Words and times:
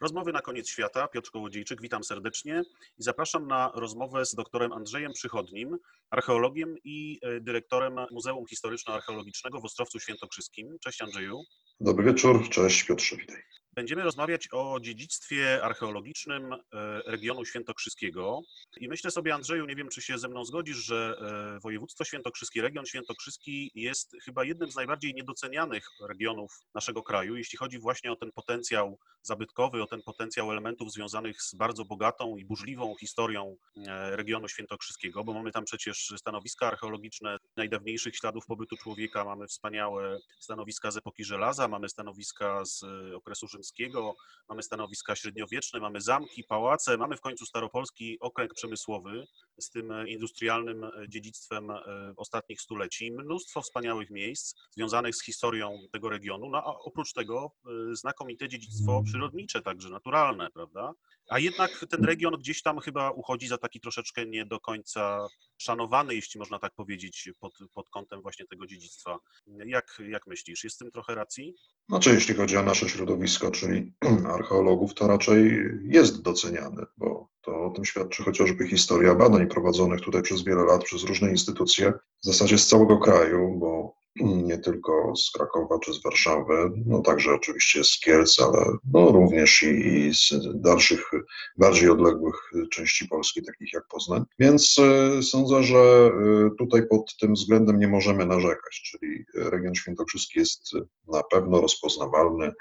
Rozmowy 0.00 0.32
na 0.32 0.40
koniec 0.40 0.68
świata. 0.68 1.08
Piotr 1.08 1.30
Kołodziejczyk, 1.30 1.80
witam 1.82 2.04
serdecznie 2.04 2.62
i 2.98 3.02
zapraszam 3.02 3.46
na 3.46 3.72
rozmowę 3.74 4.26
z 4.26 4.34
doktorem 4.34 4.72
Andrzejem 4.72 5.12
Przychodnim, 5.12 5.78
archeologiem 6.10 6.76
i 6.84 7.18
e, 7.22 7.40
dyrektorem 7.40 7.96
Muzeum 8.10 8.46
Historyczno-Archeologicznego 8.46 9.60
w 9.60 9.64
Ostrowcu 9.64 10.00
Świętokrzyskim. 10.00 10.78
Cześć 10.80 11.02
Andrzeju. 11.02 11.42
Dobry 11.80 12.04
wieczór, 12.04 12.48
cześć 12.48 12.84
Piotrze, 12.84 13.16
witaj. 13.16 13.42
Będziemy 13.72 14.02
rozmawiać 14.02 14.48
o 14.52 14.80
dziedzictwie 14.80 15.64
archeologicznym 15.64 16.52
e, 16.52 16.58
regionu 17.06 17.44
świętokrzyskiego. 17.44 18.40
I 18.76 18.88
myślę 18.88 19.10
sobie, 19.10 19.34
Andrzeju, 19.34 19.66
nie 19.66 19.76
wiem, 19.76 19.88
czy 19.88 20.02
się 20.02 20.18
ze 20.18 20.28
mną 20.28 20.44
zgodzisz, 20.44 20.76
że 20.76 21.16
e, 21.56 21.60
województwo 21.60 22.04
świętokrzyskie, 22.04 22.62
region 22.62 22.86
świętokrzyski 22.86 23.70
jest 23.74 24.16
chyba 24.24 24.44
jednym 24.44 24.70
z 24.70 24.76
najbardziej 24.76 25.14
niedocenianych 25.14 25.86
regionów 26.08 26.52
naszego 26.74 27.02
kraju, 27.02 27.36
jeśli 27.36 27.58
chodzi 27.58 27.78
właśnie 27.78 28.12
o 28.12 28.16
ten 28.16 28.32
potencjał 28.32 28.98
zabytkowy, 29.22 29.82
o 29.82 29.86
ten 29.86 30.02
potencjał 30.02 30.52
elementów 30.52 30.92
związanych 30.92 31.42
z 31.42 31.54
bardzo 31.54 31.84
bogatą 31.84 32.36
i 32.36 32.44
burzliwą 32.44 32.94
historią 33.00 33.56
e, 33.76 34.16
regionu 34.16 34.48
świętokrzyskiego, 34.48 35.24
bo 35.24 35.32
mamy 35.32 35.52
tam 35.52 35.64
przecież 35.64 36.12
stanowiska 36.16 36.66
archeologiczne 36.66 37.38
najdawniejszych 37.56 38.16
śladów 38.16 38.46
pobytu 38.46 38.76
człowieka, 38.76 39.24
mamy 39.24 39.46
wspaniałe 39.46 40.18
stanowiska 40.38 40.90
z 40.90 40.96
epoki 40.96 41.24
żelaza, 41.24 41.68
mamy 41.68 41.88
stanowiska 41.88 42.64
z 42.64 42.84
okresu 43.14 43.48
rzymskiego, 43.48 44.16
mamy 44.48 44.62
stanowiska 44.62 45.16
średniowieczne, 45.16 45.80
mamy 45.80 46.00
zamki, 46.00 46.44
pałace, 46.44 46.96
mamy 46.96 47.16
w 47.16 47.20
końcu 47.20 47.46
staropolski 47.46 48.20
okręg 48.20 48.54
przemysłowy 48.54 49.26
z 49.60 49.70
tym 49.70 49.92
industrialnym 50.06 50.86
dziedzictwem 51.08 51.70
e, 51.70 51.82
ostatnich 52.16 52.60
stuleci. 52.60 53.12
Mnóstwo 53.12 53.62
wspaniałych 53.62 54.10
miejsc 54.10 54.54
związanych 54.70 55.16
z 55.16 55.24
historią 55.24 55.78
tego 55.92 56.08
regionu, 56.08 56.50
no 56.50 56.58
a 56.58 56.64
oprócz 56.64 57.12
tego 57.12 57.52
e, 57.90 57.94
znakomite 57.96 58.48
dziedzictwo 58.48 59.02
przyrodnicze, 59.04 59.62
także 59.62 59.90
naturalne, 59.90 60.50
prawda? 60.50 60.92
A 61.30 61.38
jednak 61.38 61.86
ten 61.90 62.04
region 62.04 62.34
gdzieś 62.38 62.62
tam 62.62 62.78
chyba 62.78 63.10
uchodzi 63.10 63.48
za 63.48 63.58
taki 63.58 63.80
troszeczkę 63.80 64.26
nie 64.26 64.46
do 64.46 64.60
końca 64.60 65.28
szanowany, 65.58 66.14
jeśli 66.14 66.38
można 66.38 66.58
tak 66.58 66.74
powiedzieć, 66.74 67.30
pod, 67.40 67.58
pod 67.74 67.90
kątem 67.90 68.22
właśnie 68.22 68.46
tego 68.46 68.66
dziedzictwa. 68.66 69.18
Jak, 69.66 70.02
jak 70.08 70.26
myślisz, 70.26 70.64
jest 70.64 70.76
w 70.76 70.78
tym 70.78 70.90
trochę 70.90 71.14
racji? 71.14 71.54
Znaczy, 71.88 72.10
jeśli 72.10 72.34
chodzi 72.34 72.56
o 72.56 72.62
nasze 72.62 72.88
środowisko, 72.88 73.50
czyli 73.50 73.92
archeologów, 74.36 74.94
to 74.94 75.06
raczej 75.06 75.60
jest 75.82 76.22
doceniany, 76.22 76.86
bo 76.96 77.28
to 77.40 77.64
o 77.64 77.70
tym 77.70 77.84
świadczy 77.84 78.22
chociażby 78.22 78.68
historia 78.68 79.14
badań 79.14 79.46
prowadzonych 79.46 80.00
tutaj 80.00 80.22
przez 80.22 80.44
wiele 80.44 80.64
lat 80.64 80.84
przez 80.84 81.04
różne 81.04 81.30
instytucje, 81.30 81.92
w 82.22 82.26
zasadzie 82.26 82.58
z 82.58 82.66
całego 82.66 82.98
kraju, 82.98 83.58
bo 83.58 83.99
nie 84.16 84.58
tylko 84.58 85.16
z 85.16 85.30
Krakowa 85.30 85.78
czy 85.78 85.92
z 85.92 86.02
Warszawy, 86.02 86.70
no 86.86 87.02
także 87.02 87.32
oczywiście 87.32 87.84
z 87.84 88.00
Kielc, 88.00 88.40
ale 88.40 88.64
no 88.92 89.12
również 89.12 89.62
i, 89.62 89.66
i 89.66 90.14
z 90.14 90.32
dalszych, 90.54 91.10
bardziej 91.56 91.90
odległych 91.90 92.50
części 92.70 93.08
Polski, 93.08 93.42
takich 93.42 93.72
jak 93.72 93.88
Poznań. 93.88 94.24
Więc 94.38 94.78
y, 95.18 95.22
sądzę, 95.22 95.62
że 95.62 95.78
y, 95.78 96.50
tutaj 96.58 96.88
pod 96.88 97.16
tym 97.16 97.34
względem 97.34 97.78
nie 97.78 97.88
możemy 97.88 98.26
narzekać, 98.26 98.82
czyli 98.84 99.24
region 99.34 99.74
świętokrzyski 99.74 100.38
jest 100.38 100.72
na 101.08 101.22
pewno 101.22 101.60
rozpoznawalny, 101.60 102.52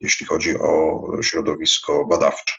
jeśli 0.00 0.26
chodzi 0.26 0.58
o 0.58 1.02
środowisko 1.22 2.04
badawcze. 2.04 2.54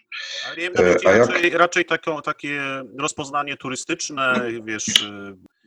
Ale 0.47 0.55
wiem, 0.55 0.73
to 0.73 0.83
raczej, 0.83 1.43
jak... 1.43 1.53
raczej 1.53 1.85
taką, 1.85 2.21
takie 2.21 2.61
rozpoznanie 2.99 3.57
turystyczne, 3.57 4.51
wiesz, 4.63 5.05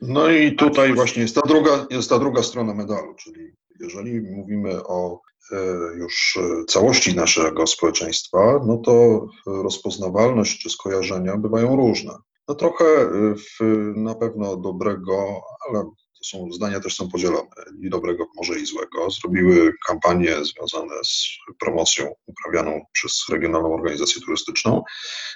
no 0.03 0.31
i 0.31 0.57
tutaj 0.57 0.95
właśnie 0.95 1.23
jest 1.23 1.35
ta 1.35 1.41
druga, 1.41 1.87
jest 1.91 2.11
ta 2.11 2.19
druga 2.19 2.43
strona 2.43 2.75
medalu, 2.75 3.15
czyli 3.15 3.53
jeżeli 3.81 4.21
mówimy 4.21 4.85
o 4.85 5.21
e, 5.53 5.57
już 5.99 6.39
całości 6.69 7.17
naszego 7.17 7.67
społeczeństwa, 7.67 8.61
no 8.67 8.77
to 8.77 9.27
rozpoznawalność 9.47 10.63
czy 10.63 10.71
skojarzenia 10.71 11.37
bywają 11.37 11.77
różne. 11.77 12.13
No 12.49 12.55
trochę 12.55 12.85
e, 12.85 13.35
w, 13.35 13.59
na 13.97 14.15
pewno 14.15 14.57
dobrego, 14.57 15.41
ale 15.69 15.83
to 16.19 16.25
są, 16.25 16.53
zdania 16.53 16.81
też 16.81 16.97
są 16.97 17.09
podzielone, 17.09 17.49
i 17.81 17.91
dobrego, 17.91 18.27
może 18.37 18.61
i 18.61 18.67
złego, 18.67 19.11
zrobiły 19.11 19.73
kampanie 19.87 20.37
związane 20.45 20.95
z 21.05 21.27
promocją 21.61 22.15
uprawianą 22.27 22.85
przez 22.93 23.25
Regionalną 23.31 23.75
Organizację 23.75 24.23
Turystyczną, 24.23 24.83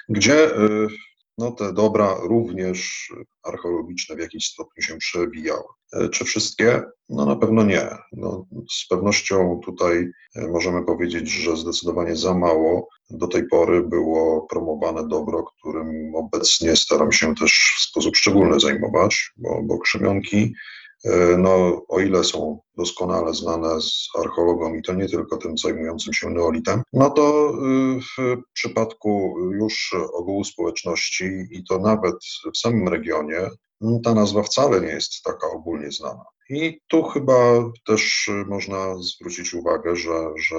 gdzie 0.09 0.55
e, 0.55 0.87
no 1.37 1.51
te 1.51 1.73
dobra 1.73 2.15
również 2.21 3.09
archeologiczne 3.43 4.15
w 4.15 4.19
jakiś 4.19 4.47
stopniu 4.47 4.83
się 4.83 4.97
przewijały. 4.97 5.63
E, 5.93 6.09
czy 6.09 6.25
wszystkie? 6.25 6.83
No 7.09 7.25
na 7.25 7.35
pewno 7.35 7.63
nie. 7.63 7.87
No, 8.11 8.45
z 8.71 8.87
pewnością 8.87 9.59
tutaj 9.65 10.11
e, 10.35 10.47
możemy 10.47 10.85
powiedzieć, 10.85 11.29
że 11.29 11.57
zdecydowanie 11.57 12.15
za 12.15 12.33
mało 12.33 12.87
do 13.09 13.27
tej 13.27 13.47
pory 13.47 13.83
było 13.83 14.41
promowane 14.41 15.07
dobro, 15.07 15.43
którym 15.43 16.15
obecnie 16.15 16.75
staram 16.75 17.11
się 17.11 17.35
też 17.35 17.75
w 17.77 17.81
sposób 17.81 18.15
szczególny 18.15 18.59
zajmować, 18.59 19.31
bo, 19.37 19.63
bo 19.63 19.79
krzemionki 19.79 20.53
no, 21.37 21.81
o 21.87 21.99
ile 21.99 22.23
są 22.23 22.59
doskonale 22.77 23.33
znane 23.33 23.81
z 23.81 24.07
archeologom 24.19 24.79
i 24.79 24.81
to 24.81 24.93
nie 24.93 25.09
tylko 25.09 25.37
tym 25.37 25.57
zajmującym 25.57 26.13
się 26.13 26.29
neolitem, 26.29 26.81
no 26.93 27.09
to 27.09 27.49
y, 27.49 27.99
w 28.01 28.37
przypadku 28.53 29.35
już 29.51 29.95
ogółu 30.13 30.43
społeczności 30.43 31.25
i 31.51 31.63
to 31.63 31.79
nawet 31.79 32.15
w 32.53 32.57
samym 32.57 32.87
regionie, 32.87 33.49
ta 34.03 34.13
nazwa 34.13 34.43
wcale 34.43 34.81
nie 34.81 34.87
jest 34.87 35.23
taka 35.23 35.47
ogólnie 35.47 35.91
znana. 35.91 36.23
I 36.49 36.79
tu 36.87 37.03
chyba 37.03 37.35
też 37.85 38.29
można 38.47 38.95
zwrócić 38.97 39.53
uwagę, 39.53 39.95
że, 39.95 40.29
że 40.37 40.55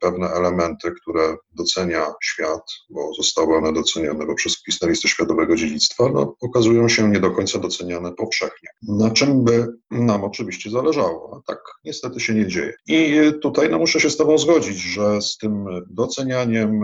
pewne 0.00 0.28
elementy, 0.28 0.92
które 1.02 1.36
docenia 1.52 2.14
świat, 2.22 2.62
bo 2.90 3.14
zostały 3.14 3.56
one 3.56 3.72
docenione 3.72 4.26
poprzez 4.26 4.56
wpis 4.56 4.82
na 4.82 4.88
listę 4.88 5.08
światowego 5.08 5.56
dziedzictwa, 5.56 6.08
no, 6.14 6.36
okazują 6.40 6.88
się 6.88 7.10
nie 7.10 7.20
do 7.20 7.30
końca 7.30 7.58
doceniane 7.58 8.12
powszechnie. 8.12 8.68
Na 8.82 9.10
czym 9.10 9.44
by 9.44 9.66
nam 9.90 10.24
oczywiście 10.24 10.70
zależało, 10.70 11.36
a 11.38 11.52
tak 11.52 11.58
niestety 11.84 12.20
się 12.20 12.34
nie 12.34 12.46
dzieje. 12.46 12.74
I 12.86 13.20
tutaj 13.42 13.70
no, 13.70 13.78
muszę 13.78 14.00
się 14.00 14.10
z 14.10 14.16
Tobą 14.16 14.38
zgodzić, 14.38 14.76
że 14.76 15.22
z 15.22 15.36
tym 15.36 15.66
docenianiem, 15.90 16.80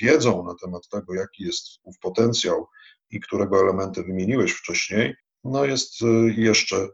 wiedzą 0.00 0.44
na 0.44 0.54
temat 0.54 0.88
tego, 0.88 1.14
jaki 1.14 1.44
jest 1.44 1.66
ów 1.84 1.98
potencjał 1.98 2.66
i 3.10 3.20
którego 3.20 3.60
elementy 3.60 4.02
wymieniłeś 4.02 4.52
wcześniej, 4.52 5.14
no 5.44 5.64
jest 5.64 6.02
y, 6.02 6.06
jeszcze 6.36 6.76
y, 6.76 6.88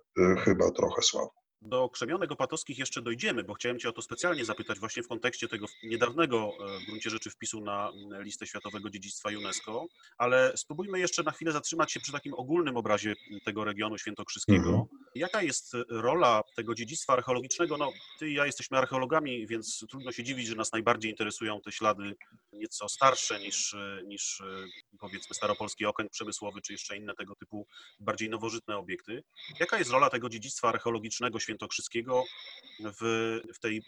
chyba 0.45 0.71
trochę 0.71 1.03
słabo. 1.03 1.42
Do 1.65 1.89
krzemionek 1.89 2.33
opatowskich 2.33 2.79
jeszcze 2.79 3.03
dojdziemy, 3.03 3.45
bo 3.45 3.55
chciałem 3.55 3.79
Cię 3.79 3.89
o 3.89 3.93
to 3.93 4.03
specjalnie 4.03 4.45
zapytać 4.45 4.79
właśnie 4.79 5.03
w 5.03 5.09
kontekście 5.09 5.49
tego 5.49 5.67
niedawnego 5.83 6.53
e, 6.61 6.79
w 6.79 6.87
gruncie 6.87 7.11
rzeczy 7.11 7.31
wpisu 7.31 7.61
na 7.61 7.93
listę 8.19 8.47
Światowego 8.47 8.91
Dziedzictwa 8.91 9.29
UNESCO, 9.29 9.87
ale 10.19 10.53
spróbujmy 10.57 10.99
jeszcze 10.99 11.23
na 11.23 11.31
chwilę 11.31 11.53
zatrzymać 11.53 11.93
się 11.93 12.01
przy 12.01 12.13
takim 12.13 12.35
ogólnym 12.35 12.77
obrazie 12.77 13.15
tego 13.45 13.65
regionu 13.65 13.99
świętokrzyskiego. 13.99 14.69
Mhm. 14.69 14.87
Jaka 15.15 15.43
jest 15.43 15.77
rola 15.89 16.43
tego 16.57 16.75
dziedzictwa 16.75 17.13
archeologicznego? 17.13 17.77
No, 17.77 17.93
Ty 18.19 18.31
i 18.31 18.35
ja 18.35 18.47
jesteśmy 18.47 18.79
archeologami, 18.79 19.47
więc 19.47 19.87
trudno 19.91 20.13
się 20.13 20.25
dziwić, 20.25 20.47
że 20.47 20.55
nas 20.55 20.73
najbardziej 20.73 21.11
interesują 21.11 21.61
te 21.61 21.73
ślady 21.73 22.17
nieco 22.53 22.89
starsze 22.89 23.41
niż, 23.41 23.77
niż 24.05 24.41
e, 24.41 24.45
powiedzmy 24.99 25.35
staropolski 25.35 25.87
okręg 25.87 26.13
przemysłowy, 26.13 26.61
czy 26.63 26.73
jeszcze 26.73 26.97
inne 26.97 27.15
tego 27.15 27.35
typu 27.35 27.67
bardziej 28.01 28.31
nowożytne 28.31 28.77
obiekty. 28.77 29.23
Jaka 29.61 29.79
jest 29.79 29.91
rola 29.91 30.11
tego 30.11 30.29
dziedzictwa 30.29 30.69
archeologicznego 30.69 31.39
świętokrzyskiego 31.39 31.52
w, 32.85 33.41
w 33.55 33.59
tej 33.59 33.83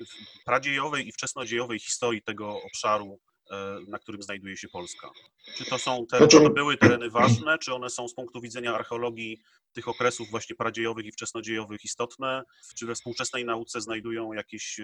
pradziejowej 0.45 1.09
i 1.09 1.13
wczesnodziejowej 1.13 1.79
historii 1.79 2.23
tego 2.23 2.63
obszaru, 2.63 3.21
na 3.89 3.99
którym 3.99 4.23
znajduje 4.23 4.57
się 4.57 4.69
Polska. 4.69 5.11
Czy 5.57 5.65
to 5.65 5.79
są 5.79 6.07
tereny, 6.07 6.31
znaczy- 6.31 6.45
to 6.45 6.51
były 6.51 6.77
tereny 6.77 7.11
ważne, 7.11 7.59
czy 7.59 7.75
one 7.75 7.91
są 7.91 8.09
z 8.09 8.15
punktu 8.15 8.41
widzenia 8.41 8.75
archeologii 8.75 9.43
tych 9.73 9.89
okresów 9.89 10.31
właśnie 10.31 10.57
pradziejowych 10.57 11.07
i 11.07 11.13
wczesnodziejowych 11.13 11.85
istotne? 11.85 12.43
Czy 12.77 12.87
we 12.87 12.95
współczesnej 12.95 13.45
nauce 13.45 13.81
znajdują 13.81 14.33
jakieś, 14.33 14.81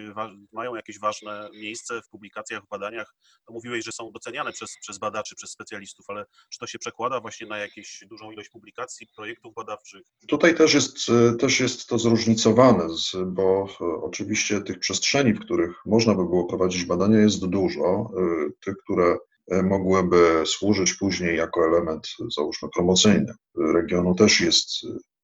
mają 0.51 0.75
jakieś 0.75 0.99
ważne 0.99 1.49
miejsce 1.53 2.01
w 2.01 2.09
publikacjach, 2.09 2.63
w 2.63 2.67
badaniach? 2.67 3.15
To 3.45 3.53
mówiłeś, 3.53 3.85
że 3.85 3.91
są 3.91 4.11
doceniane 4.11 4.51
przez, 4.51 4.77
przez 4.81 4.97
badaczy, 4.97 5.35
przez 5.35 5.51
specjalistów, 5.51 6.05
ale 6.09 6.25
czy 6.49 6.59
to 6.59 6.67
się 6.67 6.79
przekłada 6.79 7.19
właśnie 7.19 7.47
na 7.47 7.57
jakieś 7.57 8.03
dużą 8.09 8.31
ilość 8.31 8.49
publikacji, 8.49 9.07
projektów 9.15 9.53
badawczych? 9.53 10.01
Tutaj 10.27 10.55
też 10.55 10.73
jest, 10.73 10.97
też 11.39 11.59
jest 11.59 11.87
to 11.87 11.99
zróżnicowane, 11.99 12.87
bo 13.25 13.67
oczywiście 14.01 14.61
tych 14.61 14.79
przestrzeni, 14.79 15.33
w 15.33 15.39
których 15.39 15.85
można 15.85 16.15
by 16.15 16.23
było 16.25 16.45
prowadzić 16.45 16.85
badania 16.85 17.19
jest 17.19 17.45
dużo. 17.45 18.11
Tych, 18.59 18.75
które 18.83 19.17
E, 19.51 19.63
mogłyby 19.63 20.43
służyć 20.45 20.93
później 20.93 21.37
jako 21.37 21.67
element, 21.67 22.07
załóżmy, 22.35 22.69
promocyjny. 22.75 23.33
Regionu, 23.73 24.15
też 24.15 24.41
jest 24.41 24.69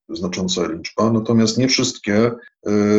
znacząca 0.09 0.68
liczba, 0.68 1.12
natomiast 1.12 1.57
nie 1.57 1.68
wszystkie 1.68 2.31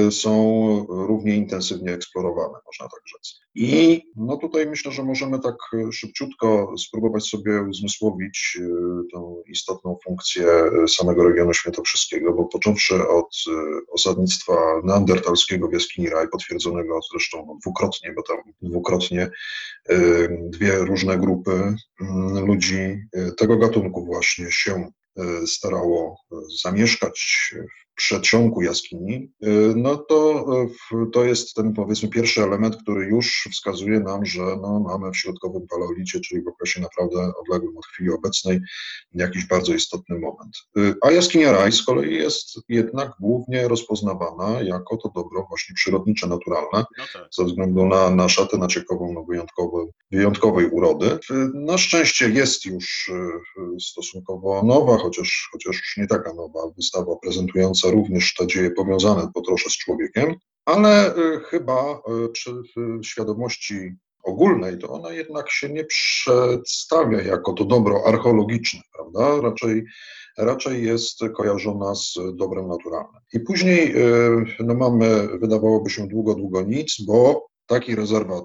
y, 0.08 0.12
są 0.12 0.86
równie 0.88 1.36
intensywnie 1.36 1.92
eksplorowane, 1.92 2.58
można 2.66 2.84
tak 2.84 3.00
rzec. 3.06 3.40
I 3.54 4.02
no 4.16 4.36
tutaj 4.36 4.66
myślę, 4.66 4.92
że 4.92 5.04
możemy 5.04 5.40
tak 5.40 5.54
szybciutko 5.92 6.74
spróbować 6.78 7.24
sobie 7.24 7.62
uzmysłowić 7.62 8.58
y, 8.60 8.68
tą 9.12 9.42
istotną 9.46 9.98
funkcję 10.04 10.46
samego 10.88 11.24
regionu 11.24 11.54
świętokrzyskiego, 11.54 12.32
bo 12.32 12.44
począwszy 12.44 13.08
od 13.08 13.34
y, 13.48 13.50
osadnictwa 13.92 14.54
neandertalskiego 14.84 15.68
w 15.68 15.72
jaskini 15.72 16.08
Raj, 16.08 16.28
potwierdzonego 16.28 17.00
zresztą 17.12 17.44
no, 17.46 17.56
dwukrotnie, 17.62 18.12
bo 18.12 18.22
tam 18.22 18.36
dwukrotnie 18.62 19.30
dwie 20.40 20.78
różne 20.78 21.18
grupy 21.18 21.74
ludzi 22.46 23.08
tego 23.36 23.56
gatunku 23.56 24.04
właśnie 24.04 24.46
się 24.50 24.90
starało 25.46 26.16
zamieszkać 26.62 27.50
przedsionku 27.98 28.62
jaskini, 28.62 29.32
e, 29.42 29.50
no 29.76 29.96
to 29.96 30.46
to 31.12 31.24
jest 31.24 31.54
ten 31.54 31.72
powiedzmy 31.72 32.08
pierwszy 32.08 32.42
element, 32.42 32.76
który 32.76 33.06
już 33.06 33.48
wskazuje 33.52 34.00
nam, 34.00 34.26
że 34.26 34.40
no, 34.40 34.80
mamy 34.80 35.10
w 35.10 35.16
środkowym 35.16 35.66
paleolicie, 35.70 36.20
czyli 36.20 36.42
w 36.42 36.48
okresie 36.48 36.80
naprawdę 36.80 37.32
odległym 37.42 37.78
od 37.78 37.86
chwili 37.86 38.10
obecnej, 38.10 38.60
jakiś 39.14 39.46
bardzo 39.46 39.74
istotny 39.74 40.18
moment. 40.18 40.56
A 41.02 41.10
jaskinia 41.10 41.52
Raj 41.52 41.72
z 41.72 41.82
kolei 41.82 42.14
jest 42.14 42.60
jednak 42.68 43.12
głównie 43.20 43.68
rozpoznawana 43.68 44.62
jako 44.62 44.96
to 44.96 45.12
dobro 45.14 45.46
właśnie 45.48 45.74
przyrodnicze, 45.74 46.26
naturalne, 46.26 46.84
no 46.98 47.04
tak. 47.12 47.28
ze 47.32 47.44
względu 47.44 47.86
na, 47.86 48.10
na 48.10 48.28
szatę 48.28 48.58
naciekową 48.58 49.12
no, 49.12 49.24
wyjątkowej, 49.24 49.86
wyjątkowej 50.12 50.70
urody. 50.70 51.18
Na 51.54 51.78
szczęście 51.78 52.30
jest 52.30 52.66
już 52.66 53.10
stosunkowo 53.80 54.62
nowa, 54.62 54.98
chociaż, 54.98 55.48
chociaż 55.52 55.76
już 55.76 55.96
nie 55.96 56.06
taka 56.06 56.32
nowa 56.34 56.60
wystawa 56.76 57.16
prezentująca 57.22 57.87
również 57.90 58.34
te 58.34 58.46
dzieje 58.46 58.70
powiązane 58.70 59.30
po 59.34 59.40
trosze 59.40 59.70
z 59.70 59.76
człowiekiem, 59.76 60.34
ale 60.64 61.16
y, 61.16 61.40
chyba 61.40 62.00
y, 62.26 62.28
przy 62.28 62.50
świadomości 63.02 63.92
ogólnej, 64.24 64.78
to 64.78 64.88
ona 64.88 65.12
jednak 65.12 65.50
się 65.50 65.68
nie 65.68 65.84
przedstawia 65.84 67.22
jako 67.22 67.52
to 67.52 67.64
dobro 67.64 68.02
archeologiczne, 68.06 68.80
prawda? 68.94 69.40
Raczej, 69.48 69.84
raczej 70.38 70.84
jest 70.84 71.20
kojarzona 71.36 71.94
z 71.94 72.14
dobrem 72.34 72.68
naturalnym. 72.68 73.22
I 73.32 73.40
później 73.40 73.96
y, 73.96 74.44
no 74.60 74.74
mamy, 74.74 75.28
wydawałoby 75.38 75.90
się 75.90 76.08
długo, 76.08 76.34
długo 76.34 76.62
nic, 76.62 76.96
bo 77.06 77.46
taki 77.66 77.94
rezerwat 77.94 78.44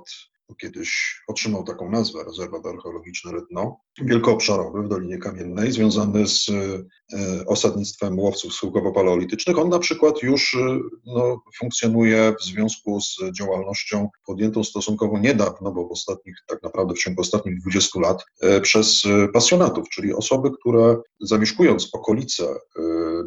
kiedyś 0.55 1.21
otrzymał 1.27 1.63
taką 1.63 1.91
nazwę, 1.91 2.23
rezerwat 2.23 2.65
archeologiczny 2.65 3.31
Rytno, 3.31 3.77
wielkoobszarowy 4.01 4.83
w 4.83 4.87
Dolinie 4.87 5.17
Kamiennej, 5.17 5.71
związany 5.71 6.27
z 6.27 6.49
e, 6.49 7.45
osadnictwem 7.45 8.19
łowców 8.19 8.53
schyłkowo-paleolitycznych. 8.53 9.59
On 9.59 9.69
na 9.69 9.79
przykład 9.79 10.23
już 10.23 10.55
e, 10.55 10.79
no, 11.05 11.41
funkcjonuje 11.59 12.35
w 12.39 12.43
związku 12.43 13.01
z 13.01 13.17
działalnością 13.37 14.09
podjętą 14.25 14.63
stosunkowo 14.63 15.19
niedawno, 15.19 15.71
bo 15.71 15.87
w 15.87 15.91
ostatnich, 15.91 16.35
tak 16.47 16.63
naprawdę 16.63 16.93
w 16.93 16.99
ciągu 16.99 17.21
ostatnich 17.21 17.61
20 17.61 17.99
lat, 17.99 18.25
e, 18.41 18.61
przez 18.61 19.03
pasjonatów, 19.33 19.89
czyli 19.89 20.13
osoby, 20.13 20.51
które 20.59 20.97
zamieszkując 21.21 21.89
okolice 21.93 22.43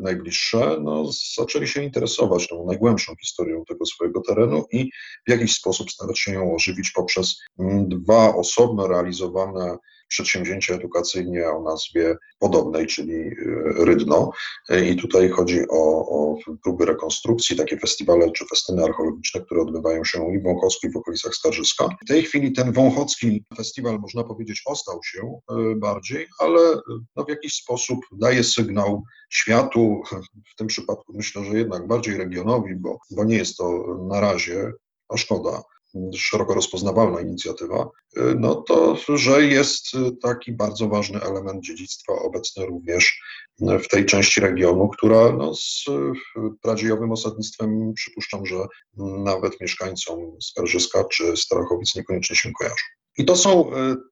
najbliższe, 0.03 0.77
no, 0.83 1.11
zaczęli 1.37 1.69
się 1.69 1.83
interesować 1.83 2.49
tą 2.49 2.67
najgłębszą 2.67 3.13
historią 3.21 3.65
tego 3.69 3.87
swojego 3.87 4.21
terenu 4.21 4.65
i 4.73 4.91
w 5.27 5.31
jakiś 5.31 5.55
sposób 5.55 5.91
starać 5.91 6.19
się 6.19 6.33
ją 6.33 6.55
ożywić 6.55 6.91
poprzez 6.91 7.16
mm, 7.59 7.89
dwa 7.89 8.35
osobno 8.35 8.87
realizowane 8.87 9.79
przedsięwzięcia 10.09 10.75
edukacyjne 10.75 11.51
o 11.51 11.63
nazwie 11.63 12.17
podobnej, 12.39 12.87
czyli 12.87 13.15
y, 13.15 13.35
Rydno. 13.79 14.31
I 14.85 14.97
tutaj 14.97 15.29
chodzi 15.29 15.61
o, 15.71 16.09
o 16.09 16.37
próby 16.63 16.85
rekonstrukcji, 16.85 17.57
takie 17.57 17.79
festiwale 17.79 18.31
czy 18.33 18.47
festyny 18.47 18.85
archeologiczne, 18.85 19.41
które 19.41 19.63
odbywają 19.63 20.05
się 20.05 20.35
i 20.35 20.39
w 20.39 20.43
Wąchocku, 20.43 20.87
i 20.87 20.93
w 20.93 20.97
okolicach 20.97 21.35
Skarżyska. 21.35 21.89
W 22.05 22.09
tej 22.09 22.23
chwili 22.23 22.53
ten 22.53 22.73
Wąchocki 22.73 23.45
festiwal, 23.57 23.99
można 23.99 24.25
powiedzieć, 24.25 24.63
ostał 24.67 25.01
się 25.05 25.41
y, 25.53 25.77
bardziej, 25.77 26.27
ale 26.39 26.61
y, 26.61 26.81
no, 27.17 27.25
w 27.25 27.29
jakiś 27.29 27.55
sposób 27.55 27.99
daje 28.13 28.45
sygnał 28.45 29.03
światu, 29.31 30.03
w 30.53 30.57
tym 30.57 30.67
przypadku 30.67 31.13
myślę, 31.17 31.45
że 31.45 31.59
jednak 31.59 31.87
bardziej 31.87 32.17
regionowi, 32.17 32.75
bo, 32.75 32.99
bo 33.11 33.25
nie 33.25 33.37
jest 33.37 33.57
to 33.57 33.97
na 34.09 34.21
razie, 34.21 34.73
a 35.09 35.17
szkoda, 35.17 35.63
szeroko 36.15 36.55
rozpoznawalna 36.55 37.21
inicjatywa, 37.21 37.89
no 38.39 38.55
to, 38.55 38.97
że 39.15 39.45
jest 39.45 39.87
taki 40.23 40.53
bardzo 40.53 40.89
ważny 40.89 41.21
element 41.23 41.65
dziedzictwa 41.65 42.13
obecny 42.13 42.67
również 42.67 43.21
w 43.59 43.89
tej 43.89 44.07
części 44.07 44.41
regionu, 44.41 44.89
która 44.89 45.33
no, 45.33 45.55
z 45.55 45.85
pradziejowym 46.63 47.13
osadnictwem 47.13 47.93
przypuszczam, 47.95 48.47
że 48.47 48.57
nawet 49.25 49.61
mieszkańcom 49.61 50.19
Skarżyska 50.43 51.05
czy 51.05 51.37
Starachowic 51.37 51.95
niekoniecznie 51.95 52.37
się 52.37 52.53
kojarzą. 52.59 52.85
I 53.19 53.25
to 53.25 53.37
są 53.37 53.71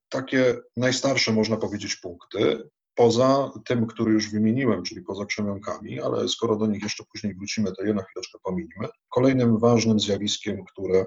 takie 0.09 0.57
najstarsze, 0.77 1.31
można 1.33 1.57
powiedzieć, 1.57 1.95
punkty 1.95 2.69
poza 2.95 3.51
tym, 3.65 3.87
który 3.87 4.13
już 4.13 4.31
wymieniłem, 4.31 4.83
czyli 4.83 5.01
poza 5.01 5.25
krzemionkami, 5.25 6.01
ale 6.01 6.27
skoro 6.29 6.55
do 6.55 6.67
nich 6.67 6.83
jeszcze 6.83 7.03
później 7.11 7.35
wrócimy, 7.35 7.71
to 7.71 7.83
je 7.83 7.93
na 7.93 8.03
chwileczkę 8.03 8.39
pominimy. 8.43 8.87
Kolejnym 9.09 9.59
ważnym 9.59 9.99
zjawiskiem, 9.99 10.65
które 10.65 11.05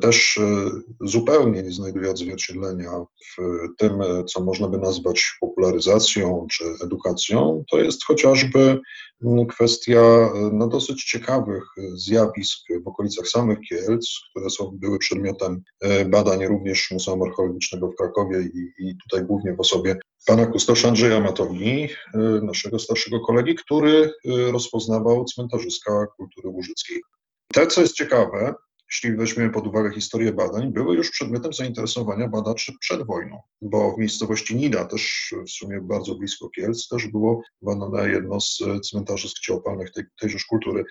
też 0.00 0.38
e, 0.38 0.70
zupełnie 1.00 1.62
nie 1.62 1.72
znajduje 1.72 2.10
odzwierciedlenia 2.10 2.90
w 3.36 3.36
tym, 3.78 3.92
co 4.26 4.40
można 4.40 4.68
by 4.68 4.78
nazwać 4.78 5.36
popularyzacją 5.40 6.46
czy 6.50 6.64
edukacją, 6.84 7.64
to 7.70 7.78
jest 7.78 8.04
chociażby 8.04 8.80
kwestia 9.48 10.00
e, 10.00 10.50
no, 10.52 10.68
dosyć 10.68 11.04
ciekawych 11.04 11.64
zjawisk 11.94 12.58
w 12.84 12.88
okolicach 12.88 13.28
samych 13.28 13.58
Kielc, 13.68 14.20
które 14.30 14.50
są, 14.50 14.70
były 14.72 14.98
przedmiotem 14.98 15.62
badań 16.06 16.46
również 16.46 16.90
Muzeum 16.90 17.22
Archeologicznego 17.22 17.90
w 17.90 17.96
Krakowie 17.96 18.40
i, 18.40 18.88
i 18.88 18.96
tutaj 19.02 19.26
głównie 19.26 19.54
w 19.54 19.60
osobie 19.60 19.96
pana 20.26 20.46
kustosza 20.46 20.88
Andrzeja 20.88 21.20
Matowni, 21.20 21.88
naszego 22.42 22.78
starszego 22.78 23.20
kolegi, 23.20 23.54
który 23.54 24.10
rozpoznawał 24.52 25.24
cmentarzyska 25.24 26.06
kultury 26.16 26.48
łużyckiej. 26.48 27.00
Te, 27.52 27.66
co 27.66 27.80
jest 27.80 27.94
ciekawe, 27.94 28.54
jeśli 28.90 29.16
weźmiemy 29.16 29.50
pod 29.50 29.66
uwagę 29.66 29.94
historię 29.94 30.32
badań, 30.32 30.72
były 30.72 30.96
już 30.96 31.10
przedmiotem 31.10 31.52
zainteresowania 31.52 32.28
badaczy 32.28 32.72
przed 32.80 33.06
wojną, 33.06 33.40
bo 33.62 33.92
w 33.92 33.98
miejscowości 33.98 34.56
Nida, 34.56 34.84
też 34.84 35.34
w 35.46 35.50
sumie 35.50 35.80
bardzo 35.80 36.14
blisko 36.14 36.48
Kielc, 36.48 36.88
też 36.88 37.06
było 37.06 37.42
badane 37.62 38.10
jedno 38.10 38.40
z 38.40 38.58
cmentarzy 38.90 39.28
skciopalnych 39.28 39.90
tej, 39.90 40.04
tejżeż 40.20 40.44
kultury. 40.44 40.84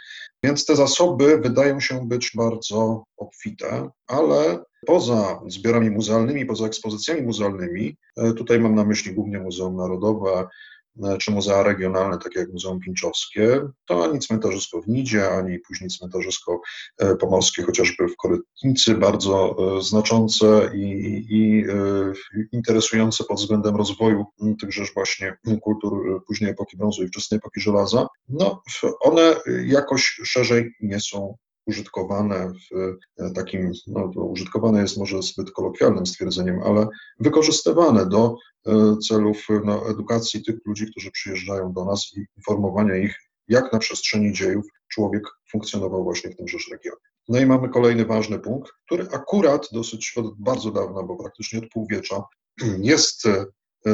Więc 0.44 0.66
te 0.66 0.76
zasoby 0.76 1.38
wydają 1.38 1.80
się 1.80 2.08
być 2.08 2.32
bardzo 2.36 3.04
obfite, 3.18 3.89
ale 4.08 4.63
poza 4.86 5.42
zbiorami 5.48 5.89
muzealnymi, 5.89 6.46
poza 6.46 6.66
ekspozycjami 6.66 7.22
muzealnymi, 7.22 7.98
e, 8.18 8.34
tutaj 8.34 8.60
mam 8.60 8.75
na 8.75 8.86
myśli 8.86 9.13
głównie 9.13 9.39
Muzeum 9.39 9.75
Narodowe, 9.75 10.48
czy 11.20 11.32
muzea 11.32 11.63
regionalne, 11.63 12.18
takie 12.18 12.39
jak 12.39 12.50
Muzeum 12.50 12.80
Pińczowskie, 12.80 13.62
to 13.86 14.04
ani 14.04 14.20
cmentarzysko 14.20 14.82
w 14.82 14.88
Nidzie, 14.88 15.30
ani 15.30 15.60
później 15.60 15.89
cmentarzysko 15.89 16.62
e, 16.98 17.16
pomorskie, 17.16 17.63
chociażby 17.63 18.08
w 18.08 18.16
Korytnicy, 18.18 18.96
bardzo 18.96 19.56
e, 19.77 19.82
znaczące 19.82 20.72
i, 20.75 21.25
i 21.30 21.66
interesujące 22.51 23.24
pod 23.24 23.38
względem 23.38 23.75
rozwoju 23.75 24.25
tychżeż 24.62 24.94
właśnie 24.94 25.38
kultur 25.62 26.24
później 26.27 26.51
epoki 26.51 26.77
brązu 26.77 27.04
i 27.04 27.08
wczesnej 27.08 27.38
epoki 27.38 27.62
żelaza. 27.62 28.08
No, 28.30 28.62
one 29.00 29.36
jakoś 29.66 30.20
szerzej 30.24 30.74
nie 30.82 31.00
są 31.00 31.38
użytkowane 31.67 32.51
w 32.71 33.33
takim, 33.36 33.71
no 33.88 34.12
użytkowane 34.15 34.81
jest 34.81 34.97
może 34.97 35.21
zbyt 35.21 35.51
kolokwialnym 35.51 36.05
stwierdzeniem, 36.05 36.59
ale 36.63 36.88
wykorzystywane 37.19 38.05
do 38.05 38.36
E, 38.67 38.97
celów 38.97 39.47
no, 39.65 39.89
edukacji 39.89 40.43
tych 40.43 40.55
ludzi, 40.65 40.91
którzy 40.91 41.12
przyjeżdżają 41.12 41.74
do 41.74 41.86
nas 41.86 42.12
i 42.17 42.25
informowania 42.38 42.95
ich, 42.95 43.19
jak 43.47 43.74
na 43.74 43.79
przestrzeni 43.79 44.33
dziejów 44.33 44.65
człowiek 44.88 45.24
funkcjonował 45.51 46.03
właśnie 46.03 46.31
w 46.31 46.36
tymże 46.36 46.57
regionie. 46.71 47.01
No 47.29 47.39
i 47.39 47.45
mamy 47.45 47.69
kolejny 47.69 48.05
ważny 48.05 48.39
punkt, 48.39 48.71
który 48.86 49.07
akurat 49.12 49.67
dosyć 49.71 50.13
od 50.15 50.41
bardzo 50.41 50.71
dawna, 50.71 51.03
bo 51.03 51.15
praktycznie 51.15 51.59
od 51.59 51.69
półwiecza, 51.69 52.24
jest 52.91 53.25
e, 53.25 53.45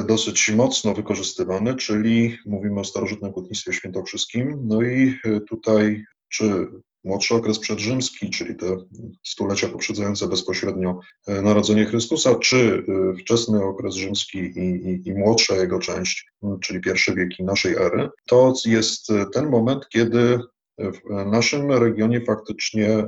dosyć 0.04 0.52
mocno 0.52 0.94
wykorzystywany, 0.94 1.76
czyli 1.76 2.38
mówimy 2.46 2.80
o 2.80 2.84
starożytnym 2.84 3.34
hutnictwie 3.34 3.74
świętokrzyskim. 3.74 4.60
No 4.64 4.82
i 4.82 5.16
e, 5.26 5.42
tutaj 5.42 6.04
czy 6.30 6.68
młodszy 7.04 7.36
okres 7.36 7.60
przedrzymski, 7.60 8.30
czyli 8.30 8.56
te 8.56 8.78
stulecia 9.24 9.68
poprzedzające 9.68 10.28
bezpośrednio 10.28 11.00
e, 11.28 11.42
narodzenie 11.42 11.86
Chrystusa, 11.86 12.36
czy 12.36 12.86
e, 12.88 13.18
wczesny 13.18 13.64
okres 13.64 13.96
rzymski 13.96 14.38
i, 14.38 14.60
i, 14.60 15.08
i 15.08 15.14
młodsza 15.14 15.56
jego 15.56 15.80
część, 15.80 16.32
czyli 16.62 16.82
pierwsze 16.82 17.16
wieki 17.16 17.44
naszej 17.44 17.76
ery, 17.76 18.10
to 18.28 18.54
jest 18.66 19.08
ten 19.34 19.50
moment, 19.50 19.90
kiedy 19.90 20.40
w 20.78 21.26
naszym 21.26 21.72
regionie 21.72 22.22
faktycznie 22.22 22.88
e, 22.90 23.08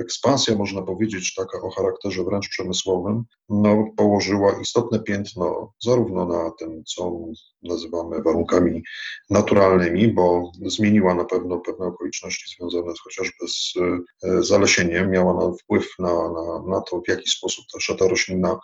ekspansja, 0.00 0.56
można 0.56 0.82
powiedzieć, 0.82 1.34
taka 1.34 1.60
o 1.62 1.70
charakterze 1.70 2.24
wręcz 2.24 2.48
przemysłowym, 2.48 3.24
no, 3.48 3.84
położyła 3.96 4.60
istotne 4.60 5.00
piętno 5.00 5.72
zarówno 5.82 6.26
na 6.26 6.50
tym, 6.58 6.84
co 6.84 7.18
nazywamy 7.62 8.22
warunkami 8.22 8.82
naturalnymi, 9.30 10.08
bo 10.08 10.52
zmieniła 10.66 11.14
na 11.14 11.24
pewno 11.24 11.58
pewne 11.58 11.86
okoliczności 11.86 12.56
związane 12.56 12.92
chociażby 13.04 13.48
z 13.48 13.74
e, 13.76 14.42
zalesieniem, 14.42 15.10
miała 15.10 15.34
na 15.34 15.56
wpływ 15.56 15.88
na, 15.98 16.08
na, 16.08 16.76
na 16.76 16.80
to, 16.80 17.00
w 17.00 17.08
jaki 17.08 17.30
sposób 17.30 17.64
ta 17.72 17.80
szata 17.80 18.08
roślinna 18.08 18.58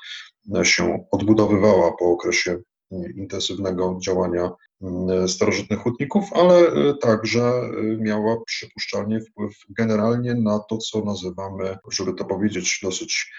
się 0.62 1.06
odbudowywała 1.10 1.92
po 1.98 2.04
okresie 2.04 2.58
intensywnego 2.90 3.98
działania 4.00 4.50
mm, 4.82 5.28
starożytnych 5.28 5.78
hutników, 5.78 6.24
ale 6.32 6.58
e, 6.58 6.94
także 6.94 7.42
e, 7.42 7.72
miała 7.96 8.36
przypuszczalnie 8.46 9.20
wpływ 9.20 9.52
generalnie 9.68 10.34
na 10.34 10.58
to, 10.58 10.78
co 10.78 11.04
nazywamy, 11.04 11.76
żeby 11.92 12.14
to 12.14 12.24
powiedzieć 12.24 12.80
dosyć 12.82 13.32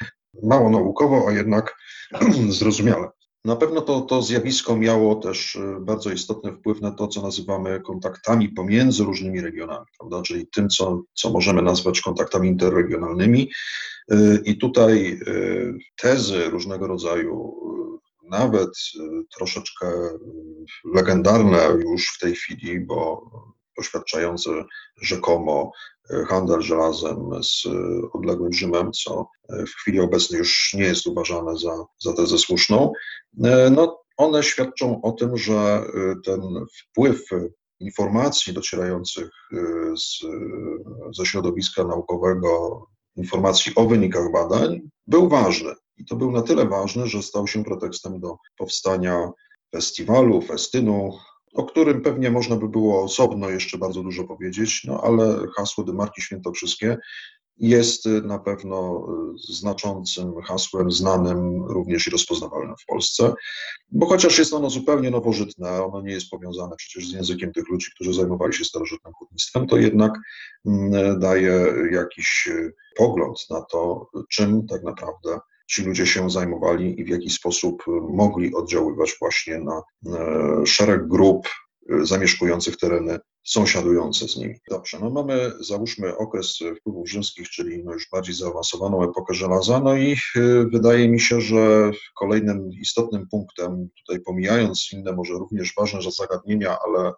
mało 0.43 0.69
naukowo, 0.69 1.25
a 1.29 1.31
jednak 1.31 1.75
zrozumiale. 2.59 3.09
Na 3.45 3.55
pewno 3.55 3.81
to, 3.81 4.01
to 4.01 4.21
zjawisko 4.21 4.77
miało 4.77 5.15
też 5.15 5.55
e, 5.55 5.79
bardzo 5.81 6.11
istotny 6.11 6.53
wpływ 6.53 6.81
na 6.81 6.91
to, 6.91 7.07
co 7.07 7.21
nazywamy 7.21 7.81
kontaktami 7.81 8.49
pomiędzy 8.49 9.03
różnymi 9.03 9.41
regionami, 9.41 9.85
prawda? 9.99 10.21
czyli 10.21 10.47
tym, 10.47 10.69
co, 10.69 11.01
co 11.13 11.29
możemy 11.29 11.61
nazwać 11.61 12.01
kontaktami 12.01 12.47
interregionalnymi. 12.47 13.51
I 14.45 14.57
tutaj 14.57 15.19
tezy 15.95 16.49
różnego 16.49 16.87
rodzaju 16.87 17.55
nawet 18.29 18.69
y, 18.69 18.99
troszeczkę 19.37 19.87
y, 19.87 20.19
legendarne 20.93 21.67
już 21.83 22.15
w 22.15 22.19
tej 22.19 22.35
chwili, 22.35 22.79
bo 22.79 23.31
poświadczające 23.75 24.49
rzekomo 25.01 25.71
y, 26.11 26.25
handel 26.25 26.61
żelazem 26.61 27.29
z 27.43 27.63
odległym 28.13 28.53
Rzymem, 28.53 28.91
co 28.91 29.29
w 29.49 29.69
chwili 29.69 29.99
obecnej 29.99 30.39
już 30.39 30.73
nie 30.73 30.83
jest 30.83 31.07
uważane 31.07 31.57
za, 31.57 31.85
za 31.99 32.13
tezę 32.13 32.37
słuszną, 32.37 32.91
no 33.71 34.03
one 34.17 34.43
świadczą 34.43 35.01
o 35.01 35.11
tym, 35.11 35.37
że 35.37 35.83
ten 36.25 36.41
wpływ 36.77 37.29
informacji 37.79 38.53
docierających 38.53 39.29
z, 39.95 40.19
ze 41.17 41.25
środowiska 41.25 41.83
naukowego, 41.83 42.81
informacji 43.15 43.71
o 43.75 43.85
wynikach 43.85 44.31
badań 44.31 44.81
był 45.07 45.29
ważny. 45.29 45.75
I 45.97 46.05
to 46.05 46.15
był 46.15 46.31
na 46.31 46.41
tyle 46.41 46.65
ważny, 46.65 47.07
że 47.07 47.23
stał 47.23 47.47
się 47.47 47.63
pretekstem 47.63 48.19
do 48.19 48.37
powstania 48.57 49.31
festiwalu, 49.71 50.41
festynu, 50.41 51.17
o 51.53 51.63
którym 51.63 52.01
pewnie 52.01 52.31
można 52.31 52.55
by 52.55 52.69
było 52.69 53.03
osobno 53.03 53.49
jeszcze 53.49 53.77
bardzo 53.77 54.03
dużo 54.03 54.23
powiedzieć, 54.23 54.83
no 54.83 55.01
ale 55.03 55.47
hasło 55.57 55.83
Dymarki 55.83 56.21
Świętokrzyskie 56.21 56.97
jest 57.59 58.05
na 58.05 58.39
pewno 58.39 59.07
znaczącym 59.49 60.41
hasłem, 60.41 60.91
znanym 60.91 61.65
również 61.65 62.07
i 62.07 62.09
rozpoznawalnym 62.09 62.75
w 62.77 62.85
Polsce, 62.85 63.33
bo 63.91 64.05
chociaż 64.05 64.39
jest 64.39 64.53
ono 64.53 64.69
zupełnie 64.69 65.11
nowożytne, 65.11 65.83
ono 65.83 66.01
nie 66.01 66.11
jest 66.11 66.29
powiązane 66.29 66.75
przecież 66.75 67.09
z 67.09 67.13
językiem 67.13 67.53
tych 67.53 67.69
ludzi, 67.69 67.91
którzy 67.95 68.13
zajmowali 68.13 68.53
się 68.53 68.65
starożytnym 68.65 69.13
hutnictwem, 69.13 69.67
to 69.67 69.77
jednak 69.77 70.11
mm, 70.65 71.19
daje 71.19 71.73
jakiś 71.91 72.49
pogląd 72.97 73.49
na 73.49 73.61
to, 73.61 74.09
czym 74.29 74.67
tak 74.67 74.83
naprawdę 74.83 75.39
ci 75.67 75.83
ludzie 75.83 76.05
się 76.05 76.29
zajmowali 76.29 77.01
i 77.01 77.03
w 77.03 77.09
jaki 77.09 77.29
sposób 77.29 77.83
mogli 78.09 78.55
oddziaływać 78.55 79.15
właśnie 79.19 79.59
na 79.59 79.81
e, 80.05 80.65
szereg 80.65 81.07
grup 81.07 81.47
e, 81.89 82.05
zamieszkujących 82.05 82.77
tereny 82.77 83.19
sąsiadujące 83.43 84.27
z 84.27 84.37
nimi. 84.37 84.55
Dobrze, 84.69 84.99
no 85.01 85.09
mamy 85.09 85.51
załóżmy 85.59 86.17
okres 86.17 86.59
wpływów 86.79 87.09
rzymskich, 87.09 87.49
czyli 87.49 87.83
no 87.83 87.93
już 87.93 88.09
bardziej 88.11 88.35
zaawansowaną 88.35 89.03
epokę 89.03 89.33
żelaza, 89.33 89.79
no 89.79 89.95
i 89.95 90.11
e, 90.11 90.17
wydaje 90.71 91.09
mi 91.09 91.19
się, 91.19 91.41
że 91.41 91.91
kolejnym 92.19 92.69
istotnym 92.81 93.27
punktem, 93.31 93.89
tutaj 94.05 94.21
pomijając 94.23 94.89
inne 94.93 95.13
może 95.13 95.33
również 95.33 95.73
ważne 95.77 95.99
zagadnienia, 96.11 96.77
ale, 96.85 97.11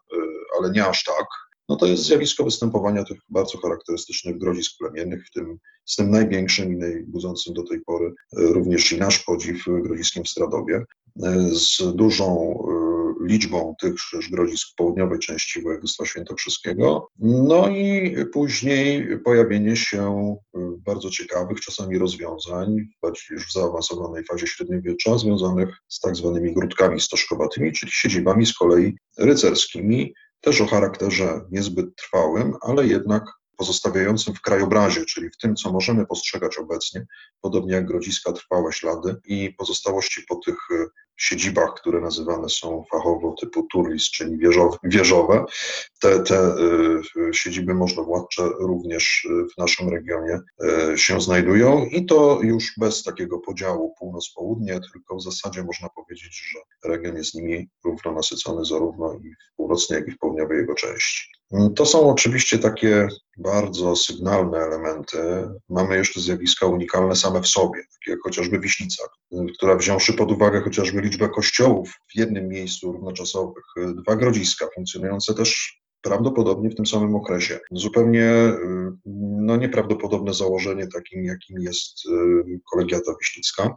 ale 0.59 0.71
nie 0.71 0.85
aż 0.85 1.03
tak, 1.03 1.25
no 1.69 1.75
to 1.75 1.85
jest 1.85 2.03
zjawisko 2.03 2.43
występowania 2.43 3.03
tych 3.03 3.17
bardzo 3.29 3.57
charakterystycznych 3.57 4.37
grodzisk 4.37 4.77
plemiennych, 4.77 5.27
w 5.27 5.31
tym 5.31 5.59
z 5.89 5.95
tym 5.95 6.11
największym 6.11 6.73
i 6.73 6.77
najbudzącym 6.77 7.53
do 7.53 7.63
tej 7.63 7.81
pory 7.81 8.05
e, 8.07 8.13
również 8.41 8.91
i 8.91 8.97
nasz 8.97 9.19
podziw 9.19 9.65
grodziskiem 9.67 10.23
w 10.23 10.29
Stradowie, 10.29 10.83
e, 11.23 11.49
z 11.51 11.95
dużą 11.95 12.53
e, 12.53 13.27
liczbą 13.27 13.75
tych 13.81 13.95
grodzisk 14.31 14.67
w 14.71 14.75
południowej 14.75 15.19
części 15.19 15.61
województwa 15.61 16.05
świętokrzyskiego. 16.05 17.07
No 17.19 17.69
i 17.69 18.15
później 18.33 19.19
pojawienie 19.25 19.75
się 19.75 20.35
bardzo 20.85 21.09
ciekawych 21.09 21.61
czasami 21.61 21.97
rozwiązań, 21.97 22.75
już 23.29 23.47
w 23.47 23.53
zaawansowanej 23.53 24.23
fazie 24.23 24.47
średniowiecza, 24.47 25.17
związanych 25.17 25.69
z 25.87 25.99
tak 25.99 26.15
zwanymi 26.15 26.53
grudkami 26.53 27.01
stożkowatymi, 27.01 27.71
czyli 27.71 27.91
siedzibami 27.91 28.45
z 28.45 28.53
kolei 28.53 28.97
rycerskimi, 29.17 30.13
też 30.41 30.61
o 30.61 30.67
charakterze 30.67 31.41
niezbyt 31.51 31.95
trwałym, 31.95 32.53
ale 32.61 32.87
jednak 32.87 33.23
pozostawiającym 33.59 34.35
w 34.35 34.41
krajobrazie, 34.41 35.05
czyli 35.05 35.29
w 35.29 35.37
tym, 35.37 35.55
co 35.55 35.71
możemy 35.71 36.05
postrzegać 36.05 36.57
obecnie, 36.57 37.05
podobnie 37.41 37.73
jak 37.73 37.85
grodziska, 37.85 38.31
trwałe 38.31 38.73
ślady 38.73 39.15
i 39.25 39.53
pozostałości 39.57 40.21
po 40.29 40.35
tych 40.35 40.55
e, 40.71 40.85
siedzibach, 41.17 41.73
które 41.73 42.01
nazywane 42.01 42.49
są 42.49 42.83
fachowo 42.91 43.35
typu 43.41 43.63
turlis, 43.63 44.11
czyli 44.11 44.37
wieżowe. 44.83 45.45
Te, 46.01 46.19
te 46.19 46.37
e, 46.37 46.55
siedziby 47.33 47.73
możnowładcze 47.73 48.43
również 48.59 49.27
e, 49.29 49.45
w 49.53 49.57
naszym 49.57 49.89
regionie 49.89 50.39
się 50.95 51.21
znajdują 51.21 51.85
i 51.85 52.05
to 52.05 52.39
już 52.43 52.73
bez 52.77 53.03
takiego 53.03 53.39
podziału 53.39 53.95
północ-południe, 53.99 54.79
tylko 54.93 55.15
w 55.15 55.23
zasadzie 55.23 55.63
można 55.63 55.89
powiedzieć, 55.89 56.51
że 56.53 56.89
region 56.89 57.15
jest 57.15 57.35
nimi 57.35 57.69
równo 57.85 58.11
nasycony 58.11 58.65
zarówno 58.65 59.13
i 59.13 59.33
w 59.53 59.55
północnej, 59.55 59.99
jak 59.99 60.07
i 60.07 60.11
w 60.11 60.17
południowej 60.17 60.57
jego 60.57 60.75
części. 60.75 61.38
To 61.75 61.85
są 61.85 62.09
oczywiście 62.09 62.57
takie 62.57 63.07
bardzo 63.37 63.95
sygnalne 63.95 64.57
elementy. 64.57 65.17
Mamy 65.69 65.97
jeszcze 65.97 66.19
zjawiska 66.19 66.65
unikalne 66.65 67.15
same 67.15 67.41
w 67.41 67.47
sobie, 67.47 67.79
takie 67.79 68.11
jak 68.11 68.19
chociażby 68.23 68.59
Wiśnica, 68.59 69.03
która 69.57 69.75
wziąwszy 69.75 70.13
pod 70.13 70.31
uwagę 70.31 70.61
chociażby 70.61 71.01
liczbę 71.01 71.29
kościołów 71.29 71.89
w 72.11 72.17
jednym 72.17 72.47
miejscu 72.47 72.91
równoczasowych, 72.91 73.63
dwa 73.95 74.15
grodziska 74.15 74.67
funkcjonujące 74.75 75.33
też 75.33 75.79
prawdopodobnie 76.01 76.69
w 76.69 76.75
tym 76.75 76.85
samym 76.85 77.15
okresie. 77.15 77.59
Zupełnie 77.71 78.33
no, 79.41 79.55
nieprawdopodobne 79.57 80.33
założenie 80.33 80.87
takim, 80.87 81.25
jakim 81.25 81.59
jest 81.59 82.05
y, 82.05 82.59
kolegiata 82.71 83.11
Wiśnicka, 83.19 83.75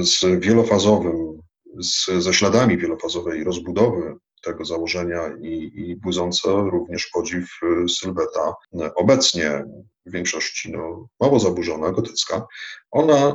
z 0.00 0.40
wielofazowym, 0.40 1.38
z, 1.78 2.06
ze 2.22 2.34
śladami 2.34 2.78
wielofazowej 2.78 3.44
rozbudowy 3.44 4.16
tego 4.40 4.64
założenia 4.64 5.36
i, 5.40 5.72
i 5.74 5.96
budzące 5.96 6.48
również 6.48 7.06
podziw 7.06 7.44
y, 7.84 7.88
sylweta 7.88 8.54
obecnie 8.94 9.64
w 10.06 10.12
większości 10.12 10.72
no, 10.72 11.08
mało 11.20 11.40
zaburzona, 11.40 11.90
gotycka. 11.90 12.46
Ona 12.90 13.28
y, 13.30 13.34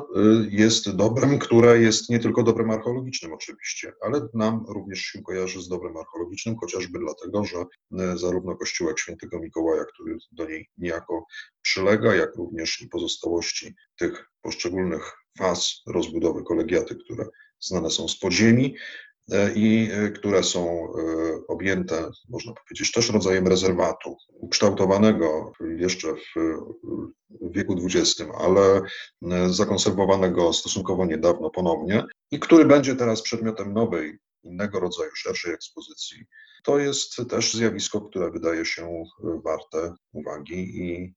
jest 0.50 0.96
dobrem, 0.96 1.40
które 1.40 1.80
jest 1.82 2.10
nie 2.10 2.20
tylko 2.20 2.44
dobrem 2.44 2.72
archeologicznym 2.72 3.34
oczywiście, 3.34 3.94
ale 4.02 4.28
nam 4.34 4.66
również 4.68 5.00
się 5.00 5.22
kojarzy 5.22 5.62
z 5.62 5.68
dobrem 5.68 5.98
archeologicznym, 5.98 6.56
chociażby 6.58 7.00
dlatego, 7.00 7.44
że 7.44 7.58
y, 8.14 8.18
zarówno 8.18 8.56
kościółek 8.56 9.00
świętego 9.00 9.40
Mikołaja, 9.40 9.86
który 9.86 10.18
do 10.32 10.46
niej 10.46 10.70
niejako 10.78 11.26
przylega, 11.62 12.16
jak 12.16 12.36
również 12.36 12.82
i 12.82 12.88
pozostałości 12.88 13.76
tych 13.98 14.30
poszczególnych 14.42 15.12
faz 15.38 15.82
rozbudowy 15.88 16.44
kolegiaty, 16.44 16.96
które 16.96 17.26
znane 17.60 17.90
są 17.90 18.08
z 18.08 18.20
podziemi, 18.20 18.76
i 19.56 19.90
e, 19.92 20.10
które 20.10 20.44
są 20.44 20.70
e, 20.70 20.92
objęte, 21.48 22.10
można 22.30 22.54
powiedzieć, 22.54 22.92
też 22.92 23.10
rodzajem 23.10 23.48
rezerwatu, 23.48 24.18
ukształtowanego 24.34 25.52
jeszcze 25.78 26.08
w 26.14 26.34
wieku 27.42 27.76
XX, 27.84 28.24
ale 28.40 28.82
zakonserwowanego 29.50 30.54
stosunkowo 30.54 31.06
niedawno 31.06 31.50
ponownie 31.50 32.04
i 32.32 32.40
który 32.40 32.66
będzie 32.66 32.96
teraz 32.96 33.22
przedmiotem 33.22 33.74
nowej, 33.74 34.18
innego 34.44 34.80
rodzaju, 34.80 35.12
szerszej 35.16 35.54
ekspozycji. 35.54 36.26
To 36.64 36.80
jest 36.80 37.16
też 37.30 37.54
zjawisko, 37.54 38.02
które 38.02 38.32
wydaje 38.32 38.66
się 38.66 39.04
warte 39.44 39.94
uwagi 40.14 40.82
i 40.82 41.14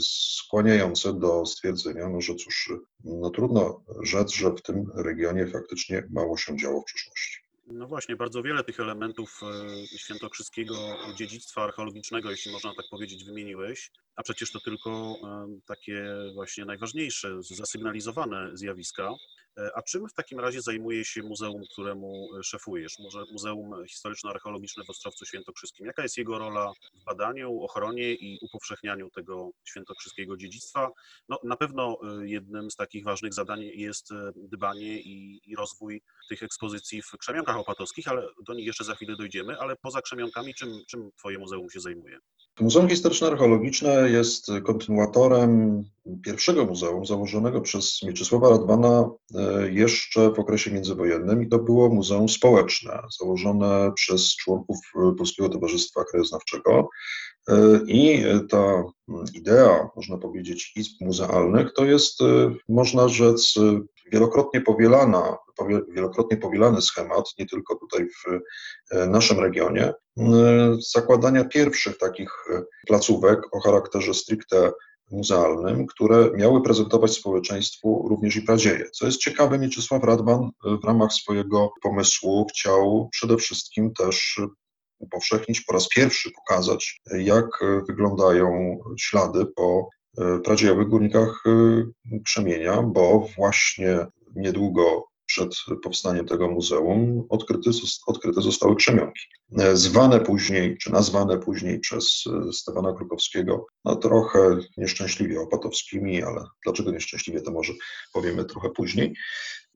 skłaniające 0.00 1.12
do 1.12 1.46
stwierdzenia, 1.46 2.08
no, 2.08 2.20
że 2.20 2.34
cóż, 2.34 2.72
no 3.04 3.30
trudno 3.30 3.84
rzec, 4.02 4.32
że 4.32 4.50
w 4.50 4.62
tym 4.62 4.90
regionie 4.94 5.46
faktycznie 5.46 6.08
mało 6.10 6.36
się 6.36 6.56
działo 6.56 6.80
w 6.80 6.84
przeszłości. 6.84 7.46
No 7.66 7.86
właśnie, 7.86 8.16
bardzo 8.16 8.42
wiele 8.42 8.64
tych 8.64 8.80
elementów 8.80 9.40
e, 9.42 9.98
świętokrzyskiego 9.98 10.74
dziedzictwa 11.16 11.62
archeologicznego, 11.62 12.30
jeśli 12.30 12.52
można 12.52 12.74
tak 12.74 12.86
powiedzieć, 12.90 13.24
wymieniłeś, 13.24 13.90
a 14.16 14.22
przecież 14.22 14.52
to 14.52 14.60
tylko 14.60 15.16
e, 15.24 15.58
takie 15.66 16.04
właśnie 16.34 16.64
najważniejsze, 16.64 17.42
zasygnalizowane 17.42 18.50
zjawiska. 18.54 19.10
E, 19.58 19.76
a 19.76 19.82
czym 19.82 20.08
w 20.08 20.12
takim 20.14 20.40
razie 20.40 20.62
zajmuje 20.62 21.04
się 21.04 21.22
muzeum, 21.22 21.62
któremu 21.72 22.28
e, 22.38 22.42
szefujesz? 22.42 22.98
Może 22.98 23.24
Muzeum 23.32 23.70
Historyczno-Archeologiczne 23.88 24.84
w 24.84 24.90
Ostrowcu 24.90 25.26
Świętokrzyskim. 25.26 25.86
Jaka 25.86 26.02
jest 26.02 26.16
jego 26.18 26.38
rola 26.38 26.72
w 26.94 27.04
badaniu, 27.04 27.62
ochronie 27.62 28.12
i 28.12 28.38
upowszechnianiu 28.42 29.10
tego 29.10 29.50
świętokrzyskiego 29.64 30.36
dziedzictwa? 30.36 30.90
No, 31.28 31.38
na 31.44 31.56
pewno 31.56 31.98
e, 32.02 32.28
jednym 32.28 32.70
z 32.70 32.76
takich 32.76 33.04
ważnych 33.04 33.34
zadań 33.34 33.62
jest 33.62 34.10
dbanie 34.36 35.00
i, 35.00 35.40
i 35.44 35.56
rozwój 35.56 36.02
tych 36.28 36.42
ekspozycji 36.42 37.02
w 37.02 37.10
Krzemionkach 37.18 37.56
Opatowskich, 37.56 38.08
ale 38.08 38.28
do 38.46 38.54
nich 38.54 38.66
jeszcze 38.66 38.84
za 38.84 38.94
chwilę 38.94 39.16
dojdziemy. 39.16 39.58
Ale 39.60 39.76
poza 39.76 40.02
Krzemionkami, 40.02 40.54
czym, 40.54 40.82
czym 40.88 41.10
Twoje 41.18 41.38
muzeum 41.38 41.70
się 41.70 41.80
zajmuje? 41.80 42.18
Muzeum 42.60 42.88
Historyczno-Archeologiczne 42.88 44.10
jest 44.10 44.46
kontynuatorem 44.64 45.84
pierwszego 46.22 46.64
muzeum 46.64 47.06
założonego 47.06 47.60
przez 47.60 48.02
Mieczysława 48.02 48.48
Radwana 48.48 49.10
e, 49.34 49.72
jeszcze 49.72 50.30
w 50.30 50.38
okresie 50.38 50.70
międzywojennym 50.70 51.42
i 51.42 51.48
to 51.48 51.58
było 51.58 51.88
Muzeum 51.88 52.28
Społeczne, 52.28 53.02
założone 53.20 53.92
przez 53.94 54.36
członków 54.36 54.78
Polskiego 55.18 55.48
Towarzystwa 55.48 56.04
Krajoznawczego. 56.04 56.88
E, 57.48 57.80
I 57.86 58.24
ta 58.48 58.84
idea, 59.34 59.88
można 59.96 60.18
powiedzieć, 60.18 60.72
izb 60.76 60.92
muzealnych, 61.00 61.72
to 61.72 61.84
jest, 61.84 62.20
e, 62.20 62.54
można 62.68 63.08
rzec, 63.08 63.54
wielokrotnie 64.12 64.60
powielana, 64.60 65.36
wielokrotnie 65.88 66.36
powielany 66.36 66.82
schemat, 66.82 67.24
nie 67.38 67.46
tylko 67.46 67.76
tutaj 67.76 68.06
w 68.06 68.40
naszym 69.08 69.40
regionie, 69.40 69.92
zakładania 70.92 71.44
pierwszych 71.44 71.98
takich 71.98 72.30
placówek 72.86 73.40
o 73.52 73.60
charakterze 73.60 74.14
stricte 74.14 74.72
muzealnym, 75.10 75.86
które 75.86 76.30
miały 76.34 76.62
prezentować 76.62 77.12
społeczeństwu 77.12 78.06
również 78.08 78.36
i 78.36 78.42
pradzieje. 78.42 78.90
Co 78.90 79.06
jest 79.06 79.18
ciekawe, 79.18 79.58
Mieczysław 79.58 80.04
Radwan 80.04 80.50
w 80.82 80.84
ramach 80.84 81.12
swojego 81.12 81.70
pomysłu 81.82 82.46
chciał 82.50 83.08
przede 83.12 83.36
wszystkim 83.36 83.92
też 83.92 84.40
upowszechnić, 84.98 85.60
po 85.60 85.72
raz 85.72 85.88
pierwszy 85.88 86.30
pokazać, 86.30 87.00
jak 87.18 87.46
wyglądają 87.88 88.78
ślady 88.98 89.46
po 89.56 89.88
pradziejowych 90.44 90.88
górnikach 90.88 91.44
krzemienia, 92.24 92.82
bo 92.82 93.28
właśnie 93.36 94.06
niedługo 94.36 95.08
przed 95.26 95.54
powstaniem 95.82 96.26
tego 96.26 96.48
muzeum 96.48 97.26
odkryte, 97.28 97.70
odkryte 98.06 98.42
zostały 98.42 98.76
krzemionki. 98.76 99.20
Zwane 99.72 100.20
później, 100.20 100.78
czy 100.78 100.92
nazwane 100.92 101.38
później 101.38 101.80
przez 101.80 102.24
e, 102.26 102.52
Stefana 102.52 102.92
Krukowskiego, 102.92 103.66
no 103.84 103.96
trochę 103.96 104.58
nieszczęśliwie 104.76 105.40
opatowskimi, 105.40 106.22
ale 106.22 106.44
dlaczego 106.64 106.90
nieszczęśliwie, 106.90 107.40
to 107.40 107.50
może 107.50 107.72
powiemy 108.12 108.44
trochę 108.44 108.70
później. 108.70 109.14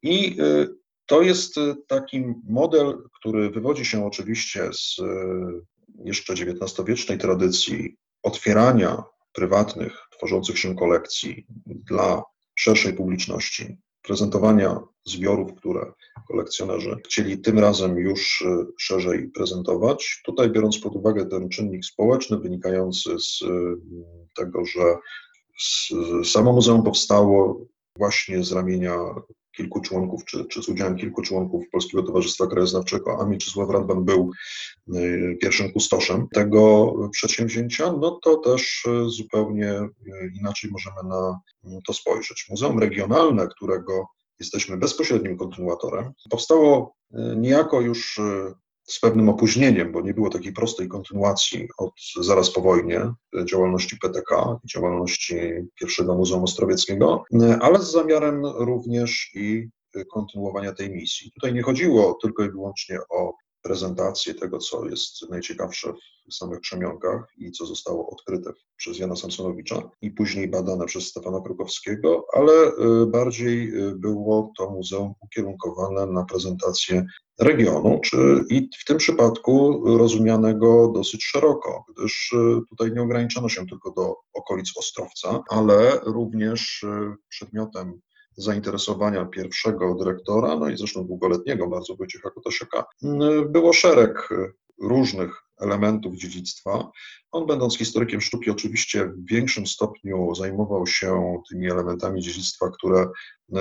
I 0.02 0.36
e, 0.40 0.66
to 1.06 1.22
jest 1.22 1.54
taki 1.86 2.24
model, 2.48 3.02
który 3.20 3.50
wywodzi 3.50 3.84
się 3.84 4.06
oczywiście 4.06 4.70
z 4.72 4.96
jeszcze 6.04 6.32
XIX-wiecznej 6.32 7.18
tradycji 7.18 7.96
otwierania 8.22 9.02
prywatnych, 9.32 10.09
tworzących 10.20 10.58
się 10.58 10.74
kolekcji 10.74 11.46
dla 11.66 12.22
szerszej 12.54 12.92
publiczności, 12.92 13.76
prezentowania 14.02 14.80
zbiorów, 15.04 15.54
które 15.54 15.92
kolekcjonerzy 16.28 16.96
chcieli 17.06 17.38
tym 17.38 17.58
razem 17.58 17.98
już 17.98 18.42
e, 18.42 18.66
szerzej 18.78 19.28
prezentować. 19.28 20.22
Tutaj 20.24 20.50
biorąc 20.50 20.78
pod 20.78 20.96
uwagę 20.96 21.26
ten 21.26 21.48
czynnik 21.48 21.84
społeczny 21.84 22.38
wynikający 22.38 23.10
z 23.18 23.42
e, 23.42 23.46
tego, 24.36 24.64
że 24.64 24.96
samo 26.24 26.52
muzeum 26.52 26.82
powstało 26.82 27.60
właśnie 27.96 28.44
z 28.44 28.52
ramienia 28.52 28.96
kilku 29.56 29.80
członków, 29.80 30.24
czy, 30.24 30.44
czy 30.44 30.62
z 30.62 30.68
udziałem 30.68 30.96
kilku 30.96 31.22
członków 31.22 31.64
Polskiego 31.72 32.02
Towarzystwa 32.02 32.46
Krajoznawczego, 32.46 33.18
a 33.20 33.26
Mieczysław 33.26 33.70
Radwan 33.70 34.04
był 34.04 34.30
e, 34.94 35.00
pierwszym 35.36 35.72
kustoszem 35.72 36.28
tego 36.34 36.92
przedsięwzięcia, 37.10 37.92
no 37.92 38.10
to 38.22 38.36
też 38.36 38.84
zupełnie 39.06 39.80
inaczej 40.38 40.70
możemy 40.70 40.96
na 41.04 41.40
to 41.86 41.92
spojrzeć. 41.92 42.46
Muzeum 42.50 42.78
Regionalne, 42.78 43.48
którego 43.48 44.06
jesteśmy 44.40 44.76
bezpośrednim 44.76 45.38
kontynuatorem. 45.38 46.12
Powstało 46.30 46.96
niejako 47.36 47.80
już 47.80 48.20
z 48.90 49.00
pewnym 49.00 49.28
opóźnieniem, 49.28 49.92
bo 49.92 50.00
nie 50.00 50.14
było 50.14 50.30
takiej 50.30 50.52
prostej 50.52 50.88
kontynuacji 50.88 51.68
od 51.78 51.92
zaraz 52.20 52.50
po 52.50 52.60
wojnie 52.60 53.00
e, 53.00 53.44
działalności 53.44 53.98
PTK, 53.98 54.60
działalności 54.64 55.36
pierwszego 55.80 56.14
Muzeum 56.14 56.44
Ostrowieckiego, 56.44 57.24
ale 57.60 57.78
z 57.78 57.92
zamiarem 57.92 58.46
również 58.46 59.30
i 59.34 59.68
kontynuowania 60.12 60.72
tej 60.72 60.90
misji. 60.90 61.30
Tutaj 61.34 61.54
nie 61.54 61.62
chodziło 61.62 62.18
tylko 62.22 62.44
i 62.44 62.50
wyłącznie 62.50 62.98
o 63.10 63.34
prezentację 63.62 64.34
tego, 64.34 64.58
co 64.58 64.88
jest 64.88 65.30
najciekawsze 65.30 65.92
w 66.30 66.34
samych 66.34 66.60
krzemionkach 66.60 67.32
i 67.36 67.52
co 67.52 67.66
zostało 67.66 68.10
odkryte 68.10 68.52
przez 68.76 68.98
Jana 68.98 69.16
Samsonowicza 69.16 69.90
i 70.02 70.10
później 70.10 70.48
badane 70.48 70.86
przez 70.86 71.06
Stefana 71.06 71.40
Krukowskiego, 71.40 72.24
ale 72.32 72.52
bardziej 73.06 73.72
było 73.94 74.52
to 74.58 74.70
muzeum 74.70 75.14
ukierunkowane 75.20 76.06
na 76.06 76.24
prezentację 76.24 77.06
regionu, 77.40 78.00
czy 78.04 78.44
i 78.50 78.68
w 78.80 78.84
tym 78.84 78.96
przypadku 78.96 79.82
rozumianego 79.98 80.92
dosyć 80.94 81.24
szeroko, 81.24 81.84
gdyż 81.96 82.32
y, 82.32 82.60
tutaj 82.68 82.92
nie 82.92 83.02
ograniczono 83.02 83.48
się 83.48 83.66
tylko 83.66 83.90
do 83.90 84.16
okolic 84.32 84.72
Ostrowca, 84.76 85.42
ale 85.48 86.00
również 86.02 86.84
przedmiotem 87.28 88.00
zainteresowania 88.36 89.24
pierwszego 89.24 89.94
dyrektora, 89.94 90.56
no 90.56 90.68
i 90.68 90.76
zresztą 90.76 91.06
długoletniego 91.06 91.68
bardzo 91.68 91.96
Wojciecha 91.96 92.30
Kotasiaka, 92.30 92.84
było 93.46 93.72
szereg 93.72 94.28
różnych 94.82 95.49
elementów 95.60 96.16
dziedzictwa. 96.16 96.90
On, 97.32 97.46
będąc 97.46 97.78
historykiem 97.78 98.20
sztuki, 98.20 98.50
oczywiście 98.50 99.04
w 99.04 99.26
większym 99.30 99.66
stopniu 99.66 100.34
zajmował 100.34 100.86
się 100.86 101.36
tymi 101.50 101.70
elementami 101.70 102.22
dziedzictwa, 102.22 102.70
które 102.70 103.06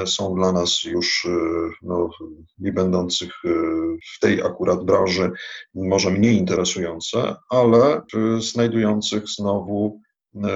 są 0.05 0.35
dla 0.35 0.51
nas 0.51 0.83
już 0.83 1.27
no, 1.81 2.09
nie 2.57 2.73
będących 2.73 3.33
w 4.15 4.19
tej 4.21 4.41
akurat 4.41 4.85
branży 4.85 5.31
może 5.73 6.11
mniej 6.11 6.37
interesujące, 6.37 7.35
ale 7.49 8.01
znajdujących 8.39 9.27
znowu 9.27 10.01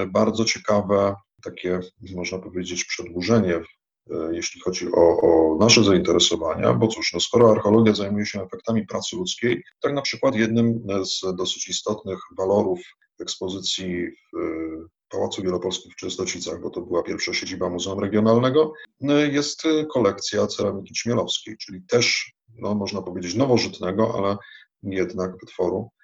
bardzo 0.08 0.44
ciekawe 0.44 1.14
takie, 1.42 1.80
można 2.14 2.38
powiedzieć, 2.38 2.84
przedłużenie 2.84 3.54
E, 3.54 3.83
jeśli 4.30 4.60
chodzi 4.60 4.88
o, 4.92 5.20
o, 5.20 5.56
nasze 5.60 5.84
zainteresowania, 5.84 6.74
bo 6.74 6.88
cóż, 6.88 7.12
no 7.12 7.20
skoro 7.20 7.50
archeologia 7.50 7.94
zajmuje 7.94 8.26
się 8.26 8.42
efektami 8.42 8.86
pracy 8.86 9.16
ludzkiej, 9.16 9.64
tak 9.80 9.94
na 9.94 10.02
przykład 10.02 10.34
jednym 10.34 10.86
z 11.04 11.36
dosyć 11.36 11.68
istotnych 11.68 12.18
walorów 12.38 12.80
ekspozycji 13.20 14.06
w 14.06 14.38
e, 14.38 14.94
Pałacu 15.08 15.42
Wielopolskim 15.42 15.92
w 15.92 15.96
Częstocicach, 15.96 16.60
bo 16.60 16.70
to 16.70 16.80
była 16.80 17.02
pierwsza 17.02 17.32
siedziba 17.32 17.68
Muzeum 17.68 18.00
Regionalnego, 18.00 18.72
e, 19.02 19.28
jest 19.28 19.62
kolekcja 19.92 20.46
ceramiki 20.46 20.94
ćmielowskiej, 20.94 21.56
czyli 21.56 21.82
też, 21.82 22.32
no, 22.58 22.74
można 22.74 23.02
powiedzieć, 23.02 23.34
nowożytnego, 23.34 24.14
ale 24.18 24.36
jednak 24.82 25.32
wytworu. 25.40 25.90
E, 26.00 26.03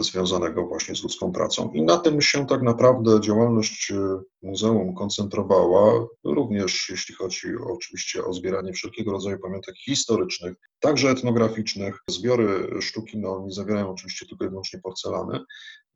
związanego 0.00 0.66
właśnie 0.66 0.94
z 0.94 1.02
ludzką 1.02 1.32
pracą. 1.32 1.70
I 1.72 1.82
na 1.82 1.98
tym 1.98 2.20
się 2.20 2.46
tak 2.46 2.62
naprawdę 2.62 3.20
działalność 3.20 3.90
e, 3.90 4.20
muzeum 4.42 4.94
koncentrowała, 4.94 6.06
również 6.24 6.88
jeśli 6.90 7.14
chodzi 7.14 7.48
oczywiście 7.66 8.24
o 8.24 8.32
zbieranie 8.32 8.72
wszelkiego 8.72 9.12
rodzaju 9.12 9.38
pamiątek 9.38 9.74
historycznych, 9.76 10.54
także 10.80 11.10
etnograficznych. 11.10 11.98
Zbiory 12.08 12.80
sztuki 12.80 13.18
no, 13.18 13.42
nie 13.46 13.52
zawierają 13.52 13.90
oczywiście 13.90 14.26
tylko 14.26 14.44
i 14.44 14.48
wyłącznie 14.48 14.80
porcelany. 14.80 15.40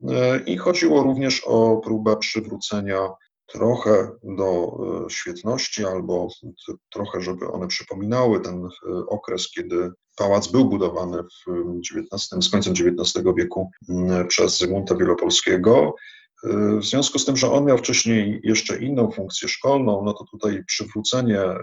E, 0.09 0.39
I 0.39 0.57
chodziło 0.57 1.03
również 1.03 1.43
o 1.47 1.77
próbę 1.85 2.17
przywrócenia 2.17 3.09
trochę 3.47 4.11
do 4.23 4.77
świetności 5.09 5.85
albo 5.85 6.29
trochę, 6.93 7.21
żeby 7.21 7.49
one 7.49 7.67
przypominały 7.69 8.41
ten 8.41 8.69
okres, 9.09 9.51
kiedy 9.51 9.93
Pałac 10.17 10.49
był 10.49 10.65
budowany 10.65 11.23
w 11.23 11.81
XIX, 11.81 12.45
z 12.45 12.51
końcem 12.51 12.73
XIX 12.73 13.25
wieku 13.37 13.71
mm, 13.89 14.29
przez 14.29 14.59
Zygmunta 14.59 14.97
Wielopolskiego. 14.97 15.95
Y, 16.45 16.79
w 16.79 16.85
związku 16.85 17.19
z 17.19 17.25
tym, 17.25 17.37
że 17.37 17.51
on 17.51 17.65
miał 17.65 17.79
wcześniej 17.79 18.41
jeszcze 18.43 18.79
inną 18.79 19.11
funkcję 19.11 19.49
szkolną, 19.49 20.03
no 20.05 20.13
to 20.13 20.25
tutaj 20.25 20.65
przywrócenie, 20.67 21.43
y, 21.43 21.55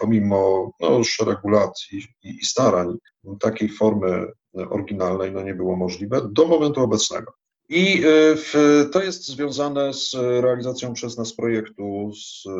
pomimo 0.00 0.70
no, 0.80 1.04
szeregu 1.04 1.48
lat 1.48 1.72
i, 1.92 2.02
i 2.22 2.44
starań, 2.44 2.96
takiej 3.40 3.68
formy 3.68 4.26
oryginalnej 4.70 5.32
no, 5.32 5.42
nie 5.42 5.54
było 5.54 5.76
możliwe 5.76 6.28
do 6.32 6.46
momentu 6.46 6.80
obecnego. 6.80 7.32
I 7.72 8.02
e, 8.04 8.36
w, 8.36 8.54
to 8.92 9.02
jest 9.02 9.26
związane 9.26 9.94
z 9.94 10.14
realizacją 10.14 10.92
przez 10.92 11.18
nas 11.18 11.32
projektu, 11.32 12.12
z, 12.14 12.46
e, 12.46 12.50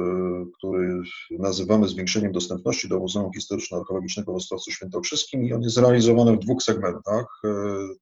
który 0.58 1.00
nazywamy 1.30 1.88
zwiększeniem 1.88 2.32
dostępności 2.32 2.88
do 2.88 2.98
Muzeum 2.98 3.30
Historyczno-Archeologicznego 3.32 4.32
w 4.32 4.36
Ostrowcu 4.36 4.70
Świętokrzyskim 4.70 5.44
i 5.44 5.52
on 5.52 5.62
jest 5.62 5.78
realizowany 5.78 6.32
w 6.32 6.38
dwóch 6.38 6.62
segmentach. 6.62 7.26
E, 7.44 7.48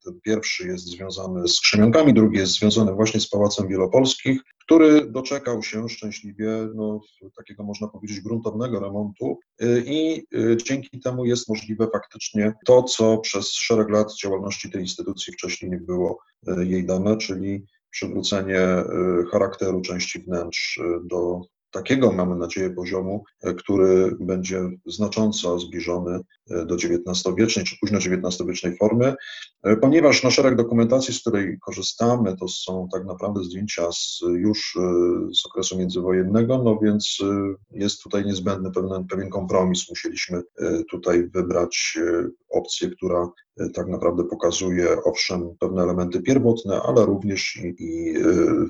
ten 0.04 0.20
pierwszy 0.24 0.66
jest 0.66 0.84
związany 0.84 1.48
z 1.48 1.60
Krzemionkami, 1.60 2.14
drugi 2.14 2.38
jest 2.38 2.52
związany 2.52 2.92
właśnie 2.92 3.20
z 3.20 3.28
Pałacem 3.28 3.68
Wielopolskich, 3.68 4.40
który 4.68 5.11
doczekał 5.11 5.62
się 5.62 5.88
szczęśliwie 5.88 6.68
no, 6.74 7.00
takiego, 7.37 7.64
można 7.64 7.88
powiedzieć, 7.88 8.20
gruntownego 8.20 8.81
remontu 8.81 9.38
i 9.87 10.24
dzięki 10.64 11.00
temu 11.00 11.24
jest 11.24 11.48
możliwe 11.48 11.88
faktycznie 11.92 12.52
to, 12.66 12.83
co 12.83 13.18
przez 13.18 13.52
szereg 13.52 13.88
lat 13.88 14.14
działalności 14.22 14.70
tej 14.70 14.83
instytucji 14.83 15.33
wcześniej 15.33 15.70
nie 15.70 15.76
było 15.76 16.18
jej 16.59 16.87
dane, 16.87 17.16
czyli 17.16 17.66
przywrócenie 17.90 18.61
charakteru 19.33 19.81
części 19.81 20.22
wnętrz 20.22 20.81
do 21.04 21.40
takiego, 21.70 22.12
mamy 22.12 22.37
nadzieję, 22.37 22.70
poziomu, 22.70 23.24
e, 23.42 23.54
który 23.54 24.16
będzie 24.20 24.61
znacząco 24.87 25.59
zbliżony 25.59 26.20
e, 26.50 26.66
do 26.66 26.74
XIX-wiecznej 26.74 27.64
czy 27.64 27.76
późno 27.81 27.98
XIX-wiecznej 27.98 28.76
formy, 28.76 29.14
e, 29.62 29.76
ponieważ 29.76 30.22
na 30.22 30.31
szereg 30.31 30.57
dokumentacji, 30.57 31.14
z 31.14 31.20
której 31.20 31.59
korzystamy, 31.61 32.37
to 32.37 32.48
są 32.48 32.88
tak 32.92 33.04
naprawdę 33.04 33.44
zdjęcia 33.44 33.92
z, 33.92 34.20
już 34.28 34.78
z 35.35 35.46
okresu 35.46 35.78
międzywojennego, 35.78 36.62
no 36.62 36.78
więc 36.83 37.18
jest 37.70 38.02
tutaj 38.02 38.24
niezbędny 38.24 38.70
pewien, 38.70 39.07
pewien 39.07 39.31
kompromis. 39.31 39.88
Musieliśmy 39.88 40.42
tutaj 40.90 41.28
wybrać 41.35 41.98
opcję, 42.50 42.90
która 42.90 43.28
tak 43.74 43.88
naprawdę 43.88 44.24
pokazuje, 44.24 45.02
owszem, 45.04 45.57
pewne 45.61 45.83
elementy 45.83 46.22
pierwotne, 46.22 46.83
ale 46.83 47.07
również 47.07 47.57
i, 47.57 47.74
i 47.78 48.14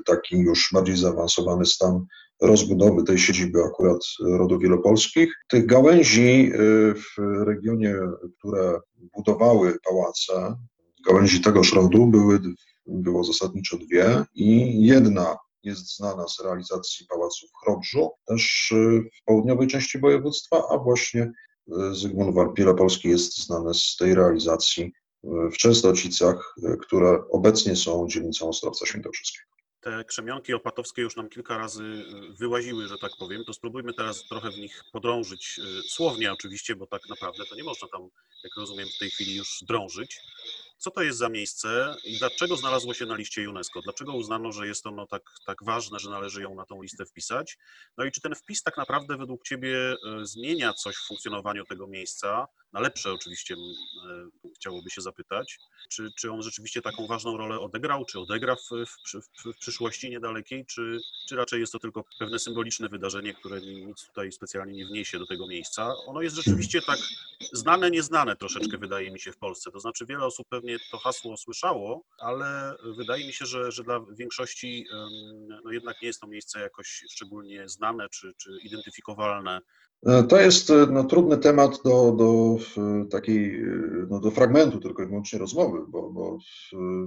taki 0.05 0.37
już 0.37 0.69
bardziej 0.73 0.97
zaawansowany 0.97 1.65
stan 1.65 2.05
rozbudowy 2.41 3.03
tej 3.03 3.17
siedziby 3.17 3.63
akurat 3.63 3.99
rodów 4.21 4.61
wielopolskich. 4.61 5.33
Tych 5.47 5.65
gałęzi 5.65 6.51
y, 6.53 6.93
w 6.93 7.43
regionie, 7.45 7.95
które 8.37 8.79
budowały 9.17 9.77
pałace, 9.89 10.55
gałęzi 11.07 11.41
tegoż 11.41 11.73
rodu 11.73 12.07
były, 12.07 12.39
było 12.87 13.23
zasadniczo 13.23 13.77
dwie 13.77 14.23
i 14.35 14.81
jedna 14.85 15.37
jest 15.63 15.97
znana 15.97 16.27
z 16.27 16.39
realizacji 16.39 17.05
pałacu 17.09 17.47
w 17.47 17.63
Chrobrzu, 17.63 18.09
też 18.27 18.71
y, 18.71 19.09
w 19.21 19.25
południowej 19.25 19.67
części 19.67 19.99
województwa, 19.99 20.63
a 20.69 20.77
właśnie 20.77 21.31
Zygmunt 21.91 22.35
Wielopolski 22.57 23.09
jest 23.09 23.45
znany 23.45 23.73
z 23.73 23.95
tej 23.99 24.15
realizacji 24.15 24.91
w 25.23 25.57
Częstocicach, 25.57 26.55
które 26.81 27.19
obecnie 27.31 27.75
są 27.75 28.07
dzielnicą 28.07 28.49
Ostrowca 28.49 28.85
Świętokrzyskiego 28.85 29.58
te 29.81 30.05
krzemionki 30.05 30.53
opatowskie 30.53 31.01
już 31.01 31.15
nam 31.15 31.29
kilka 31.29 31.57
razy 31.57 31.83
y, 31.83 32.33
wyłaziły, 32.33 32.87
że 32.87 32.97
tak 32.97 33.11
powiem, 33.19 33.45
to 33.45 33.53
spróbujmy 33.53 33.93
teraz 33.93 34.23
trochę 34.27 34.51
w 34.51 34.57
nich 34.57 34.83
podrążyć, 34.91 35.59
y, 35.59 35.81
słownie 35.89 36.33
oczywiście, 36.33 36.75
bo 36.75 36.87
tak 36.87 37.01
naprawdę 37.09 37.45
to 37.45 37.55
nie 37.55 37.63
można 37.63 37.87
tam, 37.87 38.01
jak 38.43 38.55
rozumiem, 38.57 38.87
w 38.95 38.99
tej 38.99 39.09
chwili 39.09 39.35
już 39.35 39.59
drążyć. 39.67 40.21
Co 40.77 40.91
to 40.91 41.03
jest 41.03 41.17
za 41.17 41.29
miejsce 41.29 41.95
i 42.03 42.17
dlaczego 42.17 42.55
znalazło 42.55 42.93
się 42.93 43.05
na 43.05 43.15
liście 43.15 43.49
UNESCO? 43.49 43.81
Dlaczego 43.81 44.13
uznano, 44.13 44.51
że 44.51 44.67
jest 44.67 44.87
ono 44.87 45.07
tak, 45.07 45.23
tak 45.45 45.63
ważne, 45.63 45.99
że 45.99 46.09
należy 46.09 46.41
ją 46.41 46.55
na 46.55 46.65
tą 46.65 46.81
listę 46.81 47.05
wpisać? 47.05 47.57
No 47.97 48.05
i 48.05 48.11
czy 48.11 48.21
ten 48.21 48.35
wpis 48.35 48.63
tak 48.63 48.77
naprawdę 48.77 49.17
według 49.17 49.43
Ciebie 49.43 49.93
y, 50.21 50.25
zmienia 50.25 50.73
coś 50.73 50.95
w 50.95 51.07
funkcjonowaniu 51.07 51.65
tego 51.65 51.87
miejsca? 51.87 52.47
Na 52.73 52.79
lepsze 52.79 53.13
oczywiście 53.13 53.55
chciałoby 54.55 54.89
się 54.89 55.01
zapytać. 55.01 55.59
Czy, 55.89 56.11
czy 56.17 56.31
on 56.31 56.41
rzeczywiście 56.41 56.81
taką 56.81 57.07
ważną 57.07 57.37
rolę 57.37 57.59
odegrał, 57.59 58.05
czy 58.05 58.19
odegra 58.19 58.55
w, 58.55 58.69
w, 58.85 59.53
w, 59.53 59.57
przyszłości 59.59 60.09
niedalekiej, 60.09 60.65
czy, 60.65 60.99
czy 61.27 61.35
raczej 61.35 61.59
jest 61.59 61.73
to 61.73 61.79
tylko 61.79 62.03
pewne 62.19 62.39
symboliczne 62.39 62.89
wydarzenie, 62.89 63.33
które 63.33 63.61
nic 63.61 64.07
tutaj 64.07 64.31
specjalnie 64.31 64.73
nie 64.73 64.85
wniesie 64.85 65.19
do 65.19 65.27
tego 65.27 65.47
miejsca? 65.47 65.93
Ono 66.07 66.21
jest 66.21 66.35
rzeczywiście 66.35 66.81
tak 66.81 66.99
znane, 67.53 67.91
nieznane 67.91 68.35
troszeczkę 68.35 68.77
wydaje 68.77 69.11
mi 69.11 69.19
się 69.19 69.31
w 69.31 69.37
Polsce. 69.37 69.71
To 69.71 69.79
znaczy 69.79 70.05
wiele 70.05 70.25
osób 70.25 70.47
pewnie 70.49 70.77
to 70.91 70.97
hasło 70.97 71.37
słyszało, 71.37 72.03
ale 72.19 72.75
wydaje 72.97 73.27
mi 73.27 73.33
się, 73.33 73.45
że, 73.45 73.71
że 73.71 73.83
dla 73.83 74.05
większości 74.11 74.85
no 75.63 75.71
jednak 75.71 76.01
nie 76.01 76.07
jest 76.07 76.21
to 76.21 76.27
miejsce 76.27 76.59
jakoś 76.59 77.03
szczególnie 77.09 77.69
znane 77.69 78.09
czy, 78.09 78.33
czy 78.37 78.59
identyfikowalne 78.63 79.61
E, 79.61 79.61
to 80.29 80.39
jest 80.39 80.69
e, 80.69 80.87
no, 80.91 81.03
trudny 81.03 81.37
temat 81.37 81.79
do, 81.85 82.11
do 82.11 82.57
takiej, 83.11 83.61
e, 83.61 84.07
no, 84.09 84.19
do 84.19 84.31
fragmentu 84.31 84.79
tylko 84.79 85.03
i 85.03 85.07
wyłącznie 85.07 85.39
rozmowy, 85.39 85.79
bo, 85.89 86.09
bo 86.11 86.37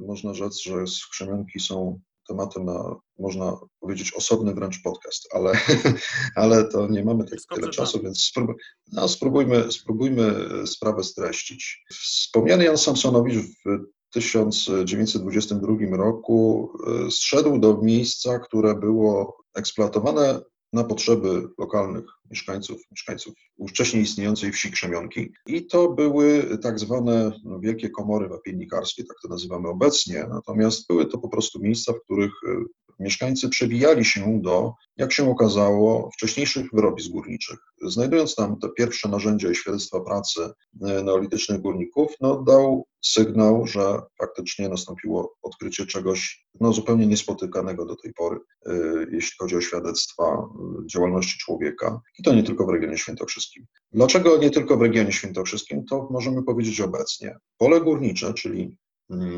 można 0.06 0.34
rzec, 0.34 0.62
że 0.62 0.86
skrzynki 0.86 1.60
są 1.60 2.00
tematem 2.28 2.64
na, 2.64 2.96
można 3.18 3.56
powiedzieć, 3.80 4.12
osobny 4.12 4.54
wręcz 4.54 4.82
podcast, 4.82 5.28
ale, 5.34 5.52
ale 6.36 6.64
to 6.64 6.88
nie 6.88 7.04
mamy 7.04 7.24
tak 7.24 7.38
tyle 7.54 7.70
czasu, 7.70 8.02
więc 8.02 8.20
spróbuj, 8.20 8.54
no, 8.92 9.08
spróbujmy, 9.08 9.72
spróbujmy 9.72 10.34
sprawę 10.66 11.04
streścić. 11.04 11.84
Wspomniany 11.92 12.64
Jan 12.64 12.78
Samsonowicz 12.78 13.36
w 13.36 13.78
1922 14.12 15.96
roku 15.96 16.72
zszedł 17.10 17.58
do 17.58 17.78
miejsca, 17.82 18.38
które 18.38 18.74
było 18.74 19.36
eksploatowane 19.54 20.40
na 20.72 20.84
potrzeby 20.84 21.48
lokalnych 21.58 22.04
mieszkańców, 22.30 22.80
mieszkańców 22.90 23.34
wcześniej 23.68 24.02
istniejącej 24.02 24.52
wsi 24.52 24.70
Krzemionki. 24.70 25.32
I 25.46 25.66
to 25.66 25.88
były 25.88 26.58
tak 26.62 26.78
zwane 26.78 27.32
no, 27.44 27.60
wielkie 27.60 27.90
komory 27.90 28.28
wapiennikarskie, 28.28 29.04
tak 29.04 29.16
to 29.22 29.28
nazywamy 29.28 29.68
obecnie, 29.68 30.26
natomiast 30.30 30.86
były 30.88 31.06
to 31.06 31.18
po 31.18 31.28
prostu 31.28 31.60
miejsca, 31.60 31.92
w 31.92 32.00
których 32.04 32.32
e, 32.48 32.64
mieszkańcy 33.00 33.48
przebijali 33.48 34.04
się 34.04 34.40
do, 34.42 34.74
jak 34.96 35.12
się 35.12 35.30
okazało, 35.30 36.10
wcześniejszych 36.12 36.66
wyrobisk 36.72 37.10
górniczych. 37.10 37.58
Znajdując 37.82 38.34
tam 38.34 38.58
te 38.58 38.68
pierwsze 38.68 39.08
narzędzia 39.08 39.50
i 39.50 39.54
świadectwa 39.54 40.00
pracy 40.00 40.40
e, 40.42 41.02
neolitycznych 41.02 41.60
górników, 41.60 42.12
no, 42.20 42.42
dał 42.42 42.86
sygnał, 43.04 43.66
że 43.66 43.98
faktycznie 44.18 44.68
nastąpiło 44.68 45.34
odkrycie 45.42 45.86
czegoś 45.86 46.46
no, 46.60 46.72
zupełnie 46.72 47.06
niespotykanego 47.06 47.86
do 47.86 47.96
tej 47.96 48.12
pory, 48.12 48.40
e, 48.66 48.72
jeśli 49.12 49.36
chodzi 49.38 49.56
o 49.56 49.60
świadectwa 49.60 50.24
e, 50.24 50.86
działalności 50.86 51.38
człowieka. 51.38 52.00
I 52.18 52.22
to 52.22 52.34
nie 52.34 52.42
tylko 52.42 52.66
w 52.66 52.68
regionie 52.68 52.98
świętokrzyskim. 52.98 53.66
Dlaczego 53.92 54.36
nie 54.36 54.50
tylko 54.50 54.76
w 54.76 54.82
regionie 54.82 55.12
świętokrzyskim? 55.12 55.84
To 55.84 56.08
możemy 56.10 56.42
powiedzieć 56.42 56.80
obecnie. 56.80 57.36
Pole 57.58 57.80
górnicze, 57.80 58.34
czyli 58.34 58.76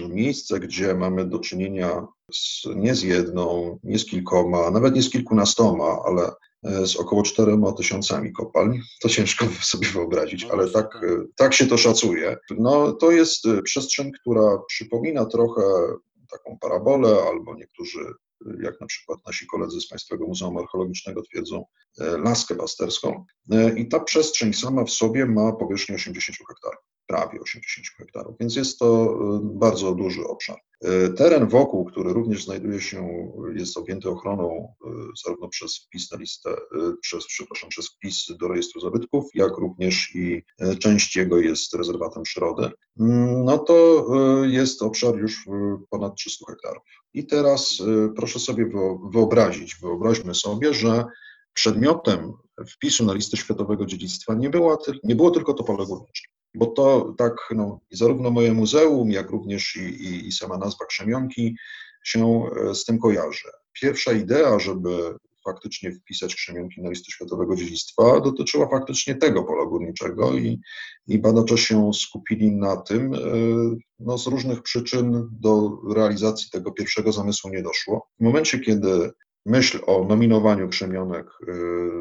miejsce, 0.08 0.60
gdzie 0.60 0.94
mamy 0.94 1.24
do 1.24 1.38
czynienia 1.38 2.06
z, 2.32 2.66
nie 2.76 2.94
z 2.94 3.02
jedną, 3.02 3.78
nie 3.84 3.98
z 3.98 4.04
kilkoma, 4.04 4.70
nawet 4.70 4.94
nie 4.94 5.02
z 5.02 5.10
kilkunastoma, 5.10 5.98
ale 6.04 6.32
e, 6.62 6.86
z 6.86 6.96
około 6.96 7.22
czterema 7.22 7.72
tysiącami 7.72 8.32
kopalń. 8.32 8.78
To 9.02 9.08
ciężko 9.08 9.46
sobie 9.62 9.88
wyobrazić, 9.88 10.46
no 10.46 10.50
ale 10.52 10.70
tak, 10.70 10.92
tak. 10.92 11.04
E, 11.04 11.24
tak 11.36 11.54
się 11.54 11.66
to 11.66 11.78
szacuje. 11.78 12.36
No, 12.58 12.92
to 12.92 13.10
jest 13.10 13.46
e, 13.46 13.62
przestrzeń, 13.62 14.12
która 14.20 14.58
przypomina 14.68 15.26
trochę 15.26 15.62
taką 16.30 16.58
parabolę, 16.58 17.16
albo 17.28 17.54
niektórzy, 17.54 17.98
jak 18.62 18.80
na 18.80 18.86
przykład 18.86 19.18
nasi 19.26 19.46
koledzy 19.46 19.80
z 19.80 19.88
Państwowego 19.88 20.26
Muzeum 20.26 20.58
Archeologicznego 20.58 21.22
twierdzą, 21.22 21.64
laskę 21.98 22.54
pasterską. 22.54 23.24
I 23.76 23.88
ta 23.88 24.00
przestrzeń 24.00 24.52
sama 24.52 24.84
w 24.84 24.90
sobie 24.90 25.26
ma 25.26 25.52
powierzchnię 25.52 25.94
80 25.94 26.38
hektarów 26.48 26.93
prawie 27.06 27.40
80 27.40 27.86
hektarów, 27.96 28.36
więc 28.40 28.56
jest 28.56 28.78
to 28.78 29.04
y, 29.36 29.40
bardzo 29.42 29.94
duży 29.94 30.24
obszar. 30.24 30.56
Y, 30.84 31.12
teren 31.12 31.48
wokół, 31.48 31.84
który 31.84 32.12
również 32.12 32.44
znajduje 32.44 32.80
się, 32.80 33.08
jest 33.54 33.76
objęty 33.76 34.10
ochroną 34.10 34.74
y, 34.86 34.88
zarówno 35.24 35.48
przez 35.48 35.78
wpis 35.78 36.12
na 36.12 36.18
listę, 36.18 36.50
przez, 37.00 37.26
przepraszam, 37.26 37.68
przez 37.68 37.88
wpis 37.88 38.26
do 38.40 38.48
rejestru 38.48 38.80
zabytków, 38.80 39.24
jak 39.34 39.58
również 39.58 40.14
i 40.14 40.42
część 40.78 41.16
jego 41.16 41.38
jest 41.38 41.74
rezerwatem 41.74 42.22
przyrody, 42.22 42.70
mm, 43.00 43.44
no 43.44 43.58
to 43.58 44.06
jest 44.44 44.82
obszar 44.82 45.16
już 45.16 45.46
ponad 45.90 46.14
300 46.16 46.44
hektarów. 46.48 46.82
I 47.14 47.26
teraz 47.26 47.82
proszę 48.16 48.38
sobie 48.38 48.70
wyobrazić, 49.12 49.76
wyobraźmy 49.82 50.34
sobie, 50.34 50.74
że 50.74 51.04
przedmiotem 51.52 52.32
wpisu 52.68 53.04
na 53.04 53.14
listę 53.14 53.36
światowego 53.36 53.86
dziedzictwa 53.86 54.34
nie, 54.34 54.50
była, 54.50 54.78
nie 55.04 55.16
było 55.16 55.30
tylko 55.30 55.54
to 55.54 55.64
pole 55.64 55.86
górnicze 55.86 56.22
bo 56.54 56.66
to 56.66 57.14
tak, 57.18 57.34
no, 57.54 57.80
zarówno 57.90 58.30
moje 58.30 58.52
muzeum, 58.52 59.10
jak 59.10 59.30
również 59.30 59.76
i, 59.76 59.80
i, 59.80 60.28
i 60.28 60.32
sama 60.32 60.58
nazwa 60.58 60.86
Krzemionki 60.86 61.56
się 62.04 62.42
e, 62.70 62.74
z 62.74 62.84
tym 62.84 62.98
kojarzy. 62.98 63.48
Pierwsza 63.72 64.12
idea, 64.12 64.58
żeby 64.58 65.14
faktycznie 65.44 65.92
wpisać 65.92 66.34
Krzemionki 66.34 66.82
na 66.82 66.90
listę 66.90 67.12
światowego 67.12 67.56
dziedzictwa, 67.56 68.20
dotyczyła 68.20 68.68
faktycznie 68.68 69.14
tego 69.14 69.44
pola 69.44 69.66
górniczego 69.66 70.34
i, 70.34 70.60
i 71.06 71.18
badacze 71.18 71.58
się 71.58 71.92
skupili 71.94 72.52
na 72.52 72.76
tym. 72.76 73.14
E, 73.14 73.18
no, 73.98 74.18
z 74.18 74.26
różnych 74.26 74.62
przyczyn 74.62 75.28
do 75.32 75.78
realizacji 75.94 76.50
tego 76.50 76.72
pierwszego 76.72 77.12
zamysłu 77.12 77.50
nie 77.50 77.62
doszło. 77.62 78.08
W 78.20 78.24
momencie, 78.24 78.58
kiedy 78.58 79.10
myśl 79.46 79.80
o 79.86 80.04
nominowaniu 80.04 80.68
krzemionek 80.68 81.26
y, 81.48 81.54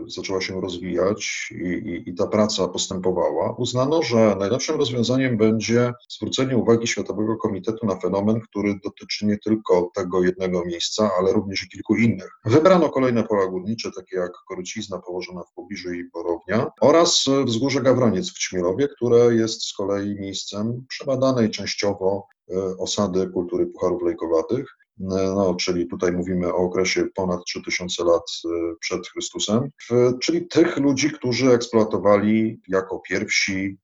zaczęła 0.07 0.41
się 0.41 0.61
rozwijać 0.61 1.49
i, 1.51 1.67
i, 1.67 2.09
i, 2.09 2.15
ta 2.15 2.27
praca 2.27 2.67
postępowała, 2.67 3.55
uznano, 3.57 4.01
że 4.01 4.35
najlepszym 4.39 4.77
rozwiązaniem 4.77 5.37
będzie 5.37 5.93
zwrócenie 6.09 6.57
uwagi 6.57 6.87
Światowego 6.87 7.37
Komitetu 7.37 7.85
na 7.85 7.95
fenomen, 7.95 8.41
który 8.41 8.79
dotyczy 8.83 9.25
nie 9.25 9.37
tylko 9.37 9.91
tego 9.95 10.23
jednego 10.23 10.65
miejsca, 10.65 11.11
ale 11.19 11.33
również 11.33 11.63
i 11.63 11.69
kilku 11.69 11.95
innych. 11.95 12.31
Wybrano 12.45 12.89
kolejne 12.89 13.23
pola 13.23 13.47
górnicze, 13.47 13.91
takie 13.95 14.17
jak 14.17 14.31
Korycizna 14.47 14.99
położona 14.99 15.43
w 15.43 15.53
pobliżu 15.53 15.93
i 15.93 16.09
Borownia 16.13 16.71
oraz 16.81 17.25
wzgórze 17.45 17.81
Gawroniec 17.81 18.31
w 18.31 18.39
Ćmielowie, 18.39 18.87
które 18.87 19.35
jest 19.35 19.63
z 19.63 19.73
kolei 19.73 20.15
miejscem 20.19 20.85
przebadanej 20.89 21.49
częściowo 21.49 22.27
y, 22.49 22.53
osady 22.77 23.27
kultury 23.27 23.65
pucharów 23.65 24.03
lejkowatych 24.03 24.77
no, 24.97 25.55
czyli 25.55 25.87
tutaj 25.87 26.11
mówimy 26.11 26.53
o 26.53 26.57
okresie 26.57 27.05
ponad 27.15 27.45
3000 27.45 28.03
lat 28.03 28.23
przed 28.79 29.07
Chrystusem, 29.07 29.69
czyli 30.21 30.47
tych 30.47 30.77
ludzi, 30.77 31.11
którzy 31.11 31.51
eksploatowali 31.51 32.61
jako 32.67 32.99
pierwsi 32.99 33.77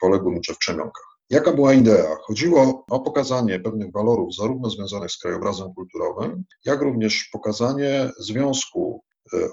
pole 0.00 0.18
górnicze 0.18 0.54
w 0.54 0.58
Krzemionkach. 0.58 1.04
Jaka 1.30 1.52
była 1.52 1.72
idea? 1.72 2.16
Chodziło 2.22 2.84
o 2.90 3.00
pokazanie 3.00 3.60
pewnych 3.60 3.92
walorów, 3.92 4.34
zarówno 4.34 4.70
związanych 4.70 5.10
z 5.10 5.18
krajobrazem 5.18 5.74
kulturowym, 5.74 6.44
jak 6.64 6.82
również 6.82 7.28
pokazanie 7.32 8.10
związku 8.18 9.02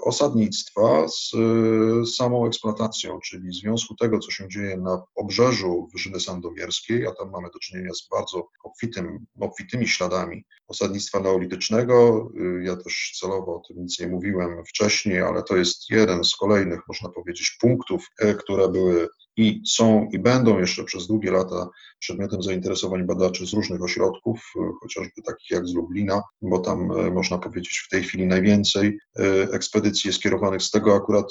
osadnictwa 0.02 1.08
z 1.08 1.32
e, 1.34 2.06
samą 2.06 2.46
eksploatacją, 2.46 3.18
czyli 3.20 3.52
związku 3.52 3.94
tego, 3.94 4.18
co 4.18 4.30
się 4.30 4.48
dzieje 4.48 4.76
na 4.76 5.02
obrzeżu 5.14 5.88
Wyżyny 5.92 6.20
Sandomierskiej, 6.20 7.06
a 7.06 7.12
tam 7.12 7.30
mamy 7.30 7.50
do 7.50 7.58
czynienia 7.58 7.94
z 7.94 8.08
bardzo 8.08 8.48
obfitym, 8.64 9.26
obfitymi 9.40 9.88
śladami 9.88 10.44
osadnictwa 10.68 11.20
neolitycznego. 11.20 12.28
E, 12.40 12.64
ja 12.64 12.76
też 12.76 13.12
celowo 13.20 13.56
o 13.56 13.62
tym 13.68 13.82
nic 13.82 14.00
nie 14.00 14.06
mówiłem 14.06 14.64
wcześniej, 14.64 15.20
ale 15.20 15.42
to 15.42 15.56
jest 15.56 15.90
jeden 15.90 16.24
z 16.24 16.36
kolejnych, 16.36 16.80
można 16.88 17.08
powiedzieć, 17.08 17.56
punktów, 17.60 18.06
które 18.38 18.68
były 18.68 19.08
i 19.36 19.62
są 19.66 20.08
i 20.12 20.18
będą 20.18 20.58
jeszcze 20.58 20.84
przez 20.84 21.06
długie 21.06 21.30
lata 21.30 21.68
przedmiotem 21.98 22.42
zainteresowań 22.42 23.06
badaczy 23.06 23.46
z 23.46 23.52
różnych 23.52 23.82
ośrodków, 23.82 24.40
e, 24.56 24.72
chociażby 24.80 25.22
takich 25.22 25.50
jak 25.50 25.66
z 25.66 25.74
Lublina, 25.74 26.22
bo 26.42 26.58
tam 26.58 26.92
e, 26.92 27.10
można 27.10 27.38
powiedzieć 27.38 27.78
w 27.78 27.88
tej 27.88 28.02
chwili 28.02 28.26
najwięcej 28.26 28.98
e, 29.18 29.22
ekspedycji 29.52 30.08
jest 30.08 30.22
kierowanych 30.22 30.62
z 30.62 30.70
tego 30.70 30.94
akurat 30.94 31.26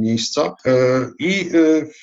miejsca 0.00 0.54
i 1.18 1.50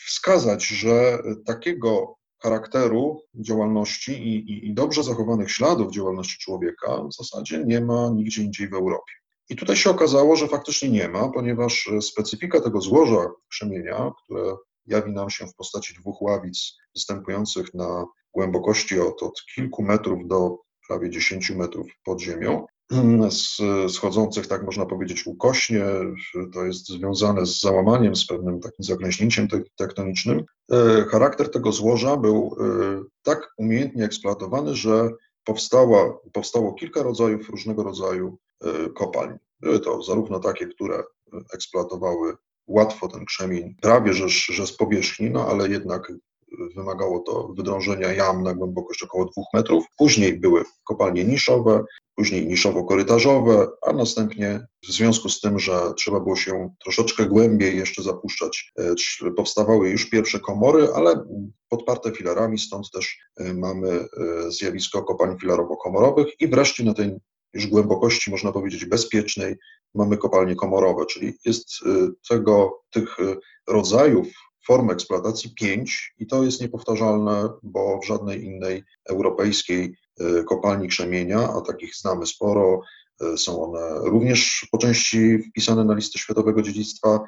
wskazać, 0.07 0.67
że 0.67 1.17
takiego 1.45 2.15
charakteru 2.43 3.21
działalności 3.35 4.11
i, 4.11 4.51
i, 4.51 4.67
i 4.67 4.73
dobrze 4.73 5.03
zachowanych 5.03 5.51
śladów 5.51 5.91
działalności 5.91 6.37
człowieka 6.39 7.03
w 7.03 7.13
zasadzie 7.13 7.63
nie 7.65 7.81
ma 7.81 8.09
nigdzie 8.09 8.43
indziej 8.43 8.69
w 8.69 8.73
Europie. 8.73 9.13
I 9.49 9.55
tutaj 9.55 9.75
się 9.75 9.89
okazało, 9.89 10.35
że 10.35 10.47
faktycznie 10.47 10.89
nie 10.89 11.07
ma, 11.07 11.29
ponieważ 11.29 11.89
specyfika 12.01 12.61
tego 12.61 12.81
złoża 12.81 13.31
krzemienia, 13.49 14.11
które 14.23 14.55
jawi 14.85 15.11
nam 15.11 15.29
się 15.29 15.47
w 15.47 15.55
postaci 15.55 15.93
dwóch 15.93 16.21
ławic 16.21 16.77
występujących 16.95 17.73
na 17.73 18.05
głębokości 18.33 18.99
od, 18.99 19.23
od 19.23 19.45
kilku 19.55 19.83
metrów 19.83 20.27
do 20.27 20.57
prawie 20.87 21.09
10 21.09 21.51
metrów 21.51 21.87
pod 22.03 22.21
ziemią, 22.21 22.65
schodzących, 23.89 24.47
tak 24.47 24.63
można 24.63 24.85
powiedzieć, 24.85 25.27
ukośnie. 25.27 25.85
To 26.53 26.65
jest 26.65 26.87
związane 26.87 27.45
z 27.45 27.61
załamaniem, 27.61 28.15
z 28.15 28.27
pewnym 28.27 28.59
takim 28.59 28.85
zaklęśnięciem 28.85 29.47
tektonicznym. 29.75 30.45
E, 30.71 31.05
charakter 31.11 31.51
tego 31.51 31.71
złoża 31.71 32.17
był 32.17 32.55
e, 32.59 33.03
tak 33.23 33.53
umiejętnie 33.57 34.05
eksploatowany, 34.05 34.75
że 34.75 35.09
powstała, 35.43 36.19
powstało 36.33 36.73
kilka 36.73 37.03
rodzajów 37.03 37.49
różnego 37.49 37.83
rodzaju 37.83 38.37
e, 38.63 38.89
kopalń. 38.89 39.37
Były 39.59 39.79
to 39.79 40.03
zarówno 40.03 40.39
takie, 40.39 40.67
które 40.67 41.03
eksploatowały 41.53 42.35
łatwo 42.69 43.07
ten 43.07 43.25
krzemień, 43.25 43.75
prawie 43.81 44.13
że, 44.13 44.29
że 44.29 44.67
z 44.67 44.77
powierzchni, 44.77 45.29
no 45.29 45.47
ale 45.47 45.69
jednak 45.69 46.11
wymagało 46.75 47.19
to 47.19 47.47
wydrążenia 47.57 48.13
jam 48.13 48.43
na 48.43 48.53
głębokość 48.53 49.03
około 49.03 49.25
dwóch 49.25 49.45
metrów. 49.53 49.85
Później 49.97 50.39
były 50.39 50.63
kopalnie 50.83 51.23
niszowe, 51.23 51.83
później 52.15 52.47
niszowo-korytarzowe, 52.47 53.67
a 53.81 53.93
następnie 53.93 54.67
w 54.83 54.91
związku 54.91 55.29
z 55.29 55.41
tym, 55.41 55.59
że 55.59 55.93
trzeba 55.97 56.19
było 56.19 56.35
się 56.35 56.69
troszeczkę 56.83 57.25
głębiej 57.25 57.77
jeszcze 57.77 58.03
zapuszczać, 58.03 58.71
e, 59.25 59.31
powstawały 59.31 59.89
już 59.89 60.09
pierwsze 60.09 60.39
komory, 60.39 60.87
ale 60.95 61.23
podparte 61.69 62.11
filarami, 62.11 62.59
stąd 62.59 62.91
też 62.91 63.17
e, 63.37 63.53
mamy 63.53 63.89
e, 63.89 64.07
zjawisko 64.51 65.03
kopalń 65.03 65.37
filarowo-komorowych 65.37 66.27
i 66.39 66.47
wreszcie 66.47 66.83
na 66.83 66.93
tej 66.93 67.19
już 67.53 67.67
głębokości, 67.67 68.31
można 68.31 68.51
powiedzieć, 68.51 68.85
bezpiecznej 68.85 69.55
mamy 69.95 70.17
kopalnie 70.17 70.55
komorowe, 70.55 71.05
czyli 71.05 71.33
jest 71.45 71.69
y, 71.85 72.07
tego, 72.29 72.81
tych 72.89 73.19
y, 73.19 73.37
rodzajów 73.67 74.27
form 74.67 74.89
eksploatacji 74.89 75.53
pięć 75.55 76.13
i 76.17 76.27
to 76.27 76.43
jest 76.43 76.61
niepowtarzalne, 76.61 77.49
bo 77.63 77.99
w 77.99 78.05
żadnej 78.05 78.43
innej 78.43 78.83
europejskiej 79.09 79.97
y, 80.21 80.43
kopalni 80.43 80.87
krzemienia, 80.87 81.49
a 81.53 81.61
takich 81.61 81.95
znamy 81.95 82.25
sporo, 82.25 82.81
są 83.37 83.63
one 83.63 84.09
również 84.09 84.67
po 84.71 84.77
części 84.77 85.39
wpisane 85.39 85.85
na 85.85 85.93
listę 85.93 86.19
światowego 86.19 86.61
dziedzictwa 86.61 87.19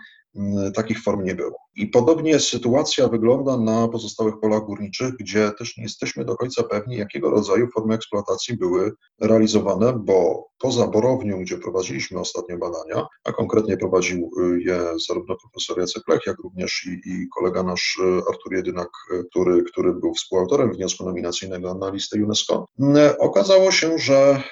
takich 0.75 1.03
form 1.03 1.23
nie 1.23 1.35
było. 1.35 1.57
I 1.75 1.87
podobnie 1.87 2.39
sytuacja 2.39 3.07
wygląda 3.07 3.57
na 3.57 3.87
pozostałych 3.87 4.39
polach 4.39 4.63
górniczych, 4.63 5.13
gdzie 5.19 5.51
też 5.57 5.77
nie 5.77 5.83
jesteśmy 5.83 6.25
do 6.25 6.35
końca 6.35 6.63
pewni, 6.63 6.97
jakiego 6.97 7.29
rodzaju 7.29 7.67
formy 7.73 7.95
eksploatacji 7.95 8.57
były 8.57 8.91
realizowane, 9.21 9.93
bo 9.93 10.51
poza 10.61 10.87
Borownią, 10.87 11.41
gdzie 11.41 11.57
prowadziliśmy 11.57 12.19
ostatnie 12.19 12.57
badania, 12.57 13.07
a 13.23 13.31
konkretnie 13.31 13.77
prowadził 13.77 14.17
y, 14.17 14.61
je 14.61 14.81
zarówno 15.07 15.35
profesor 15.35 15.79
Jacek 15.79 16.03
Lech, 16.07 16.21
jak 16.27 16.37
również 16.39 16.87
i, 16.87 17.09
i 17.09 17.27
kolega 17.37 17.63
nasz 17.63 17.99
y, 17.99 18.21
Artur 18.29 18.53
Jedynak, 18.53 18.89
y, 19.13 19.23
który, 19.29 19.63
który 19.63 19.93
był 19.93 20.13
współautorem 20.13 20.73
wniosku 20.73 21.05
nominacyjnego 21.05 21.73
na 21.73 21.89
listę 21.89 22.23
UNESCO, 22.23 22.65
okazało 23.19 23.71
się, 23.71 23.97
że 23.97 24.43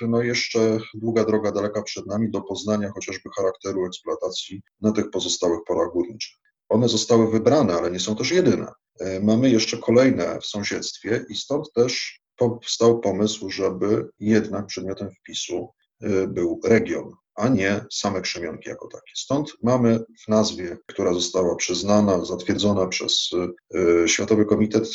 no 0.00 0.22
jeszcze 0.22 0.78
długa 0.94 1.24
droga 1.24 1.52
daleka 1.52 1.82
przed 1.82 2.06
nami 2.06 2.30
do 2.30 2.40
poznania 2.40 2.90
chociażby 2.94 3.30
charakteru 3.36 3.86
eksploatacji 3.86 4.62
na 4.80 4.92
tych 4.92 5.01
tych 5.02 5.10
pozostałych 5.10 5.60
porach 5.66 5.92
górniczych. 5.92 6.36
One 6.68 6.88
zostały 6.88 7.30
wybrane, 7.30 7.74
ale 7.74 7.90
nie 7.90 8.00
są 8.00 8.16
też 8.16 8.30
jedyne. 8.30 8.72
E, 9.00 9.20
mamy 9.20 9.50
jeszcze 9.50 9.78
kolejne 9.78 10.40
w 10.40 10.46
sąsiedztwie 10.46 11.24
i 11.28 11.36
stąd 11.36 11.72
też 11.72 12.20
powstał 12.36 13.00
pomysł, 13.00 13.50
żeby 13.50 14.08
jednak 14.20 14.66
przedmiotem 14.66 15.10
wpisu 15.10 15.68
e, 16.00 16.26
był 16.26 16.60
region, 16.64 17.12
a 17.34 17.48
nie 17.48 17.84
same 17.92 18.20
krzemionki 18.20 18.68
jako 18.68 18.88
takie. 18.88 19.12
Stąd 19.14 19.52
mamy 19.62 20.00
w 20.24 20.28
nazwie, 20.28 20.78
która 20.86 21.12
została 21.12 21.56
przyznana, 21.56 22.24
zatwierdzona 22.24 22.86
przez 22.86 23.30
e, 23.74 24.08
Światowy 24.08 24.44
Komitet 24.44 24.88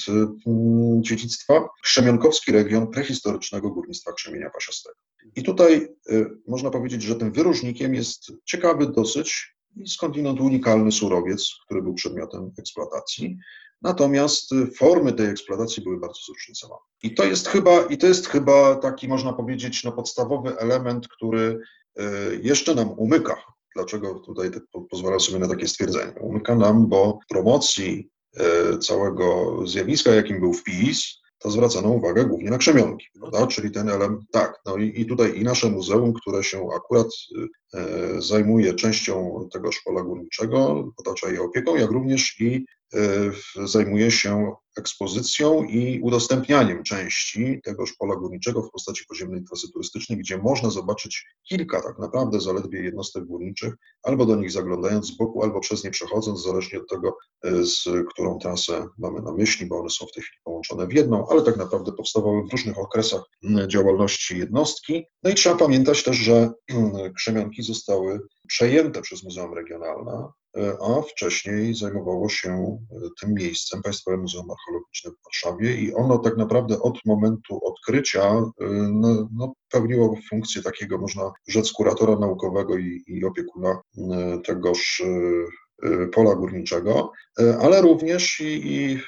Dziedzictwa, 0.99 1.69
Krzemionkowski 1.83 2.51
Region 2.51 2.91
Prehistorycznego 2.91 3.69
Górnictwa 3.69 4.13
Krzemienia 4.13 4.49
Pasiastego. 4.49 4.95
I 5.35 5.43
tutaj 5.43 5.87
można 6.47 6.69
powiedzieć, 6.69 7.03
że 7.03 7.15
tym 7.15 7.31
wyróżnikiem 7.31 7.95
jest 7.95 8.31
ciekawy 8.45 8.87
dosyć 8.87 9.56
i 9.79 9.87
skądinąd 9.87 10.41
unikalny 10.41 10.91
surowiec, 10.91 11.49
który 11.65 11.81
był 11.81 11.93
przedmiotem 11.93 12.51
eksploatacji. 12.59 13.37
Natomiast 13.81 14.49
formy 14.77 15.13
tej 15.13 15.29
eksploatacji 15.29 15.83
były 15.83 15.99
bardzo 15.99 16.19
zróżnicowane. 16.25 16.81
I 17.03 17.15
to 17.15 17.23
jest 17.23 17.47
chyba, 17.47 17.81
i 17.81 17.97
to 17.97 18.07
jest 18.07 18.27
chyba 18.27 18.75
taki, 18.75 19.07
można 19.07 19.33
powiedzieć, 19.33 19.83
no, 19.83 19.91
podstawowy 19.91 20.57
element, 20.57 21.07
który 21.07 21.59
e, 21.97 22.03
jeszcze 22.41 22.75
nam 22.75 22.91
umyka. 22.91 23.35
Dlaczego 23.75 24.19
tutaj 24.19 24.51
pozwalam 24.89 25.19
sobie 25.19 25.39
na 25.39 25.47
takie 25.47 25.67
stwierdzenie? 25.67 26.13
Umyka 26.21 26.55
nam, 26.55 26.87
bo 26.87 27.19
promocji 27.29 28.09
e, 28.37 28.77
całego 28.77 29.57
zjawiska, 29.67 30.11
jakim 30.11 30.39
był 30.39 30.53
wpis, 30.53 31.21
to 31.39 31.52
zwracano 31.52 31.89
uwagę 31.89 32.26
głównie 32.26 32.50
na 32.50 32.58
krzemionki, 32.58 33.08
prawda? 33.19 33.47
czyli 33.47 33.71
ten 33.71 33.89
element, 33.89 34.21
tak, 34.32 34.60
no 34.65 34.78
i, 34.78 35.02
i 35.02 35.06
tutaj 35.06 35.39
i 35.39 35.43
nasze 35.43 35.69
muzeum, 35.69 36.13
które 36.13 36.43
się 36.43 36.67
akurat 36.76 37.08
e, 37.73 38.21
zajmuje 38.21 38.73
częścią 38.73 39.47
tego 39.54 39.71
szkoła 39.71 40.04
górniczego, 40.04 40.91
otacza 40.97 41.30
je 41.30 41.41
opieką, 41.41 41.76
jak 41.76 41.91
również 41.91 42.41
i 42.41 42.65
E, 42.93 43.32
zajmuje 43.67 44.12
się 44.12 44.56
ekspozycją 44.77 45.63
i 45.63 46.01
udostępnianiem 46.01 46.83
części 46.83 47.61
tegoż 47.63 47.93
pola 47.99 48.15
górniczego 48.15 48.61
w 48.61 48.71
postaci 48.71 49.05
podziemnej 49.09 49.43
trasy 49.43 49.71
turystycznej, 49.71 50.17
gdzie 50.17 50.37
można 50.37 50.69
zobaczyć 50.69 51.25
kilka 51.43 51.81
tak 51.81 51.99
naprawdę 51.99 52.41
zaledwie 52.41 52.83
jednostek 52.83 53.25
górniczych, 53.25 53.73
albo 54.03 54.25
do 54.25 54.35
nich 54.35 54.51
zaglądając 54.51 55.07
z 55.07 55.17
boku, 55.17 55.43
albo 55.43 55.59
przez 55.59 55.83
nie 55.83 55.91
przechodząc, 55.91 56.43
zależnie 56.43 56.79
od 56.79 56.89
tego, 56.89 57.17
e, 57.43 57.63
z 57.63 57.83
którą 58.09 58.39
trasę 58.39 58.87
mamy 58.97 59.21
na 59.21 59.31
myśli, 59.31 59.65
bo 59.65 59.79
one 59.79 59.89
są 59.89 60.05
w 60.05 60.11
tej 60.11 60.23
chwili 60.23 60.39
połączone 60.43 60.87
w 60.87 60.93
jedną, 60.93 61.27
ale 61.29 61.41
tak 61.41 61.57
naprawdę 61.57 61.91
powstawały 61.91 62.43
w 62.43 62.51
różnych 62.51 62.77
okresach 62.77 63.21
działalności 63.67 64.37
jednostki. 64.37 65.05
No 65.23 65.29
i 65.29 65.35
trzeba 65.35 65.55
pamiętać 65.55 66.03
też, 66.03 66.17
że 66.17 66.51
krzemionki 67.17 67.63
zostały 67.63 68.19
przejęte 68.47 69.01
przez 69.01 69.23
Muzeum 69.23 69.53
Regionalne, 69.53 70.27
a 70.81 71.01
wcześniej 71.01 71.75
zajmowało 71.75 72.29
się 72.29 72.49
e, 72.51 72.95
tym 73.21 73.33
miejscem 73.33 73.81
Państwowe 73.81 74.17
Muzeum 74.17 74.51
Archeologiczne 74.51 75.11
w 75.11 75.23
Warszawie 75.23 75.75
i 75.75 75.93
ono 75.93 76.17
tak 76.17 76.37
naprawdę 76.37 76.81
od 76.81 77.05
momentu 77.05 77.59
odkrycia 77.65 78.23
e, 78.23 78.65
no, 78.93 79.29
no, 79.35 79.53
pełniło 79.71 80.15
funkcję 80.29 80.61
takiego, 80.61 80.97
można 80.97 81.31
rzec, 81.47 81.71
kuratora 81.71 82.15
naukowego 82.19 82.77
i, 82.77 83.03
i 83.07 83.25
opiekuna 83.25 83.81
tegoż 84.45 85.03
pola 86.13 86.35
górniczego, 86.35 87.11
ale 87.61 87.81
również 87.81 88.39
i, 88.39 88.73
i, 88.73 88.99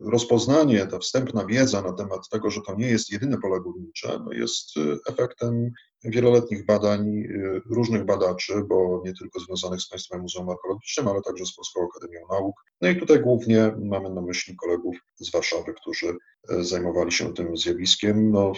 rozpoznanie, 0.00 0.86
ta 0.86 0.98
wstępna 0.98 1.46
wiedza 1.46 1.82
na 1.82 1.92
temat 1.92 2.28
tego, 2.28 2.50
że 2.50 2.60
to 2.66 2.74
nie 2.74 2.86
jest 2.86 3.12
jedyne 3.12 3.38
pole 3.38 3.60
górnicze, 3.60 4.20
no 4.24 4.32
jest 4.32 4.68
efektem 5.08 5.70
wieloletnich 6.04 6.66
badań 6.66 7.18
y, 7.18 7.60
różnych 7.70 8.04
badaczy, 8.04 8.54
bo 8.68 9.02
nie 9.04 9.14
tylko 9.14 9.40
związanych 9.40 9.80
z 9.80 9.88
Państwowym 9.88 10.22
Muzeum 10.22 10.50
Archeologicznym, 10.50 11.08
ale 11.08 11.22
także 11.22 11.46
z 11.46 11.54
Polską 11.54 11.88
Akademią 11.88 12.20
Nauk. 12.30 12.54
No 12.80 12.88
i 12.88 12.96
tutaj 12.96 13.20
głównie 13.20 13.72
mamy 13.78 14.10
na 14.10 14.20
myśli 14.20 14.56
kolegów 14.56 14.96
z 15.16 15.30
Warszawy, 15.30 15.74
którzy 15.74 16.06
y, 16.06 16.64
zajmowali 16.64 17.12
się 17.12 17.34
tym 17.34 17.56
zjawiskiem. 17.56 18.30
No, 18.30 18.52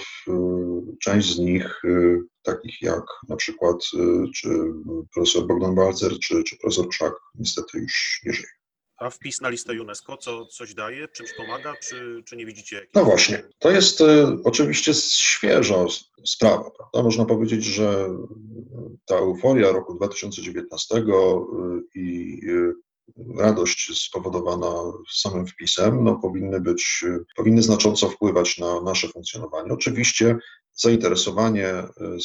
część 1.02 1.34
z 1.34 1.38
nich, 1.38 1.82
takich 2.42 2.82
jak 2.82 3.04
na 3.28 3.36
przykład 3.36 3.76
czy 4.34 4.48
profesor 5.14 5.46
Bogdan 5.46 5.74
Balcer, 5.74 6.18
czy, 6.18 6.42
czy 6.44 6.56
profesor 6.58 6.88
Krzak, 6.88 7.14
niestety 7.34 7.78
już 7.78 8.20
nie 8.26 8.32
żyje. 8.32 8.57
A 8.98 9.10
wpis 9.10 9.40
na 9.40 9.48
listę 9.48 9.82
UNESCO 9.82 10.16
co, 10.16 10.46
coś 10.46 10.74
daje, 10.74 11.08
czymś 11.08 11.30
pomaga, 11.36 11.74
czy, 11.82 12.22
czy 12.26 12.36
nie 12.36 12.46
widzicie? 12.46 12.86
No 12.94 13.04
właśnie, 13.04 13.42
to 13.58 13.70
jest 13.70 14.00
y, 14.00 14.04
oczywiście 14.44 14.94
świeża 14.94 15.86
sprawa. 16.26 16.70
Prawda? 16.70 17.02
Można 17.02 17.24
powiedzieć, 17.24 17.64
że 17.64 18.08
ta 19.06 19.14
euforia 19.14 19.72
roku 19.72 19.94
2019 19.94 20.96
y, 20.96 21.02
i 21.94 22.38
y, 22.48 22.72
radość 23.36 24.06
spowodowana 24.06 24.92
samym 25.12 25.46
wpisem, 25.46 26.04
no, 26.04 26.16
powinny 26.16 26.60
być, 26.60 27.04
powinny 27.36 27.62
znacząco 27.62 28.08
wpływać 28.08 28.58
na 28.58 28.80
nasze 28.80 29.08
funkcjonowanie. 29.08 29.72
Oczywiście 29.72 30.38
zainteresowanie 30.74 31.72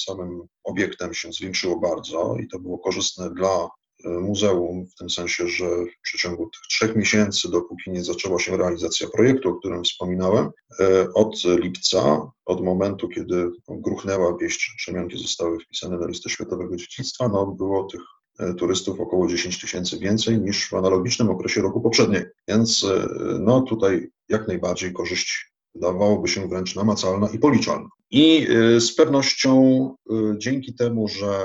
samym 0.05 0.41
obiektem 0.63 1.13
się 1.13 1.31
zwiększyło 1.31 1.79
bardzo 1.79 2.35
i 2.43 2.47
to 2.47 2.59
było 2.59 2.79
korzystne 2.79 3.29
dla 3.29 3.69
muzeum, 4.05 4.85
w 4.87 4.95
tym 4.95 5.09
sensie, 5.09 5.47
że 5.47 5.65
w 5.65 6.01
przeciągu 6.03 6.49
tych 6.49 6.61
trzech 6.69 6.95
miesięcy, 6.95 7.51
dopóki 7.51 7.91
nie 7.91 8.03
zaczęła 8.03 8.39
się 8.39 8.57
realizacja 8.57 9.07
projektu, 9.07 9.49
o 9.49 9.55
którym 9.55 9.83
wspominałem, 9.83 10.49
e, 10.79 11.13
od 11.13 11.35
lipca, 11.45 12.31
od 12.45 12.63
momentu, 12.63 13.09
kiedy 13.09 13.51
gruchnęła 13.69 14.37
wieść, 14.37 14.65
że 14.65 14.73
Szemionki 14.77 15.17
zostały 15.17 15.59
wpisane 15.59 15.97
na 15.97 16.07
listę 16.07 16.29
światowego 16.29 16.75
dziedzictwa, 16.75 17.27
no, 17.27 17.45
było 17.45 17.83
tych 17.83 18.01
e, 18.39 18.53
turystów 18.53 18.99
około 18.99 19.27
10 19.27 19.61
tysięcy 19.61 19.99
więcej 19.99 20.41
niż 20.41 20.69
w 20.69 20.73
analogicznym 20.73 21.29
okresie 21.29 21.61
roku 21.61 21.81
poprzedniego. 21.81 22.29
Więc 22.47 22.83
e, 22.83 23.07
no, 23.39 23.61
tutaj 23.61 24.09
jak 24.29 24.47
najbardziej 24.47 24.93
korzyść 24.93 25.52
wydawałoby 25.75 26.27
się 26.27 26.47
wręcz 26.47 26.75
namacalna 26.75 27.29
i 27.29 27.39
policzalna. 27.39 27.89
I 28.11 28.47
z 28.79 28.95
pewnością 28.95 29.95
dzięki 30.37 30.75
temu, 30.75 31.07
że 31.07 31.39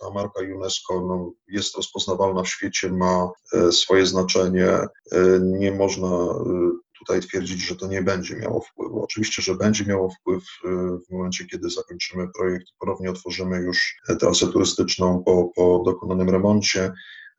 ta 0.00 0.10
marka 0.10 0.40
UNESCO 0.54 1.00
no, 1.00 1.32
jest 1.48 1.76
rozpoznawalna 1.76 2.42
w 2.42 2.48
świecie, 2.48 2.92
ma 2.92 3.30
swoje 3.70 4.06
znaczenie. 4.06 4.78
Nie 5.42 5.72
można 5.72 6.26
tutaj 6.98 7.20
twierdzić, 7.20 7.66
że 7.66 7.76
to 7.76 7.86
nie 7.86 8.02
będzie 8.02 8.36
miało 8.36 8.60
wpływu. 8.60 9.02
Oczywiście, 9.02 9.42
że 9.42 9.54
będzie 9.54 9.84
miało 9.84 10.10
wpływ 10.10 10.44
w 11.08 11.12
momencie, 11.12 11.46
kiedy 11.46 11.70
zakończymy 11.70 12.28
projekt, 12.38 12.66
ponownie 12.78 13.10
otworzymy 13.10 13.58
już 13.58 13.96
trasę 14.20 14.46
turystyczną 14.46 15.22
po, 15.26 15.50
po 15.56 15.82
dokonanym 15.84 16.30
remoncie. 16.30 16.92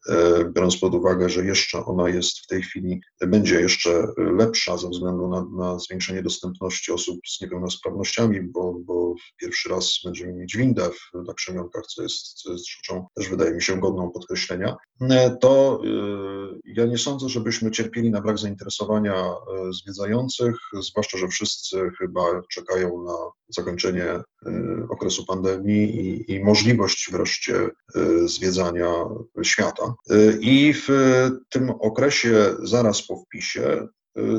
E, 0.08 0.46
biorąc 0.46 0.78
pod 0.78 0.96
uwagę, 0.96 1.30
że 1.30 1.46
jeszcze 1.46 1.86
ona 1.86 2.10
jest 2.10 2.40
w 2.40 2.48
tej 2.48 2.62
chwili, 2.62 3.02
będzie 3.22 3.62
jeszcze 3.62 4.08
lepsza 4.18 4.78
ze 4.78 4.90
względu 4.90 5.28
na, 5.28 5.46
na 5.58 5.80
zwiększenie 5.80 6.24
dostępności 6.24 6.92
osób 6.92 7.20
z 7.28 7.42
niepełnosprawnościami, 7.42 8.42
bo, 8.42 8.74
bo 8.80 9.14
pierwszy 9.38 9.70
raz 9.70 10.00
będziemy 10.06 10.34
mieć 10.34 10.58
windę 10.58 10.90
w, 10.90 11.28
na 11.28 11.34
Krzemionkach, 11.34 11.86
co 11.88 12.04
jest, 12.04 12.34
co 12.34 12.52
jest 12.52 12.70
rzeczą 12.70 13.08
też 13.16 13.30
wydaje 13.30 13.52
mi 13.52 13.62
się 13.62 13.80
godną 13.80 14.12
podkreślenia, 14.12 14.76
e, 15.02 15.38
to 15.42 15.82
e, 15.84 15.90
ja 16.66 16.86
nie 16.86 16.98
sądzę, 16.98 17.30
żebyśmy 17.30 17.72
cierpieli 17.72 18.12
na 18.12 18.22
brak 18.22 18.38
zainteresowania 18.38 19.34
zwiedzających, 19.72 20.56
zwłaszcza, 20.82 21.18
że 21.18 21.28
wszyscy 21.28 21.90
chyba 22.00 22.22
czekają 22.52 23.04
na 23.04 23.16
zakończenie 23.50 24.06
okresu 24.90 25.26
pandemii 25.26 25.96
i, 25.96 26.32
i 26.34 26.44
możliwość 26.44 27.10
wreszcie 27.12 27.70
zwiedzania 28.26 29.06
świata. 29.44 29.94
I 30.40 30.74
w 30.74 30.88
tym 31.50 31.70
okresie 31.70 32.56
zaraz 32.64 33.08
po 33.08 33.18
wpisie 33.18 33.88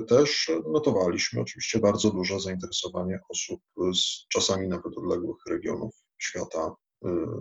też 0.09 0.51
notowaliśmy 0.73 1.41
oczywiście 1.41 1.79
bardzo 1.79 2.11
duże 2.11 2.41
zainteresowanie 2.41 3.19
osób 3.29 3.61
z 3.95 4.29
czasami 4.29 4.69
nawet 4.69 4.99
odległych 4.99 5.37
regionów 5.49 5.95
świata 6.19 6.75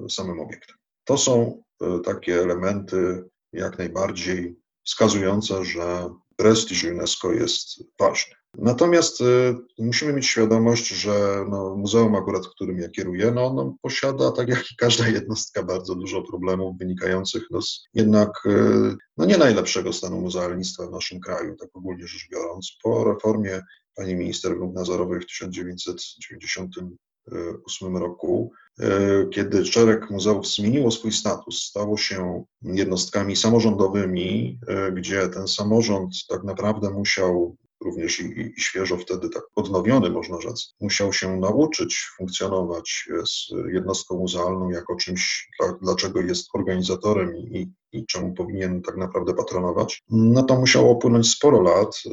samym 0.09 0.39
obiektem. 0.39 0.75
To 1.03 1.17
są 1.17 1.63
takie 2.03 2.41
elementy 2.41 3.29
jak 3.53 3.77
najbardziej 3.77 4.55
wskazujące, 4.85 5.65
że 5.65 6.09
prestiż 6.35 6.83
UNESCO 6.83 7.33
jest 7.33 7.83
ważny. 7.99 8.35
Natomiast 8.57 9.21
y, 9.21 9.55
musimy 9.79 10.13
mieć 10.13 10.27
świadomość, 10.27 10.87
że 10.87 11.45
no, 11.49 11.75
muzeum 11.75 12.15
akurat, 12.15 12.47
którym 12.47 12.79
ja 12.79 12.89
kieruję, 12.89 13.31
no, 13.31 13.53
no, 13.53 13.75
posiada, 13.81 14.31
tak 14.31 14.49
jak 14.49 14.71
i 14.71 14.75
każda 14.75 15.07
jednostka, 15.07 15.63
bardzo 15.63 15.95
dużo 15.95 16.21
problemów 16.21 16.77
wynikających 16.77 17.43
no, 17.51 17.61
z 17.61 17.83
jednak 17.93 18.29
y, 18.45 18.95
no, 19.17 19.25
nie 19.25 19.37
najlepszego 19.37 19.93
stanu 19.93 20.21
muzealnictwa 20.21 20.87
w 20.87 20.91
naszym 20.91 21.19
kraju, 21.19 21.55
tak 21.55 21.69
ogólnie 21.73 22.07
rzecz 22.07 22.27
biorąc. 22.31 22.77
Po 22.83 23.03
reformie 23.03 23.61
pani 23.95 24.15
minister 24.15 24.57
grup 24.57 24.79
w 24.79 25.25
1998 25.25 27.97
roku, 27.97 28.51
y, 28.79 28.83
kiedy 29.31 29.65
szereg 29.65 30.09
muzeów 30.09 30.47
zmieniło 30.47 30.91
swój 30.91 31.11
status, 31.11 31.63
stało 31.63 31.97
się 31.97 32.43
jednostkami 32.61 33.35
samorządowymi, 33.35 34.59
y, 34.89 34.91
gdzie 34.91 35.29
ten 35.29 35.47
samorząd 35.47 36.13
tak 36.27 36.43
naprawdę 36.43 36.89
musiał 36.89 37.57
również 37.81 38.19
i, 38.19 38.53
i, 38.57 38.61
świeżo 38.61 38.97
wtedy 38.97 39.29
tak 39.29 39.43
odnowiony, 39.55 40.09
można 40.09 40.41
rzec, 40.41 40.75
musiał 40.79 41.13
się 41.13 41.37
nauczyć 41.37 42.09
funkcjonować 42.17 43.07
z 43.29 43.47
jednostką 43.73 44.17
muzealną 44.17 44.69
jako 44.69 44.95
czymś, 44.95 45.49
dla, 45.59 45.73
dlaczego 45.81 46.21
jest 46.21 46.47
organizatorem 46.53 47.37
i, 47.37 47.71
i 47.91 48.05
czemu 48.05 48.33
powinien 48.33 48.81
tak 48.81 48.97
naprawdę 48.97 49.33
patronować, 49.33 50.03
no 50.09 50.43
to 50.43 50.59
musiało 50.59 50.91
upłynąć 50.91 51.29
sporo 51.29 51.61
lat, 51.61 52.01
y, 52.05 52.11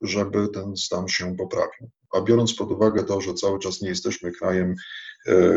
żeby 0.00 0.48
ten 0.48 0.76
stan 0.76 1.08
się 1.08 1.36
poprawił. 1.36 1.90
A 2.14 2.20
biorąc 2.20 2.54
pod 2.54 2.72
uwagę 2.72 3.04
to, 3.04 3.20
że 3.20 3.34
cały 3.34 3.58
czas 3.58 3.80
nie 3.80 3.88
jesteśmy 3.88 4.32
krajem 4.32 4.74
E, 4.74 4.76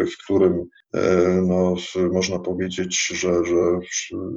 w 0.05 0.23
którym 0.23 0.65
e, 0.93 1.41
no, 1.41 1.75
można 2.11 2.39
powiedzieć, 2.39 3.07
że, 3.07 3.45
że 3.45 3.79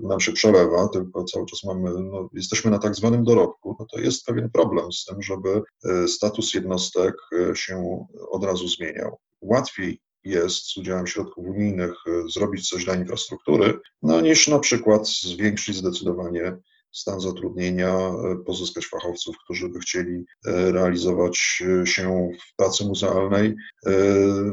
nam 0.03 0.21
się 0.21 0.33
przelewa, 0.33 0.89
tylko 0.89 1.25
cały 1.25 1.47
czas 1.47 1.65
mamy, 1.65 1.91
no, 2.03 2.29
jesteśmy 2.33 2.71
na 2.71 2.79
tak 2.79 2.95
zwanym 2.95 3.25
dorobku, 3.25 3.77
no 3.81 3.87
to 3.93 4.01
jest 4.01 4.27
pewien 4.27 4.51
problem 4.51 4.93
z 4.93 5.05
tym, 5.05 5.23
żeby 5.23 5.63
e, 5.85 6.09
status 6.09 6.55
jednostek 6.55 7.15
się 7.55 8.07
od 8.31 8.45
razu 8.45 8.69
zmieniał. 8.69 9.19
Łatwiej 9.41 10.01
jest 10.25 10.67
z 10.67 10.77
udziałem 10.77 11.07
środków 11.07 11.47
unijnych 11.47 11.95
zrobić 12.35 12.69
coś 12.69 12.85
dla 12.85 12.95
infrastruktury, 12.95 13.79
no, 14.03 14.21
niż 14.21 14.49
na 14.49 14.59
przykład 14.59 15.09
zwiększyć 15.09 15.77
zdecydowanie 15.77 16.57
stan 16.93 17.21
zatrudnienia, 17.21 17.89
e, 17.89 18.37
pozyskać 18.47 18.87
fachowców, 18.87 19.37
którzy 19.45 19.69
by 19.69 19.79
chcieli 19.79 20.25
e, 20.47 20.73
realizować 20.73 21.63
e, 21.83 21.87
się 21.87 22.31
w 22.53 22.57
pracy 22.57 22.85
muzealnej, 22.85 23.55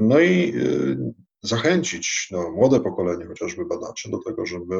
no 0.01 0.19
i 0.19 0.53
zachęcić 1.43 2.27
no, 2.31 2.51
młode 2.51 2.79
pokolenie, 2.79 3.25
chociażby 3.25 3.65
badaczy, 3.65 4.11
do 4.11 4.19
tego, 4.23 4.45
żeby 4.45 4.75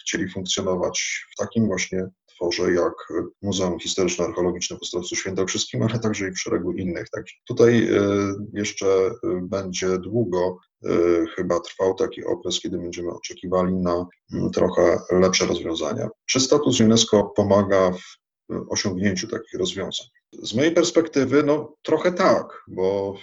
chcieli 0.00 0.28
funkcjonować 0.28 1.26
w 1.32 1.36
takim 1.36 1.66
właśnie 1.66 2.06
tworze 2.40 2.72
jak 2.72 2.94
Muzeum 3.42 3.78
Historyczno-Archeologiczne 3.78 4.78
w 4.78 4.82
Ostrowcu 4.82 5.16
Świętokrzyskim, 5.16 5.82
ale 5.82 5.98
także 5.98 6.28
i 6.28 6.32
w 6.32 6.40
szeregu 6.40 6.72
innych. 6.72 7.10
Tak, 7.10 7.24
tutaj 7.46 7.88
jeszcze 8.52 9.10
będzie 9.42 9.98
długo 9.98 10.58
Y, 10.86 11.26
chyba 11.36 11.60
trwał 11.60 11.94
taki 11.94 12.24
okres, 12.24 12.60
kiedy 12.60 12.78
będziemy 12.78 13.10
oczekiwali 13.10 13.74
na 13.74 14.06
mm, 14.32 14.50
trochę 14.50 14.98
lepsze 15.10 15.46
rozwiązania. 15.46 16.08
Czy 16.26 16.40
status 16.40 16.80
UNESCO 16.80 17.32
pomaga 17.36 17.90
w 17.90 18.16
osiągnięciu 18.70 19.28
takich 19.28 19.60
rozwiązań? 19.60 20.06
Z 20.42 20.54
mojej 20.54 20.72
perspektywy, 20.72 21.42
no 21.42 21.74
trochę 21.82 22.12
tak, 22.12 22.62
bo 22.68 23.14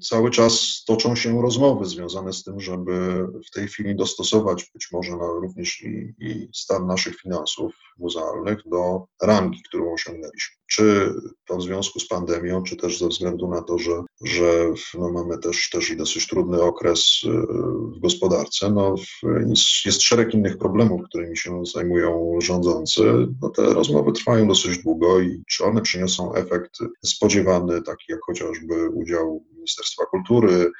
cały 0.00 0.30
czas 0.30 0.82
toczą 0.86 1.16
się 1.16 1.42
rozmowy 1.42 1.86
związane 1.86 2.32
z 2.32 2.44
tym, 2.44 2.60
żeby 2.60 3.26
w 3.46 3.50
tej 3.50 3.68
chwili 3.68 3.96
dostosować 3.96 4.70
być 4.74 4.88
może 4.92 5.10
również 5.10 5.82
i, 5.82 6.14
i 6.18 6.48
stan 6.54 6.86
naszych 6.86 7.20
finansów 7.20 7.74
muzealnych 7.98 8.58
do 8.66 9.06
rangi, 9.22 9.62
którą 9.62 9.92
osiągnęliśmy. 9.92 10.59
Czy 10.72 11.14
to 11.46 11.56
w 11.56 11.62
związku 11.62 12.00
z 12.00 12.08
pandemią, 12.08 12.62
czy 12.62 12.76
też 12.76 12.98
ze 12.98 13.08
względu 13.08 13.48
na 13.48 13.62
to, 13.62 13.78
że, 13.78 14.02
że 14.20 14.72
no 14.94 15.12
mamy 15.12 15.38
też, 15.38 15.70
też 15.70 15.90
i 15.90 15.96
dosyć 15.96 16.26
trudny 16.26 16.62
okres 16.62 17.20
y, 17.24 17.28
w 17.96 18.00
gospodarce. 18.00 18.70
No, 18.70 18.94
jest 19.84 20.02
szereg 20.02 20.34
innych 20.34 20.58
problemów, 20.58 21.00
którymi 21.08 21.36
się 21.36 21.62
zajmują 21.66 22.38
rządzący. 22.42 23.02
No, 23.42 23.48
te 23.48 23.62
rozmowy 23.62 24.12
trwają 24.12 24.48
dosyć 24.48 24.82
długo 24.82 25.20
i 25.20 25.42
czy 25.48 25.64
one 25.64 25.82
przyniosą 25.82 26.34
efekt 26.34 26.78
spodziewany, 27.04 27.82
taki 27.82 28.12
jak 28.12 28.20
chociażby 28.26 28.88
udział 28.88 29.44
Ministerstwa 29.54 30.06
Kultury, 30.06 30.70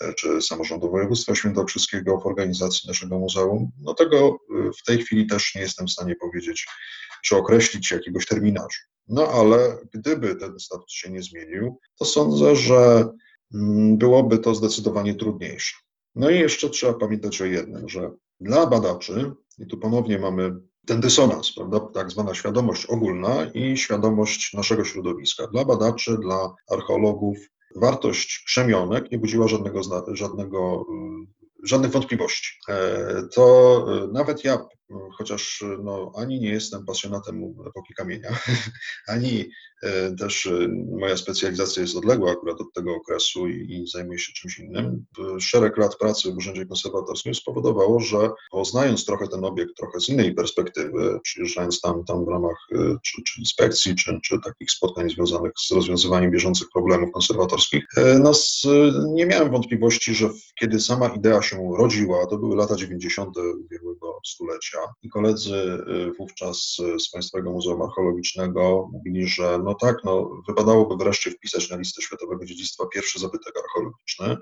e, 0.00 0.14
czy 0.14 0.42
samorządu 0.42 0.90
województwa 0.90 1.34
świętokrzyskiego 1.34 2.20
w 2.20 2.26
organizacji 2.26 2.88
naszego 2.88 3.18
muzeum. 3.18 3.70
No 3.80 3.94
tego 3.94 4.18
e, 4.28 4.72
w 4.72 4.82
tej 4.82 4.98
chwili 4.98 5.26
też 5.26 5.54
nie 5.54 5.60
jestem 5.60 5.86
w 5.86 5.92
stanie 5.92 6.16
powiedzieć, 6.16 6.66
czy 7.24 7.36
określić 7.36 7.90
jakiegoś 7.90 8.26
terminarzu. 8.26 8.97
No 9.08 9.28
ale 9.28 9.78
gdyby 9.94 10.34
ten 10.34 10.60
status 10.60 10.90
się 10.92 11.10
nie 11.10 11.22
zmienił, 11.22 11.78
to 11.98 12.04
sądzę, 12.04 12.56
że 12.56 13.08
mm, 13.54 13.98
byłoby 13.98 14.38
to 14.38 14.54
zdecydowanie 14.54 15.14
trudniejsze. 15.14 15.76
No 16.14 16.30
i 16.30 16.38
jeszcze 16.38 16.70
trzeba 16.70 16.94
pamiętać 16.94 17.42
o 17.42 17.44
jednym, 17.44 17.88
że 17.88 18.10
dla 18.40 18.66
badaczy, 18.66 19.32
i 19.58 19.66
tu 19.66 19.78
ponownie 19.78 20.18
mamy 20.18 20.56
ten 20.86 21.00
dysonans, 21.00 21.52
prawda, 21.52 21.80
tak 21.80 22.10
zwana 22.10 22.34
świadomość 22.34 22.86
ogólna 22.86 23.46
i 23.54 23.76
świadomość 23.76 24.54
naszego 24.54 24.84
środowiska. 24.84 25.46
Dla 25.46 25.64
badaczy, 25.64 26.18
dla 26.18 26.54
archeologów 26.70 27.38
wartość 27.76 28.44
krzemionek 28.46 29.12
nie 29.12 29.18
budziła 29.18 29.48
żadnego, 29.48 29.80
żadnego 30.12 30.84
mm, 30.90 31.26
żadnych 31.64 31.90
wątpliwości. 31.90 32.58
E, 32.68 33.22
to 33.34 33.84
e, 33.88 34.08
nawet 34.12 34.44
ja, 34.44 34.66
chociaż 35.18 35.64
no, 35.82 36.12
ani 36.16 36.40
nie 36.40 36.50
jestem 36.50 36.84
pasjonatem 36.84 37.54
epoki 37.68 37.94
kamienia, 37.94 38.38
ani 39.06 39.50
e, 39.82 40.14
też 40.14 40.48
moja 41.00 41.16
specjalizacja 41.16 41.82
jest 41.82 41.96
odległa 41.96 42.32
akurat 42.32 42.60
od 42.60 42.72
tego 42.74 42.94
okresu 42.94 43.48
i, 43.48 43.72
i 43.72 43.86
zajmuję 43.86 44.18
się 44.18 44.32
czymś 44.32 44.58
innym, 44.58 45.04
szereg 45.40 45.76
lat 45.76 45.96
pracy 45.96 46.32
w 46.32 46.36
Urzędzie 46.36 46.66
Konserwatorskim 46.66 47.34
spowodowało, 47.34 48.00
że 48.00 48.30
poznając 48.50 49.04
trochę 49.04 49.28
ten 49.28 49.44
obiekt 49.44 49.76
trochę 49.76 50.00
z 50.00 50.08
innej 50.08 50.34
perspektywy, 50.34 51.18
przyjeżdżając 51.22 51.80
tam, 51.80 52.04
tam 52.04 52.24
w 52.24 52.28
ramach 52.28 52.66
czy, 53.02 53.22
czy 53.22 53.40
inspekcji, 53.40 53.94
czy, 53.94 54.20
czy 54.22 54.38
takich 54.44 54.70
spotkań 54.70 55.10
związanych 55.10 55.52
z 55.58 55.70
rozwiązywaniem 55.70 56.30
bieżących 56.30 56.68
problemów 56.72 57.12
konserwatorskich, 57.12 57.84
no, 58.20 58.32
nie 59.14 59.26
miałem 59.26 59.50
wątpliwości, 59.50 60.14
że 60.14 60.30
kiedy 60.60 60.80
sama 60.80 61.08
idea 61.08 61.42
się 61.42 61.72
rodziła, 61.78 62.26
to 62.26 62.38
były 62.38 62.56
lata 62.56 62.76
90. 62.76 63.36
ubiegłego 63.36 64.20
stulecia 64.26 64.77
i 65.02 65.08
koledzy 65.08 65.54
y, 65.54 66.12
wówczas 66.18 66.76
z 66.98 67.10
Państwowego 67.10 67.52
Muzeum 67.52 67.82
Archeologicznego 67.82 68.88
mówili, 68.92 69.26
że 69.26 69.58
no 69.64 69.74
tak, 69.74 69.96
no 70.04 70.30
wypadałoby 70.48 71.04
wreszcie 71.04 71.30
wpisać 71.30 71.70
na 71.70 71.76
listę 71.76 72.02
światowego 72.02 72.44
dziedzictwa 72.44 72.86
pierwszy 72.86 73.18
zabytek 73.18 73.54
archeologiczny 73.56 74.36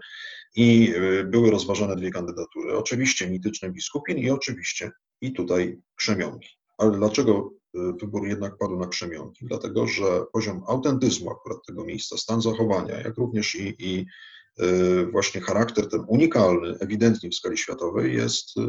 i 0.56 0.94
y, 0.96 1.24
były 1.24 1.50
rozważane 1.50 1.96
dwie 1.96 2.10
kandydatury, 2.10 2.76
oczywiście 2.76 3.30
mityczny 3.30 3.72
biskupin 3.72 4.18
i 4.18 4.30
oczywiście 4.30 4.90
i 5.20 5.32
tutaj 5.32 5.78
krzemionki. 5.96 6.48
Ale 6.78 6.90
dlaczego 6.90 7.50
y, 7.74 7.78
wybór 8.00 8.28
jednak 8.28 8.58
padł 8.58 8.78
na 8.78 8.86
krzemionki? 8.86 9.46
Dlatego, 9.46 9.86
że 9.86 10.04
poziom 10.32 10.62
autentyzmu 10.66 11.30
akurat 11.30 11.58
tego 11.66 11.84
miejsca, 11.84 12.16
stan 12.16 12.42
zachowania, 12.42 13.00
jak 13.00 13.16
również 13.18 13.54
i, 13.54 13.74
i 13.78 14.06
Y, 14.60 15.06
właśnie 15.06 15.40
charakter 15.40 15.88
ten 15.88 16.04
unikalny, 16.08 16.76
ewidentnie 16.80 17.30
w 17.30 17.34
skali 17.34 17.58
światowej 17.58 18.14
jest 18.14 18.56
y, 18.56 18.60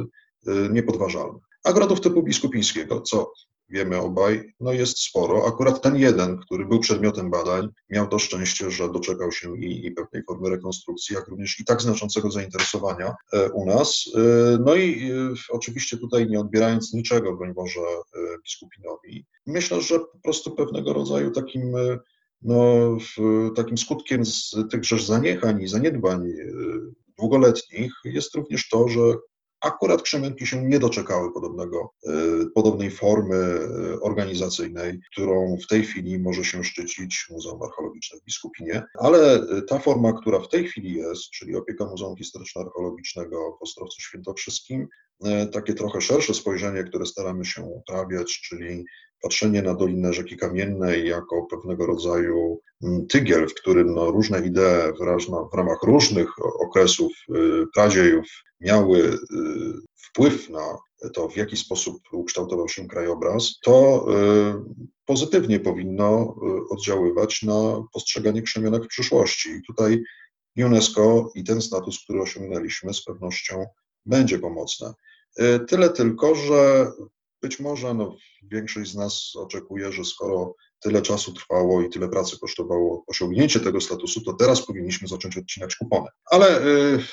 y, 0.51 0.69
niepodważalny. 0.69 1.39
A 1.67 1.73
gradów 1.73 2.01
typu 2.01 2.23
biskupińskiego, 2.23 3.01
co 3.01 3.31
wiemy 3.69 3.97
obaj, 3.97 4.53
no 4.59 4.73
jest 4.73 4.99
sporo. 4.99 5.47
Akurat 5.47 5.81
ten 5.81 5.95
jeden, 5.95 6.37
który 6.37 6.65
był 6.65 6.79
przedmiotem 6.79 7.31
badań, 7.31 7.67
miał 7.89 8.07
to 8.07 8.19
szczęście, 8.19 8.71
że 8.71 8.91
doczekał 8.91 9.31
się 9.31 9.57
i, 9.57 9.85
i 9.85 9.91
pewnej 9.91 10.23
formy 10.23 10.49
rekonstrukcji, 10.49 11.15
jak 11.15 11.27
również 11.27 11.59
i 11.59 11.65
tak 11.65 11.81
znaczącego 11.81 12.31
zainteresowania 12.31 13.15
e, 13.33 13.49
u 13.51 13.65
nas. 13.65 14.05
E, 14.15 14.19
no 14.65 14.75
i 14.75 15.11
e, 15.11 15.33
oczywiście 15.49 15.97
tutaj 15.97 16.29
nie 16.29 16.39
odbierając 16.39 16.93
niczego, 16.93 17.37
broń 17.37 17.53
Boże, 17.53 17.79
biskupinowi, 18.43 19.25
myślę, 19.45 19.81
że 19.81 19.99
po 19.99 20.19
prostu 20.23 20.51
pewnego 20.51 20.93
rodzaju 20.93 21.31
takim 21.31 21.75
no, 22.41 22.97
takim 23.55 23.77
skutkiem 23.77 24.25
z 24.25 24.55
tychże 24.71 24.99
zaniechań 24.99 25.61
i 25.61 25.67
zaniedbań 25.67 26.23
długoletnich 27.17 27.91
jest 28.05 28.35
również 28.35 28.69
to, 28.69 28.87
że 28.87 29.01
akurat 29.61 30.01
Krzemienki 30.01 30.47
się 30.47 30.65
nie 30.65 30.79
doczekały 30.79 31.33
podobnego, 31.33 31.93
e, 32.07 32.11
podobnej 32.55 32.91
formy 32.91 33.35
e, 33.35 33.99
organizacyjnej, 34.01 34.99
którą 35.11 35.57
w 35.63 35.67
tej 35.67 35.83
chwili 35.83 36.19
może 36.19 36.43
się 36.43 36.63
szczycić 36.63 37.27
Muzeum 37.29 37.63
Archeologiczne 37.63 38.19
w 38.19 38.23
Biskupinie, 38.23 38.83
ale 38.99 39.39
ta 39.67 39.79
forma, 39.79 40.13
która 40.13 40.39
w 40.39 40.49
tej 40.49 40.67
chwili 40.67 40.93
jest, 40.93 41.29
czyli 41.29 41.55
opieka 41.55 41.85
Muzeum 41.85 42.15
Historyczno-Archeologicznego 42.15 43.57
w 43.59 43.61
Ostrowcu 43.61 44.01
Świętokrzyskim, 44.01 44.87
takie 45.51 45.73
trochę 45.73 46.01
szersze 46.01 46.33
spojrzenie, 46.33 46.83
które 46.83 47.05
staramy 47.05 47.45
się 47.45 47.61
uprawiać, 47.61 48.41
czyli 48.41 48.85
patrzenie 49.21 49.61
na 49.61 49.73
Dolinę 49.73 50.13
Rzeki 50.13 50.37
Kamiennej 50.37 51.07
jako 51.07 51.47
pewnego 51.49 51.85
rodzaju 51.85 52.61
mm, 52.83 53.07
tygiel, 53.07 53.47
w 53.47 53.53
którym 53.53 53.93
no, 53.93 54.11
różne 54.11 54.39
idee 54.39 54.93
w, 55.51 55.55
ramach 55.55 55.83
różnych 55.83 56.29
okresów 56.59 57.11
y, 57.29 57.63
pradziejów 57.73 58.27
miały 58.61 58.97
y, 58.97 59.17
wpływ 59.95 60.49
na 60.49 60.77
to, 61.13 61.29
w 61.29 61.37
jaki 61.37 61.57
sposób 61.57 62.01
ukształtował 62.11 62.69
się 62.69 62.87
krajobraz, 62.87 63.59
to 63.63 64.05
y, 64.09 64.93
pozytywnie 65.05 65.59
powinno 65.59 66.35
oddziaływać 66.69 67.43
na 67.43 67.83
postrzeganie 67.93 68.41
krzemionek 68.41 68.83
w 68.83 68.87
przyszłości. 68.87 69.49
I 69.49 69.61
tutaj 69.67 70.03
UNESCO 70.57 71.31
i 71.35 71.43
ten 71.43 71.61
status, 71.61 72.03
który 72.03 72.21
osiągnęliśmy, 72.21 72.93
z 72.93 73.03
pewnością 73.03 73.65
będzie 74.05 74.39
pomocne. 74.39 74.93
Tyle 75.67 75.89
tylko, 75.89 76.35
że 76.35 76.91
być 77.41 77.59
może 77.59 77.93
no, 77.93 78.15
większość 78.43 78.91
z 78.91 78.95
nas 78.95 79.31
oczekuje, 79.35 79.91
że 79.91 80.05
skoro 80.05 80.55
tyle 80.79 81.01
czasu 81.01 81.33
trwało 81.33 81.81
i 81.81 81.89
tyle 81.89 82.09
pracy 82.09 82.39
kosztowało 82.39 83.03
osiągnięcie 83.07 83.59
tego 83.59 83.81
statusu, 83.81 84.21
to 84.21 84.33
teraz 84.33 84.65
powinniśmy 84.65 85.07
zacząć 85.07 85.37
odcinać 85.37 85.75
kupony. 85.75 86.07
Ale 86.31 86.47
yy, 86.47 87.03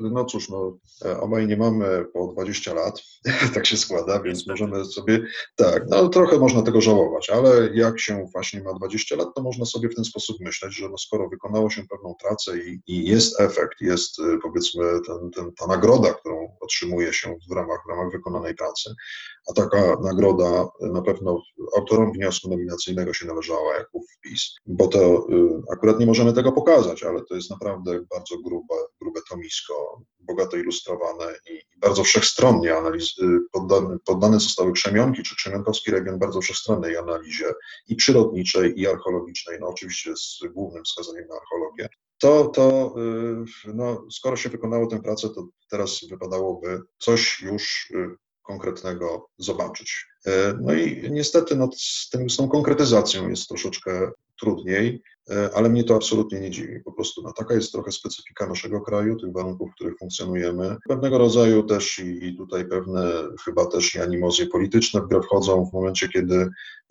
no 0.00 0.24
cóż, 0.24 0.48
no, 0.48 0.78
e, 1.04 1.20
obaj 1.20 1.46
nie 1.46 1.56
mamy 1.56 2.04
po 2.12 2.26
20 2.26 2.74
lat, 2.74 3.02
tak 3.54 3.66
się 3.66 3.76
składa, 3.76 4.20
więc 4.20 4.46
możemy 4.46 4.84
sobie, 4.84 5.26
tak, 5.56 5.84
no 5.88 6.08
trochę 6.08 6.38
można 6.38 6.62
tego 6.62 6.80
żałować, 6.80 7.30
ale 7.30 7.70
jak 7.74 8.00
się 8.00 8.26
właśnie 8.32 8.62
ma 8.62 8.72
20 8.72 9.16
lat, 9.16 9.28
to 9.34 9.42
można 9.42 9.64
sobie 9.64 9.88
w 9.88 9.94
ten 9.94 10.04
sposób 10.04 10.40
myśleć, 10.40 10.76
że 10.76 10.88
no, 10.88 10.98
skoro 10.98 11.28
wykonało 11.28 11.70
się 11.70 11.82
pewną 11.90 12.14
pracę 12.22 12.58
i, 12.58 12.80
i 12.86 13.08
jest 13.08 13.40
efekt, 13.40 13.80
jest 13.80 14.18
y, 14.18 14.38
powiedzmy 14.42 14.84
ten, 15.06 15.30
ten, 15.30 15.52
ta 15.52 15.66
nagroda, 15.66 16.14
którą 16.14 16.56
otrzymuje 16.60 17.12
się 17.12 17.36
w 17.50 17.54
ramach, 17.54 17.80
w 17.86 17.90
ramach 17.90 18.12
wykonanej 18.12 18.54
pracy, 18.54 18.94
a 19.50 19.52
taka 19.52 19.96
nagroda 20.02 20.68
na 20.80 21.02
pewno 21.02 21.42
autorom 21.76 22.12
wniosku 22.12 22.48
nominacyjnego 22.48 23.14
się 23.14 23.26
należała 23.26 23.76
jako 23.76 23.98
wpis, 24.12 24.54
bo 24.66 24.88
to 24.88 25.26
akurat 25.72 26.00
nie 26.00 26.06
możemy 26.06 26.32
tego 26.32 26.52
pokazać, 26.52 27.02
ale 27.02 27.22
to 27.28 27.34
jest 27.34 27.50
naprawdę 27.50 28.00
bardzo 28.14 28.38
grube, 28.38 28.74
grube 29.00 29.20
tomisko, 29.30 29.74
bogato 30.20 30.56
ilustrowane 30.56 31.34
i 31.50 31.60
bardzo 31.78 32.04
wszechstronnie 32.04 32.74
y, 32.76 33.38
poddane, 33.52 33.96
poddane 34.04 34.40
zostały 34.40 34.72
Krzemionki 34.72 35.22
czy 35.22 35.36
Krzemionkowski 35.36 35.90
region 35.90 36.18
bardzo 36.18 36.40
wszechstronnej 36.40 36.96
analizie 36.96 37.46
i 37.88 37.96
przyrodniczej, 37.96 38.80
i 38.80 38.86
archeologicznej, 38.86 39.58
no 39.60 39.68
oczywiście 39.68 40.16
z 40.16 40.38
głównym 40.54 40.84
wskazaniem 40.84 41.28
na 41.28 41.34
archeologię. 41.36 41.88
To, 42.18 42.44
to 42.44 42.94
y, 43.66 43.74
no, 43.74 44.06
skoro 44.10 44.36
się 44.36 44.48
wykonało 44.48 44.86
tę 44.86 45.02
pracę, 45.02 45.28
to 45.28 45.46
teraz 45.70 46.00
wypadałoby 46.10 46.82
coś 46.98 47.40
już 47.42 47.92
konkretnego 48.42 49.28
zobaczyć. 49.38 50.06
No 50.60 50.74
i 50.74 51.10
niestety 51.10 51.56
no, 51.56 51.68
z, 51.76 52.08
tym, 52.10 52.30
z 52.30 52.36
tą 52.36 52.48
konkretyzacją 52.48 53.28
jest 53.28 53.48
troszeczkę 53.48 54.10
trudniej. 54.40 55.02
E, 55.30 55.50
ale 55.54 55.68
mnie 55.68 55.84
to 55.84 55.94
absolutnie 55.94 56.40
nie 56.40 56.50
dziwi. 56.50 56.80
Po 56.80 56.92
prostu 56.92 57.22
no, 57.22 57.32
taka 57.32 57.54
jest 57.54 57.72
trochę 57.72 57.92
specyfika 57.92 58.46
naszego 58.46 58.80
kraju, 58.80 59.16
tych 59.16 59.32
warunków, 59.32 59.70
w 59.70 59.74
których 59.74 59.98
funkcjonujemy. 59.98 60.76
Pewnego 60.88 61.18
rodzaju 61.18 61.62
też 61.62 61.98
i, 61.98 62.26
i 62.26 62.36
tutaj 62.36 62.68
pewne 62.68 63.12
chyba 63.44 63.66
też 63.66 63.94
i 63.94 64.00
animozje 64.00 64.46
polityczne 64.46 65.00
w 65.00 65.08
grę 65.08 65.22
wchodzą 65.22 65.66
w 65.70 65.72
momencie, 65.72 66.08
kiedy 66.08 66.34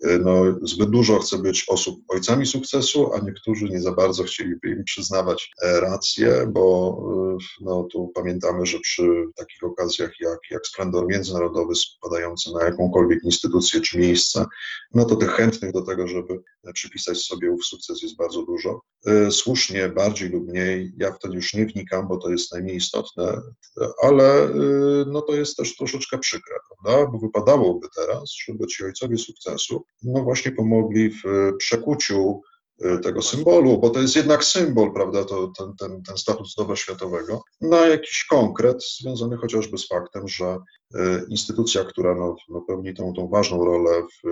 e, 0.04 0.18
no, 0.18 0.42
zbyt 0.62 0.90
dużo 0.90 1.18
chce 1.18 1.38
być 1.38 1.64
osób 1.68 2.00
ojcami 2.08 2.46
sukcesu, 2.46 3.14
a 3.14 3.18
niektórzy 3.18 3.68
nie 3.68 3.80
za 3.80 3.92
bardzo 3.92 4.24
chcieliby 4.24 4.68
im 4.68 4.84
przyznawać 4.84 5.50
e, 5.62 5.80
rację, 5.80 6.46
bo 6.52 6.64
no, 7.60 7.84
tu 7.92 8.12
pamiętamy, 8.14 8.66
że 8.66 8.78
przy 8.80 9.02
takich 9.36 9.64
okazjach 9.64 10.10
jak, 10.20 10.38
jak 10.50 10.66
splendor 10.66 11.06
międzynarodowy 11.06 11.74
spadający 11.74 12.50
na 12.52 12.64
jakąkolwiek 12.64 13.24
instytucję 13.24 13.80
czy 13.80 13.98
miejsce, 13.98 14.46
no 14.94 15.04
to 15.04 15.16
tych 15.16 15.30
chętnych 15.30 15.72
do 15.72 15.82
tego, 15.82 16.06
żeby 16.06 16.40
przypisać 16.74 17.18
sobie 17.18 17.50
ów 17.50 17.66
sukces 17.66 18.02
jest 18.02 18.16
bardzo 18.16 18.23
bardzo 18.24 18.42
dużo. 18.42 18.80
E, 19.06 19.30
słusznie, 19.30 19.88
bardziej 19.88 20.28
lub 20.28 20.48
mniej, 20.48 20.92
ja 20.98 21.12
wtedy 21.12 21.34
już 21.34 21.54
nie 21.54 21.66
wnikam, 21.66 22.08
bo 22.08 22.16
to 22.16 22.30
jest 22.30 22.52
najmniej 22.52 22.76
istotne, 22.76 23.40
ale 24.02 24.44
e, 24.44 24.50
no 25.06 25.22
to 25.22 25.34
jest 25.34 25.56
też 25.56 25.76
troszeczkę 25.76 26.18
przykre, 26.18 26.56
prawda? 26.68 27.10
Bo 27.12 27.18
wypadałoby 27.18 27.88
teraz, 27.96 28.30
żeby 28.46 28.66
ci 28.66 28.84
ojcowie 28.84 29.18
sukcesu 29.18 29.84
no 30.02 30.22
właśnie 30.22 30.52
pomogli 30.52 31.10
w 31.10 31.22
przekuciu 31.58 32.40
e, 32.40 32.53
tego 33.02 33.22
symbolu, 33.22 33.78
bo 33.78 33.90
to 33.90 34.00
jest 34.00 34.16
jednak 34.16 34.44
symbol, 34.44 34.92
prawda, 34.92 35.24
to, 35.24 35.52
ten, 35.58 35.76
ten, 35.76 36.02
ten 36.02 36.16
status 36.16 36.54
dobra 36.54 36.76
światowego, 36.76 37.42
na 37.60 37.86
jakiś 37.86 38.26
konkret 38.30 38.84
związany 39.00 39.36
chociażby 39.36 39.78
z 39.78 39.88
faktem, 39.88 40.28
że 40.28 40.58
instytucja, 41.28 41.84
która 41.84 42.14
no, 42.14 42.36
no 42.48 42.60
pełni 42.60 42.94
tą, 42.94 43.12
tą 43.12 43.28
ważną 43.28 43.64
rolę 43.64 43.90
w 44.02 44.28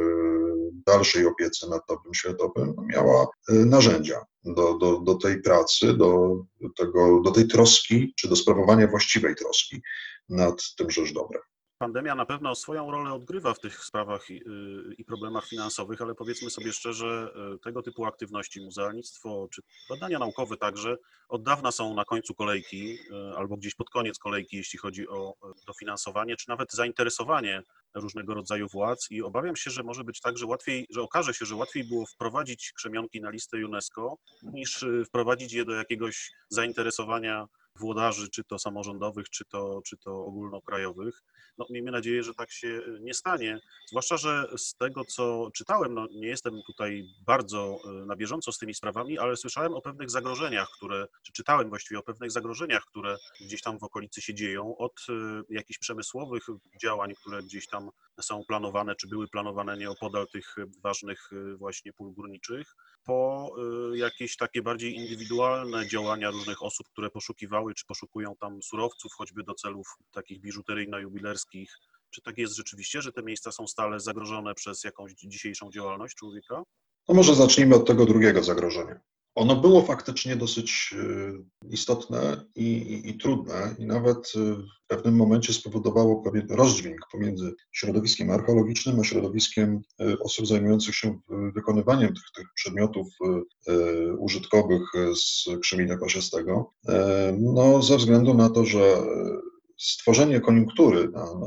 dalszej 0.86 1.26
opiece 1.26 1.68
nad 1.68 1.82
dobrym 1.88 2.14
światowym 2.14 2.74
miała 2.86 3.26
y, 3.51 3.66
narzędzia 3.66 4.24
do, 4.45 4.74
do, 4.78 5.01
do 5.01 5.14
tej 5.14 5.43
pracy, 5.43 5.95
do, 5.95 6.36
tego, 6.76 7.20
do 7.20 7.30
tej 7.30 7.49
troski, 7.49 8.14
czy 8.16 8.28
do 8.28 8.36
sprawowania 8.36 8.86
właściwej 8.86 9.34
troski 9.34 9.82
nad 10.28 10.74
tym 10.76 10.90
rzecz 10.90 11.12
dobrem. 11.12 11.43
Pandemia 11.83 12.14
na 12.14 12.26
pewno 12.26 12.55
swoją 12.55 12.91
rolę 12.91 13.12
odgrywa 13.12 13.55
w 13.55 13.61
tych 13.61 13.85
sprawach 13.85 14.30
i, 14.30 14.35
y, 14.35 14.95
i, 14.99 15.05
problemach 15.05 15.47
finansowych, 15.47 16.03
ale 16.03 16.14
powiedzmy 16.14 16.51
sobie 16.51 16.72
szczerze, 16.72 17.33
y, 17.55 17.59
tego 17.59 17.83
typu 17.83 18.05
aktywności, 18.05 18.61
muzealnictwo 18.61 19.49
czy 19.51 19.62
badania 19.89 20.18
naukowe 20.18 20.57
także 20.57 20.97
od 21.28 21.43
dawna 21.43 21.72
są 21.72 21.95
na 21.95 22.05
końcu 22.05 22.35
kolejki 22.35 22.95
y, 22.95 23.37
albo 23.37 23.57
gdzieś 23.57 23.74
pod 23.74 23.91
koniec 23.91 24.18
kolejki, 24.18 24.57
jeśli 24.57 24.78
chodzi 24.78 25.09
o 25.09 25.35
dofinansowanie, 25.66 26.37
czy 26.37 26.49
nawet 26.49 26.72
zainteresowanie 26.72 27.62
różnego 27.95 28.35
rodzaju 28.35 28.68
władz. 28.68 29.11
I 29.11 29.22
obawiam 29.22 29.57
się, 29.57 29.70
że 29.70 29.83
może 29.83 30.05
być 30.05 30.20
tak, 30.20 30.39
że 30.39 30.47
łatwiej, 30.47 30.87
że 30.91 31.03
okaże 31.03 31.35
się, 31.35 31.47
że 31.47 31.57
łatwiej 31.57 31.85
było 31.85 32.07
wprowadzić 32.07 32.72
krzemionki 32.72 33.20
na 33.20 33.30
listę 33.30 33.57
UNESCO, 33.57 34.16
niż 34.43 34.85
wprowadzić 35.07 35.53
je 35.53 35.64
do 35.64 35.72
jakiegoś 35.72 36.30
zainteresowania 36.49 37.49
włodarzy, 37.77 38.29
czy 38.29 38.45
to 38.45 38.59
samorządowych, 38.59 39.31
czy 39.31 39.45
to, 39.45 39.81
czy 39.87 39.97
to 39.97 40.25
ogólnokrajowych. 40.25 41.23
No, 41.59 41.66
miejmy 41.70 41.91
nadzieję, 41.91 42.23
że 42.23 42.35
tak 42.35 42.51
się 42.51 42.81
nie 43.01 43.14
stanie. 43.14 43.61
Zwłaszcza, 43.89 44.16
że 44.16 44.45
z 44.57 44.75
tego, 44.75 45.05
co 45.05 45.51
czytałem, 45.55 45.95
no, 45.95 46.07
nie 46.14 46.29
jestem 46.29 46.62
tutaj 46.66 47.05
bardzo 47.27 47.79
e, 47.85 47.93
na 48.07 48.16
bieżąco 48.16 48.53
z 48.53 48.59
tymi 48.59 48.75
sprawami, 48.75 49.18
ale 49.18 49.37
słyszałem 49.37 49.75
o 49.75 49.81
pewnych 49.81 50.11
zagrożeniach, 50.11 50.68
które, 50.77 51.07
czy 51.23 51.33
czytałem 51.33 51.68
właściwie 51.68 51.99
o 51.99 52.03
pewnych 52.03 52.31
zagrożeniach, 52.31 52.85
które 52.85 53.16
gdzieś 53.41 53.62
tam 53.62 53.79
w 53.79 53.83
okolicy 53.83 54.23
się 54.23 54.35
dzieją, 54.35 54.77
od 54.77 54.93
e, 55.09 55.12
jakichś 55.51 55.79
przemysłowych 55.79 56.47
działań, 56.83 57.14
które 57.20 57.43
gdzieś 57.43 57.66
tam 57.66 57.91
są 58.20 58.45
planowane, 58.49 58.95
czy 58.95 59.09
były 59.09 59.29
planowane 59.29 59.77
nieopodal 59.77 60.27
tych 60.27 60.55
ważnych 60.83 61.31
e, 61.33 61.57
właśnie 61.57 61.93
pól 61.93 62.12
górniczych, 62.12 62.75
po 63.05 63.53
jakieś 63.95 64.37
takie 64.37 64.62
bardziej 64.62 64.95
indywidualne 64.95 65.89
działania 65.89 66.31
różnych 66.31 66.62
osób, 66.62 66.89
które 66.89 67.11
poszukiwały, 67.11 67.61
czy 67.74 67.86
poszukują 67.86 68.36
tam 68.36 68.62
surowców, 68.62 69.12
choćby 69.12 69.42
do 69.42 69.54
celów 69.54 69.86
takich 70.12 70.40
biżuteryjno-jubilerskich. 70.40 71.68
Czy 72.10 72.22
tak 72.22 72.38
jest 72.38 72.56
rzeczywiście, 72.56 73.02
że 73.02 73.12
te 73.12 73.22
miejsca 73.22 73.52
są 73.52 73.66
stale 73.66 74.00
zagrożone 74.00 74.54
przez 74.54 74.84
jakąś 74.84 75.12
dzisiejszą 75.12 75.70
działalność 75.70 76.14
człowieka? 76.14 76.62
No 77.08 77.14
może 77.14 77.34
zacznijmy 77.34 77.74
od 77.74 77.86
tego 77.86 78.06
drugiego 78.06 78.42
zagrożenia. 78.42 79.00
Ono 79.35 79.57
było 79.57 79.83
faktycznie 79.83 80.37
dosyć 80.37 80.95
y, 80.99 81.68
istotne 81.70 82.45
i, 82.55 82.66
i, 82.66 83.11
i, 83.11 83.18
trudne, 83.18 83.74
i 83.78 83.87
nawet 83.87 84.33
y, 84.37 84.55
w 84.55 84.87
pewnym 84.89 85.16
momencie 85.16 85.53
spowodowało 85.53 86.22
pewien 86.22 86.47
rozdźwięk 86.51 87.01
pomiędzy 87.12 87.55
środowiskiem 87.72 88.30
archeologicznym 88.30 89.01
a 89.01 89.05
środowiskiem 89.05 89.80
y, 90.01 90.18
osób 90.18 90.47
zajmujących 90.47 90.95
się 90.95 91.18
wykonywaniem 91.55 92.14
tych, 92.14 92.24
tych 92.37 92.47
przedmiotów 92.55 93.09
użytkowych 94.18 94.83
z 95.14 95.45
krzemienia 95.62 95.99
pasiastego. 95.99 96.72
No, 97.39 97.83
ze 97.83 97.97
względu 97.97 98.35
na 98.35 98.51
to, 98.51 98.64
że 98.64 98.97
stworzenie 99.83 100.41
koniunktury, 100.41 101.09
na, 101.09 101.20
na, 101.20 101.47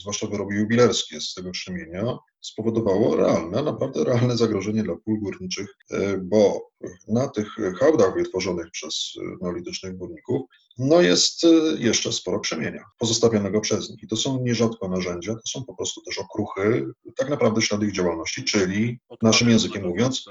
zwłaszcza 0.00 0.26
wyroby 0.26 0.54
jubilerskie 0.54 1.20
z 1.20 1.34
tego 1.34 1.50
krzemienia, 1.50 2.18
spowodowało 2.40 3.16
realne, 3.16 3.62
naprawdę 3.62 4.04
realne 4.04 4.36
zagrożenie 4.36 4.82
dla 4.82 4.96
pól 4.96 5.20
górniczych, 5.20 5.76
e, 5.90 6.18
bo 6.18 6.70
na 7.08 7.28
tych 7.28 7.48
hałdach 7.80 8.14
wytworzonych 8.14 8.70
przez 8.70 9.12
neolitycznych 9.40 9.96
górników 9.96 10.42
no 10.78 11.00
jest 11.00 11.44
e, 11.44 11.48
jeszcze 11.78 12.12
sporo 12.12 12.40
krzemienia 12.40 12.84
pozostawionego 12.98 13.60
przez 13.60 13.90
nich. 13.90 14.02
I 14.02 14.08
to 14.08 14.16
są 14.16 14.42
nierzadko 14.42 14.88
narzędzia, 14.88 15.34
to 15.34 15.46
są 15.46 15.64
po 15.64 15.74
prostu 15.74 16.02
też 16.02 16.18
okruchy, 16.18 16.86
tak 17.16 17.30
naprawdę 17.30 17.62
ślady 17.62 17.86
ich 17.86 17.92
działalności, 17.92 18.44
czyli 18.44 18.98
naszym 19.22 19.48
językiem 19.48 19.86
mówiąc, 19.86 20.24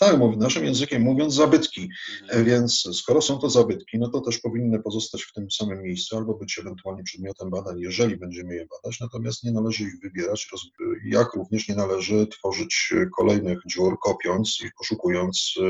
tak, 0.00 0.16
naszym 0.36 0.64
językiem 0.64 1.02
mówiąc, 1.02 1.34
zabytki. 1.34 1.88
Mhm. 2.22 2.44
Więc 2.44 2.88
skoro 2.92 3.22
są 3.22 3.38
to 3.38 3.50
zabytki, 3.50 3.98
no 3.98 4.08
to 4.08 4.20
też 4.20 4.38
powinny 4.38 4.82
pozostać 4.82 5.22
w 5.22 5.32
tym 5.32 5.50
samym 5.50 5.82
miejscu 5.82 6.16
albo 6.16 6.34
być 6.34 6.58
ewentualnie 6.58 7.02
przedmiotem 7.02 7.50
badań, 7.50 7.80
jeżeli 7.80 8.16
będziemy 8.16 8.54
je 8.54 8.66
badać, 8.66 9.00
natomiast 9.00 9.44
nie 9.44 9.52
należy 9.52 9.84
ich 9.84 10.00
wybierać, 10.02 10.48
jak 11.04 11.34
również 11.34 11.68
nie 11.68 11.74
należy 11.74 12.26
tworzyć 12.26 12.94
kolejnych 13.16 13.58
dziur, 13.66 13.98
kopiąc 14.02 14.58
i 14.64 14.70
poszukując 14.78 15.54
e, 15.58 15.62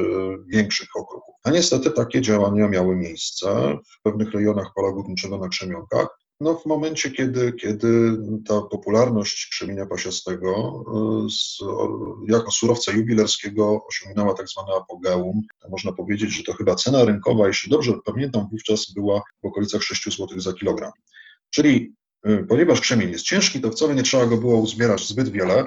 większych 0.48 0.88
okruchów. 0.96 1.34
A 1.44 1.50
niestety 1.50 1.90
takie 1.90 2.20
działania 2.20 2.68
miały 2.68 2.96
miejsce 2.96 3.78
w 3.98 4.02
pewnych 4.02 4.32
rejonach 4.32 4.72
pola 4.74 4.92
górniczego 4.92 5.38
na 5.38 5.48
Krzemionkach, 5.48 6.19
no, 6.40 6.54
w 6.54 6.66
momencie, 6.66 7.10
kiedy, 7.10 7.52
kiedy 7.52 8.16
ta 8.46 8.60
popularność 8.60 9.48
krzemienia 9.50 9.86
pasiastego 9.86 10.84
y, 11.26 11.30
z, 11.30 11.58
jako 12.28 12.50
surowca 12.50 12.92
jubilerskiego 12.92 13.86
osiągnęła 13.88 14.34
tak 14.34 14.48
zwane 14.48 14.72
apogeum, 14.76 15.42
to 15.60 15.68
można 15.68 15.92
powiedzieć, 15.92 16.30
że 16.30 16.42
to 16.42 16.52
chyba 16.52 16.74
cena 16.74 17.04
rynkowa, 17.04 17.46
jeśli 17.46 17.70
dobrze 17.70 17.92
pamiętam, 18.04 18.48
wówczas 18.52 18.92
była 18.92 19.22
w 19.42 19.46
okolicach 19.46 19.82
6 19.82 20.04
zł 20.16 20.40
za 20.40 20.52
kilogram. 20.52 20.92
Czyli 21.50 21.94
y, 22.28 22.46
ponieważ 22.48 22.80
krzemień 22.80 23.10
jest 23.10 23.24
ciężki, 23.24 23.60
to 23.60 23.70
wcale 23.70 23.94
nie 23.94 24.02
trzeba 24.02 24.26
go 24.26 24.36
było 24.36 24.60
uzbierać 24.60 25.08
zbyt 25.08 25.28
wiele, 25.28 25.64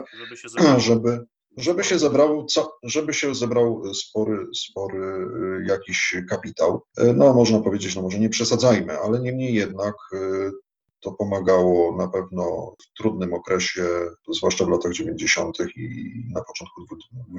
żeby, 0.57 0.79
żeby, 0.79 1.25
żeby 1.57 1.83
się 1.83 1.99
zebrał, 1.99 2.47
żeby 2.83 3.13
się 3.13 3.35
zebrał 3.35 3.93
spory, 3.93 4.47
spory 4.55 4.99
y, 4.99 5.65
jakiś 5.67 6.15
kapitał. 6.29 6.81
No, 7.15 7.33
można 7.33 7.59
powiedzieć, 7.59 7.95
no 7.95 8.01
może 8.01 8.19
nie 8.19 8.29
przesadzajmy, 8.29 8.99
ale 8.99 9.19
niemniej 9.19 9.53
jednak 9.53 9.95
to 11.03 11.11
pomagało 11.11 11.95
na 11.97 12.07
pewno 12.07 12.75
w 12.81 12.97
trudnym 12.97 13.33
okresie, 13.33 13.83
zwłaszcza 14.29 14.65
w 14.65 14.69
latach 14.69 14.91
90. 14.91 15.57
i 15.75 16.11
na 16.33 16.41
początku 16.43 16.81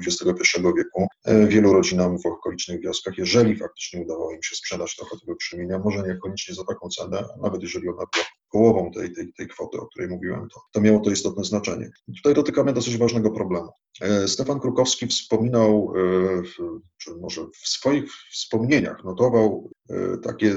XXI 0.07 0.59
wieku, 0.77 1.07
e, 1.25 1.47
wielu 1.47 1.73
rodzinom 1.73 2.19
w 2.19 2.25
okolicznych 2.25 2.81
wioskach, 2.81 3.17
jeżeli 3.17 3.55
faktycznie 3.55 4.01
udawało 4.01 4.31
im 4.31 4.43
się 4.43 4.55
sprzedać 4.55 4.95
trochę 4.95 5.19
tego 5.19 5.35
krzemienia, 5.35 5.79
może 5.79 6.07
niekoniecznie 6.07 6.55
za 6.55 6.63
taką 6.63 6.89
cenę, 6.89 7.27
nawet 7.41 7.61
jeżeli 7.61 7.87
ona 7.89 8.03
była 8.13 8.25
połową 8.55 8.91
tej, 8.91 9.13
tej, 9.13 9.33
tej 9.33 9.47
kwoty, 9.47 9.77
o 9.77 9.85
której 9.85 10.09
mówiłem, 10.09 10.47
to, 10.53 10.61
to 10.71 10.81
miało 10.81 10.99
to 10.99 11.11
istotne 11.11 11.43
znaczenie. 11.43 11.91
Tutaj 12.15 12.33
dotykamy 12.33 12.73
dosyć 12.73 12.97
ważnego 12.97 13.31
problemu. 13.31 13.69
E, 14.01 14.27
Stefan 14.27 14.59
Krukowski 14.59 15.07
wspominał, 15.07 15.93
e, 15.95 16.43
czy 16.97 17.15
może 17.15 17.41
w 17.63 17.67
swoich 17.67 18.11
wspomnieniach 18.31 19.03
notował 19.03 19.69
e, 19.89 20.17
takie 20.17 20.55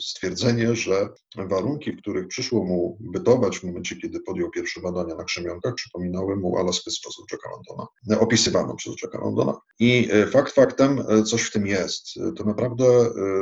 stwierdzenie, 0.00 0.76
że 0.76 1.08
warunki, 1.36 1.92
w 1.92 1.98
których 1.98 2.28
przyszło 2.28 2.64
mu 2.64 2.98
bytować 3.00 3.58
w 3.58 3.64
momencie, 3.64 3.96
kiedy 3.96 4.20
podjął 4.20 4.50
pierwsze 4.50 4.80
badania 4.80 5.14
na 5.14 5.24
krzemionkach, 5.24 5.74
przypominały 5.74 6.36
mu 6.36 6.58
Alaskę 6.58 6.90
z 6.90 7.00
czasów 7.00 7.24
Jacka 7.32 7.50
Londona, 7.50 7.86
opisywaną 8.20 8.76
przez 8.76 8.94
Jacka 9.02 9.18
Londona. 9.18 9.58
I 9.78 10.08
fakt 10.32 10.54
faktem, 10.54 11.02
coś 11.26 11.42
w 11.42 11.52
tym 11.52 11.66
jest. 11.66 12.06
To 12.36 12.44
naprawdę 12.44 12.84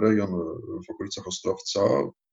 rejon 0.01 0.31
w 0.87 0.91
okolicach 0.91 1.27
Ostrowca 1.27 1.81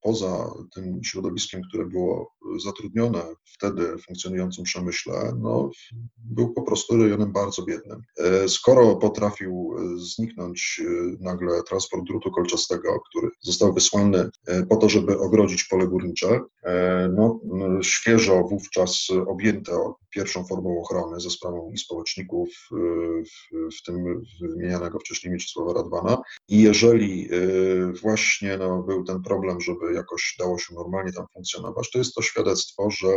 poza 0.01 0.51
tym 0.73 1.03
środowiskiem, 1.11 1.61
które 1.69 1.85
było 1.85 2.33
zatrudnione 2.63 3.21
wtedy 3.43 3.97
funkcjonującym 3.97 4.63
przemyśle, 4.63 5.33
no, 5.39 5.69
był 6.17 6.53
po 6.53 6.61
prostu 6.61 6.97
rejonem 6.97 7.31
bardzo 7.31 7.63
biednym. 7.63 8.01
E, 8.17 8.49
skoro 8.49 8.95
potrafił 8.95 9.75
zniknąć 9.95 10.81
e, 10.81 11.23
nagle 11.23 11.63
transport 11.63 12.03
drutu 12.03 12.31
kolczastego, 12.31 12.99
który 13.09 13.29
został 13.41 13.73
wysłany 13.73 14.29
e, 14.47 14.65
po 14.65 14.77
to, 14.77 14.89
żeby 14.89 15.19
ogrodzić 15.19 15.63
pole 15.63 15.87
górnicze, 15.87 16.39
no, 17.15 17.39
świeżo 17.81 18.43
wówczas 18.43 19.07
objęte 19.27 19.71
pierwszą 20.09 20.45
formą 20.45 20.81
ochrony 20.81 21.19
ze 21.19 21.29
sprawą 21.29 21.71
i 21.73 21.77
społeczników, 21.77 22.49
w, 23.23 23.55
w 23.79 23.83
tym 23.85 24.23
wymienianego 24.41 24.99
wcześniej 24.99 25.33
Mieczysława 25.33 25.73
Radwana. 25.73 26.21
I 26.47 26.61
jeżeli 26.61 27.29
właśnie 28.01 28.57
no, 28.57 28.83
był 28.83 29.03
ten 29.03 29.23
problem, 29.23 29.61
żeby 29.61 29.93
jakoś 29.93 30.35
dało 30.39 30.57
się 30.57 30.75
normalnie 30.75 31.00
tam 31.13 31.25
funkcjonować, 31.33 31.91
to 31.91 31.97
jest 31.97 32.13
to 32.13 32.21
świadectwo, 32.21 32.89
że 32.89 33.07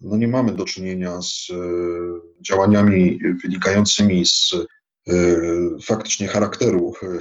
no 0.00 0.16
nie 0.16 0.28
mamy 0.28 0.52
do 0.52 0.64
czynienia 0.64 1.22
z 1.22 1.50
e, 1.50 1.54
działaniami 2.40 3.18
wynikającymi 3.42 4.26
z 4.26 4.52
e, 4.54 5.14
faktycznie 5.82 6.28
charakteru 6.28 6.92
e, 7.02 7.18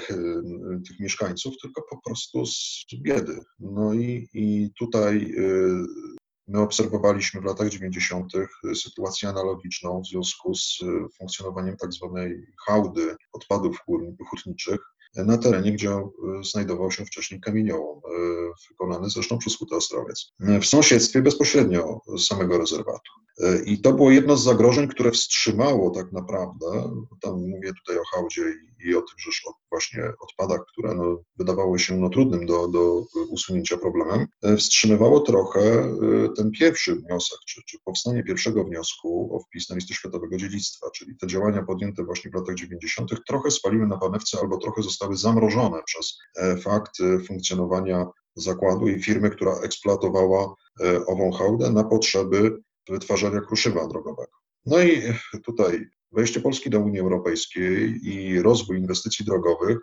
tych 0.88 1.00
mieszkańców, 1.00 1.54
tylko 1.62 1.84
po 1.90 2.02
prostu 2.06 2.46
z 2.46 2.86
biedy. 3.02 3.40
No 3.60 3.94
i, 3.94 4.28
i 4.34 4.72
tutaj 4.80 5.36
my 6.48 6.60
obserwowaliśmy 6.60 7.42
w 7.42 7.46
latach 7.46 7.70
90. 7.70 8.34
sytuację 8.76 9.30
analogiczną 9.30 10.02
w 10.02 10.08
związku 10.08 10.56
z 10.56 10.80
funkcjonowaniem 11.18 11.78
tak 11.78 11.94
zwanej 11.94 12.46
hałdy 12.68 13.16
odpadów 13.34 13.78
hutniczych, 14.30 14.80
na 15.16 15.38
terenie, 15.38 15.72
gdzie 15.72 15.90
e, 15.90 16.12
znajdował 16.52 16.92
się 16.92 17.06
wcześniej 17.06 17.42
kamieniołom, 17.42 18.00
e, 18.00 18.10
wykonany 18.70 19.10
zresztą 19.10 19.38
przez 19.38 19.58
Hutę 19.58 19.76
Ostrowiec, 19.76 20.32
w 20.40 20.66
sąsiedztwie 20.66 21.22
bezpośrednio 21.22 22.02
samego 22.18 22.58
rezerwatu. 22.58 23.12
E, 23.40 23.64
I 23.64 23.82
to 23.82 23.94
było 23.94 24.12
jedno 24.12 24.38
z 24.38 24.44
zagrożeń, 24.44 24.88
które 24.88 25.12
wstrzymało 25.12 25.90
tak 25.90 26.12
naprawdę, 26.12 26.66
tam 27.22 27.50
mówię 27.50 27.72
tutaj 27.86 28.02
o 28.02 28.04
hałdzie 28.16 28.42
i, 28.86 28.96
o 28.96 29.02
tych 29.02 29.16
o 29.48 29.54
właśnie 29.72 30.04
odpadach, 30.22 30.66
które 30.72 30.96
no, 30.96 31.24
wydawały 31.38 31.80
się 31.80 31.98
no, 31.98 32.10
trudnym 32.10 32.46
do, 32.46 32.68
do 32.68 33.06
usunięcia 33.30 33.78
problemem, 33.78 34.28
wstrzymywało 34.58 35.20
trochę 35.20 35.96
ten 36.38 36.52
pierwszy 36.52 36.96
wniosek, 36.96 37.40
czy, 37.48 37.62
czy 37.66 37.78
powstanie 37.86 38.24
pierwszego 38.24 38.64
wniosku 38.64 39.36
o 39.36 39.40
wpis 39.40 39.70
na 39.70 39.76
listę 39.76 39.94
światowego 39.94 40.38
dziedzictwa, 40.38 40.90
czyli 40.96 41.18
te 41.18 41.28
działania 41.28 41.64
podjęte 41.64 42.04
właśnie 42.04 42.32
w 42.32 42.34
latach 42.34 42.56
90. 42.56 43.12
trochę 43.28 43.52
spaliły 43.52 43.88
na 43.88 43.98
panewce 43.98 44.38
albo 44.42 44.58
trochę 44.58 44.84
zostały 44.84 45.03
zamrożone 45.12 45.82
przez 45.86 46.18
e, 46.36 46.58
fakt 46.58 47.02
e, 47.02 47.20
funkcjonowania 47.20 48.08
zakładu 48.36 48.88
i 48.88 49.04
firmy, 49.04 49.30
która 49.30 49.52
eksploatowała 49.52 50.56
ową 51.08 51.32
hałdę 51.32 51.72
na 51.72 51.84
potrzeby 51.84 52.58
wytwarzania 52.90 53.42
kruszywa 53.42 53.88
drogowego. 53.88 54.32
No 54.66 54.84
i 54.84 55.02
tutaj 55.46 55.86
wejście 56.12 56.42
Polski 56.42 56.70
do 56.70 56.80
Unii 56.80 57.00
Europejskiej 57.00 58.00
i 58.04 58.42
rozwój 58.42 58.78
inwestycji 58.78 59.26
drogowych, 59.26 59.78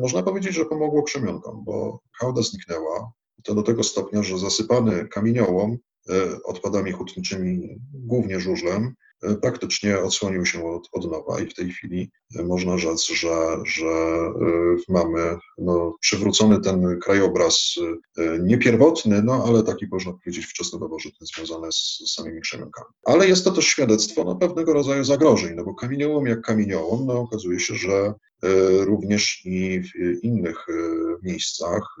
można 0.00 0.22
powiedzieć, 0.22 0.54
że 0.54 0.64
pomogło 0.64 1.02
krzemionkom, 1.02 1.64
bo 1.64 2.00
hałda 2.20 2.42
zniknęła, 2.42 3.12
to 3.44 3.54
do 3.54 3.62
tego 3.62 3.82
stopnia, 3.82 4.22
że 4.22 4.38
zasypany 4.38 5.08
kamieniołom 5.08 5.76
odpadami 6.44 6.92
hutniczymi, 6.92 7.80
głównie 7.92 8.40
żużlem, 8.40 8.94
E, 9.03 9.03
praktycznie 9.42 9.98
odsłonił 9.98 10.46
się 10.46 10.66
od, 10.66 10.88
od 10.92 11.10
nowa 11.10 11.40
i 11.40 11.46
w 11.46 11.54
tej 11.54 11.70
chwili 11.70 12.10
e, 12.38 12.42
można 12.42 12.78
rzec, 12.78 13.06
że, 13.06 13.36
że 13.64 13.86
e, 13.86 14.32
mamy 14.88 15.36
no, 15.58 15.96
przywrócony 16.00 16.60
ten 16.60 16.98
krajobraz 17.00 17.74
nie 18.40 18.58
pierwotny, 18.58 19.22
no 19.22 19.44
ale 19.48 19.62
taki 19.62 19.86
można 19.92 20.12
powiedzieć 20.12 20.46
wczesnonowożytny 20.46 21.26
związany 21.26 21.72
z, 21.72 22.02
z 22.06 22.14
samymi 22.14 22.40
krzemionkami. 22.40 22.88
Ale 23.04 23.28
jest 23.28 23.44
to 23.44 23.50
też 23.50 23.66
świadectwo 23.66 24.24
no, 24.24 24.36
pewnego 24.36 24.72
rodzaju 24.72 25.04
zagrożeń, 25.04 25.54
no 25.56 25.64
bo 25.64 25.74
kamieniołom 25.74 26.26
jak 26.26 26.40
kamieniołom, 26.40 27.06
no 27.06 27.20
okazuje 27.20 27.60
się, 27.60 27.74
że 27.74 28.14
również 28.80 29.40
i 29.44 29.80
w 29.80 30.24
innych 30.24 30.66
miejscach 31.22 31.96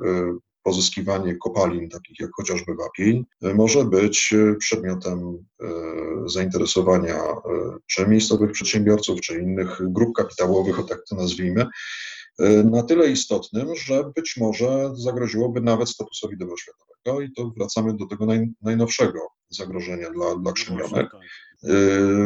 pozyskiwanie 0.64 1.36
kopalin, 1.36 1.88
takich 1.88 2.20
jak 2.20 2.30
chociażby 2.36 2.74
wapień, 2.74 3.24
może 3.54 3.84
być 3.84 4.32
e, 4.32 4.54
przedmiotem 4.54 5.44
e, 5.62 5.66
zainteresowania 6.26 7.16
e, 7.16 7.40
czy 7.86 8.06
miejscowych 8.06 8.52
przedsiębiorców, 8.52 9.20
czy 9.20 9.40
innych 9.40 9.78
grup 9.80 10.16
kapitałowych, 10.16 10.78
o 10.78 10.82
tak 10.82 10.98
to 11.08 11.16
nazwijmy, 11.16 11.66
na 12.64 12.82
tyle 12.82 13.10
istotnym, 13.10 13.76
że 13.76 14.12
być 14.16 14.36
może 14.36 14.90
zagroziłoby 14.94 15.60
nawet 15.60 15.88
statusowi 15.88 16.38
dobra 16.38 16.56
światowego 16.56 17.20
i 17.20 17.32
to 17.32 17.52
wracamy 17.56 17.96
do 17.96 18.06
tego 18.06 18.26
naj, 18.26 18.48
najnowszego 18.62 19.20
zagrożenia 19.50 20.10
dla, 20.10 20.36
dla 20.36 20.52
krzemionek, 20.52 21.10
tak. 21.12 21.20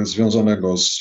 związanego 0.07 0.77
z 0.77 1.01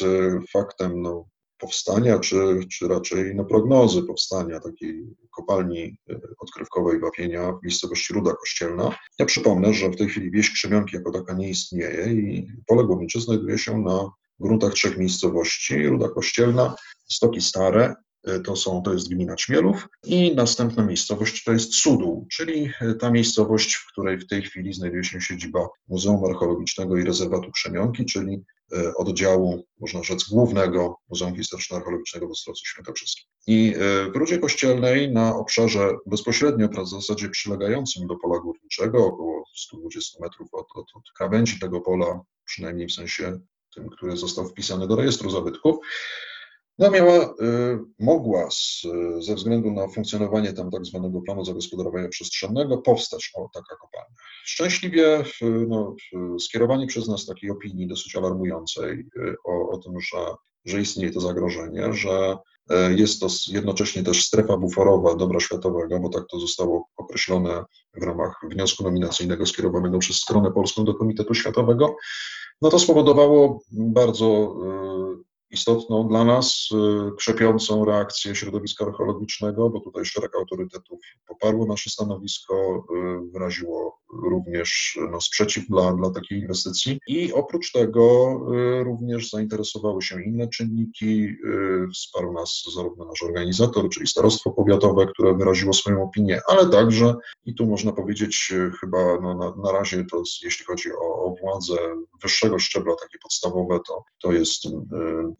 faktem 0.52 1.02
no, 1.02 1.26
powstania, 1.60 2.20
czy, 2.20 2.60
czy 2.72 2.88
raczej 2.88 3.36
no, 3.36 3.46
prognozy 3.46 4.04
powstania 4.04 4.60
takiej 4.60 5.16
kopalni 5.32 5.98
e, 6.10 6.20
odkrywkowej 6.40 7.00
wapienia 7.00 7.52
w 7.52 7.64
miejscowości 7.64 8.14
Ruda 8.14 8.34
Kościelna. 8.34 8.96
Ja 9.20 9.26
przypomnę, 9.26 9.74
że 9.74 9.90
w 9.90 9.96
tej 9.96 10.10
chwili 10.10 10.32
wieś 10.32 10.54
Krzemionki 10.54 10.96
jako 10.96 11.12
taka 11.12 11.34
nie 11.34 11.50
istnieje 11.50 12.14
i 12.14 12.48
pole 12.68 12.84
górnicze 12.84 13.22
znajduje 13.22 13.58
się 13.58 13.78
na 13.78 14.12
gruntach 14.40 14.74
trzech 14.74 14.98
miejscowości. 14.98 15.88
Ruda 15.88 16.10
Kościelna, 16.10 16.76
Stoki 17.10 17.42
Stare, 17.42 17.96
to, 18.46 18.56
są, 18.56 18.82
to 18.82 18.94
jest 18.94 19.10
gmina 19.10 19.36
Czmielów 19.36 19.88
i 20.04 20.36
następna 20.36 20.86
miejscowość 20.86 21.44
to 21.44 21.52
jest 21.54 21.74
Sudół, 21.74 22.28
czyli 22.32 22.72
e, 22.82 22.94
ta 22.94 23.12
miejscowość, 23.12 23.76
w 23.76 23.88
której 23.88 24.18
w 24.18 24.28
tej 24.28 24.42
chwili 24.42 24.74
znajduje 24.74 25.04
się 25.04 25.22
siedziba 25.22 25.68
Muzeum 25.88 26.26
Archeologicznego 26.26 26.98
i 26.98 27.04
Rezerwatu 27.04 27.52
Krzemionki, 27.52 28.06
czyli 28.06 28.44
E, 28.74 28.96
oddziału, 28.96 29.64
można 29.80 30.04
rzec, 30.04 30.30
głównego 30.30 30.98
Muzeum 31.10 31.36
Historyczno-Archeologicznego 31.36 32.28
w 32.28 32.32
Ostrocu 32.32 32.66
Świętokrzyskim. 32.66 33.26
I 33.48 33.74
e, 33.76 34.12
w 34.12 34.16
Rudzie 34.16 34.40
Kościelnej 34.40 35.12
na 35.12 35.36
obszarze 35.36 35.90
bezpośrednio, 36.06 36.68
w 36.68 36.90
zasadzie 36.90 37.30
przylegającym 37.30 38.08
do 38.08 38.16
pola 38.16 38.40
górniczego, 38.40 39.06
około 39.06 39.44
120 39.56 40.20
metrów 40.22 40.54
od, 40.54 40.68
od, 40.76 40.86
od 40.96 41.04
krawędzi 41.18 41.60
tego 41.60 41.82
pola, 41.82 42.22
przynajmniej 42.46 42.88
w 42.88 42.94
sensie 42.94 43.40
tym, 43.76 43.90
który 43.90 44.18
został 44.18 44.46
wpisany 44.46 44.88
do 44.88 44.96
rejestru 44.96 45.30
zabytków, 45.30 45.76
no 46.80 46.92
miała, 46.92 47.26
y, 47.26 47.80
mogła 48.00 48.52
z, 48.52 48.82
ze 49.20 49.36
względu 49.36 49.72
na 49.72 49.88
funkcjonowanie 49.88 50.54
tam 50.54 50.72
tak 50.72 50.86
zwanego 50.86 51.22
planu 51.22 51.46
zagospodarowania 51.46 52.08
przestrzennego 52.08 52.78
powstać 52.78 53.32
o, 53.36 53.50
taka 53.54 53.76
kopalnia. 53.76 54.16
Szczęśliwie 54.46 55.24
no, 55.68 55.96
skierowanie 56.40 56.88
przez 56.88 57.08
nas 57.08 57.26
takiej 57.26 57.52
opinii 57.52 57.88
dosyć 57.88 58.16
alarmującej 58.16 59.06
y, 59.18 59.36
o, 59.46 59.70
o 59.70 59.78
tym, 59.78 60.02
że, 60.02 60.18
że 60.66 60.82
istnieje 60.82 61.12
to 61.12 61.20
zagrożenie, 61.20 61.94
że 61.94 62.38
y, 62.72 62.76
jest 62.96 63.20
to 63.20 63.28
jednocześnie 63.48 64.04
też 64.04 64.26
strefa 64.26 64.58
buforowa 64.58 65.16
dobra 65.16 65.40
światowego, 65.40 66.00
bo 66.00 66.10
tak 66.10 66.24
to 66.32 66.40
zostało 66.40 66.88
określone 66.98 67.64
w 67.94 68.04
ramach 68.04 68.36
wniosku 68.52 68.84
nominacyjnego 68.84 69.46
skierowanego 69.46 70.00
przez 70.00 70.16
stronę 70.16 70.52
polską 70.52 70.86
do 70.86 70.94
Komitetu 70.94 71.34
Światowego, 71.34 71.96
no 72.62 72.70
to 72.70 72.80
spowodowało 72.80 73.60
bardzo 73.72 74.56
istotną 75.50 76.08
dla 76.08 76.24
nas, 76.24 76.70
y, 76.72 77.16
krzepiącą 77.16 77.86
reakcję 77.86 78.36
środowiska 78.36 78.86
archeologicznego, 78.86 79.70
bo 79.70 79.80
tutaj 79.80 80.06
szereg 80.06 80.36
autorytetów 80.36 81.00
poparło 81.28 81.66
nasze 81.66 81.90
stanowisko, 81.90 82.86
y, 83.26 83.32
wyraziło 83.32 84.00
również 84.14 85.00
no, 85.12 85.22
sprzeciw 85.22 85.68
dla, 85.68 85.94
dla 85.94 86.10
takiej 86.10 86.40
inwestycji. 86.40 87.00
I 87.08 87.34
oprócz 87.34 87.72
tego 87.72 88.38
y, 88.80 88.84
również 88.84 89.30
zainteresowały 89.30 90.02
się 90.02 90.24
inne 90.24 90.48
czynniki, 90.48 91.28
wsparł 91.94 92.34
nas 92.34 92.64
zarówno 92.76 93.06
nasz 93.06 93.24
organizator, 93.24 93.90
czyli 93.90 94.08
Starostwo 94.08 94.52
Powiatowe, 94.52 95.06
które 95.08 95.38
wyraziło 95.38 95.74
swoją 95.74 96.04
opinię, 96.04 96.42
ale 96.48 96.70
także, 96.70 97.16
i 97.46 97.56
tu 97.56 97.66
można 97.66 97.92
powiedzieć 97.92 98.54
chyba 98.80 99.20
no, 99.22 99.34
na, 99.34 99.56
na 99.64 99.72
razie 99.72 100.06
to 100.12 100.24
jeśli 100.44 100.66
chodzi 100.66 100.90
o, 100.92 101.26
o 101.26 101.36
władze 101.42 101.76
wyższego 102.24 102.60
szczebla, 102.60 102.96
takie 102.96 103.18
podstawowe, 103.24 103.80
to, 103.88 104.04
to 104.22 104.32
jest 104.32 104.64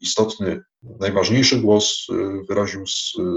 istotny, 0.00 0.62
najważniejszy 0.82 1.60
głos 1.60 2.06
y, 2.10 2.14
wyraził 2.48 2.84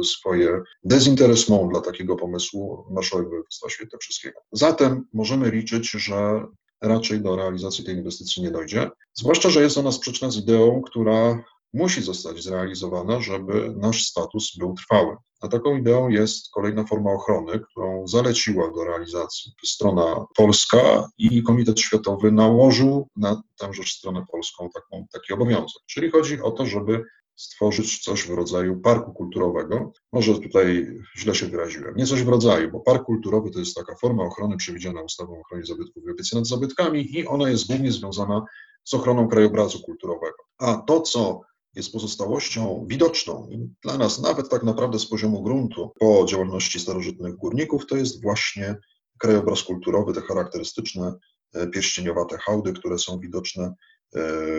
swoje 0.04 0.62
dezinteresment 0.84 1.72
dla 1.72 1.82
takiego 1.82 2.16
pomysłu 2.16 2.86
marszałek 2.90 3.30
województwa 3.30 3.70
świętokrzyskiego. 3.70 4.40
Zatem 4.52 5.08
możemy 5.14 5.52
liczyć, 5.52 5.92
że 5.92 6.46
raczej 6.82 7.22
do 7.22 7.36
realizacji 7.36 7.86
tej 7.86 7.96
inwestycji 7.96 8.44
nie 8.44 8.52
dojdzie, 8.52 8.90
zwłaszcza, 9.14 9.50
że 9.50 9.62
jest 9.62 9.78
ona 9.78 9.92
sprzeczna 9.92 10.32
z 10.32 10.38
ideą, 10.38 10.82
która 10.82 11.44
musi 11.74 12.02
zostać 12.02 12.44
zrealizowana, 12.44 13.20
żeby 13.20 13.74
nasz 13.78 14.04
status 14.04 14.58
był 14.58 14.74
trwały. 14.74 15.18
A 15.42 15.48
taką 15.48 15.78
ideą 15.78 16.10
jest 16.10 16.52
kolejna 16.52 16.84
forma 16.84 17.12
ochrony, 17.12 17.60
którą 17.60 18.08
zaleciła 18.08 18.72
do 18.72 18.84
realizacji 18.84 19.52
strona 19.66 20.26
polska 20.36 21.10
i 21.18 21.44
Komitet 21.44 21.80
Światowy 21.80 22.32
nałożył 22.32 23.08
na 23.16 23.42
tęże 23.58 23.84
stronę 23.84 24.26
polską 24.32 24.70
taką, 24.70 25.06
taki 25.14 25.34
obowiązek. 25.34 25.84
Czyli 25.88 26.12
chodzi 26.12 26.42
o 26.42 26.52
to, 26.52 26.66
żeby 26.66 27.04
stworzyć 27.42 28.00
coś 28.04 28.28
w 28.28 28.30
rodzaju 28.30 28.80
parku 28.80 29.14
kulturowego. 29.14 29.92
Może 30.14 30.40
tutaj 30.40 30.88
źle 31.18 31.36
się 31.36 31.46
wyraziłem. 31.46 31.96
Nie 31.96 32.06
coś 32.06 32.24
w 32.24 32.28
rodzaju, 32.28 32.72
bo 32.72 32.80
park 32.80 33.04
kulturowy 33.04 33.52
to 33.52 33.60
jest 33.60 33.76
taka 33.76 33.96
forma 33.96 34.24
ochrony 34.24 34.58
przewidziana 34.58 35.02
ustawą 35.02 35.38
o 35.38 35.40
ochronie 35.40 35.66
zabytków 35.66 36.04
i 36.08 36.12
opiece 36.12 36.38
nad 36.38 36.48
zabytkami 36.48 37.18
i 37.18 37.28
ona 37.28 37.50
jest 37.50 37.68
głównie 37.68 37.92
związana 37.92 38.46
z 38.84 38.94
ochroną 38.94 39.28
krajobrazu 39.28 39.82
kulturowego. 39.82 40.38
A 40.58 40.78
to, 40.78 41.02
co 41.02 41.42
jest 41.76 41.92
pozostałością 41.92 42.86
widoczną 42.90 43.50
dla 43.84 43.98
nas, 43.98 44.22
nawet 44.22 44.50
tak 44.50 44.64
naprawdę 44.64 45.00
z 45.00 45.06
poziomu 45.06 45.44
gruntu 45.44 45.92
po 46.00 46.26
działalności 46.26 46.80
starożytnych 46.80 47.36
górników, 47.36 47.86
to 47.86 47.96
jest 47.96 48.22
właśnie 48.22 48.76
krajobraz 49.18 49.64
kulturowy, 49.64 50.14
te 50.14 50.22
charakterystyczne 50.22 51.14
e, 51.54 51.68
pierścieniowate 51.68 52.38
hałdy, 52.38 52.74
które 52.74 53.00
są 53.00 53.20
widoczne 53.20 53.64
e, 53.64 53.74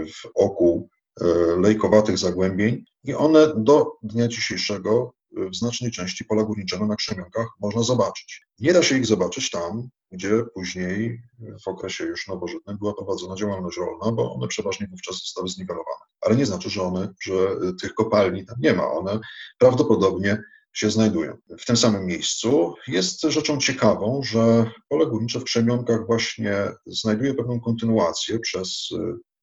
w 0.06 0.26
oku 0.34 0.88
lejkowatych 1.56 2.18
zagłębień 2.18 2.84
i 3.04 3.14
one 3.14 3.52
do 3.56 3.92
dnia 4.02 4.28
dzisiejszego 4.28 5.14
w 5.36 5.56
znacznej 5.56 5.90
części 5.90 6.24
pola 6.24 6.42
górniczego 6.42 6.86
na 6.86 6.96
Krzemionkach 6.96 7.46
można 7.60 7.82
zobaczyć. 7.82 8.42
Nie 8.60 8.72
da 8.72 8.82
się 8.82 8.98
ich 8.98 9.06
zobaczyć 9.06 9.50
tam, 9.50 9.88
gdzie 10.10 10.44
później 10.54 11.22
w 11.64 11.68
okresie 11.68 12.04
już 12.04 12.28
nowożytnym 12.28 12.78
była 12.78 12.94
prowadzona 12.94 13.36
działalność 13.36 13.76
rolna, 13.76 14.12
bo 14.12 14.34
one 14.34 14.48
przeważnie 14.48 14.86
wówczas 14.90 15.20
zostały 15.20 15.48
zniwelowane. 15.48 16.04
Ale 16.20 16.36
nie 16.36 16.46
znaczy, 16.46 16.70
że 16.70 16.82
one, 16.82 17.14
że 17.22 17.32
tych 17.80 17.94
kopalni 17.94 18.46
tam 18.46 18.56
nie 18.60 18.74
ma. 18.74 18.92
One 18.92 19.20
prawdopodobnie 19.58 20.42
się 20.72 20.90
znajdują 20.90 21.36
w 21.58 21.66
tym 21.66 21.76
samym 21.76 22.06
miejscu. 22.06 22.74
Jest 22.88 23.22
rzeczą 23.22 23.58
ciekawą, 23.58 24.22
że 24.22 24.70
pole 24.88 25.06
górnicze 25.06 25.40
w 25.40 25.44
Krzemionkach 25.44 26.06
właśnie 26.06 26.54
znajduje 26.86 27.34
pewną 27.34 27.60
kontynuację 27.60 28.38
przez, 28.38 28.88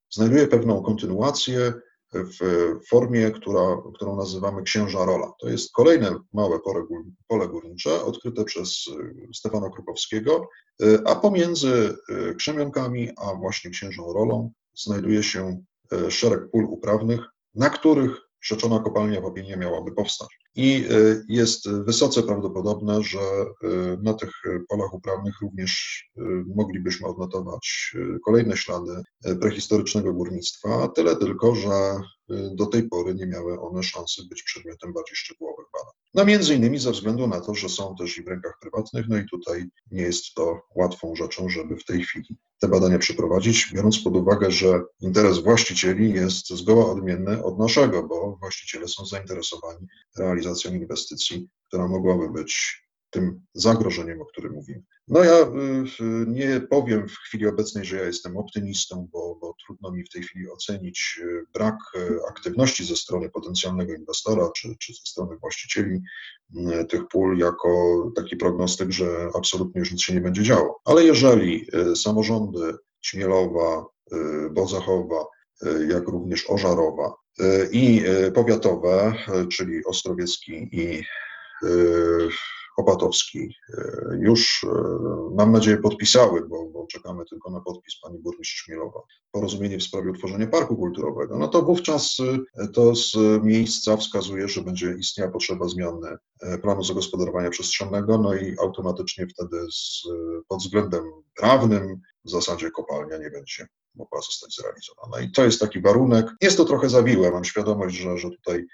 znajduje 0.10 0.47
pewną 0.47 0.84
kontynuację 0.84 1.74
w 2.14 2.39
formie, 2.88 3.32
która, 3.32 3.78
którą 3.95 4.16
nazywamy 4.16 4.64
Księża 4.64 5.05
Rola. 5.05 5.34
To 5.39 5.49
jest 5.49 5.72
kolejne 5.74 6.16
małe 6.34 6.60
pole 7.28 7.47
górnicze 7.47 8.03
odkryte 8.03 8.45
przez 8.45 8.86
e, 8.88 9.34
Stefana 9.34 9.70
Krukowskiego, 9.70 10.49
e, 10.82 10.86
a 11.05 11.16
pomiędzy 11.16 11.97
e, 12.10 12.36
Krzemionkami 12.36 13.10
a 13.18 13.36
właśnie 13.36 13.72
Księżą 13.72 14.14
Rolą 14.14 14.51
znajduje 14.76 15.24
się 15.24 15.64
szereg 16.10 16.51
pól 16.51 16.66
uprawnych, 16.66 17.22
na 17.55 17.70
których 17.70 18.22
rzeczona 18.41 18.80
kopalnia 18.80 19.22
wapienia 19.22 19.57
miałaby 19.57 19.91
powstać. 19.91 20.39
I 20.56 20.86
jest 21.28 21.70
wysoce 21.70 22.24
prawdopodobne, 22.24 23.04
że 23.04 23.20
na 24.04 24.14
tych 24.14 24.32
polach 24.70 24.93
uprawnych 24.93 25.41
również 25.41 26.04
moglibyśmy 26.56 27.08
odnotować 27.08 27.95
kolejne 28.26 28.58
ślady 28.58 29.04
prehistorycznego 29.41 30.14
górnictwa, 30.14 30.88
tyle 30.88 31.16
tylko, 31.16 31.56
że 31.56 31.70
do 32.56 32.66
tej 32.66 32.89
pory 32.89 33.16
nie 33.16 33.28
miały 33.28 33.60
one 33.60 33.84
szansy 33.84 34.22
być 34.30 34.43
przedmiotem 34.43 34.93
bardziej 34.93 35.16
szczegółowych 35.16 35.59
badań. 35.59 35.59
No 36.14 36.26
między 36.26 36.55
innymi 36.55 36.80
ze 36.80 36.91
względu 36.91 37.28
na 37.28 37.41
to, 37.41 37.55
że 37.55 37.70
są 37.70 37.95
też 37.95 38.18
i 38.18 38.24
w 38.24 38.28
rękach 38.28 38.57
prywatnych, 38.62 39.05
no 39.10 39.18
i 39.18 39.26
tutaj 39.26 39.66
nie 39.91 40.01
jest 40.01 40.34
to 40.34 40.62
łatwą 40.76 41.16
rzeczą, 41.16 41.49
żeby 41.49 41.78
w 41.78 41.86
tej 41.86 42.03
chwili 42.03 42.38
te 42.60 42.68
badania 42.68 42.99
przeprowadzić, 42.99 43.72
biorąc 43.74 43.99
pod 43.99 44.16
uwagę, 44.16 44.51
że 44.51 44.82
interes 45.01 45.39
właścicieli 45.39 46.14
jest 46.14 46.49
zgoła 46.49 46.91
odmienny 46.91 47.43
od 47.43 47.60
naszego, 47.60 48.03
bo 48.03 48.38
właściciele 48.39 48.88
są 48.88 49.05
zainteresowani 49.05 49.88
realizacją 50.18 50.74
inwestycji, 50.74 51.49
która 51.68 51.88
mogłaby 51.88 52.30
być 52.30 52.82
tym 53.10 53.41
zagrożeniem, 53.53 54.22
o 54.22 54.26
którym 54.26 54.53
mówimy. 54.53 54.84
No 55.07 55.24
ja 55.24 55.34
y, 55.34 55.45
y, 56.03 56.26
nie 56.28 56.62
powiem 56.62 57.07
w 57.07 57.12
chwili 57.12 57.47
obecnej, 57.47 57.86
że 57.86 57.97
ja 57.97 58.03
jestem 58.03 58.38
optymistą, 58.38 59.10
bo, 59.12 59.38
bo 59.41 59.55
trudno 59.66 59.91
mi 59.91 60.03
w 60.03 60.10
tej 60.10 60.24
chwili 60.24 60.49
ocenić 60.49 61.20
y, 61.24 61.43
brak 61.53 61.76
aktywności 62.30 62.86
ze 62.86 62.95
strony 62.95 63.30
potencjalnego 63.30 63.93
inwestora 63.93 64.49
czy, 64.55 64.76
czy 64.80 64.93
ze 64.93 65.05
strony 65.05 65.38
właścicieli 65.38 66.01
tych 66.89 67.07
pól 67.07 67.38
jako 67.38 67.70
taki 68.16 68.38
prognostyk, 68.38 68.91
że 68.91 69.30
absolutnie 69.36 69.80
już 69.80 69.91
nic 69.91 70.01
się 70.01 70.14
nie 70.14 70.22
będzie 70.22 70.43
działo. 70.43 70.82
Ale 70.86 71.03
jeżeli 71.03 71.68
samorządy 71.95 72.74
Śmielowa, 73.01 73.86
Bozachowa, 74.51 75.26
jak 75.88 76.07
również 76.07 76.49
Ożarowa 76.49 77.14
i 77.72 78.03
powiatowe, 78.34 79.14
czyli 79.51 79.86
Ostrowiecki 79.86 80.70
i 80.72 81.03
Opatowski 82.80 83.55
e, 83.78 84.18
już, 84.20 84.64
e, 84.64 85.36
mam 85.36 85.51
nadzieję, 85.51 85.78
podpisały, 85.78 86.47
bo, 86.47 86.66
bo, 86.66 86.88
czekamy 86.88 87.26
tylko 87.26 87.51
na 87.51 87.62
podpis 87.62 87.99
pani 88.01 88.20
burmistrz 88.20 88.66
Chmielowa, 88.66 88.99
porozumienie 89.32 89.78
w 89.78 89.84
sprawie 89.84 90.12
utworzenia 90.12 90.47
parku 90.47 90.78
kulturowego, 90.78 91.38
no 91.38 91.47
to 91.47 91.62
wówczas 91.62 92.18
to 92.74 92.95
z 92.95 93.16
miejsca 93.43 93.97
wskazuje, 93.97 94.47
że 94.47 94.62
będzie 94.62 94.95
istniała 94.99 95.32
potrzeba 95.32 95.68
zmiany 95.68 96.18
planu 96.62 96.84
zagospodarowania 96.84 97.49
przestrzennego, 97.49 98.18
no 98.18 98.34
i 98.36 98.55
automatycznie 98.60 99.28
wtedy 99.28 99.57
z, 99.72 100.03
pod 100.47 100.60
względem 100.60 101.03
prawnym 101.38 102.01
w 102.26 102.30
zasadzie 102.30 102.72
kopalnia 102.72 103.18
nie 103.18 103.30
będzie 103.30 103.68
mogła 103.95 104.22
zostać 104.22 104.55
zrealizowana. 104.55 105.20
I 105.20 105.32
to 105.32 105.43
jest 105.43 105.60
taki 105.60 105.82
warunek. 105.82 106.28
Jest 106.41 106.57
to 106.57 106.66
trochę 106.66 106.89
zawiłe, 106.89 107.32
mam 107.32 107.45
świadomość, 107.45 107.95
że, 107.95 108.18
że 108.18 108.30
tutaj 108.30 108.66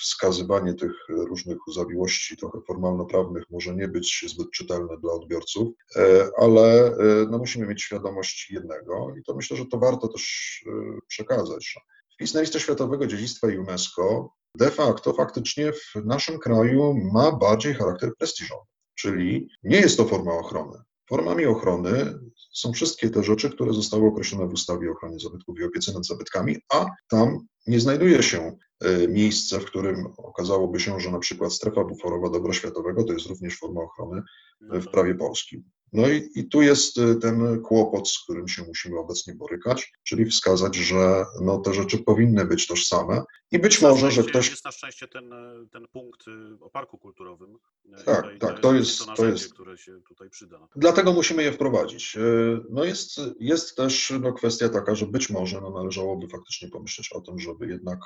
wskazywanie 0.00 0.74
tych 0.74 0.92
różnych 1.08 1.58
zawiłości 1.74 2.36
trochę 2.36 2.60
formalno-prawnych 2.66 3.44
może 3.50 3.74
nie 3.74 3.88
być 3.88 4.24
zbyt 4.28 4.50
czytelne 4.50 4.98
dla 4.98 5.12
odbiorców, 5.12 5.68
e, 5.96 6.30
ale 6.38 6.86
e, 6.86 6.96
no, 7.30 7.38
musimy 7.38 7.66
mieć 7.66 7.82
świadomość 7.82 8.50
jednego 8.50 9.14
i 9.20 9.22
to 9.22 9.34
myślę, 9.34 9.56
że 9.56 9.66
to 9.66 9.78
warto 9.78 10.08
też 10.08 10.24
e, 10.66 10.70
przekazać. 11.08 11.74
Wpis 12.14 12.34
na 12.34 12.40
listę 12.40 12.60
światowego 12.60 13.06
dziedzictwa 13.06 13.46
UNESCO 13.46 14.34
de 14.54 14.70
facto 14.70 15.12
faktycznie 15.12 15.72
w 15.72 16.04
naszym 16.04 16.38
kraju 16.38 16.94
ma 17.12 17.32
bardziej 17.32 17.74
charakter 17.74 18.10
prestiżowy, 18.18 18.66
czyli 18.94 19.48
nie 19.62 19.76
jest 19.76 19.96
to 19.96 20.04
forma 20.04 20.32
ochrony. 20.32 20.78
Formami 21.10 21.46
ochrony 21.46 22.18
są 22.52 22.72
wszystkie 22.72 23.10
te 23.10 23.22
rzeczy, 23.22 23.50
które 23.50 23.72
zostały 23.72 24.06
określone 24.06 24.46
w 24.46 24.52
ustawie 24.52 24.88
o 24.88 24.92
ochronie 24.92 25.18
zabytków 25.18 25.58
i 25.58 25.64
opiece 25.64 25.92
nad 25.92 26.06
zabytkami, 26.06 26.56
a 26.72 26.86
tam 27.08 27.38
nie 27.66 27.80
znajduje 27.80 28.22
się 28.22 28.56
e, 28.80 29.08
miejsce, 29.08 29.60
w 29.60 29.64
którym 29.64 30.06
okazałoby 30.16 30.80
się, 30.80 31.00
że 31.00 31.10
na 31.10 31.18
przykład 31.18 31.52
strefa 31.52 31.84
buforowa 31.84 32.30
dobra 32.30 32.52
światowego 32.52 33.04
to 33.04 33.12
jest 33.12 33.26
również 33.26 33.58
forma 33.58 33.80
ochrony 33.80 34.22
w 34.60 34.86
prawie 34.86 35.14
polskim. 35.14 35.64
No 35.92 36.08
i, 36.08 36.30
i 36.34 36.48
tu 36.48 36.62
jest 36.62 36.98
y, 36.98 37.16
ten 37.16 37.62
kłopot, 37.62 38.08
z 38.08 38.18
którym 38.18 38.48
się 38.48 38.62
musimy 38.62 38.98
obecnie 38.98 39.34
borykać, 39.34 39.92
czyli 40.02 40.24
wskazać, 40.24 40.76
że 40.76 41.24
no, 41.40 41.58
te 41.58 41.74
rzeczy 41.74 41.98
powinny 41.98 42.44
być 42.44 42.66
tożsame 42.66 43.22
i 43.50 43.58
być 43.58 43.82
może, 43.82 44.10
że 44.10 44.22
ktoś... 44.22 44.50
Jest 44.50 44.64
na 44.64 44.72
szczęście 44.72 45.08
ten, 45.08 45.30
ten 45.72 45.86
punkt 45.92 46.28
y, 46.28 46.30
o 46.60 46.70
parku 46.70 46.98
kulturowym. 46.98 47.58
Tak, 48.04 48.34
I 48.36 48.38
tak, 48.38 48.60
to 48.60 48.74
jest, 48.74 48.98
to, 48.98 49.14
to 49.14 49.26
jest, 49.26 49.54
które 49.54 49.78
się 49.78 50.00
tutaj 50.08 50.30
przyda. 50.30 50.68
Dlatego 50.76 51.12
musimy 51.12 51.42
je 51.42 51.52
wprowadzić. 51.52 52.16
Y, 52.16 52.60
no 52.70 52.84
jest, 52.84 53.20
jest 53.40 53.76
też 53.76 54.12
no, 54.20 54.32
kwestia 54.32 54.68
taka, 54.68 54.94
że 54.94 55.06
być 55.06 55.30
może 55.30 55.60
no, 55.60 55.70
należałoby 55.70 56.28
faktycznie 56.28 56.68
pomyśleć 56.68 57.12
o 57.12 57.20
tym, 57.20 57.38
żeby 57.38 57.66
jednak, 57.66 57.98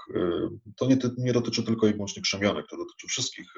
to 0.76 0.87
nie, 0.87 0.99
nie 1.18 1.32
dotyczy 1.32 1.62
tylko 1.62 1.87
i 1.87 1.93
wyłącznie 1.93 2.22
krzemionek, 2.22 2.66
to 2.70 2.76
dotyczy 2.76 3.07
wszystkich 3.07 3.55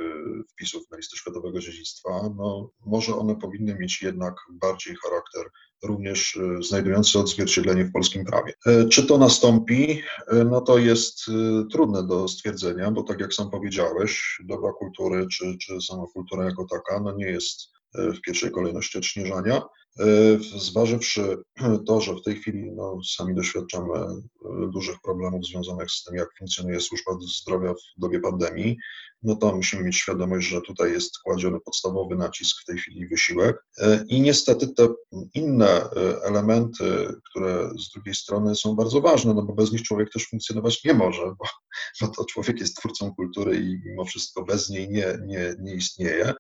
wpisów 0.52 0.90
na 0.90 0.96
listę 0.96 1.16
światowego 1.16 1.60
dziedzictwa, 1.60 2.10
no 2.36 2.70
może 2.86 3.16
one 3.16 3.36
powinny 3.36 3.74
mieć 3.74 4.02
jedno 4.02 4.15
jednak 4.16 4.34
bardziej 4.50 4.96
charakter 5.04 5.50
również 5.82 6.36
e, 6.36 6.62
znajdujący 6.62 7.18
odzwierciedlenie 7.18 7.84
w 7.84 7.92
polskim 7.92 8.24
prawie. 8.24 8.52
E, 8.66 8.88
czy 8.88 9.06
to 9.06 9.18
nastąpi? 9.18 10.02
E, 10.28 10.44
no 10.44 10.60
to 10.60 10.78
jest 10.78 11.24
trudne 11.72 12.06
do 12.06 12.28
stwierdzenia, 12.28 12.90
bo 12.90 13.02
tak 13.02 13.20
jak 13.20 13.34
sam 13.34 13.50
powiedziałeś, 13.50 14.38
dobra 14.44 14.72
kultury 14.72 15.26
czy, 15.32 15.58
czy 15.58 15.80
sama 15.80 16.04
kultura 16.14 16.44
jako 16.44 16.66
taka 16.70 17.00
no 17.00 17.12
nie 17.12 17.26
jest 17.26 17.60
w 17.94 18.20
pierwszej 18.20 18.50
kolejności 18.50 18.98
odśnieżania. 18.98 19.62
Zważywszy 20.56 21.36
to, 21.86 22.00
że 22.00 22.14
w 22.14 22.22
tej 22.22 22.36
chwili 22.36 22.72
no, 22.72 22.98
sami 23.16 23.34
doświadczamy 23.34 23.92
dużych 24.72 24.96
problemów 25.04 25.46
związanych 25.46 25.90
z 25.90 26.04
tym, 26.04 26.16
jak 26.16 26.28
funkcjonuje 26.38 26.80
służba 26.80 27.12
zdrowia 27.42 27.74
w 27.74 28.00
dobie 28.00 28.20
pandemii, 28.20 28.76
no 29.22 29.36
to 29.36 29.56
musimy 29.56 29.82
mieć 29.82 29.96
świadomość, 29.96 30.48
że 30.48 30.60
tutaj 30.60 30.92
jest 30.92 31.18
kładziony 31.18 31.60
podstawowy 31.60 32.16
nacisk 32.16 32.62
w 32.62 32.64
tej 32.64 32.78
chwili 32.78 33.08
wysiłek. 33.08 33.56
E, 33.78 34.04
I 34.08 34.20
niestety 34.20 34.68
te 34.68 34.88
inne 35.34 35.90
elementy, 36.24 37.14
które 37.30 37.70
z 37.78 37.90
drugiej 37.90 38.14
strony 38.14 38.54
są 38.54 38.76
bardzo 38.76 39.00
ważne, 39.00 39.34
no 39.34 39.42
bo 39.42 39.52
bez 39.52 39.72
nich 39.72 39.82
człowiek 39.82 40.10
też 40.12 40.28
funkcjonować 40.28 40.84
nie 40.84 40.94
może, 40.94 41.22
bo, 41.22 41.44
bo 42.00 42.08
to 42.08 42.24
człowiek 42.24 42.60
jest 42.60 42.76
twórcą 42.76 43.14
kultury 43.14 43.56
i 43.56 43.80
mimo 43.84 44.04
wszystko 44.04 44.44
bez 44.44 44.70
niej 44.70 44.88
nie, 44.90 45.18
nie, 45.26 45.54
nie 45.60 45.74
istnieje. 45.74 46.34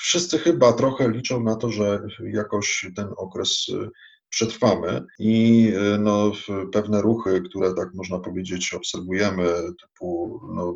Wszyscy 0.00 0.38
chyba 0.38 0.72
trochę 0.72 1.10
liczą 1.10 1.42
na 1.42 1.56
to, 1.56 1.70
że 1.70 2.02
jakoś 2.32 2.86
ten 2.96 3.08
okres 3.16 3.66
e, 3.74 3.88
przetrwamy 4.28 5.04
i 5.18 5.72
no, 5.98 6.32
pewne 6.72 7.02
ruchy, 7.02 7.42
które 7.48 7.74
tak 7.74 7.94
można 7.94 8.18
powiedzieć 8.18 8.74
obserwujemy, 8.74 9.54
typu 9.80 10.40
no, 10.54 10.74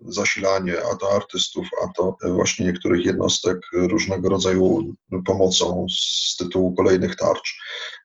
zasilanie, 0.00 0.74
a 0.92 0.96
to 0.96 1.12
artystów, 1.12 1.66
a 1.84 1.92
to 1.96 2.16
właśnie 2.34 2.66
niektórych 2.66 3.04
jednostek 3.06 3.58
różnego 3.72 4.28
rodzaju 4.28 4.94
pomocą 5.26 5.86
z 5.90 6.36
tytułu 6.36 6.74
kolejnych 6.74 7.16
tarcz. 7.16 7.58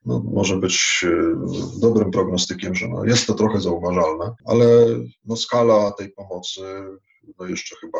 No, 0.05 0.23
może 0.33 0.57
być 0.57 1.05
dobrym 1.79 2.11
prognostykiem, 2.11 2.75
że 2.75 2.87
no, 2.87 3.05
jest 3.05 3.27
to 3.27 3.33
trochę 3.33 3.61
zauważalne, 3.61 4.35
ale 4.45 4.65
no, 5.25 5.35
skala 5.35 5.91
tej 5.91 6.09
pomocy 6.09 6.61
no, 7.39 7.45
jeszcze 7.45 7.75
chyba 7.75 7.99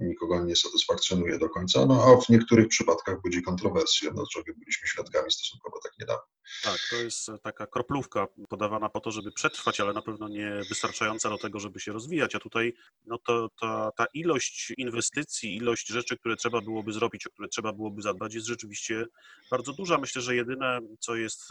nikogo 0.00 0.44
nie 0.44 0.56
satysfakcjonuje 0.56 1.38
do 1.38 1.48
końca, 1.48 1.86
no 1.86 2.04
a 2.04 2.20
w 2.20 2.28
niektórych 2.28 2.68
przypadkach 2.68 3.22
budzi 3.22 3.42
kontrowersje, 3.42 4.10
no 4.14 4.24
czego 4.32 4.52
byliśmy 4.58 4.88
świadkami 4.88 5.32
stosunkowo 5.32 5.78
tak 5.82 5.92
niedawno. 6.00 6.22
Tak, 6.62 6.78
to 6.90 6.96
jest 6.96 7.30
taka 7.42 7.66
kroplówka 7.66 8.26
podawana 8.48 8.88
po 8.88 9.00
to, 9.00 9.10
żeby 9.10 9.32
przetrwać, 9.32 9.80
ale 9.80 9.92
na 9.92 10.02
pewno 10.02 10.28
nie 10.28 10.60
wystarczająca 10.68 11.30
do 11.30 11.38
tego, 11.38 11.60
żeby 11.60 11.80
się 11.80 11.92
rozwijać, 11.92 12.34
a 12.34 12.38
tutaj 12.38 12.74
no 13.04 13.18
to, 13.18 13.48
ta, 13.60 13.90
ta 13.96 14.06
ilość 14.14 14.72
inwestycji, 14.76 15.56
ilość 15.56 15.88
rzeczy, 15.88 16.16
które 16.16 16.36
trzeba 16.36 16.60
byłoby 16.60 16.92
zrobić, 16.92 17.26
o 17.26 17.30
które 17.30 17.48
trzeba 17.48 17.72
byłoby 17.72 18.02
zadbać, 18.02 18.34
jest 18.34 18.46
rzeczywiście 18.46 19.06
bardzo 19.50 19.72
duża. 19.72 19.98
Myślę, 19.98 20.22
że 20.22 20.36
jedyne, 20.36 20.80
co 21.00 21.16
jest, 21.16 21.42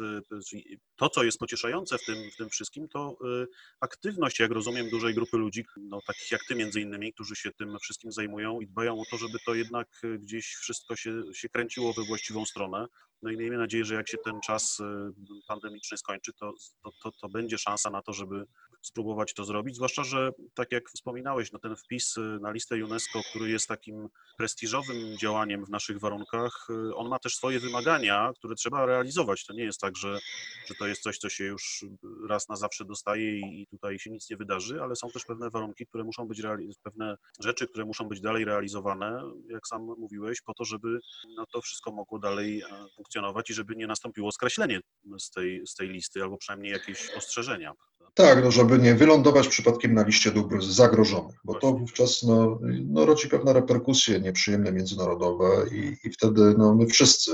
to, 0.95 1.09
co 1.09 1.23
jest 1.23 1.37
pocieszające 1.37 1.97
w 1.97 2.05
tym, 2.05 2.31
w 2.33 2.37
tym 2.37 2.49
wszystkim, 2.49 2.87
to 2.87 3.17
y, 3.43 3.47
aktywność, 3.79 4.39
jak 4.39 4.51
rozumiem, 4.51 4.89
dużej 4.89 5.13
grupy 5.13 5.37
ludzi, 5.37 5.65
no 5.77 5.99
takich 6.07 6.31
jak 6.31 6.41
ty 6.47 6.55
między 6.55 6.81
innymi, 6.81 7.13
którzy 7.13 7.35
się 7.35 7.51
tym 7.51 7.77
wszystkim 7.79 8.11
zajmują 8.11 8.40
i 8.61 8.67
dbają 8.67 9.01
o 9.01 9.03
to, 9.11 9.17
żeby 9.17 9.39
to 9.45 9.55
jednak 9.55 9.87
gdzieś 10.19 10.45
wszystko 10.45 10.95
się, 10.95 11.23
się 11.33 11.49
kręciło 11.49 11.93
we 11.93 12.03
właściwą 12.03 12.45
stronę. 12.45 12.85
No 13.21 13.31
i 13.31 13.37
miejmy 13.37 13.57
nadzieję, 13.57 13.85
że 13.85 13.95
jak 13.95 14.09
się 14.09 14.17
ten 14.17 14.41
czas 14.41 14.79
y, 14.79 14.83
pandemiczny 15.47 15.97
skończy, 15.97 16.33
to, 16.33 16.53
to, 16.83 16.91
to, 17.03 17.11
to 17.11 17.29
będzie 17.29 17.57
szansa 17.57 17.89
na 17.89 18.01
to, 18.01 18.13
żeby 18.13 18.45
spróbować 18.81 19.33
to 19.33 19.45
zrobić, 19.45 19.75
zwłaszcza, 19.75 20.03
że 20.03 20.31
tak 20.53 20.71
jak 20.71 20.89
wspominałeś, 20.89 21.51
no 21.51 21.59
ten 21.59 21.75
wpis 21.75 22.17
y, 22.17 22.39
na 22.41 22.51
listę 22.51 22.75
UNESCO, 22.85 23.21
który 23.29 23.49
jest 23.49 23.67
takim 23.67 24.07
prestiżowym 24.37 25.17
działaniem 25.17 25.65
w 25.65 25.69
naszych 25.69 25.99
warunkach, 25.99 26.67
y, 26.69 26.95
on 26.95 27.09
ma 27.09 27.19
też 27.19 27.35
swoje 27.35 27.59
wymagania, 27.59 28.31
które 28.35 28.55
trzeba 28.55 28.85
realizować. 28.85 29.45
To 29.45 29.53
nie 29.53 29.63
jest 29.63 29.79
tak, 29.79 29.97
że, 29.97 30.19
że 30.67 30.75
to 30.75 30.87
jest 30.87 31.01
coś, 31.01 31.17
co 31.17 31.29
się 31.29 31.43
już 31.43 31.85
raz 32.29 32.49
na 32.49 32.55
zawsze 32.55 32.85
dostaje 32.85 33.39
i, 33.39 33.61
i 33.61 33.67
tutaj 33.67 33.99
się 33.99 34.09
nic 34.09 34.29
nie 34.29 34.37
wydarzy, 34.37 34.81
ale 34.81 34.95
są 34.95 35.09
też 35.09 35.25
pewne 35.25 35.49
warunki, 35.49 35.85
które 35.85 36.03
muszą 36.03 36.27
być, 36.27 36.41
pewne 36.83 37.17
rzeczy, 37.39 37.67
które 37.67 37.85
muszą 37.85 38.07
być 38.07 38.21
dalej 38.21 38.45
realizowane, 38.45 39.23
jak 39.49 39.67
sam 39.67 39.81
mówiłeś, 39.81 40.41
po 40.41 40.53
to, 40.53 40.65
żeby 40.65 40.99
no, 41.37 41.45
to 41.45 41.61
wszystko 41.61 41.91
mogło 41.91 42.19
dalej 42.19 42.61
e, 42.61 42.85
funkcjonować 42.95 43.49
i 43.49 43.53
żeby 43.53 43.75
nie 43.75 43.87
nastąpiło 43.87 44.31
skreślenie 44.31 44.79
z 45.19 45.31
tej, 45.31 45.67
z 45.67 45.75
tej 45.75 45.89
listy, 45.89 46.23
albo 46.23 46.37
przynajmniej 46.37 46.71
jakieś 46.71 47.09
ostrzeżenia. 47.09 47.73
Tak, 48.13 48.43
no 48.43 48.51
żeby 48.51 48.79
nie 48.79 48.95
wylądować 48.95 49.47
przypadkiem 49.47 49.93
na 49.93 50.03
liście 50.03 50.31
dóbr 50.31 50.63
zagrożonych, 50.63 51.35
bo 51.43 51.53
to 51.53 51.73
wówczas 51.73 52.23
no, 52.23 52.59
no, 52.85 53.05
rodzi 53.05 53.27
pewne 53.27 53.53
reperkusje 53.53 54.19
nieprzyjemne 54.19 54.71
międzynarodowe 54.71 55.47
i, 55.71 55.97
i 56.03 56.11
wtedy 56.11 56.55
no, 56.57 56.75
my 56.75 56.87
wszyscy 56.87 57.31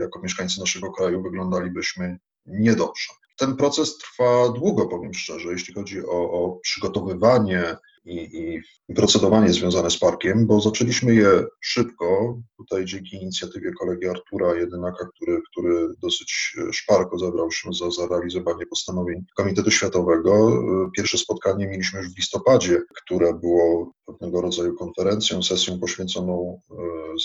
jako 0.00 0.20
mieszkańcy 0.20 0.60
naszego 0.60 0.92
kraju 0.92 1.22
wyglądalibyśmy 1.22 2.18
niedobrze. 2.46 3.12
Ten 3.36 3.56
proces 3.56 3.98
trwa 3.98 4.48
długo, 4.48 4.86
powiem 4.86 5.14
szczerze, 5.14 5.48
jeśli 5.48 5.74
chodzi 5.74 6.06
o, 6.06 6.30
o 6.30 6.58
przygotowywanie 6.62 7.76
i, 8.08 8.62
i 8.88 8.94
procedowanie 8.94 9.52
związane 9.52 9.90
z 9.90 9.98
parkiem, 9.98 10.46
bo 10.46 10.60
zaczęliśmy 10.60 11.14
je 11.14 11.44
szybko, 11.60 12.38
tutaj 12.56 12.84
dzięki 12.84 13.16
inicjatywie 13.16 13.72
kolegi 13.72 14.08
Artura 14.08 14.54
Jedynaka, 14.54 15.08
który, 15.14 15.40
który 15.50 15.88
dosyć 16.02 16.56
szparko 16.72 17.18
zabrał 17.18 17.50
się 17.50 17.72
za, 17.72 17.90
za 17.90 18.06
realizowanie 18.06 18.66
postanowień 18.66 19.24
Komitetu 19.36 19.70
Światowego. 19.70 20.62
Pierwsze 20.96 21.18
spotkanie 21.18 21.66
mieliśmy 21.66 21.98
już 21.98 22.14
w 22.14 22.16
listopadzie, 22.16 22.82
które 23.02 23.34
było 23.34 23.92
pewnego 24.06 24.40
rodzaju 24.40 24.74
konferencją, 24.74 25.42
sesją 25.42 25.78
poświęconą 25.78 26.60
e, 26.70 26.74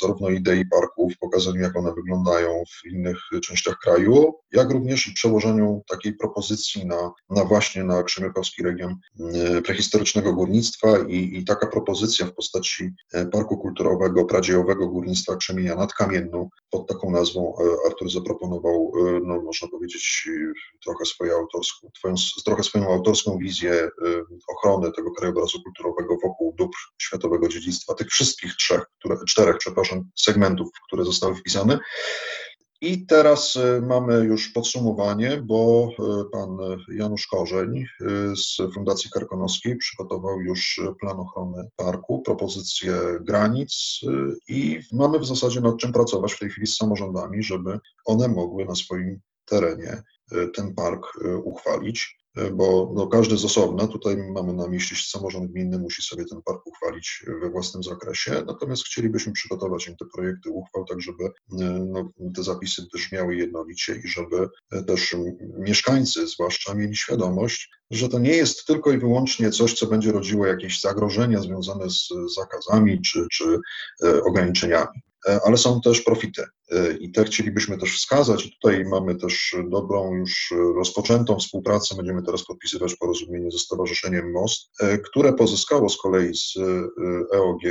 zarówno 0.02 0.30
idei 0.30 0.66
parków, 0.66 1.14
pokazaniu 1.20 1.62
jak 1.62 1.78
one 1.78 1.94
wyglądają 1.94 2.64
w 2.68 2.88
innych 2.88 3.18
częściach 3.44 3.78
kraju, 3.78 4.34
jak 4.52 4.72
również 4.72 5.08
i 5.08 5.14
przełożeniu 5.14 5.84
takiej 5.88 6.14
propozycji 6.14 6.86
na, 6.86 7.12
na 7.30 7.46
właśnie 7.46 7.84
na 7.84 8.04
Krzemiakowski 8.04 8.64
region 8.64 8.96
e, 9.20 9.62
prehistorycznego 9.62 10.34
górnictwa 10.34 10.73
i, 11.08 11.38
i 11.38 11.46
taka 11.46 11.68
propozycja 11.68 12.26
w 12.26 12.34
postaci 12.34 12.92
e, 13.14 13.26
Parku 13.26 13.58
Kulturowego 13.58 14.26
Pradziejowego 14.26 14.88
Górnictwa 14.88 15.36
Krzemienia 15.36 15.76
nad 15.76 15.94
Kamienną 15.94 16.50
pod 16.70 16.88
taką 16.88 17.12
nazwą 17.12 17.56
Artur 17.88 18.12
zaproponował, 18.12 18.92
no 19.24 19.42
można 19.42 19.68
powiedzieć, 19.68 20.30
trochę 20.84 21.06
swoją 21.06 21.36
autorską, 21.38 21.90
twoją, 22.00 22.16
trochę 22.46 22.64
swoją 22.64 22.94
autorską 22.94 23.38
wizję 23.38 23.90
ochrony 24.48 24.92
tego 24.92 25.12
krajobrazu 25.12 25.64
kulturowego 25.64 26.18
wokół 26.24 26.54
dóbr 26.58 26.78
światowego 26.98 27.48
dziedzictwa, 27.48 27.94
tych 27.94 28.08
wszystkich 28.08 28.56
trzech, 28.56 28.82
które, 29.00 29.18
czterech, 29.28 29.58
przepraszam, 29.58 30.04
segmentów, 30.16 30.68
które 30.88 31.06
zostały 31.06 31.36
wpisane. 31.36 31.80
I 32.84 33.06
teraz 33.06 33.56
y, 33.56 33.82
mamy 33.82 34.14
już 34.14 34.50
podsumowanie, 34.50 35.42
bo 35.44 35.90
y, 35.92 36.30
pan 36.32 36.58
Janusz 36.96 37.28
Korzeń 37.28 37.78
y, 37.78 37.86
z 38.36 38.74
Fundacji 38.74 39.10
Karkonoskiej 39.12 39.78
przygotował 39.78 40.42
już 40.42 40.82
plan 41.00 41.20
ochrony 41.20 41.70
parku, 41.76 42.22
propozycje 42.22 42.94
granic 43.22 44.00
i 44.48 44.80
mamy 44.92 45.20
w 45.20 45.26
zasadzie 45.26 45.62
nad 45.62 45.78
czym 45.78 45.94
pracować 45.94 46.34
w 46.34 46.40
tej 46.40 46.50
chwili 46.50 46.68
z 46.68 46.78
samorządami, 46.78 47.44
żeby 47.44 47.80
one 48.06 48.28
mogły 48.28 48.66
na 48.66 48.76
swoim 48.76 49.20
terenie 49.46 50.04
ten 50.56 50.76
park 50.76 51.14
uchwalić 51.44 52.23
bo 52.54 52.92
no, 52.96 53.08
każdy 53.08 53.38
z 53.38 53.46
osobna, 53.46 53.88
tutaj 53.88 54.18
mamy 54.18 54.54
na 54.54 54.68
myśli 54.68 54.98
samorząd 54.98 55.52
gminny, 55.52 55.80
musi 55.80 56.02
sobie 56.02 56.26
ten 56.26 56.42
park 56.42 56.68
uchwalić 56.68 57.26
we 57.42 57.50
własnym 57.50 57.84
zakresie, 57.84 58.44
natomiast 58.48 58.86
chcielibyśmy 58.86 59.34
przygotować 59.34 59.88
im 59.88 59.96
te 59.96 60.06
projekty 60.06 60.50
uchwał, 60.50 60.86
tak 60.86 61.02
żeby 61.02 61.24
no, 61.86 62.12
te 62.36 62.44
zapisy 62.44 62.82
brzmiały 62.94 63.36
jednolicie 63.36 63.96
i 63.96 64.08
żeby 64.08 64.50
też 64.88 65.16
mieszkańcy 65.60 66.28
zwłaszcza 66.28 66.74
mieli 66.74 66.96
świadomość, 66.96 67.70
że 67.92 68.10
to 68.10 68.20
nie 68.20 68.36
jest 68.36 68.66
tylko 68.66 68.92
i 68.92 68.98
wyłącznie 68.98 69.52
coś, 69.52 69.74
co 69.74 69.88
będzie 69.88 70.12
rodziło 70.12 70.46
jakieś 70.46 70.82
zagrożenia 70.82 71.42
związane 71.42 71.90
z 71.90 72.10
zakazami 72.36 73.02
czy, 73.02 73.28
czy 73.32 73.60
e, 74.04 74.24
ograniczeniami. 74.24 75.02
E, 75.28 75.40
ale 75.46 75.58
są 75.58 75.82
też 75.82 76.02
profity. 76.02 76.44
E, 76.72 76.94
I 76.94 77.12
te 77.12 77.24
chcielibyśmy 77.24 77.78
też 77.78 77.98
wskazać. 77.98 78.46
I 78.46 78.52
tutaj 78.52 78.86
mamy 78.86 79.16
też 79.16 79.56
dobrą, 79.70 80.16
już 80.16 80.54
rozpoczętą 80.76 81.40
współpracę. 81.40 81.96
Będziemy 81.96 82.24
teraz 82.24 82.46
podpisywać 82.46 82.96
porozumienie 82.96 83.52
ze 83.52 83.60
Stowarzyszeniem 83.60 84.32
Most, 84.32 84.72
e, 84.82 84.98
które 84.98 85.34
pozyskało 85.34 85.90
z 85.90 85.98
kolei 85.98 86.36
z 86.36 86.54
EOG 87.34 87.62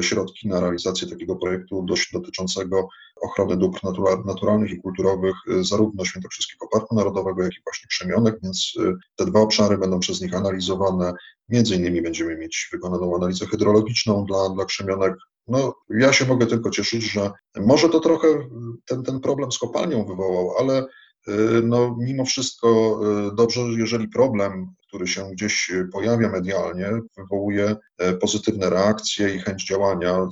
środki 0.00 0.48
na 0.48 0.60
realizację 0.60 1.08
takiego 1.08 1.36
projektu 1.36 1.86
dotyczącego 2.12 2.88
ochrony 3.22 3.56
dóbr 3.56 3.80
naturalnych 4.24 4.70
i 4.70 4.80
kulturowych 4.80 5.34
zarówno 5.60 6.04
Świętokrzyskiego 6.04 6.68
Parku 6.72 6.94
Narodowego, 6.94 7.42
jak 7.42 7.52
i 7.52 7.62
właśnie 7.64 7.86
Przemionek, 7.88 8.38
więc 8.42 8.72
te 9.16 9.26
dwa 9.26 9.40
obszary 9.40 9.78
będą 9.78 10.00
przez 10.00 10.20
nich 10.20 10.34
analizowane. 10.34 11.12
Między 11.48 11.76
innymi 11.76 12.02
będziemy 12.02 12.36
mieć 12.36 12.68
wykonaną 12.72 13.16
analizę 13.16 13.46
hydrologiczną 13.46 14.24
dla, 14.24 14.48
dla 14.48 14.64
Krzemionek, 14.64 15.14
no, 15.52 15.74
ja 15.90 16.12
się 16.12 16.26
mogę 16.26 16.46
tylko 16.46 16.70
cieszyć, 16.70 17.02
że 17.12 17.30
może 17.56 17.88
to 17.88 18.00
trochę 18.00 18.28
ten, 18.86 19.02
ten 19.02 19.20
problem 19.20 19.52
z 19.52 19.58
kopalnią 19.58 20.04
wywołał, 20.04 20.54
ale 20.58 20.86
y, 21.28 21.62
no, 21.64 21.96
mimo 22.00 22.24
wszystko 22.24 23.00
y, 23.28 23.34
dobrze, 23.34 23.60
jeżeli 23.60 24.08
problem, 24.08 24.74
który 24.88 25.06
się 25.06 25.30
gdzieś 25.32 25.70
pojawia 25.92 26.28
medialnie, 26.28 26.90
wywołuje 27.16 27.76
y, 28.02 28.12
pozytywne 28.12 28.70
reakcje 28.70 29.34
i 29.34 29.38
chęć 29.38 29.66
działania, 29.66 30.28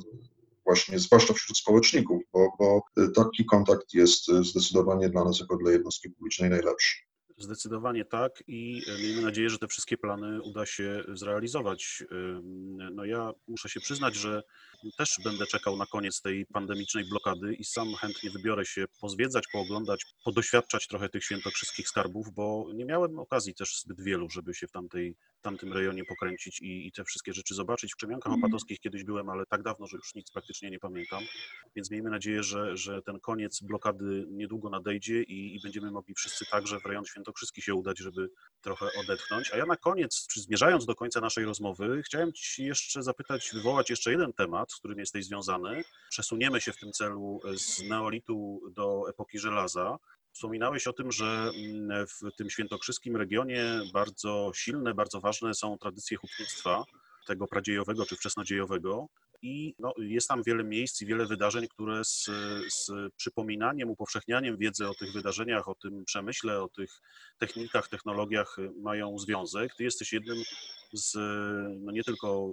właśnie 0.65 0.99
zwłaszcza 0.99 1.35
wśród 1.35 1.59
społeczników, 1.59 2.23
bo, 2.33 2.49
bo 2.59 2.83
taki 3.15 3.45
kontakt 3.45 3.95
jest 3.95 4.27
zdecydowanie 4.27 5.09
dla 5.09 5.25
nas 5.25 5.41
jako 5.41 5.57
dla 5.57 5.73
jednostki 5.73 6.11
publicznej 6.11 6.51
najlepszy. 6.51 6.97
Zdecydowanie 7.39 8.05
tak 8.05 8.33
i 8.47 8.83
e, 8.89 9.03
miejmy 9.03 9.23
nadzieję, 9.23 9.51
że 9.51 9.59
te 9.59 9.69
wszystkie 9.69 9.99
plany 9.99 10.43
uda 10.43 10.67
się 10.67 11.05
zrealizować. 11.15 12.05
No 12.93 13.05
ja 13.05 13.33
muszę 13.49 13.69
się 13.69 13.81
przyznać, 13.81 14.15
że 14.15 14.43
też 14.97 15.17
będę 15.25 15.47
czekał 15.47 15.77
na 15.77 15.87
koniec 15.87 16.21
tej 16.23 16.47
pandemicznej 16.47 17.05
blokady 17.05 17.55
i 17.55 17.65
sam 17.65 17.95
chętnie 17.95 18.31
wybiorę 18.31 18.67
się 18.67 18.85
pozwiedzać, 19.01 19.45
pooglądać, 19.53 20.05
podoświadczać 20.25 20.87
trochę 20.87 21.09
tych 21.09 21.25
świętokrzyskich 21.25 21.89
skarbów, 21.89 22.35
bo 22.35 22.67
nie 22.75 22.85
miałem 22.85 23.19
okazji 23.19 23.55
też 23.55 23.81
zbyt 23.81 24.01
wielu, 24.01 24.31
żeby 24.31 24.55
się 24.55 24.67
w 24.67 24.71
tamtej, 24.71 25.17
tamtym 25.41 25.73
rejonie 25.73 26.05
pokręcić 26.05 26.61
i, 26.61 26.87
i 26.87 26.93
te 26.93 27.05
wszystkie 27.05 27.33
rzeczy 27.33 27.55
zobaczyć. 27.55 27.93
W 27.93 27.97
Krzemiankach 27.97 28.33
mhm. 28.33 28.45
Opatowskich 28.45 28.81
kiedyś 28.81 29.05
byłem, 29.05 29.29
ale 29.29 29.47
tak 29.47 29.63
dawno, 29.63 29.87
że 29.87 29.97
już 29.97 30.15
nic 30.15 30.31
praktycznie 30.31 30.71
nie 30.71 30.79
pamiętam, 30.79 31.23
więc 31.77 31.91
miejmy 31.91 32.11
nadzieję, 32.11 32.43
że, 32.43 32.77
że 32.77 33.03
ten 33.03 33.21
koniec 33.21 33.61
blokady 33.63 34.27
niedługo 34.31 34.71
nadejdzie 34.71 35.23
i, 35.23 35.57
i 35.57 35.61
będziemy 35.63 35.91
mogli 35.91 36.15
wszyscy 36.15 36.45
także 36.51 36.81
w 36.81 36.87
rejon 36.87 37.05
świętokrzyski 37.05 37.63
się 37.63 37.75
udać, 37.75 37.99
żeby 37.99 38.31
trochę 38.61 38.87
odetchnąć. 39.05 39.53
A 39.53 39.57
ja 39.57 39.67
na 39.67 39.77
koniec, 39.77 40.27
czy 40.27 40.41
zmierzając 40.41 40.87
do 40.87 40.95
końca 40.95 41.21
naszej 41.21 41.45
rozmowy, 41.45 42.03
chciałem 42.03 42.33
Ci 42.33 42.65
jeszcze 42.65 43.03
zapytać, 43.03 43.51
wywołać 43.55 43.91
jeszcze 43.91 44.11
jeden 44.11 44.33
temat, 44.33 44.70
z 44.71 44.77
którym 44.77 44.99
jesteś 44.99 45.25
związany. 45.25 45.85
Przesuniemy 46.11 46.61
się 46.61 46.73
w 46.73 46.77
tym 46.77 46.93
celu 46.93 47.41
z 47.57 47.83
neolitu 47.83 48.61
do 48.71 49.03
epoki 49.09 49.39
żelaza. 49.39 49.99
Wspominałeś 50.33 50.87
o 50.87 50.93
tym, 50.93 51.13
że 51.13 51.51
mm, 51.57 52.07
w 52.07 52.37
tym 52.37 52.51
świętokrzyskim 52.51 53.17
regionie 53.17 53.81
bardzo 53.93 54.53
silne, 54.55 54.95
bardzo 54.95 55.21
ważne 55.21 55.55
są 55.55 55.79
tradycje 55.79 56.17
hutnictwa, 56.17 56.85
tego 57.27 57.47
pradziejowego 57.47 58.07
czy 58.07 58.17
wczesnodziejowego. 58.17 59.09
I 59.43 59.75
no, 59.79 59.95
jest 59.99 60.29
tam 60.29 60.43
wiele 60.43 60.65
miejsc 60.65 61.03
i 61.03 61.07
wiele 61.07 61.27
wydarzeń, 61.27 61.69
które 61.69 62.05
z, 62.05 62.31
z 62.69 62.91
przypominaniem, 63.17 63.91
upowszechnianiem 63.91 64.57
wiedzy 64.57 64.89
o 64.89 64.95
tych 64.95 65.13
wydarzeniach, 65.13 65.69
o 65.69 65.75
tym 65.75 66.05
przemyśle, 66.05 66.63
o 66.63 66.69
tych 66.69 67.01
technikach, 67.39 67.89
technologiach 67.89 68.57
mają 68.83 69.19
związek. 69.19 69.75
Ty 69.75 69.85
jesteś 69.85 70.13
jednym 70.13 70.39
z 70.93 71.17
no 71.81 71.93
nie 71.93 72.05
tylko 72.05 72.53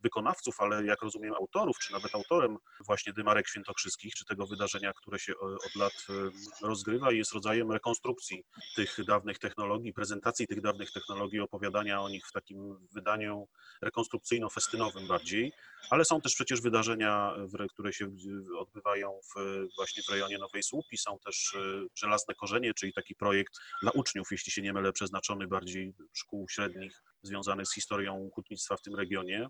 wykonawców, 0.00 0.60
ale 0.60 0.84
jak 0.84 1.02
rozumiem 1.02 1.34
autorów, 1.34 1.78
czy 1.78 1.92
nawet 1.92 2.14
autorem 2.14 2.56
właśnie 2.86 3.12
Dymarek 3.12 3.48
Świętokrzyskich, 3.48 4.14
czy 4.14 4.24
tego 4.24 4.46
wydarzenia, 4.46 4.92
które 4.92 5.18
się 5.18 5.32
e, 5.32 5.36
od 5.36 5.74
lat 5.76 6.06
e, 6.10 6.66
rozgrywa 6.66 7.12
i 7.12 7.18
jest 7.18 7.32
rodzajem 7.32 7.72
rekonstrukcji 7.72 8.44
tych 8.76 9.04
dawnych 9.04 9.38
technologii, 9.38 9.92
prezentacji 9.92 10.46
tych 10.46 10.60
dawnych 10.60 10.92
technologii, 10.92 11.40
opowiadania 11.40 12.02
o 12.02 12.08
nich 12.08 12.26
w 12.26 12.32
takim 12.32 12.88
wydaniu 12.92 13.48
rekonstrukcyjno-festynowym 13.82 15.06
bardziej, 15.08 15.52
ale 15.90 16.04
są 16.04 16.20
też 16.20 16.34
przecież 16.34 16.60
wydarzenia, 16.60 17.34
które 17.70 17.92
się 17.92 18.10
odbywają 18.58 19.20
w, 19.34 19.66
właśnie 19.76 20.02
w 20.02 20.08
rejonie 20.08 20.38
Nowej 20.38 20.62
Słupi, 20.62 20.98
są 20.98 21.18
też 21.18 21.54
e, 21.54 21.86
Żelazne 21.94 22.34
Korzenie, 22.34 22.74
czyli 22.74 22.92
taki 22.92 23.14
projekt 23.14 23.54
dla 23.82 23.90
uczniów, 23.90 24.28
jeśli 24.30 24.52
się 24.52 24.62
nie 24.62 24.72
mylę, 24.72 24.92
przeznaczony 24.92 25.46
bardziej 25.46 25.94
szkół 26.12 26.48
średnich 26.48 27.02
związanych 27.22 27.66
z 27.66 27.74
historią 27.74 28.30
hutnictwa 28.34 28.76
w 28.76 28.82
tym 28.82 28.94
regionie. 28.94 29.48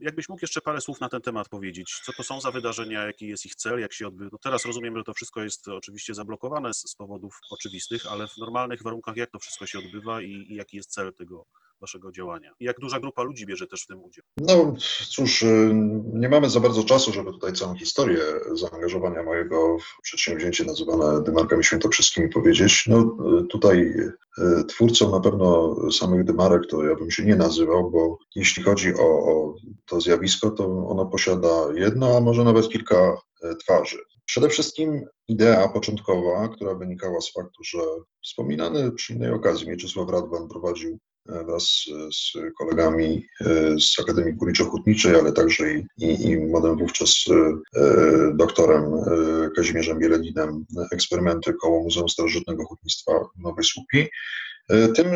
Jakbyś 0.00 0.28
mógł 0.28 0.40
jeszcze 0.42 0.60
parę 0.60 0.80
słów 0.80 1.00
na 1.00 1.08
ten 1.08 1.22
temat 1.22 1.48
powiedzieć? 1.48 2.00
Co 2.04 2.12
to 2.12 2.22
są 2.22 2.40
za 2.40 2.50
wydarzenia, 2.50 3.06
jaki 3.06 3.26
jest 3.26 3.46
ich 3.46 3.54
cel, 3.54 3.80
jak 3.80 3.92
się 3.92 4.06
odbywa? 4.06 4.30
No 4.32 4.38
teraz 4.38 4.64
rozumiem, 4.64 4.96
że 4.96 5.04
to 5.04 5.14
wszystko 5.14 5.42
jest 5.42 5.68
oczywiście 5.68 6.14
zablokowane 6.14 6.74
z, 6.74 6.94
powodów 6.94 7.40
oczywistych, 7.50 8.06
ale 8.06 8.28
w 8.28 8.36
normalnych 8.36 8.82
warunkach 8.82 9.16
jak 9.16 9.30
to 9.30 9.38
wszystko 9.38 9.66
się 9.66 9.78
odbywa 9.78 10.22
i, 10.22 10.30
i 10.30 10.54
jaki 10.54 10.76
jest 10.76 10.90
cel 10.90 11.14
tego, 11.14 11.46
waszego 11.80 12.12
działania? 12.12 12.52
I 12.60 12.64
jak 12.64 12.80
duża 12.80 13.00
grupa 13.00 13.22
ludzi 13.22 13.46
bierze 13.46 13.66
też 13.66 13.82
w 13.82 13.86
tym 13.86 14.04
udział? 14.04 14.24
No 14.36 14.74
cóż, 15.08 15.42
y, 15.42 15.70
nie 16.12 16.28
mamy 16.28 16.50
za 16.50 16.60
bardzo 16.60 16.84
czasu, 16.84 17.12
żeby 17.12 17.32
tutaj 17.32 17.52
całą 17.52 17.74
historię 17.74 18.22
zaangażowania 18.54 19.22
mojego 19.22 19.78
w 19.78 20.02
przedsięwzięcie 20.02 20.64
nazywane 20.64 21.22
Dymarkami 21.22 21.64
Świętokrzyskimi 21.64 22.28
powiedzieć. 22.28 22.84
No 22.86 23.16
tutaj 23.50 23.78
y, 24.38 24.64
twórcą 24.68 25.10
na 25.10 25.20
pewno 25.20 25.76
samych 25.90 26.24
Dymarek 26.24 26.62
to 26.70 26.84
ja 26.84 26.94
bym 26.94 27.10
się 27.10 27.24
nie 27.24 27.36
nazywał, 27.36 27.90
bo 27.90 28.18
jeśli 28.34 28.62
chodzi 28.62 28.94
o, 28.94 29.06
o 29.06 29.54
to 29.86 30.00
zjawisko, 30.00 30.50
to 30.50 30.88
ono 30.88 31.06
posiada 31.06 31.66
jedno, 31.74 32.16
a 32.16 32.20
może 32.20 32.44
nawet 32.44 32.68
kilka 32.68 33.16
y, 33.44 33.56
twarzy. 33.56 33.98
Przede 34.28 34.48
wszystkim 34.48 35.04
idea 35.28 35.68
początkowa, 35.68 36.48
która 36.48 36.74
wynikała 36.74 37.20
z 37.20 37.32
faktu, 37.32 37.64
że 37.64 37.78
wspominany 38.24 38.92
przy 38.92 39.12
innej 39.12 39.30
okazji 39.30 39.68
Mieczysław 39.68 40.10
Radwan 40.10 40.48
prowadził 40.48 40.98
wraz 41.28 41.84
z 42.12 42.32
kolegami 42.58 43.26
e, 43.40 43.80
z 43.80 44.00
Akademii 44.00 44.34
Górniczo-Hutniczej, 44.34 45.18
ale 45.20 45.32
także 45.32 45.72
i, 45.72 45.86
i, 45.98 46.26
i 46.30 46.36
młodym 46.36 46.76
wówczas 46.76 47.24
e, 47.30 48.32
doktorem 48.34 48.84
e, 48.84 49.50
Kazimierzem 49.56 49.98
Bieleninem 49.98 50.64
eksperymenty 50.92 51.54
koło 51.54 51.82
Muzeum 51.82 52.08
Starożytnego 52.08 52.64
Hutnictwa 52.64 53.12
Nowej 53.38 53.64
Słupi. 53.64 54.08
Tym 54.94 55.06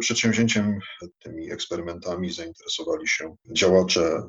przedsięwzięciem, 0.00 0.78
tymi 1.22 1.52
eksperymentami 1.52 2.32
zainteresowali 2.32 3.08
się 3.08 3.36
działacze 3.52 4.22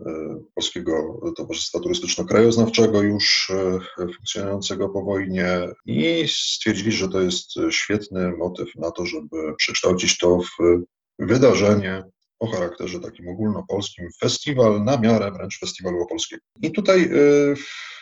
Polskiego 0.56 1.22
Towarzystwa 1.38 1.80
Turystyczno-Krajoznawczego 1.80 3.02
już 3.02 3.52
funkcjonującego 3.98 4.90
po 4.90 5.04
wojnie 5.04 5.68
i 5.86 6.26
stwierdzili, 6.28 6.92
że 6.92 7.10
to 7.10 7.22
jest 7.22 7.50
świetny 7.70 8.38
motyw 8.38 8.76
na 8.76 8.92
to, 8.92 9.06
żeby 9.06 9.56
przekształcić 9.58 10.18
to 10.18 10.40
w 10.40 10.82
wydarzenie 11.20 12.04
o 12.40 12.48
charakterze 12.48 13.00
takim 13.00 13.30
ogólnopolskim, 13.30 14.10
festiwal 14.20 14.84
na 14.84 14.98
miarę 14.98 15.32
wręcz 15.32 15.60
festiwalu 15.60 16.02
opolskiego. 16.02 16.42
I 16.62 16.72
tutaj 16.72 17.04
y, 17.04 17.56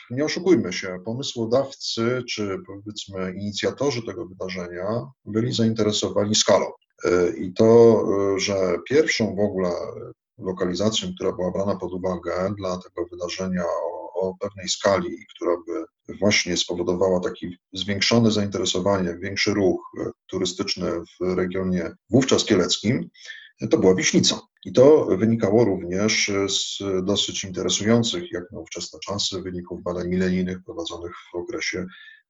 nie 0.10 0.26
oszukujmy 0.26 0.74
się, 0.74 0.98
pomysłodawcy 1.06 2.24
czy 2.30 2.58
powiedzmy 2.68 3.34
inicjatorzy 3.34 4.02
tego 4.06 4.26
wydarzenia 4.26 5.06
byli 5.26 5.54
zainteresowani 5.54 6.36
skalą. 6.36 6.66
Y, 7.06 7.36
I 7.38 7.54
to, 7.54 8.02
y, 8.36 8.40
że 8.40 8.78
pierwszą 8.90 9.36
w 9.36 9.40
ogóle 9.40 9.72
lokalizacją, 10.38 11.14
która 11.16 11.32
była 11.32 11.52
brana 11.52 11.76
pod 11.76 11.94
uwagę 11.94 12.54
dla 12.58 12.78
tego 12.78 13.10
wydarzenia 13.12 13.64
o, 13.64 13.99
o 14.20 14.36
pewnej 14.40 14.70
skali, 14.70 15.10
która 15.36 15.52
by 15.68 15.86
właśnie 16.20 16.58
spowodowała 16.58 17.20
takie 17.20 17.50
zwiększone 17.74 18.32
zainteresowanie, 18.32 19.18
większy 19.22 19.54
ruch 19.54 19.92
turystyczny 20.28 20.92
w 20.92 21.36
regionie 21.36 21.92
wówczas 22.10 22.46
kieleckim, 22.46 23.10
to 23.70 23.78
była 23.78 23.96
Wiśnica. 23.96 24.40
I 24.66 24.74
to 24.74 25.06
wynikało 25.06 25.66
również 25.66 26.32
z 26.48 26.80
dosyć 27.04 27.44
interesujących, 27.44 28.32
jak 28.32 28.52
na 28.52 28.60
ówczesne 28.60 29.00
czasy, 29.00 29.42
wyników 29.42 29.84
badań 29.84 30.08
milenijnych 30.08 30.64
prowadzonych 30.64 31.12
w 31.32 31.36
okresie 31.36 31.86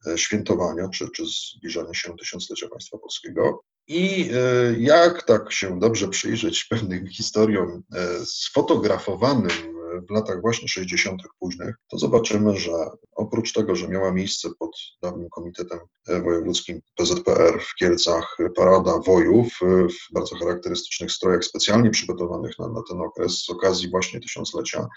e, 0.08 0.18
świętowania 0.18 0.90
czy, 0.90 1.10
czy 1.16 1.24
zbliżania 1.56 1.94
się 1.94 2.16
tysiąclecia 2.18 2.68
państwa 2.68 2.98
polskiego. 2.98 3.64
I 3.88 4.30
e, 4.34 4.80
jak 4.80 5.24
tak 5.24 5.52
się 5.52 5.80
dobrze 5.80 6.08
przyjrzeć 6.08 6.64
pewnym 6.64 7.08
historiom 7.08 7.84
e, 7.94 8.26
sfotografowanym 8.26 9.79
w 10.10 10.12
latach 10.12 10.42
właśnie 10.42 10.68
60. 10.68 11.22
późnych, 11.40 11.76
to 11.88 11.98
zobaczymy, 11.98 12.58
że 12.58 12.72
oprócz 13.16 13.54
tego, 13.54 13.76
że 13.76 13.88
miała 13.88 14.12
miejsce 14.12 14.50
pod 14.60 14.72
dawnym 15.02 15.30
Komitetem 15.30 15.80
Wojewódzkim 16.24 16.82
PZPR 16.96 17.62
w 17.62 17.76
Kielcach 17.76 18.38
parada 18.56 19.00
wojów 19.00 19.60
w 19.90 20.14
bardzo 20.14 20.36
charakterystycznych 20.36 21.12
strojach 21.12 21.44
specjalnie 21.44 21.90
przygotowanych 21.90 22.60
na, 22.60 22.68
na 22.68 22.82
ten 22.90 23.02
okres 23.02 23.44
z 23.46 23.50
okazji 23.50 23.90
właśnie 23.90 24.20
tysiąclecia. 24.20 24.88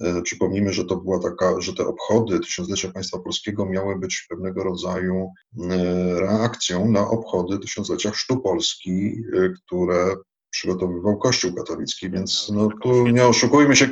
E, 0.00 0.22
przypomnijmy, 0.22 0.72
że 0.72 0.84
to 0.84 0.96
była 0.96 1.18
taka, 1.18 1.60
że 1.60 1.74
te 1.74 1.86
obchody 1.86 2.40
tysiąclecia 2.40 2.92
państwa 2.92 3.18
polskiego 3.18 3.66
miały 3.66 3.98
być 3.98 4.26
pewnego 4.28 4.64
rodzaju 4.64 5.32
e, 5.70 6.20
reakcją 6.20 6.90
na 6.90 7.08
obchody 7.08 7.58
tysiąclecia 7.58 8.10
chrztu 8.10 8.40
Polski, 8.40 9.22
które 9.66 10.16
przygotowywał 10.52 11.18
Kościół 11.18 11.54
katolicki, 11.54 12.10
więc 12.10 12.50
no, 12.54 12.68
tu 12.82 13.06
nie 13.06 13.26
oszukujmy 13.26 13.76
się, 13.76 13.88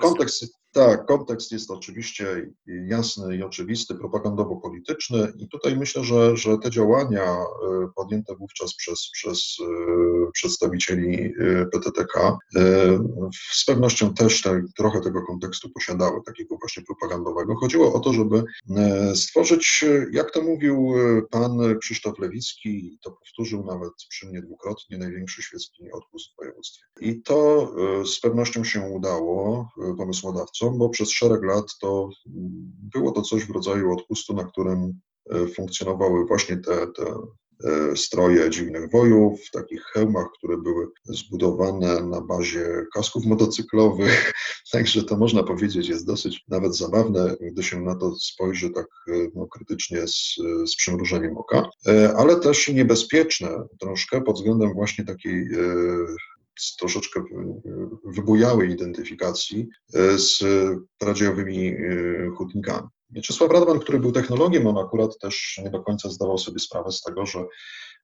kontekst, 0.00 0.44
tak, 0.76 1.06
kontekst 1.06 1.52
jest 1.52 1.70
oczywiście 1.70 2.50
jasny 2.66 3.36
i 3.36 3.42
oczywisty, 3.42 3.94
propagandowo-polityczny 3.94 5.32
i 5.38 5.48
tutaj 5.48 5.76
myślę, 5.76 6.04
że, 6.04 6.36
że 6.36 6.58
te 6.58 6.70
działania 6.70 7.24
e, 7.24 7.46
podjęte 7.96 8.34
wówczas 8.36 8.74
przez, 8.74 9.10
przez 9.12 9.56
e, 9.60 10.30
przedstawicieli 10.32 11.24
e, 11.24 11.66
PTTK 11.66 12.38
z 13.52 13.64
pewnością 13.64 14.14
też 14.14 14.42
te, 14.42 14.62
trochę 14.76 15.00
tego 15.00 15.22
kontekstu 15.22 15.70
posiadały, 15.70 16.20
takiego 16.26 16.56
właśnie 16.56 16.82
propagandowego. 16.82 17.54
Chodziło 17.54 17.94
o 17.94 18.00
to, 18.00 18.12
żeby 18.12 18.44
stworzyć, 19.14 19.84
jak 20.12 20.30
to 20.30 20.42
mówił 20.42 20.94
pan 21.30 21.78
Krzysztof 21.80 22.18
Lewicki, 22.18 22.68
i 22.68 22.98
to 23.02 23.10
powtórzył 23.10 23.64
nawet 23.64 23.92
przy 24.08 24.26
mnie 24.26 24.42
dwukrotnie, 24.42 24.98
największy 24.98 25.42
świecki 25.42 25.92
odpust 25.92 26.32
w 26.32 26.36
województwie. 26.36 26.84
I 27.00 27.22
to 27.22 27.72
z 28.06 28.20
pewnością 28.20 28.64
się 28.64 28.80
udało 28.80 29.68
pomysłodawcom, 29.96 30.65
bo 30.70 30.88
przez 30.88 31.10
szereg 31.10 31.44
lat 31.44 31.64
to 31.80 32.08
było 32.94 33.12
to 33.12 33.22
coś 33.22 33.44
w 33.44 33.50
rodzaju 33.50 33.92
odpustu, 33.92 34.34
na 34.34 34.44
którym 34.44 35.00
e, 35.30 35.46
funkcjonowały 35.46 36.26
właśnie 36.26 36.56
te, 36.56 36.86
te 36.86 37.04
e, 37.64 37.96
stroje 37.96 38.50
dziwnych 38.50 38.90
wojów, 38.90 39.40
w 39.40 39.50
takich 39.50 39.82
hełmach, 39.82 40.26
które 40.38 40.56
były 40.56 40.86
zbudowane 41.04 42.02
na 42.02 42.20
bazie 42.20 42.86
kasków 42.94 43.24
motocyklowych. 43.24 44.32
Także 44.72 45.02
to 45.02 45.16
można 45.16 45.42
powiedzieć 45.42 45.88
jest 45.88 46.06
dosyć 46.06 46.44
nawet 46.48 46.76
zabawne, 46.76 47.36
gdy 47.40 47.62
się 47.62 47.80
na 47.80 47.94
to 47.94 48.14
spojrzy 48.14 48.70
tak 48.70 48.86
e, 49.08 49.12
no, 49.34 49.46
krytycznie 49.46 50.08
z, 50.08 50.34
z 50.66 50.76
przymrużeniem 50.76 51.36
oka, 51.38 51.68
ale 52.16 52.36
też 52.36 52.68
niebezpieczne 52.68 53.48
troszkę 53.80 54.20
pod 54.20 54.36
względem 54.36 54.74
właśnie 54.74 55.04
takiej 55.04 55.48
z 56.58 56.76
troszeczkę 56.76 57.20
e, 57.20 57.24
wybujałej 58.04 58.70
identyfikacji 58.70 59.68
e, 59.94 60.18
z 60.18 60.44
radziowymi 61.02 61.68
e, 61.68 61.76
hutnikami. 62.36 62.88
Mieczysław 63.10 63.50
Radman, 63.50 63.78
który 63.78 63.98
był 63.98 64.12
technologiem, 64.12 64.66
on 64.66 64.78
akurat 64.78 65.18
też 65.18 65.60
nie 65.64 65.70
do 65.70 65.82
końca 65.82 66.10
zdawał 66.10 66.38
sobie 66.38 66.58
sprawę 66.58 66.92
z 66.92 67.02
tego, 67.02 67.26
że 67.26 67.44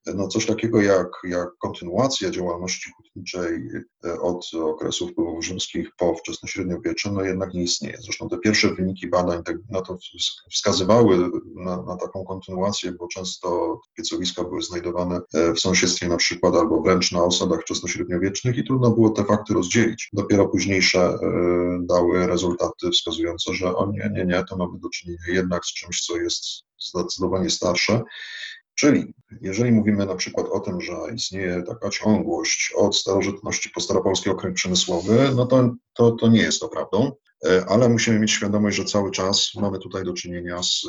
no 0.07 0.28
coś 0.28 0.46
takiego 0.46 0.82
jak, 0.82 1.09
jak 1.24 1.48
kontynuacja 1.59 2.30
działalności 2.30 2.90
hutniczej 2.96 3.68
e, 4.05 4.20
od 4.20 4.50
okresów 4.55 5.11
wpływów 5.11 5.44
rzymskich 5.44 5.88
po 5.98 6.14
wczesnośredniowiecze, 6.14 7.12
no 7.12 7.22
jednak 7.22 7.55
nie 7.55 7.62
istnieje. 7.62 7.96
Zresztą 8.00 8.28
te 8.28 8.38
pierwsze 8.38 8.74
wyniki 8.74 9.09
badań 9.09 9.42
tak, 9.44 9.57
no 9.70 9.82
to 9.82 9.98
wskazywały 10.53 11.30
na, 11.55 11.82
na, 11.82 11.96
taką 11.96 12.24
kontynuację, 12.24 12.92
bo 12.92 13.09
często 13.09 13.80
piecowiska 13.96 14.44
były 14.44 14.62
znajdowane 14.62 15.20
e, 15.34 15.53
w 15.53 15.61
sąsiedztwie 15.61 16.09
na 16.09 16.16
przykład 16.16 16.55
albo 16.55 16.82
wręcz 16.82 17.12
na 17.12 17.24
osadach 17.24 17.61
wczesnośredniowiecznych 17.61 18.57
i 18.57 18.64
trudno 18.64 18.90
było 18.90 19.11
te 19.11 19.24
fakty 19.24 19.55
rozdzielić. 19.55 20.09
Dopiero 20.12 20.48
późniejsze 20.48 21.00
e, 21.00 21.18
dały 21.82 22.26
rezultaty 22.26 22.90
wskazujące, 22.90 23.55
że 23.55 23.76
o 23.76 23.92
nie, 23.92 24.11
nie, 24.12 24.24
nie, 24.24 24.44
to 24.50 24.57
mamy 24.57 24.78
do 24.78 24.88
czynienia 24.88 25.22
jednak 25.28 25.64
z 25.64 25.74
czymś, 25.74 26.00
co 26.00 26.16
jest 26.16 26.44
zdecydowanie 26.78 27.50
starsze 27.50 28.03
Czyli 28.82 29.14
jeżeli 29.40 29.72
mówimy 29.72 30.06
na 30.06 30.14
przykład 30.14 30.46
o 30.46 30.60
tym, 30.60 30.80
że 30.80 30.92
istnieje 31.14 31.62
taka 31.62 31.90
ciągłość 31.90 32.72
od 32.76 32.96
starożytności 32.96 33.70
po 33.70 33.80
staropolski 33.80 34.30
okręg 34.30 34.56
przemysłowy, 34.56 35.30
no 35.36 35.46
to, 35.46 35.74
to, 35.94 36.10
to 36.10 36.28
nie 36.28 36.42
jest 36.42 36.60
to 36.60 36.68
prawdą, 36.68 37.12
e, 37.46 37.64
ale 37.68 37.88
musimy 37.88 38.18
mieć 38.18 38.30
świadomość, 38.30 38.76
że 38.76 38.84
cały 38.84 39.10
czas 39.10 39.50
mamy 39.54 39.78
tutaj 39.78 40.04
do 40.04 40.12
czynienia 40.12 40.62
z 40.62 40.86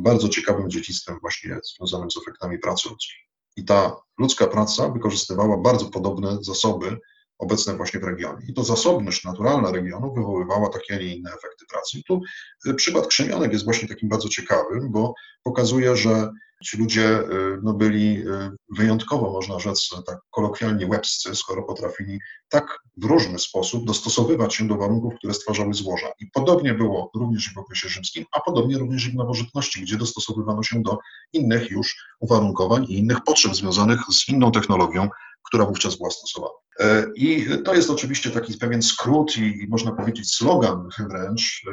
bardzo 0.00 0.28
ciekawym 0.28 0.70
dziedzictwem 0.70 1.18
właśnie 1.20 1.58
związanym 1.74 2.10
z 2.10 2.16
efektami 2.16 2.58
pracy 2.58 2.88
ludzkiej. 2.88 3.18
I 3.56 3.64
ta 3.64 3.96
ludzka 4.18 4.46
praca 4.46 4.88
wykorzystywała 4.88 5.56
bardzo 5.56 5.86
podobne 5.86 6.38
zasoby 6.40 6.96
obecne 7.38 7.76
właśnie 7.76 8.00
w 8.00 8.04
regionie. 8.04 8.46
I 8.48 8.54
to 8.54 8.64
zasobność 8.64 9.24
naturalna 9.24 9.72
regionu 9.72 10.14
wywoływała 10.14 10.68
takie, 10.68 10.94
a 10.94 10.98
nie 10.98 11.16
inne 11.16 11.30
efekty 11.30 11.66
pracy. 11.70 11.98
I 11.98 12.04
tu 12.04 12.20
e, 12.66 12.74
przykład 12.74 13.06
Krzemionek 13.06 13.52
jest 13.52 13.64
właśnie 13.64 13.88
takim 13.88 14.08
bardzo 14.08 14.28
ciekawym, 14.28 14.92
bo 14.92 15.14
pokazuje, 15.42 15.96
że 15.96 16.30
Ci 16.64 16.76
ludzie 16.76 17.20
y, 17.20 17.58
no, 17.62 17.72
byli 17.74 18.28
y, 18.28 18.50
wyjątkowo, 18.76 19.32
można 19.32 19.58
rzec, 19.58 19.88
tak 20.06 20.18
kolokwialnie 20.30 20.86
łebscy, 20.86 21.34
skoro 21.34 21.62
potrafili 21.62 22.18
tak 22.48 22.78
w 22.96 23.04
różny 23.04 23.38
sposób 23.38 23.84
dostosowywać 23.84 24.54
się 24.54 24.68
do 24.68 24.76
warunków, 24.76 25.14
które 25.18 25.34
stwarzały 25.34 25.74
złoża. 25.74 26.06
I 26.20 26.26
podobnie 26.26 26.74
było 26.74 27.10
również 27.14 27.54
w 27.54 27.58
okresie 27.58 27.88
rzymskim, 27.88 28.24
a 28.32 28.40
podobnie 28.40 28.78
również 28.78 29.06
i 29.06 29.10
w 29.10 29.14
nowożytności, 29.14 29.80
gdzie 29.80 29.96
dostosowywano 29.96 30.62
się 30.62 30.82
do 30.82 30.98
innych 31.32 31.70
już 31.70 31.96
uwarunkowań 32.20 32.84
i 32.84 32.98
innych 32.98 33.24
potrzeb 33.24 33.54
związanych 33.54 34.00
z 34.12 34.28
inną 34.28 34.52
technologią, 34.52 35.08
która 35.42 35.66
wówczas 35.66 35.96
była 35.96 36.10
stosowana. 36.10 36.54
E, 36.80 37.06
I 37.16 37.46
to 37.64 37.74
jest 37.74 37.90
oczywiście 37.90 38.30
taki 38.30 38.58
pewien 38.58 38.82
skrót 38.82 39.36
i, 39.38 39.62
i 39.62 39.68
można 39.68 39.92
powiedzieć 39.92 40.34
slogan 40.34 40.88
wręcz. 40.98 41.62
E, 41.68 41.72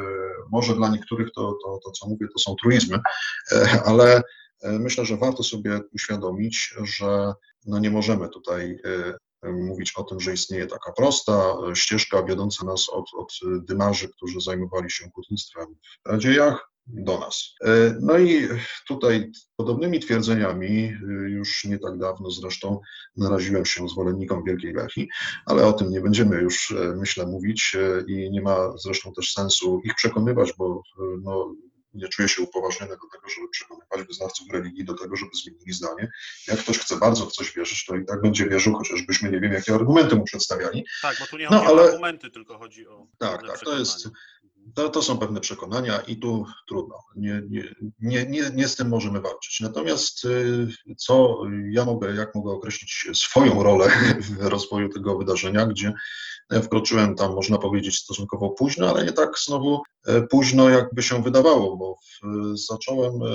może 0.52 0.76
dla 0.76 0.90
niektórych 0.90 1.28
to, 1.36 1.58
to, 1.66 1.80
to, 1.84 1.92
co 1.92 2.08
mówię, 2.08 2.28
to 2.34 2.40
są 2.40 2.56
truizmy, 2.64 3.00
e, 3.52 3.82
ale 3.86 4.18
E, 4.18 4.43
myślę, 4.64 5.06
że 5.06 5.18
warto 5.18 5.44
sobie 5.44 5.80
uświadomić, 5.94 6.74
że 6.84 7.34
no 7.66 7.80
nie 7.80 7.92
możemy 7.92 8.30
tutaj 8.30 8.80
e, 9.44 9.52
mówić 9.52 9.94
o 9.96 10.04
tym, 10.04 10.20
że 10.20 10.34
istnieje 10.34 10.68
taka 10.68 10.92
prosta 10.92 11.54
ścieżka 11.74 12.24
wiodąca 12.24 12.66
nas 12.66 12.90
od, 12.90 13.06
od 13.14 13.34
dymarzy, 13.66 14.10
którzy 14.10 14.42
zajmowali 14.42 14.92
się 14.92 15.10
hutnictwem 15.16 15.66
w 16.06 16.10
Radziejach, 16.10 16.74
do 16.88 17.20
nas. 17.20 17.56
E, 17.62 17.96
no 18.02 18.18
i 18.18 18.48
tutaj 18.88 19.32
podobnymi 19.56 20.00
twierdzeniami, 20.00 20.94
już 21.28 21.66
nie 21.66 21.80
tak 21.80 21.98
dawno 21.98 22.32
zresztą 22.32 22.80
naraziłem 23.18 23.66
się 23.66 23.90
zwolennikom 23.90 24.44
Wielkiej 24.44 24.74
Lechi, 24.74 25.10
ale 25.46 25.66
o 25.68 25.74
tym 25.74 25.90
nie 25.90 26.02
będziemy 26.02 26.42
już, 26.42 26.76
myślę, 26.96 27.26
mówić 27.26 27.76
i 28.08 28.32
nie 28.32 28.42
ma 28.42 28.78
zresztą 28.78 29.14
też 29.14 29.34
sensu 29.34 29.82
ich 29.86 29.96
przekonywać, 29.96 30.54
bo 30.58 30.82
no, 31.22 31.56
nie 31.94 32.08
czuję 32.08 32.28
się 32.28 32.42
upoważniony 32.42 32.92
do 32.92 33.08
tego, 33.12 33.30
żeby 33.30 33.50
przekonywać 33.50 34.08
wyznawców 34.08 34.48
religii 34.54 34.86
do 34.86 34.94
tego, 34.94 35.16
żeby 35.16 35.32
zmienili 35.44 35.74
zdanie. 35.74 36.12
Jak 36.48 36.60
ktoś 36.60 36.80
chce 36.80 36.98
bardzo 36.98 37.26
w 37.26 37.32
coś 37.32 37.54
wierzyć, 37.54 37.86
to 37.86 37.96
i 37.96 38.06
tak 38.06 38.22
będzie 38.22 38.50
wierzył, 38.50 38.74
chociażbyśmy 38.74 39.32
nie 39.32 39.40
wiem, 39.40 39.54
jakie 39.54 39.74
argumenty 39.74 40.16
mu 40.16 40.24
przedstawiali. 40.24 40.86
Tak, 41.02 41.18
bo 41.20 41.26
tu 41.26 41.38
nie 41.38 41.48
no, 41.52 41.60
chodzi 41.60 41.72
ale... 41.72 41.82
o 41.82 41.86
argumenty, 41.86 42.30
tylko 42.30 42.58
chodzi 42.58 42.88
o. 42.88 43.08
Tak, 43.18 43.48
tak, 43.48 43.60
to 43.60 43.80
jest, 43.80 44.10
to, 44.76 44.90
to 44.90 45.02
są 45.02 45.18
pewne 45.18 45.40
przekonania 45.40 46.00
i 46.00 46.18
tu 46.18 46.46
trudno. 46.68 46.96
Nie, 47.16 47.42
nie, 47.50 48.26
nie, 48.26 48.52
nie, 48.54 48.68
z 48.68 48.76
tym 48.76 48.90
możemy 48.90 49.22
walczyć. 49.22 49.60
Natomiast 49.60 50.26
y, 50.26 50.68
co 50.98 51.42
ja 51.72 51.86
mogę, 51.86 52.16
jak 52.16 52.36
mogę 52.36 52.52
określić 52.52 53.08
swoją 53.14 53.64
rolę 53.64 53.90
w 54.30 54.42
rozwoju 54.42 54.90
tego 54.90 55.18
wydarzenia, 55.18 55.66
gdzie 55.66 55.94
wkroczyłem 56.64 57.16
tam, 57.16 57.36
można 57.36 57.58
powiedzieć, 57.58 58.00
stosunkowo 58.00 58.50
późno, 58.50 58.90
ale 58.90 59.06
nie 59.06 59.12
tak 59.12 59.40
znowu 59.40 59.82
e, 60.08 60.22
późno, 60.22 60.70
jakby 60.70 61.04
się 61.04 61.24
wydawało, 61.24 61.78
bo 61.78 61.98
zacząłem 62.54 63.14
e, 63.14 63.28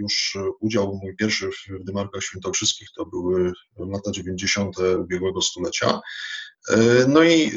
już 0.00 0.38
udział 0.60 1.00
mój 1.02 1.16
pierwszy 1.16 1.50
w 1.50 1.84
Dymarkach 1.84 2.22
Świętokrzyskich, 2.22 2.88
to 2.96 3.06
były 3.06 3.52
lata 3.78 4.10
90. 4.10 4.76
ubiegłego 4.98 5.42
stulecia. 5.42 6.00
E, 6.70 7.06
no 7.08 7.22
i 7.22 7.52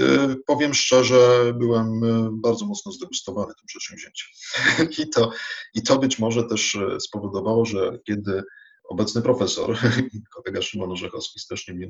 powiem 0.45 0.73
szczerze, 0.73 1.53
byłem 1.53 2.01
bardzo 2.41 2.65
mocno 2.65 2.91
zdegustowany 2.91 3.53
tym 3.55 3.65
przedsięwzięciem. 3.65 4.27
I 5.05 5.09
to, 5.09 5.31
I 5.73 5.83
to 5.83 5.99
być 5.99 6.19
może 6.19 6.43
też 6.43 6.77
spowodowało, 6.99 7.65
że 7.65 7.99
kiedy 8.07 8.43
obecny 8.89 9.21
profesor, 9.21 9.77
kolega 10.35 10.61
Szymon 10.61 10.91
Orzechowski 10.91 11.39
strasznie 11.39 11.73
mnie 11.73 11.89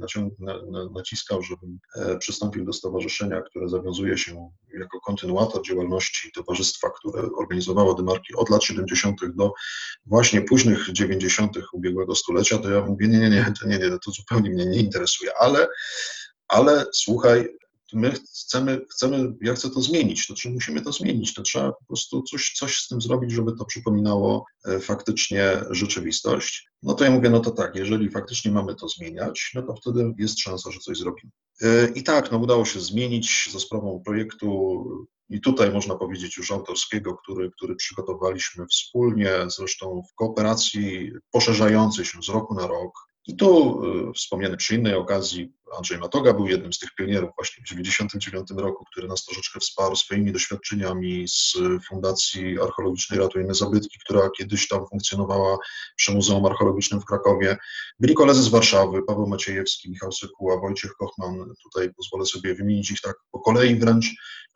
naciskał, 0.92 1.42
żebym 1.42 1.80
e, 1.96 2.18
przystąpił 2.18 2.66
do 2.66 2.74
stowarzyszenia, 2.74 3.42
które 3.42 3.70
zawiązuje 3.70 4.18
się 4.18 4.52
jako 4.80 5.00
kontynuator 5.00 5.66
działalności 5.66 6.32
towarzystwa, 6.32 6.90
które 6.90 7.30
organizowało 7.38 7.94
dymarki 7.94 8.36
od 8.36 8.50
lat 8.50 8.64
70. 8.64 9.20
do 9.36 9.54
właśnie 10.06 10.42
późnych 10.42 10.90
90. 10.92 11.58
ubiegłego 11.74 12.16
stulecia, 12.16 12.58
to 12.58 12.70
ja 12.70 12.82
mówię, 12.86 13.08
nie, 13.08 13.20
nie, 13.20 13.30
nie, 13.30 13.54
to 13.62 13.68
nie, 13.68 13.78
nie, 13.78 13.90
to 13.90 14.12
zupełnie 14.12 14.50
mnie 14.50 14.66
nie 14.66 14.80
interesuje, 14.80 15.32
ale 15.40 15.68
ale 16.50 16.86
słuchaj, 16.94 17.48
my 17.94 18.14
chcemy, 18.46 18.86
chcemy, 18.92 19.34
ja 19.42 19.54
chcę 19.54 19.70
to 19.70 19.82
zmienić, 19.82 20.28
to 20.28 20.34
czy 20.34 20.50
musimy 20.50 20.82
to 20.82 20.92
zmienić, 20.92 21.34
to 21.34 21.42
trzeba 21.42 21.72
po 21.72 21.86
prostu 21.88 22.24
coś, 22.24 22.54
coś 22.58 22.78
z 22.78 22.88
tym 22.88 23.02
zrobić, 23.02 23.32
żeby 23.32 23.56
to 23.56 23.66
przypominało 23.66 24.46
e, 24.66 24.80
faktycznie 24.80 25.62
rzeczywistość. 25.70 26.70
No 26.84 26.94
to 26.94 27.04
ja 27.04 27.12
mówię, 27.12 27.30
no 27.30 27.40
to 27.40 27.52
tak, 27.52 27.76
jeżeli 27.76 28.10
faktycznie 28.10 28.52
mamy 28.52 28.76
to 28.76 28.88
zmieniać, 28.88 29.52
no 29.56 29.62
to 29.62 29.76
wtedy 29.76 30.14
jest 30.18 30.40
szansa, 30.40 30.72
że 30.72 30.80
coś 30.80 30.98
zrobimy. 30.98 31.32
E, 31.62 31.90
I 31.96 32.04
tak, 32.04 32.32
no 32.32 32.38
udało 32.38 32.66
się 32.66 32.80
zmienić 32.80 33.50
za 33.54 33.60
sprawą 33.60 34.02
projektu 34.06 34.84
i 35.30 35.42
tutaj 35.42 35.72
można 35.72 35.96
powiedzieć 35.96 36.38
już 36.38 36.52
autorskiego, 36.52 37.18
który, 37.18 37.52
który 37.52 37.76
przygotowaliśmy 37.76 38.66
wspólnie, 38.68 39.32
zresztą 39.48 40.02
w 40.12 40.16
kooperacji 40.16 41.12
poszerzającej 41.32 42.06
się 42.06 42.24
z 42.24 42.30
roku 42.30 42.56
na 42.56 42.68
rok. 42.68 43.10
I 43.28 43.36
tu 43.36 43.82
y, 44.10 44.14
wspomniany 44.14 44.58
przy 44.58 44.76
innej 44.76 44.94
okazji 44.94 45.54
Andrzej 45.78 45.98
Matoga 45.98 46.34
był 46.34 46.48
jednym 46.48 46.74
z 46.74 46.80
tych 46.80 46.96
pionierów 46.96 47.32
właśnie 47.38 47.64
w 47.64 47.68
1999 47.68 48.62
roku, 48.66 48.86
który 48.92 49.08
nas 49.08 49.26
troszeczkę 49.26 49.60
wsparł 49.60 49.96
swoimi 49.96 50.32
doświadczeniami 50.32 51.28
z 51.28 51.54
Fundacji 51.88 52.62
Archeologicznej 52.62 53.20
Ratujemy 53.20 53.54
Zabytki, 53.54 54.00
która 54.06 54.30
kiedyś 54.38 54.68
tam 54.68 54.88
funkcjonowała 54.88 55.58
przy 55.96 56.12
Muzeum 56.12 56.46
Archeologicznym 56.46 57.02
w 57.02 57.06
Krakowie. 57.06 57.58
Byli 58.00 58.14
koledzy 58.14 58.44
z 58.44 58.48
Warszawy, 58.48 59.04
Paweł 59.04 59.28
Maciejewski, 59.28 59.90
Michał 59.92 60.12
Sykuła, 60.12 60.60
Wojciech 60.60 60.94
Kochman, 60.94 61.54
tutaj 61.64 61.94
pozwolę 61.94 62.26
sobie 62.26 62.56
wymienić 62.56 62.92
ich 62.92 63.02
tak 63.02 63.16
po 63.32 63.40
kolei 63.40 63.76
wręcz, 63.76 64.06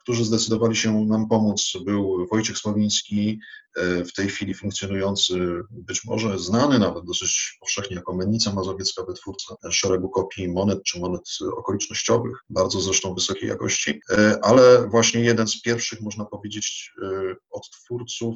którzy 0.03 0.25
zdecydowali 0.25 0.75
się 0.75 1.05
nam 1.05 1.27
pomóc. 1.27 1.73
Był 1.85 2.27
Wojciech 2.31 2.57
Sławiński, 2.57 3.39
e, 3.75 4.05
w 4.05 4.13
tej 4.13 4.27
chwili 4.29 4.53
funkcjonujący, 4.53 5.33
być 5.71 6.05
może 6.05 6.39
znany 6.39 6.79
nawet 6.79 7.05
dosyć 7.05 7.57
powszechnie 7.59 7.95
jako 7.95 8.15
Mennica 8.15 8.53
Mazowiecka, 8.53 9.03
wytwórca 9.03 9.55
szeregu 9.69 10.09
kopii 10.09 10.47
monet 10.47 10.83
czy 10.83 10.99
monet 11.03 11.23
okolicznościowych, 11.57 12.37
bardzo 12.49 12.79
zresztą 12.81 13.13
wysokiej 13.13 13.49
jakości, 13.49 13.99
e, 14.11 14.39
ale 14.41 14.87
właśnie 14.87 15.21
jeden 15.21 15.47
z 15.47 15.61
pierwszych, 15.61 16.01
można 16.01 16.25
powiedzieć, 16.25 16.91
e, 17.03 17.35
odtwórców 17.51 18.35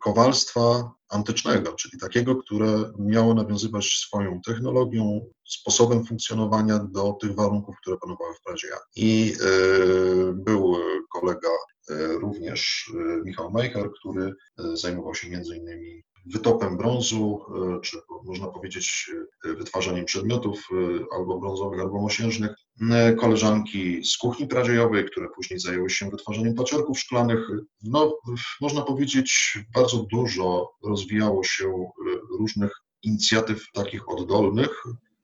kowalstwa 0.00 0.92
antycznego, 1.08 1.72
czyli 1.72 1.98
takiego, 2.00 2.36
które 2.36 2.92
miało 2.98 3.34
nawiązywać 3.34 3.84
swoją 3.84 4.40
technologią, 4.46 5.26
sposobem 5.48 6.04
funkcjonowania 6.04 6.78
do 6.78 7.12
tych 7.20 7.34
warunków, 7.34 7.76
które 7.80 7.96
panowały 7.98 8.34
w 8.34 8.42
Pradzie. 8.42 8.68
I 8.96 9.34
był 10.34 10.76
kolega 11.12 11.48
e, 11.90 12.06
również 12.18 12.90
e, 12.94 13.22
Michał 13.24 13.50
Majcher, 13.50 13.90
który 13.92 14.24
e, 14.24 14.76
zajmował 14.76 15.14
się 15.14 15.30
między 15.30 15.56
innymi 15.56 16.02
wytopem 16.26 16.76
brązu, 16.76 17.40
czy 17.82 17.98
można 18.24 18.46
powiedzieć 18.46 19.10
wytwarzaniem 19.44 20.04
przedmiotów 20.04 20.68
albo 21.16 21.38
brązowych, 21.38 21.80
albo 21.80 22.00
mosiężnych. 22.00 22.50
Koleżanki 23.20 24.04
z 24.04 24.16
kuchni 24.16 24.46
pradziejowej, 24.46 25.04
które 25.04 25.28
później 25.36 25.60
zajęły 25.60 25.90
się 25.90 26.10
wytwarzaniem 26.10 26.54
paciorków 26.54 26.98
szklanych. 26.98 27.48
No, 27.82 28.18
można 28.60 28.82
powiedzieć, 28.82 29.58
bardzo 29.74 30.06
dużo 30.12 30.70
rozwijało 30.84 31.44
się 31.44 31.90
różnych 32.38 32.72
inicjatyw 33.02 33.72
takich 33.74 34.08
oddolnych. 34.08 34.82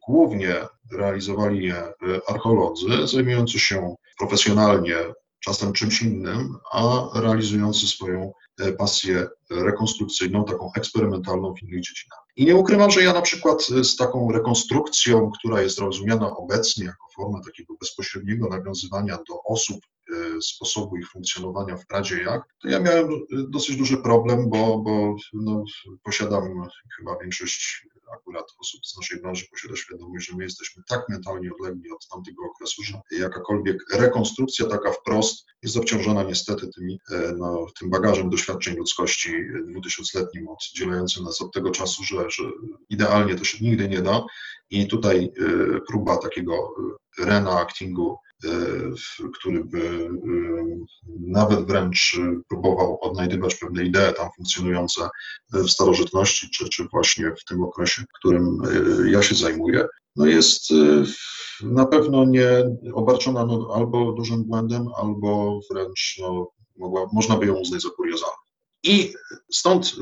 Głównie 0.09 0.55
realizowali 0.92 1.64
je 1.64 1.92
archeolodzy 2.28 3.07
zajmujący 3.07 3.59
się 3.59 3.94
profesjonalnie 4.18 4.96
czasem 5.40 5.72
czymś 5.72 6.03
innym, 6.03 6.57
a 6.72 7.09
realizujący 7.14 7.86
swoją 7.86 8.22
e, 8.22 8.32
pasję 8.78 9.28
rekonstrukcyjną, 9.50 10.44
taką 10.44 10.70
eksperymentalną 10.76 11.54
w 11.54 11.62
innych 11.62 11.80
dziedzinach. 11.82 12.28
I 12.39 12.47
nie 12.47 12.57
ukrywam, 12.57 12.91
że 12.91 13.03
ja 13.03 13.12
na 13.12 13.22
przykład 13.22 13.66
e, 13.80 13.84
z 13.84 13.97
taką 13.97 14.32
rekonstrukcją, 14.32 15.30
która 15.39 15.62
jest 15.62 15.78
rozumiana 15.78 16.36
obecnie 16.36 16.84
jako 16.84 17.07
forma 17.16 17.41
takiego 17.45 17.74
bezpośredniego 17.80 18.49
nawiązywania 18.49 19.16
do 19.28 19.43
osób, 19.45 19.80
e, 20.11 20.43
sposobu 20.43 20.97
ich 20.97 21.11
funkcjonowania 21.11 21.76
w 21.76 21.86
pradziejach, 21.86 22.43
to 22.62 22.68
ja 22.68 22.80
miałem 22.80 23.09
dosyć 23.49 23.76
duży 23.76 23.97
problem, 23.97 24.51
bo, 24.51 24.78
bo 24.78 25.16
no, 25.32 25.64
posiadam 26.03 26.62
chyba 26.99 27.18
większość 27.18 27.86
akurat 28.12 28.47
osób 28.59 28.86
z 28.86 28.97
naszej 28.97 29.20
branży 29.20 29.47
posiada 29.51 29.76
świadomość, 29.76 30.26
że 30.26 30.36
my 30.36 30.45
jesteśmy 30.45 30.82
tak 30.89 31.09
mentalnie 31.09 31.51
odlegli 31.53 31.91
od 31.91 32.09
tamtego 32.09 32.43
okresu, 32.45 32.82
że 32.82 33.01
jakakolwiek 33.11 33.76
rekonstrukcja 33.93 34.66
taka 34.66 34.93
wprost 34.93 35.47
jest 35.62 35.76
obciążona 35.76 36.22
niestety 36.22 36.68
tymi, 36.68 37.01
e, 37.11 37.32
no, 37.39 37.66
tym 37.78 37.91
bagażem 37.91 38.30
doświadczeń 38.30 38.76
ludzkości 38.76 39.32
dwutysiącletnim 39.70 40.49
oddzielającym 40.49 41.24
nas 41.24 41.41
od 41.41 41.53
tego 41.53 41.70
czasu, 41.70 42.05
że, 42.05 42.28
że 42.31 42.45
idealnie 42.91 43.35
to 43.35 43.45
się 43.45 43.64
nigdy 43.64 43.89
nie 43.89 44.03
da 44.03 44.24
i 44.70 44.87
tutaj 44.87 45.24
e, 45.24 45.81
próba 45.89 46.16
takiego 46.16 46.55
e, 47.20 47.24
reenactingu 47.24 48.16
który 49.35 49.64
by 49.64 50.11
nawet 51.20 51.66
wręcz 51.66 52.16
próbował 52.49 52.99
odnajdywać 53.01 53.55
pewne 53.55 53.85
idee 53.85 54.14
tam 54.16 54.29
funkcjonujące 54.37 55.09
w 55.53 55.68
starożytności, 55.70 56.51
czy, 56.51 56.68
czy 56.68 56.85
właśnie 56.93 57.33
w 57.41 57.45
tym 57.45 57.64
okresie, 57.64 58.05
którym 58.18 58.59
ja 59.07 59.22
się 59.22 59.35
zajmuję, 59.35 59.87
no 60.16 60.26
jest 60.26 60.72
na 61.62 61.87
pewno 61.87 62.24
nie 62.24 62.49
obarczona 62.95 63.47
no, 63.47 63.68
albo 63.74 64.12
dużym 64.12 64.45
błędem, 64.45 64.87
albo 64.97 65.61
wręcz 65.70 66.16
no, 66.20 66.51
mogła, 66.76 67.07
można 67.12 67.37
by 67.37 67.47
ją 67.47 67.55
uznać 67.55 67.83
za 67.83 67.91
kuriozalną. 67.91 68.47
I 68.83 69.14
stąd 69.53 69.87
y, 69.87 69.95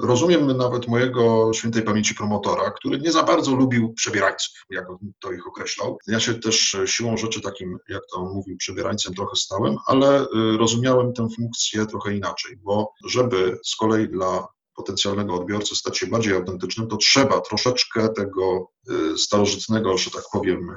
rozumiem 0.00 0.56
nawet 0.56 0.88
mojego 0.88 1.50
świętej 1.54 1.82
pamięci 1.82 2.14
promotora, 2.14 2.70
który 2.70 2.98
nie 2.98 3.12
za 3.12 3.22
bardzo 3.22 3.54
lubił 3.54 3.92
przebierańców, 3.92 4.54
jak 4.70 4.86
to 5.20 5.32
ich 5.32 5.46
określał. 5.46 5.98
Ja 6.06 6.20
się 6.20 6.34
też 6.34 6.76
siłą 6.86 7.16
rzeczy 7.16 7.40
takim, 7.40 7.78
jak 7.88 8.02
to 8.12 8.24
mówił, 8.24 8.56
przebierańcem 8.56 9.14
trochę 9.14 9.36
stałem, 9.36 9.76
ale 9.86 10.22
y, 10.22 10.26
rozumiałem 10.58 11.12
tę 11.12 11.28
funkcję 11.36 11.86
trochę 11.86 12.14
inaczej, 12.14 12.56
bo 12.56 12.92
żeby 13.06 13.58
z 13.64 13.76
kolei 13.76 14.08
dla 14.08 14.46
potencjalnego 14.76 15.34
odbiorcy 15.34 15.76
stać 15.76 15.98
się 15.98 16.06
bardziej 16.06 16.34
autentycznym, 16.34 16.88
to 16.88 16.96
trzeba 16.96 17.40
troszeczkę 17.40 18.08
tego 18.08 18.70
y, 18.90 19.18
starożytnego, 19.18 19.98
że 19.98 20.10
tak 20.10 20.24
powiem, 20.32 20.74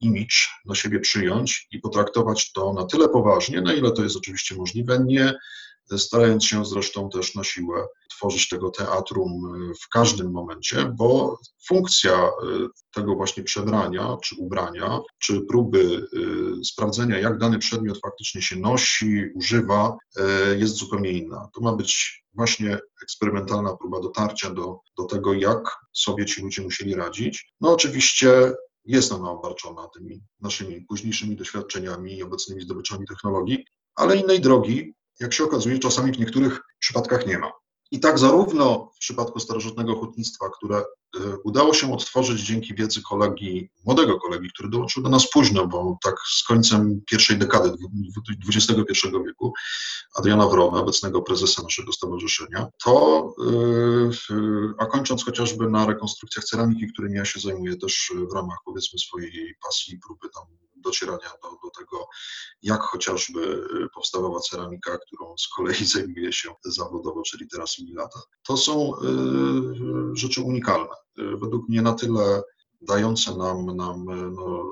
image 0.00 0.36
na 0.66 0.74
siebie 0.74 1.00
przyjąć 1.00 1.68
i 1.70 1.78
potraktować 1.78 2.52
to 2.52 2.72
na 2.72 2.84
tyle 2.84 3.08
poważnie, 3.08 3.60
na 3.60 3.72
ile 3.72 3.92
to 3.92 4.02
jest 4.02 4.16
oczywiście 4.16 4.54
możliwe, 4.54 5.04
nie 5.06 5.34
starając 5.98 6.44
się 6.44 6.64
zresztą 6.64 7.10
też 7.10 7.34
na 7.34 7.44
siłę 7.44 7.86
tworzyć 8.10 8.48
tego 8.48 8.70
teatrum 8.70 9.30
y, 9.70 9.74
w 9.74 9.88
każdym 9.88 10.30
momencie, 10.30 10.92
bo 10.96 11.38
funkcja 11.66 12.28
y, 12.28 12.30
tego 12.94 13.14
właśnie 13.14 13.42
przebrania, 13.42 14.16
czy 14.22 14.36
ubrania, 14.38 15.00
czy 15.18 15.40
próby 15.40 15.78
y, 15.80 16.64
sprawdzenia, 16.64 17.18
jak 17.18 17.38
dany 17.38 17.58
przedmiot 17.58 17.98
faktycznie 18.00 18.42
się 18.42 18.56
nosi, 18.56 19.24
używa, 19.34 19.96
jest 20.56 20.74
zupełnie 20.74 21.10
inna. 21.10 21.48
To 21.54 21.60
ma 21.60 21.72
być 21.72 22.22
właśnie 22.34 22.78
eksperymentalna 23.02 23.76
próba 23.76 24.00
dotarcia 24.00 24.50
do, 24.50 24.78
do 24.98 25.04
tego, 25.04 25.32
jak 25.32 25.76
sobie 25.92 26.26
ci 26.26 26.42
ludzie 26.42 26.62
musieli 26.62 26.94
radzić. 26.94 27.54
No 27.60 27.72
oczywiście 27.72 28.52
jest 28.84 29.12
ona 29.12 29.30
obarczona 29.30 29.88
tymi 29.88 30.22
naszymi 30.40 30.80
późniejszymi 30.80 31.36
doświadczeniami 31.36 32.16
i 32.16 32.22
obecnymi 32.22 32.62
zdobyczami 32.62 33.06
technologii, 33.06 33.64
ale 33.94 34.16
innej 34.16 34.40
drogi 34.40 34.94
jak 35.22 35.32
się 35.32 35.44
okazuje, 35.44 35.78
czasami 35.78 36.12
w 36.12 36.18
niektórych 36.18 36.60
przypadkach 36.78 37.26
nie 37.26 37.38
ma. 37.38 37.52
I 37.90 38.00
tak 38.00 38.18
zarówno 38.18 38.90
w 38.96 38.98
przypadku 38.98 39.40
starożytnego 39.40 39.96
hutnictwa, 39.96 40.50
które 40.56 40.84
udało 41.44 41.74
się 41.74 41.92
odtworzyć 41.92 42.40
dzięki 42.40 42.74
wiedzy 42.74 43.02
kolegi, 43.02 43.70
młodego 43.84 44.20
kolegi, 44.20 44.48
który 44.54 44.68
dołączył 44.68 45.02
do 45.02 45.08
nas 45.08 45.30
późno, 45.30 45.66
bo 45.66 45.98
tak 46.02 46.14
z 46.34 46.44
końcem 46.44 47.00
pierwszej 47.10 47.38
dekady 47.38 47.72
XXI 48.54 49.08
wieku, 49.26 49.52
Adriana 50.14 50.48
Wrona, 50.48 50.80
obecnego 50.80 51.22
prezesa 51.22 51.62
naszego 51.62 51.92
stowarzyszenia, 51.92 52.66
to, 52.84 53.26
e, 54.30 54.34
a 54.78 54.86
kończąc 54.86 55.24
chociażby 55.24 55.70
na 55.70 55.86
rekonstrukcjach 55.86 56.44
ceramiki, 56.44 56.92
którymi 56.92 57.18
ja 57.18 57.24
się 57.24 57.40
zajmuję 57.40 57.76
też 57.76 58.12
w 58.30 58.34
ramach 58.34 58.58
powiedzmy 58.64 58.98
swojej 58.98 59.54
pasji 59.62 59.94
i 59.94 59.98
próby 59.98 60.28
tam 60.34 60.44
docierania 60.76 61.30
do, 61.42 61.50
do 61.64 61.70
tego, 61.78 62.08
jak 62.62 62.82
chociażby 62.82 63.68
powstawała 63.94 64.40
ceramika, 64.40 64.98
którą 64.98 65.38
z 65.38 65.48
kolei 65.48 65.84
zajmuje 65.94 66.32
się 66.32 66.54
zawodowo, 66.64 67.22
czyli 67.22 67.48
teraz 67.48 67.76
lata. 67.94 68.20
To 68.46 68.56
są 68.56 68.92
rzeczy 70.14 70.42
unikalne. 70.42 71.01
Według 71.16 71.68
mnie 71.68 71.82
na 71.82 71.92
tyle 71.92 72.42
dające 72.82 73.36
nam, 73.36 73.76
nam 73.76 74.06
no, 74.34 74.70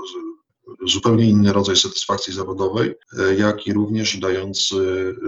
zupełnie 0.86 1.24
inny 1.24 1.52
rodzaj 1.52 1.76
satysfakcji 1.76 2.32
zawodowej, 2.32 2.94
jak 3.38 3.66
i 3.66 3.72
również 3.72 4.16
dający 4.16 4.76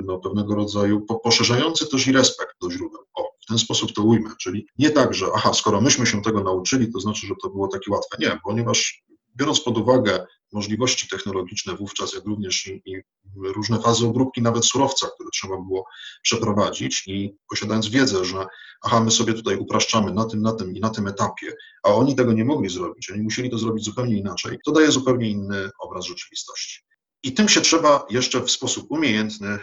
no, 0.04 0.18
pewnego 0.18 0.54
rodzaju, 0.54 1.06
poszerzający 1.24 1.86
też 1.86 2.06
i 2.06 2.12
respekt 2.12 2.54
do 2.62 2.70
źródeł. 2.70 3.00
O, 3.14 3.32
w 3.42 3.46
ten 3.46 3.58
sposób 3.58 3.92
to 3.92 4.02
ujmę, 4.02 4.30
czyli 4.40 4.66
nie 4.78 4.90
tak, 4.90 5.14
że 5.14 5.26
aha, 5.34 5.52
skoro 5.52 5.80
myśmy 5.80 6.06
się 6.06 6.22
tego 6.22 6.42
nauczyli, 6.42 6.92
to 6.92 7.00
znaczy, 7.00 7.26
że 7.26 7.34
to 7.42 7.50
było 7.50 7.68
takie 7.68 7.90
łatwe. 7.90 8.16
Nie, 8.20 8.40
ponieważ 8.44 9.02
biorąc 9.36 9.60
pod 9.60 9.78
uwagę 9.78 10.26
możliwości 10.52 11.08
technologiczne 11.08 11.76
wówczas, 11.76 12.14
jak 12.14 12.24
również 12.24 12.66
i, 12.66 12.82
i, 12.84 13.02
różne 13.36 13.80
fazy 13.80 14.06
obróbki, 14.06 14.42
nawet 14.42 14.64
surowca, 14.64 15.06
które 15.14 15.30
trzeba 15.32 15.56
było 15.56 15.86
przeprowadzić 16.22 17.02
i 17.06 17.36
posiadając 17.48 17.88
wiedzę, 17.88 18.24
że 18.24 18.46
aha, 18.82 19.00
my 19.00 19.10
sobie 19.10 19.34
tutaj 19.34 19.56
upraszczamy 19.56 20.12
na 20.12 20.24
tym, 20.24 20.42
na 20.42 20.52
tym 20.52 20.76
i 20.76 20.80
na 20.80 20.90
tym 20.90 21.06
etapie, 21.06 21.54
a 21.82 21.88
oni 21.88 22.16
tego 22.16 22.32
nie 22.32 22.44
mogli 22.44 22.70
zrobić, 22.70 23.10
oni 23.10 23.22
musieli 23.22 23.50
to 23.50 23.58
zrobić 23.58 23.84
zupełnie 23.84 24.16
inaczej, 24.16 24.58
to 24.64 24.72
daje 24.72 24.92
zupełnie 24.92 25.30
inny 25.30 25.70
obraz 25.78 26.04
rzeczywistości. 26.04 26.80
I 27.22 27.34
tym 27.34 27.48
się 27.48 27.60
trzeba 27.60 28.06
jeszcze 28.10 28.40
w 28.40 28.50
sposób 28.50 28.90
umiejętny 28.90 29.58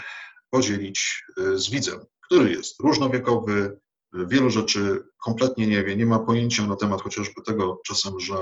podzielić 0.50 1.24
y, 1.40 1.60
z 1.60 1.70
widzem, 1.70 2.00
który 2.22 2.52
jest 2.52 2.80
różnowiekowy, 2.80 3.80
wielu 4.14 4.50
rzeczy 4.50 5.04
kompletnie 5.24 5.68
nie 5.68 5.84
wie, 5.84 5.96
nie 5.96 6.06
ma 6.06 6.20
pojęcia 6.20 6.68
na 6.68 6.76
temat 6.76 7.02
chociażby 7.02 7.42
tego 7.42 7.82
czasem, 7.86 8.20
że 8.20 8.36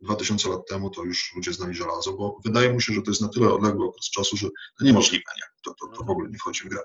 2000 0.00 0.48
lat 0.48 0.66
temu 0.68 0.90
to 0.90 1.04
już 1.04 1.32
ludzie 1.36 1.52
znali 1.52 1.74
żelazo, 1.74 2.12
bo 2.12 2.38
wydaje 2.44 2.72
mu 2.72 2.80
się, 2.80 2.92
że 2.92 3.02
to 3.02 3.10
jest 3.10 3.20
na 3.20 3.28
tyle 3.28 3.52
odległy 3.52 3.86
okres 3.86 4.10
czasu, 4.10 4.36
że 4.36 4.48
to 4.78 4.84
niemożliwe, 4.84 5.24
nie? 5.36 5.42
To, 5.64 5.74
to, 5.80 5.96
to 5.96 6.04
w 6.04 6.10
ogóle 6.10 6.30
nie 6.30 6.38
wchodzi 6.38 6.64
w 6.64 6.68
grę. 6.68 6.80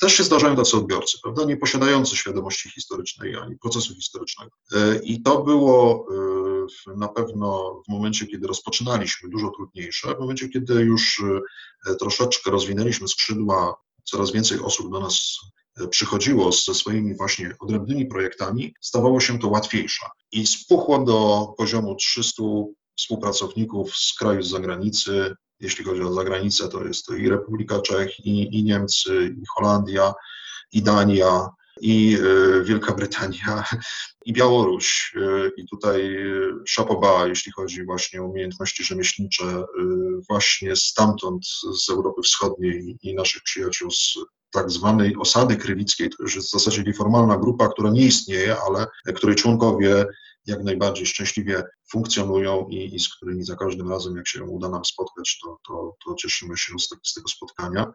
Też 0.00 0.14
się 0.14 0.24
zdarzają 0.24 0.56
tacy 0.56 0.76
odbiorcy, 0.76 1.18
prawda, 1.22 1.44
nie 1.44 1.56
posiadający 1.56 2.16
świadomości 2.16 2.70
historycznej 2.70 3.36
ani 3.36 3.56
procesu 3.58 3.94
historycznego. 3.94 4.50
E, 4.72 5.00
I 5.02 5.22
to 5.22 5.42
było 5.42 6.06
e, 6.88 6.96
na 6.96 7.08
pewno 7.08 7.82
w 7.88 7.92
momencie, 7.92 8.26
kiedy 8.26 8.46
rozpoczynaliśmy, 8.46 9.30
dużo 9.30 9.50
trudniejsze, 9.50 10.14
w 10.14 10.20
momencie, 10.20 10.48
kiedy 10.48 10.74
już 10.74 11.22
e, 11.86 11.94
troszeczkę 11.94 12.50
rozwinęliśmy 12.50 13.08
skrzydła, 13.08 13.74
coraz 14.04 14.32
więcej 14.32 14.60
osób 14.60 14.92
do 14.92 15.00
nas 15.00 15.38
przychodziło 15.88 16.52
ze 16.52 16.74
swoimi 16.74 17.16
właśnie 17.16 17.54
odrębnymi 17.60 18.06
projektami, 18.06 18.74
stawało 18.80 19.20
się 19.20 19.38
to 19.38 19.48
łatwiejsze. 19.48 20.06
I 20.32 20.46
spuchło 20.46 20.98
do 20.98 21.46
poziomu 21.58 21.94
300 21.94 22.42
współpracowników 22.98 23.96
z 23.96 24.14
kraju 24.14 24.42
z 24.42 24.50
zagranicy. 24.50 25.34
Jeśli 25.60 25.84
chodzi 25.84 26.02
o 26.02 26.12
zagranicę, 26.12 26.68
to 26.68 26.84
jest 26.84 27.06
to 27.06 27.14
i 27.14 27.28
Republika 27.28 27.80
Czech, 27.80 28.26
i, 28.26 28.58
i 28.58 28.64
Niemcy, 28.64 29.34
i 29.42 29.42
Holandia, 29.54 30.14
i 30.72 30.82
Dania, 30.82 31.48
i 31.80 32.16
e, 32.16 32.64
Wielka 32.64 32.94
Brytania, 32.94 33.64
i 34.26 34.32
Białoruś. 34.32 35.14
E, 35.16 35.50
I 35.56 35.68
tutaj 35.68 36.16
szapoba, 36.66 37.26
jeśli 37.26 37.52
chodzi 37.52 37.84
właśnie 37.84 38.22
o 38.22 38.24
umiejętności 38.24 38.84
rzemieślnicze, 38.84 39.64
właśnie 40.28 40.76
stamtąd, 40.76 41.46
z 41.78 41.90
Europy 41.90 42.22
Wschodniej 42.22 42.98
i 43.02 43.14
naszych 43.14 43.42
przyjaciół 43.42 43.90
z 43.90 44.18
tak 44.52 44.70
zwanej 44.70 45.16
osady 45.16 45.56
krywickiej, 45.56 46.10
to 46.10 46.22
już 46.22 46.36
jest 46.36 46.48
w 46.48 46.52
zasadzie 46.52 46.82
nieformalna 46.82 47.36
grupa, 47.36 47.68
która 47.68 47.90
nie 47.90 48.02
istnieje, 48.02 48.56
ale 48.66 48.86
której 49.14 49.36
członkowie 49.36 50.06
jak 50.46 50.62
najbardziej 50.62 51.06
szczęśliwie 51.06 51.62
funkcjonują 51.90 52.66
i, 52.68 52.94
i 52.94 53.00
z 53.00 53.14
którymi 53.14 53.44
za 53.44 53.56
każdym 53.56 53.90
razem, 53.90 54.16
jak 54.16 54.28
się 54.28 54.44
uda 54.44 54.68
nam 54.68 54.84
spotkać, 54.84 55.38
to, 55.42 55.58
to, 55.68 55.96
to 56.04 56.14
cieszymy 56.14 56.56
się 56.56 56.78
z, 56.78 56.88
z, 57.02 57.14
tego 57.14 57.28
spotkania. 57.28 57.86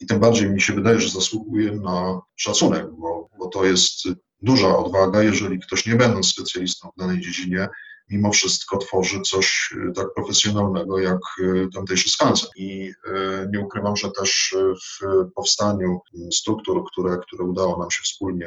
i 0.00 0.06
tym 0.06 0.20
bardziej 0.20 0.50
mi 0.50 0.60
się 0.60 0.72
wydaje, 0.72 1.00
że 1.00 1.08
zasługuje 1.08 1.72
na 1.72 2.20
szacunek, 2.36 2.86
bo, 2.90 3.28
bo 3.38 3.48
to 3.48 3.64
jest 3.64 4.08
duża 4.42 4.76
odwaga, 4.76 5.22
jeżeli 5.22 5.60
ktoś 5.60 5.86
nie 5.86 5.94
będąc 5.94 6.26
specjalistą 6.26 6.90
w 6.96 7.00
danej 7.00 7.20
dziedzinie, 7.20 7.68
mimo 8.10 8.32
wszystko 8.32 8.78
tworzy 8.78 9.20
coś 9.20 9.74
e, 9.88 9.92
tak 9.92 10.14
profesjonalnego 10.14 10.98
jak 10.98 11.18
e, 11.42 11.68
tamtejszy 11.74 12.10
skansen. 12.10 12.48
I 12.56 12.92
e, 13.06 13.48
nie 13.52 13.60
ukrywam, 13.60 13.96
że 13.96 14.10
też 14.10 14.54
w 14.82 15.06
powstaniu 15.34 16.00
struktur, 16.32 16.84
które, 16.92 17.18
które 17.18 17.44
udało 17.44 17.78
nam 17.78 17.90
się 17.90 18.02
wspólnie 18.02 18.46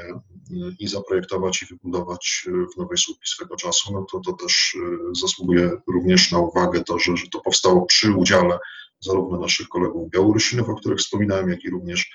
i 0.80 0.88
zaprojektować 0.88 1.62
i 1.62 1.66
wybudować 1.66 2.46
w 2.74 2.78
Nowej 2.78 2.98
Słupii 2.98 3.28
swego 3.28 3.56
czasu, 3.56 3.94
no 3.94 4.06
to 4.12 4.20
to 4.20 4.34
też 4.34 4.78
zasługuje 5.22 5.72
również 5.88 6.32
na 6.32 6.40
uwagę 6.40 6.84
to, 6.84 7.00
że, 7.00 7.18
że 7.18 7.28
to 7.32 7.42
powstało 7.42 7.86
przy 7.86 8.12
udziale 8.12 8.60
zarówno 9.00 9.40
naszych 9.40 9.68
kolegów 9.68 10.10
Białorusinów, 10.10 10.70
o 10.70 10.76
których 10.76 11.00
wspominałem, 11.00 11.50
jak 11.50 11.64
i 11.64 11.70
również 11.70 12.12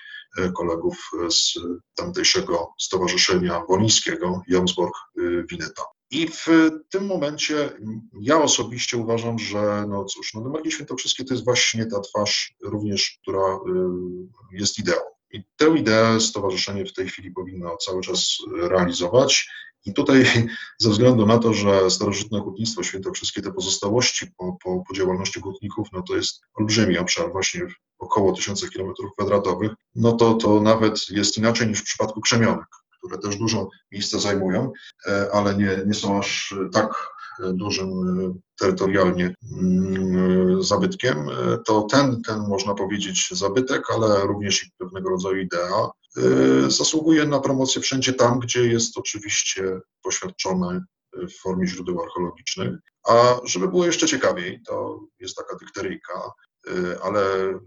kolegów 0.57 1.11
z 1.31 1.55
tamtejszego 1.95 2.73
Stowarzyszenia 2.79 3.63
Wolińskiego 3.69 4.43
Jomsborg 4.49 4.95
Wineta. 5.51 5.83
I 6.11 6.29
w 6.29 6.47
tym 6.91 7.07
momencie 7.07 7.71
ja 8.21 8.43
osobiście 8.43 8.97
uważam, 8.97 9.39
że 9.39 9.85
no 9.89 10.05
cóż, 10.05 10.35
no 10.35 10.41
Marki 10.41 10.73
Świętokrzyskie 10.73 11.25
to 11.25 11.35
jest 11.35 11.45
właśnie 11.45 11.87
ta 11.87 12.01
twarz 12.01 12.55
również, 12.63 13.19
która 13.23 13.55
y, 13.55 14.57
jest 14.59 14.79
ideą. 14.79 15.01
I 15.31 15.43
tę 15.57 15.79
ideę 15.79 16.21
stowarzyszenie 16.21 16.87
w 16.87 16.93
tej 16.93 17.09
chwili 17.09 17.31
powinno 17.31 17.77
cały 17.77 18.03
czas 18.03 18.39
realizować. 18.63 19.49
I 19.85 19.95
tutaj 19.95 20.25
ze 20.79 20.91
względu 20.91 21.27
na 21.27 21.39
to, 21.39 21.55
że 21.55 21.91
starożytne 21.91 22.41
hutnictwo 22.41 22.83
świętokrzyskie, 22.83 23.43
te 23.43 23.53
pozostałości 23.53 24.27
po, 24.37 24.57
po, 24.65 24.85
po 24.89 24.95
działalności 24.95 25.41
hutników, 25.41 25.89
no 25.93 26.03
to 26.03 26.17
jest 26.17 26.41
olbrzymi 26.55 26.99
obszar, 26.99 27.33
właśnie 27.33 27.67
około 27.99 28.33
tysiąca 28.33 28.69
kilometrów 28.69 29.11
kwadratowych, 29.13 29.73
no 29.95 30.13
to, 30.13 30.35
to 30.35 30.61
nawet 30.61 31.11
jest 31.11 31.39
inaczej 31.39 31.69
niż 31.69 31.81
w 31.81 31.85
przypadku 31.85 32.21
krzemionek 32.21 32.67
które 32.99 33.19
też 33.19 33.37
dużo 33.37 33.69
miejsca 33.93 34.19
zajmują, 34.19 34.73
ale 35.33 35.55
nie, 35.55 35.83
nie 35.87 35.95
są 35.95 36.19
aż 36.19 36.55
tak 36.73 37.13
dużym 37.53 37.91
terytorialnie 38.61 39.35
mm, 39.61 40.63
zabytkiem, 40.63 41.17
to 41.67 41.83
ten, 41.83 42.23
ten 42.23 42.39
można 42.49 42.75
powiedzieć 42.75 43.29
zabytek, 43.33 43.83
ale 43.95 44.27
również 44.27 44.65
i 44.65 44.71
pewnego 44.79 45.11
rodzaju 45.11 45.37
idea, 45.37 45.91
zasługuje 46.69 47.27
na 47.27 47.41
promocję 47.41 47.83
wszędzie 47.83 48.13
tam, 48.13 48.39
gdzie 48.41 48.67
jest 48.67 48.99
oczywiście 48.99 49.81
poświadczony 50.03 50.81
w 51.13 51.41
formie 51.43 51.67
źródeł 51.67 52.03
archeologicznych. 52.03 52.75
A 53.09 53.41
żeby 53.45 53.69
było 53.69 53.87
jeszcze 53.87 54.07
ciekawiej, 54.07 54.63
to 54.67 55.01
jest 55.21 55.37
taka 55.37 55.57
dykteryjka, 55.57 56.31
ale 57.03 57.21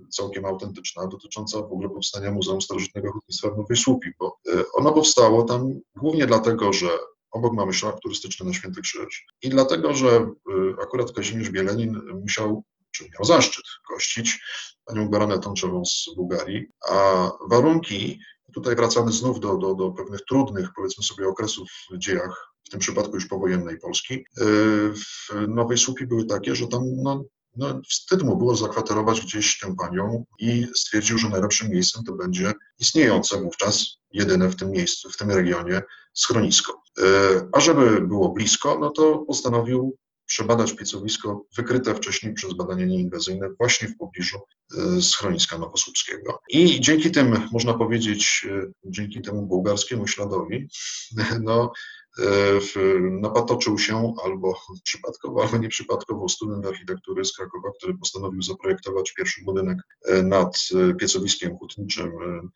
całkiem 0.10 0.46
autentyczna, 0.46 1.08
dotycząca 1.08 1.58
w 1.60 1.72
ogóle 1.72 1.90
powstania 1.90 2.32
Muzeum 2.32 2.62
Starożytnego 2.62 3.12
Hutnictwa 3.12 3.50
w 3.50 3.58
Nowej 3.58 3.78
Słupii, 3.78 4.12
bo 4.20 4.38
y, 4.50 4.72
ono 4.72 4.92
powstało 4.92 5.44
tam 5.44 5.80
głównie 5.96 6.28
dlatego, 6.28 6.74
że 6.74 6.90
obok 7.32 7.54
mamy 7.54 7.74
szlak 7.74 8.00
turystyczny 8.00 8.46
na 8.46 8.54
Święty 8.54 8.82
Krzyż 8.82 9.26
i 9.42 9.50
dlatego, 9.50 9.94
że 9.94 10.08
y, 10.10 10.82
akurat 10.84 11.12
Kazimierz 11.12 11.50
Bielenin 11.50 12.02
musiał, 12.22 12.64
czy 12.92 13.04
miał 13.04 13.26
zaszczyt 13.26 13.66
gościć 13.90 14.44
panią 14.86 15.10
baronetą 15.10 15.54
Czewą 15.54 15.86
z 15.86 16.16
Bułgarii, 16.16 16.68
a 16.90 17.32
warunki, 17.50 18.20
tutaj 18.54 18.76
wracamy 18.76 19.12
znów 19.12 19.40
do, 19.40 19.58
do, 19.58 19.76
do 19.76 19.92
pewnych 19.92 20.22
trudnych, 20.22 20.70
powiedzmy 20.76 21.04
sobie, 21.04 21.28
okresów 21.28 21.68
w 21.92 21.98
dziejach 21.98 22.54
w 22.64 22.70
tym 22.70 22.80
przypadku 22.80 23.16
już 23.16 23.28
powojennej 23.28 23.80
Polski, 23.80 24.14
y, 24.14 24.24
w 24.94 25.48
Nowej 25.48 25.78
Słupii 25.78 26.08
były 26.08 26.26
takie, 26.26 26.56
że 26.56 26.68
tam 26.68 26.82
no, 26.96 27.24
no, 27.56 27.82
wstyd 27.90 28.24
mu 28.24 28.38
było 28.38 28.56
zakwaterować 28.56 29.22
gdzieś 29.22 29.60
tę 29.60 29.76
panią 29.76 30.26
i 30.40 30.68
stwierdził, 30.76 31.18
że 31.18 31.30
najlepszym 31.30 31.70
miejscem 31.70 32.04
to 32.04 32.14
będzie 32.14 32.54
istniejące 32.80 33.42
wówczas 33.42 33.98
jedyne 34.14 34.50
w 34.50 34.56
tym 34.56 34.72
miejscu, 34.72 35.10
w 35.10 35.18
tym 35.18 35.32
regionie 35.32 35.82
schronisko. 36.14 36.82
Y, 37.00 37.04
a 37.52 37.60
żeby 37.60 38.02
było 38.02 38.30
blisko, 38.30 38.78
no 38.80 38.90
to 38.90 39.18
postanowił 39.18 39.98
przebadać 40.26 40.74
piecowisko 40.74 41.46
wykryte 41.58 41.96
wcześniej 41.96 42.34
przez 42.34 42.54
badania 42.54 42.86
nieinwazyjne 42.86 43.50
właśnie 43.60 43.88
w 43.88 43.98
pobliżu 43.98 44.40
y, 44.98 45.02
schroniska 45.02 45.58
nowosłupskiego. 45.58 46.40
I 46.50 46.82
dzięki 46.82 47.12
tym, 47.12 47.48
można 47.52 47.74
powiedzieć, 47.74 48.48
dzięki 48.86 49.22
temu 49.22 49.48
bułgarskiemu 49.48 50.08
śladowi, 50.08 50.68
no, 51.44 51.72
E, 52.01 52.01
napatoczył 53.12 53.78
się 53.78 54.14
albo 54.26 54.56
przypadkowo, 54.84 55.44
albo 55.44 55.58
nieprzypadkowo 55.64 56.30
student 56.30 56.66
architektury 56.66 57.26
z 57.26 57.34
Krakowa, 57.34 57.72
który 57.78 57.98
postanowił 57.98 58.42
zaprojektować 58.42 59.14
pierwszy 59.14 59.44
budynek 59.44 59.78
e, 60.06 60.24
nad 60.24 60.58
e, 60.76 60.94
piecowiskiem 60.94 61.58
hutniczym 61.58 62.12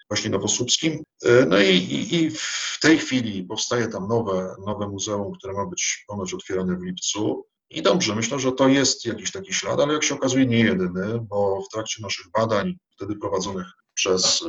właśnie 0.10 0.30
nowosłupskim. 0.30 1.04
No 1.50 1.60
i, 1.60 1.70
i, 1.70 2.16
i 2.16 2.32
w 2.32 2.78
tej 2.82 2.98
chwili 2.98 3.44
powstaje 3.44 3.88
tam 3.88 4.08
nowe, 4.08 4.56
nowe 4.66 4.88
muzeum, 4.88 5.34
które 5.34 5.54
ma 5.54 5.66
być 5.66 6.04
ponoć 6.08 6.34
otwierane 6.34 6.78
w 6.78 6.84
lipcu. 6.84 7.46
I 7.70 7.82
dobrze, 7.82 8.16
myślę, 8.16 8.40
że 8.40 8.52
to 8.52 8.68
jest 8.68 9.06
jakiś 9.06 9.32
taki 9.32 9.54
ślad, 9.54 9.80
ale 9.80 9.94
jak 9.94 10.04
się 10.04 10.16
okazuje 10.16 10.46
nie 10.46 10.60
jedyny, 10.60 11.20
bo 11.30 11.62
w 11.62 11.74
trakcie 11.74 12.02
naszych 12.02 12.26
badań, 12.32 12.76
wtedy 12.96 13.16
prowadzonych 13.16 13.68
przez 13.94 14.44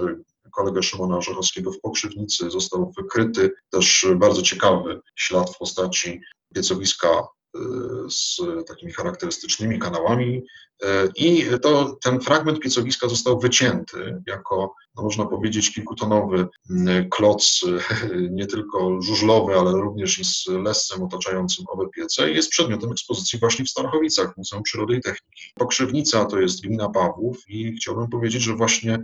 kolegę 0.52 0.82
Szymona 0.82 1.16
Orzechowskiego 1.16 1.72
w 1.72 1.80
Pokrzywnicy 1.80 2.50
został 2.50 2.92
wykryty. 2.96 3.50
Też 3.70 4.06
bardzo 4.16 4.42
ciekawy 4.42 5.00
ślad 5.14 5.50
w 5.54 5.58
postaci 5.58 6.20
piecowiska 6.54 7.08
y, 7.56 7.60
z 8.08 8.40
takimi 8.66 8.92
charakterystycznymi 8.92 9.78
kanałami. 9.78 10.42
Y, 10.84 10.86
i 11.16 11.44
to, 11.62 11.96
ten 12.02 12.20
fragment 12.20 12.60
piecowiska 12.60 13.08
został 13.08 13.40
wycięty 13.40 14.22
jako, 14.26 14.74
no 14.96 15.02
można 15.02 15.26
powiedzieć, 15.26 15.74
kilkutonowy 15.74 16.46
y, 16.70 17.08
kloc, 17.10 17.60
nie 18.38 18.46
tylko 18.46 19.02
żużlowy, 19.02 19.54
ale 19.54 19.72
również 19.72 20.18
i 20.18 20.24
z 20.24 20.46
lescem 20.46 21.02
otaczającym 21.02 21.64
owe 21.68 21.88
piece. 21.88 22.30
Jest 22.30 22.50
przedmiotem 22.50 22.92
ekspozycji 22.92 23.38
właśnie 23.38 23.64
w 23.64 23.70
Starachowicach, 23.70 24.36
Muzeum 24.36 24.62
Przyrody 24.62 24.96
i 24.96 25.00
Techniki. 25.00 25.52
Pokrzywnica 25.54 26.24
to 26.24 26.40
jest 26.40 26.62
gmina 26.62 26.88
Pawłów 26.88 27.44
i 27.48 27.76
chciałbym 27.76 28.08
powiedzieć, 28.08 28.42
że 28.42 28.54
właśnie 28.54 29.02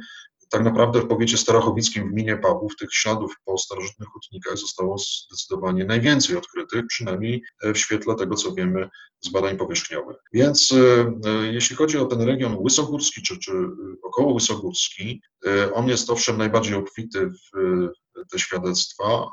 tak 0.52 0.64
naprawdę 0.64 1.00
w 1.00 1.06
powiecie 1.06 1.38
starachowickim 1.38 2.08
w 2.08 2.12
gminie 2.12 2.36
Pawłów 2.36 2.76
tych 2.76 2.94
śladów 2.94 3.34
po 3.44 3.58
starożytnych 3.58 4.08
hutnikach 4.08 4.58
zostało 4.58 4.98
zdecydowanie 4.98 5.84
najwięcej 5.84 6.36
odkrytych, 6.36 6.86
przynajmniej 6.86 7.42
w 7.62 7.78
świetle 7.78 8.14
tego, 8.14 8.34
co 8.34 8.54
wiemy 8.54 8.88
z 9.20 9.28
badań 9.28 9.56
powierzchniowych. 9.56 10.16
Więc 10.32 10.72
e, 10.72 11.12
e, 11.30 11.52
jeśli 11.52 11.76
chodzi 11.76 11.98
o 11.98 12.04
ten 12.04 12.22
region 12.22 12.56
łysogórski 12.58 13.22
czy, 13.22 13.38
czy 13.38 13.52
około 14.02 14.32
łysogórski, 14.32 15.22
e, 15.46 15.74
on 15.74 15.88
jest 15.88 16.10
owszem 16.10 16.38
najbardziej 16.38 16.74
obfity 16.74 17.26
w 17.30 17.58
te 18.30 18.38
świadectwa, 18.38 19.26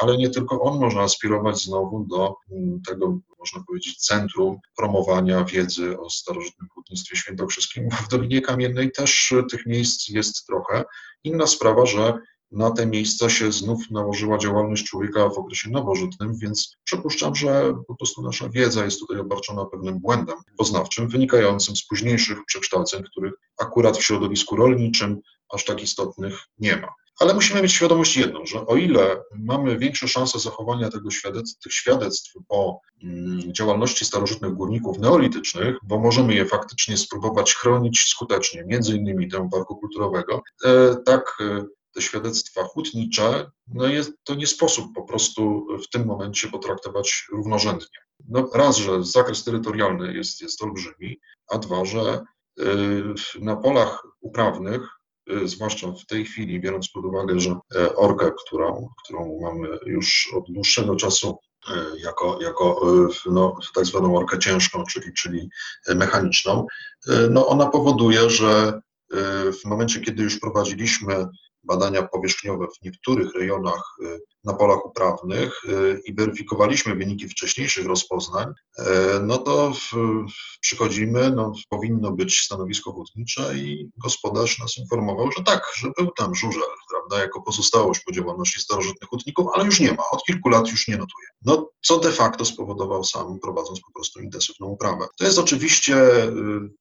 ale 0.00 0.16
nie 0.16 0.30
tylko 0.30 0.60
on 0.60 0.80
można 0.80 1.02
aspirować 1.02 1.62
znowu 1.62 2.04
do 2.04 2.34
mm, 2.50 2.82
tego, 2.82 3.18
można 3.38 3.64
powiedzieć, 3.66 3.96
centrum 3.96 4.58
promowania 4.76 5.44
wiedzy 5.44 6.00
o 6.00 6.10
starożytnym 6.10 6.68
hutnictwie 6.74 7.16
świętokrzyskim. 7.16 7.88
W 7.90 8.08
Dolinie 8.08 8.40
Kamiennej 8.40 8.92
też 8.92 9.34
tych 9.50 9.66
miejsc 9.66 10.08
jest 10.08 10.46
trochę. 10.46 10.84
Inna 11.24 11.46
sprawa, 11.46 11.86
że 11.86 12.18
na 12.50 12.70
te 12.70 12.86
miejsca 12.86 13.30
się 13.30 13.52
znów 13.52 13.90
nałożyła 13.90 14.38
działalność 14.38 14.84
człowieka 14.84 15.28
w 15.28 15.38
okresie 15.38 15.70
nowożytnym, 15.70 16.38
więc 16.38 16.76
przypuszczam, 16.84 17.34
że 17.34 17.74
po 17.88 17.96
prostu 17.96 18.22
nasza 18.22 18.48
wiedza 18.48 18.84
jest 18.84 19.00
tutaj 19.00 19.20
obarczona 19.20 19.64
pewnym 19.64 19.98
błędem 19.98 20.36
poznawczym, 20.58 21.08
wynikającym 21.08 21.76
z 21.76 21.86
późniejszych 21.86 22.38
przekształceń, 22.46 23.02
których 23.04 23.32
akurat 23.58 23.98
w 23.98 24.02
środowisku 24.02 24.56
rolniczym 24.56 25.20
aż 25.54 25.64
tak 25.64 25.82
istotnych 25.82 26.38
nie 26.58 26.76
ma. 26.76 26.88
Ale 27.18 27.34
musimy 27.34 27.62
mieć 27.62 27.72
świadomość 27.72 28.16
jedną, 28.16 28.46
że 28.46 28.66
o 28.66 28.76
ile 28.76 29.22
mamy 29.34 29.78
większe 29.78 30.08
szanse 30.08 30.38
zachowania 30.38 30.90
tego 30.90 31.10
świadectw, 31.10 31.62
tych 31.62 31.72
świadectw 31.72 32.32
po 32.48 32.80
mm, 33.02 33.52
działalności 33.52 34.04
starożytnych 34.04 34.54
górników 34.54 34.98
neolitycznych, 34.98 35.76
bo 35.82 35.98
możemy 35.98 36.34
je 36.34 36.46
faktycznie 36.46 36.96
spróbować 36.96 37.54
chronić 37.54 38.00
skutecznie, 38.00 38.64
między 38.66 38.96
innymi 38.96 39.28
temu 39.28 39.50
parku 39.50 39.76
kulturowego, 39.76 40.42
e, 40.64 40.96
tak 41.06 41.38
e, 41.40 41.64
te 41.94 42.02
świadectwa 42.02 42.64
hutnicze, 42.64 43.50
no 43.66 43.86
jest, 43.86 44.12
to 44.24 44.34
nie 44.34 44.46
sposób 44.46 44.94
po 44.94 45.02
prostu 45.02 45.66
w 45.86 45.88
tym 45.90 46.06
momencie 46.06 46.48
potraktować 46.48 47.26
równorzędnie. 47.32 47.86
No 48.28 48.50
raz, 48.54 48.76
że 48.76 49.04
zakres 49.04 49.44
terytorialny 49.44 50.14
jest, 50.14 50.40
jest 50.40 50.62
olbrzymi, 50.62 51.20
a 51.50 51.58
dwa, 51.58 51.84
że 51.84 52.24
y, 52.60 53.40
na 53.40 53.56
polach 53.56 54.02
uprawnych, 54.20 54.97
zwłaszcza 55.44 55.92
w 55.92 56.06
tej 56.06 56.24
chwili, 56.24 56.60
biorąc 56.60 56.88
pod 56.88 57.04
uwagę, 57.04 57.40
że 57.40 57.56
e, 57.74 57.96
orkę, 57.96 58.30
którą, 58.46 58.88
którą 59.04 59.40
mamy 59.40 59.68
już 59.86 60.30
od 60.36 60.44
dłuższego 60.52 60.96
czasu 60.96 61.38
e, 61.70 62.00
jako, 62.00 62.38
jako 62.42 62.80
e, 63.04 63.08
no, 63.30 63.56
tak 63.74 63.86
zwaną 63.86 64.16
orkę 64.16 64.38
ciężką, 64.38 64.84
czyli, 64.84 65.12
czyli 65.12 65.48
mechaniczną, 65.94 66.66
no 67.30 67.46
ona 67.46 67.66
powoduje, 67.66 68.30
że 68.30 68.80
w 69.62 69.64
momencie, 69.64 70.00
kiedy 70.00 70.22
już 70.22 70.40
prowadziliśmy 70.40 71.26
badania 71.68 72.02
powierzchniowe 72.02 72.66
w 72.66 72.84
niektórych 72.84 73.34
rejonach 73.34 73.96
y, 74.02 74.20
na 74.44 74.54
polach 74.54 74.86
uprawnych 74.86 75.64
y, 75.64 76.00
i 76.04 76.14
weryfikowaliśmy 76.14 76.94
wyniki 76.94 77.28
wcześniejszych 77.28 77.86
rozpoznań, 77.86 78.48
y, 78.78 78.82
no 79.22 79.38
to 79.38 79.72
przychodzimy, 80.60 81.30
no 81.30 81.52
powinno 81.68 82.10
być 82.10 82.40
stanowisko 82.40 82.92
hutnicze 82.92 83.58
i 83.58 83.90
gospodarz 83.96 84.58
nas 84.58 84.78
informował, 84.78 85.32
że 85.32 85.44
tak, 85.44 85.62
że 85.76 85.88
był 85.98 86.10
tam 86.16 86.34
żurzel, 86.34 86.62
prawda, 86.90 87.18
jako 87.24 87.42
pozostałość 87.42 88.00
po 88.04 88.12
działalności 88.12 88.60
starożytnych 88.60 89.10
hutników, 89.10 89.46
ale 89.54 89.64
już 89.64 89.80
nie 89.80 89.92
ma, 89.92 90.02
od 90.10 90.24
kilku 90.24 90.48
lat 90.48 90.70
już 90.70 90.88
nie 90.88 90.96
notuje. 90.96 91.28
No, 91.44 91.70
co 91.80 91.98
de 91.98 92.12
facto 92.12 92.44
spowodował 92.44 93.04
sam, 93.04 93.38
prowadząc 93.40 93.80
po 93.80 93.92
prostu 93.92 94.20
intensywną 94.20 94.66
uprawę. 94.66 95.06
To 95.18 95.24
jest 95.24 95.38
oczywiście 95.38 95.96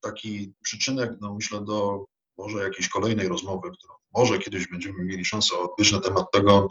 taki 0.01 0.53
przyczynek, 0.63 1.11
no 1.21 1.33
myślę, 1.33 1.61
do 1.61 2.05
może 2.37 2.63
jakiejś 2.63 2.89
kolejnej 2.89 3.27
rozmowy, 3.27 3.71
którą 3.71 3.96
może 4.17 4.37
kiedyś 4.37 4.67
będziemy 4.67 5.03
mieli 5.03 5.25
szansę 5.25 5.55
odbyć 5.57 5.91
na 5.91 5.99
temat 5.99 6.31
tego, 6.31 6.67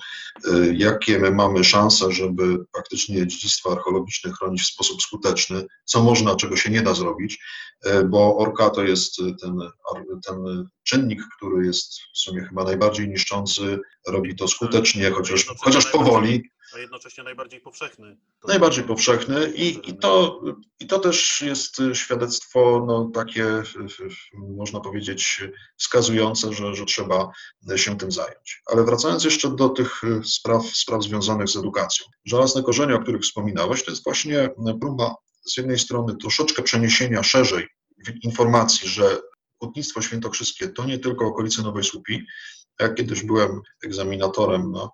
y, 0.47 0.75
jakie 0.77 1.19
my 1.19 1.31
mamy 1.31 1.65
szanse, 1.65 2.13
żeby 2.13 2.65
faktycznie 2.77 3.27
dziedzictwo 3.27 3.73
archeologiczne 3.73 4.33
chronić 4.33 4.63
w 4.63 4.73
sposób 4.73 5.03
skuteczny, 5.03 5.67
co 5.85 6.03
można, 6.03 6.37
czego 6.37 6.57
się 6.57 6.71
nie 6.71 6.83
da 6.83 6.95
zrobić, 6.95 7.39
y, 7.87 8.05
bo 8.05 8.39
orka 8.39 8.71
to 8.71 8.85
jest 8.85 9.17
ten, 9.17 9.59
ten 10.27 10.69
czynnik, 10.83 11.21
który 11.37 11.67
jest 11.67 11.93
w 12.15 12.19
sumie 12.19 12.45
chyba 12.45 12.65
najbardziej 12.65 13.09
niszczący, 13.09 13.79
robi 14.07 14.37
to 14.37 14.49
skutecznie, 14.49 15.11
chociaż, 15.11 15.47
chociaż 15.61 15.87
powoli 15.87 16.51
a 16.75 16.79
jednocześnie 16.79 17.25
najbardziej 17.25 17.61
powszechny. 17.61 18.17
Najbardziej 18.49 18.85
powszechny 18.85 19.53
i, 19.55 19.91
i, 19.91 19.99
to, 19.99 20.41
i 20.81 20.87
to 20.87 20.99
też 20.99 21.43
jest 21.43 21.83
świadectwo 21.93 22.85
no, 22.87 23.11
takie, 23.15 23.63
można 24.35 24.81
powiedzieć, 24.81 25.43
wskazujące, 25.77 26.53
że, 26.53 26.75
że 26.75 26.85
trzeba 26.85 27.31
się 27.77 27.99
tym 27.99 28.13
zająć. 28.13 28.63
Ale 28.67 28.85
wracając 28.85 29.25
jeszcze 29.25 29.51
do 29.51 29.69
tych 29.69 30.03
spraw, 30.25 30.67
spraw 30.67 31.03
związanych 31.03 31.49
z 31.49 31.57
edukacją. 31.57 32.07
Żelazne 32.25 32.63
korzenie, 32.63 32.95
o 32.95 33.03
których 33.03 33.23
wspominałeś, 33.23 33.85
to 33.85 33.91
jest 33.91 34.05
właśnie 34.05 34.51
próba 34.81 35.15
z 35.45 35.57
jednej 35.57 35.79
strony 35.79 36.17
troszeczkę 36.17 36.63
przeniesienia 36.63 37.23
szerzej 37.23 37.69
informacji, 38.23 38.89
że 38.89 39.19
hutnictwo 39.59 40.03
świętokrzyskie 40.03 40.69
to 40.69 40.85
nie 40.85 40.99
tylko 40.99 41.27
okolice 41.27 41.63
Nowej 41.63 41.85
Słupii, 41.85 42.27
Ja 42.81 42.89
kiedyś 42.89 43.23
byłem 43.23 43.61
egzaminatorem, 43.85 44.73
no, 44.73 44.93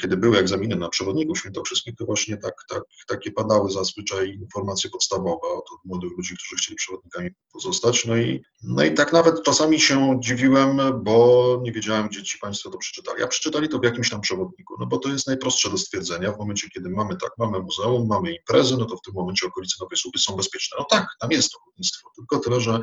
kiedy 0.00 0.16
były 0.16 0.38
egzaminy 0.38 0.76
na 0.76 0.88
przewodników 0.88 1.38
świętokrzyskich, 1.38 1.94
to 1.96 2.04
właśnie 2.04 2.36
tak, 2.36 2.54
tak, 2.68 2.82
takie 3.06 3.32
padały 3.32 3.70
zazwyczaj 3.70 4.30
informacje 4.30 4.90
podstawowe 4.90 5.48
od 5.48 5.64
młodych 5.84 6.10
ludzi, 6.16 6.34
którzy 6.34 6.56
chcieli 6.56 6.76
przewodnikami 6.76 7.30
pozostać. 7.52 8.04
No 8.04 8.16
i, 8.16 8.42
no 8.62 8.84
i 8.84 8.94
tak 8.94 9.12
nawet 9.12 9.42
czasami 9.42 9.80
się 9.80 10.20
dziwiłem, 10.20 10.80
bo 11.04 11.60
nie 11.62 11.72
wiedziałem, 11.72 12.08
gdzie 12.08 12.22
ci 12.22 12.38
Państwo 12.38 12.70
to 12.70 12.78
przeczytali. 12.78 13.22
A 13.22 13.26
przeczytali 13.26 13.68
to 13.68 13.78
w 13.78 13.84
jakimś 13.84 14.10
tam 14.10 14.20
przewodniku, 14.20 14.74
no 14.80 14.86
bo 14.86 14.98
to 14.98 15.08
jest 15.08 15.26
najprostsze 15.26 15.70
do 15.70 15.78
stwierdzenia. 15.78 16.32
W 16.32 16.38
momencie, 16.38 16.68
kiedy 16.70 16.90
mamy 16.90 17.16
tak, 17.16 17.30
mamy 17.38 17.58
muzeum, 17.58 18.06
mamy 18.08 18.32
imprezę, 18.32 18.76
no 18.76 18.84
to 18.84 18.96
w 18.96 19.02
tym 19.02 19.14
momencie 19.14 19.46
okolice 19.46 19.76
Nowej 19.80 19.98
Słupy 19.98 20.18
są 20.18 20.36
bezpieczne. 20.36 20.76
No 20.78 20.86
tak, 20.90 21.06
tam 21.20 21.30
jest 21.30 21.56
ochotnictwo, 21.56 22.10
tylko 22.16 22.38
tyle, 22.38 22.60
że 22.60 22.72
e, 22.72 22.80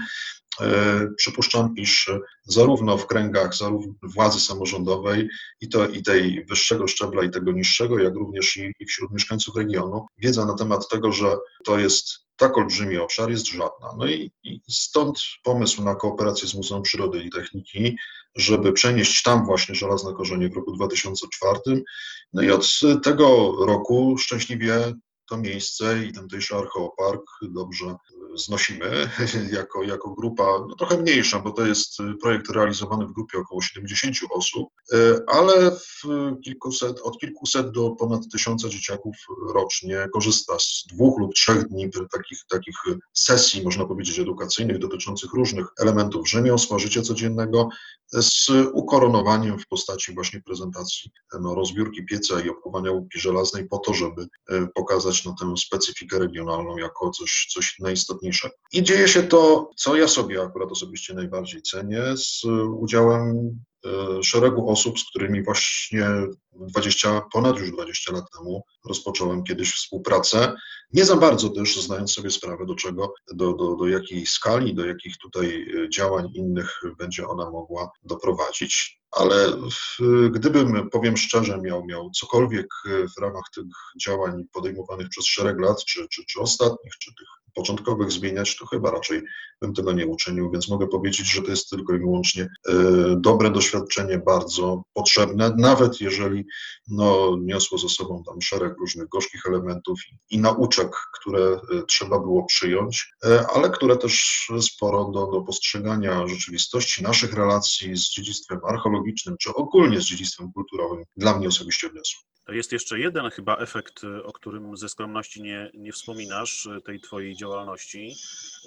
przypuszczam, 1.18 1.76
iż 1.76 2.12
zarówno 2.44 2.98
w 2.98 3.08
kręgach 3.08 3.56
zarówno 3.56 3.94
władzy 4.04 4.40
samorządowej 4.40 5.30
i, 5.62 5.70
to, 5.70 5.88
i 5.88 6.04
tej 6.04 6.46
wyższego 6.46 6.88
szczebla, 6.88 7.24
i 7.24 7.30
tego 7.30 7.52
niższego, 7.52 8.00
jak 8.00 8.14
również 8.16 8.58
i, 8.58 8.74
i 8.80 8.86
wśród 8.86 9.12
mieszkańców 9.12 9.56
regionu, 9.56 10.06
wiedza 10.18 10.46
na 10.46 10.54
temat 10.54 10.90
tego, 10.90 11.12
że 11.12 11.38
to 11.66 11.80
jest 11.80 12.22
tak 12.42 12.58
olbrzymi 12.58 12.98
obszar 12.98 13.30
jest 13.30 13.48
żadna. 13.48 13.88
No 13.98 14.08
i, 14.08 14.32
i, 14.44 14.62
stąd 14.70 15.20
pomysł 15.44 15.84
na 15.84 15.96
kooperację 15.96 16.48
z 16.48 16.56
Muzeum 16.56 16.82
Przyrody 16.82 17.24
i 17.24 17.30
Techniki, 17.30 17.98
żeby 18.36 18.74
przenieść 18.74 19.24
tam 19.24 19.46
właśnie 19.46 19.76
żelazne 19.76 20.14
korzenie 20.14 20.50
w 20.50 20.56
roku 20.56 20.72
2004. 20.72 21.84
No 22.34 22.42
i 22.42 22.52
od 22.52 22.80
tego 23.04 23.56
roku 23.66 24.18
szczęśliwie 24.18 24.94
to 25.32 25.38
miejsce 25.38 26.06
i 26.06 26.14
tamtejszy 26.14 26.56
archeopark 26.56 27.22
dobrze 27.42 27.96
znosimy 28.36 29.10
jako, 29.60 29.84
jako 29.84 30.10
grupa, 30.10 30.44
no 30.70 30.76
trochę 30.76 30.98
mniejsza, 30.98 31.40
bo 31.40 31.52
to 31.52 31.66
jest 31.66 31.98
projekt 32.22 32.50
realizowany 32.50 33.06
w 33.06 33.14
grupie 33.14 33.38
około 33.38 33.62
70 33.62 34.16
osób, 34.32 34.70
e, 34.94 34.98
ale 35.28 35.72
kilkuset, 36.44 37.00
od 37.00 37.20
kilkuset 37.20 37.72
do 37.72 37.90
ponad 37.90 38.22
tysiąca 38.32 38.70
dzieciaków 38.70 39.16
rocznie 39.54 40.08
korzysta 40.14 40.60
z 40.60 40.84
dwóch 40.94 41.20
lub 41.20 41.34
trzech 41.34 41.68
dni 41.68 41.90
takich, 42.12 42.40
takich 42.50 42.76
sesji, 43.14 43.64
można 43.64 43.86
powiedzieć, 43.86 44.20
edukacyjnych 44.20 44.80
dotyczących 44.80 45.34
różnych 45.34 45.66
elementów 45.80 46.30
rzemiosła, 46.30 46.80
życia 46.80 47.02
codziennego, 47.02 47.70
z 48.14 48.50
ukoronowaniem 48.74 49.60
w 49.60 49.68
postaci 49.68 50.14
właśnie 50.14 50.42
prezentacji 50.42 51.12
no, 51.42 51.56
rozbiórki 51.56 52.06
pieca 52.06 52.42
i 52.42 52.50
obkuwania 52.50 52.92
łupki 52.92 53.20
żelaznej 53.20 53.68
po 53.68 53.78
to, 53.78 53.94
żeby 53.94 54.28
e, 54.50 54.68
pokazać 54.76 55.26
no, 55.26 55.36
tę 55.40 55.54
specyfikę 55.58 56.20
regionalną 56.20 56.78
jako 56.78 57.10
coś, 57.10 57.48
coś 57.54 57.80
najistotniejszego. 57.80 58.54
I 58.74 58.84
dzieje 58.84 59.08
się 59.08 59.24
to, 59.24 59.70
co 59.76 59.96
ja 59.96 60.08
sobie 60.08 60.42
akurat 60.42 60.72
osobiście 60.72 61.14
najbardziej 61.14 61.62
cenię, 61.62 62.04
z 62.18 62.42
udziałem 62.80 63.38
e, 63.38 63.71
szeregu 64.24 64.70
osób, 64.70 65.00
z 65.00 65.10
którymi 65.10 65.44
właśnie 65.44 66.08
20, 66.54 67.22
ponad 67.34 67.60
już 67.60 67.72
20 67.72 68.14
lat 68.14 68.26
temu 68.38 68.64
rozpocząłem 68.86 69.44
kiedyś 69.44 69.74
współpracę. 69.74 70.54
Nie 70.94 71.06
za 71.06 71.16
bardzo 71.16 71.50
też 71.50 71.82
zdając 71.82 72.14
sobie 72.14 72.32
sprawę, 72.32 72.66
do 72.66 72.76
czego, 72.76 73.14
do, 73.34 73.54
do, 73.54 73.76
do 73.76 73.88
jakiej 73.88 74.26
skali, 74.26 74.76
do 74.76 74.86
jakich 74.86 75.18
tutaj 75.18 75.68
e, 75.86 75.90
działań 75.90 76.30
innych 76.34 76.82
będzie 76.98 77.28
ona 77.28 77.50
mogła 77.50 77.92
doprowadzić. 78.04 79.01
Ale 79.12 79.36
gdybym, 80.32 80.90
powiem 80.90 81.18
szczerze, 81.18 81.62
miał, 81.62 81.86
miał 81.86 82.10
cokolwiek 82.12 82.68
w 83.18 83.22
ramach 83.22 83.44
tych 83.56 83.66
działań 84.02 84.44
podejmowanych 84.54 85.10
przez 85.10 85.26
szereg 85.26 85.60
lat, 85.60 85.86
czy, 85.86 86.08
czy, 86.08 86.26
czy 86.26 86.40
ostatnich, 86.40 86.94
czy 87.00 87.12
tych 87.16 87.28
początkowych 87.54 88.12
zmieniać, 88.12 88.58
to 88.58 88.66
chyba 88.66 88.92
raczej 88.92 89.22
bym 89.62 89.74
tego 89.74 89.92
nie 89.92 90.08
uczynił, 90.08 90.52
więc 90.52 90.70
mogę 90.70 90.88
powiedzieć, 90.88 91.32
że 91.32 91.42
to 91.42 91.50
jest 91.50 91.70
tylko 91.70 91.96
i 91.96 92.00
wyłącznie 92.00 92.44
e, 92.44 92.74
dobre 93.18 93.52
doświadczenie, 93.52 94.18
bardzo 94.18 94.84
potrzebne, 94.94 95.54
nawet 95.58 96.02
jeżeli 96.02 96.46
no, 96.88 97.38
niosło 97.42 97.78
ze 97.78 97.90
sobą 97.90 98.24
tam 98.24 98.42
szereg 98.42 98.78
różnych 98.80 99.10
gorzkich 99.10 99.42
elementów 99.46 100.00
i, 100.30 100.40
nauczek, 100.40 100.92
które 101.20 101.46
e, 101.46 101.60
trzeba 101.88 102.20
było 102.20 102.46
przyjąć, 102.46 103.14
e, 103.26 103.46
ale 103.56 103.70
które 103.70 103.98
też 103.98 104.48
sporo 104.62 105.06
do, 105.06 105.28
do 105.28 105.42
postrzegania 105.42 106.28
rzeczywistości, 106.28 107.04
naszych 107.04 107.34
relacji 107.34 107.98
z 107.98 108.10
dziedzictwem 108.10 108.60
archeologicznym, 108.66 109.01
czy 109.38 109.54
ogólnie 109.54 110.02
z 110.02 110.06
dziedzictwem 110.06 110.52
kulturowym 110.54 111.04
dla 111.18 111.38
mnie 111.38 111.48
osobiście 111.48 111.90
wniosło. 111.90 112.31
Jest 112.48 112.72
jeszcze 112.72 113.00
jeden 113.00 113.30
chyba 113.30 113.58
efekt, 113.58 114.02
o 114.24 114.34
którym 114.34 114.78
ze 114.78 114.90
skromności 114.90 115.42
nie, 115.42 115.72
nie 115.74 115.92
wspominasz, 115.92 116.70
tej 116.86 117.00
twojej 117.00 117.36
działalności, 117.36 118.16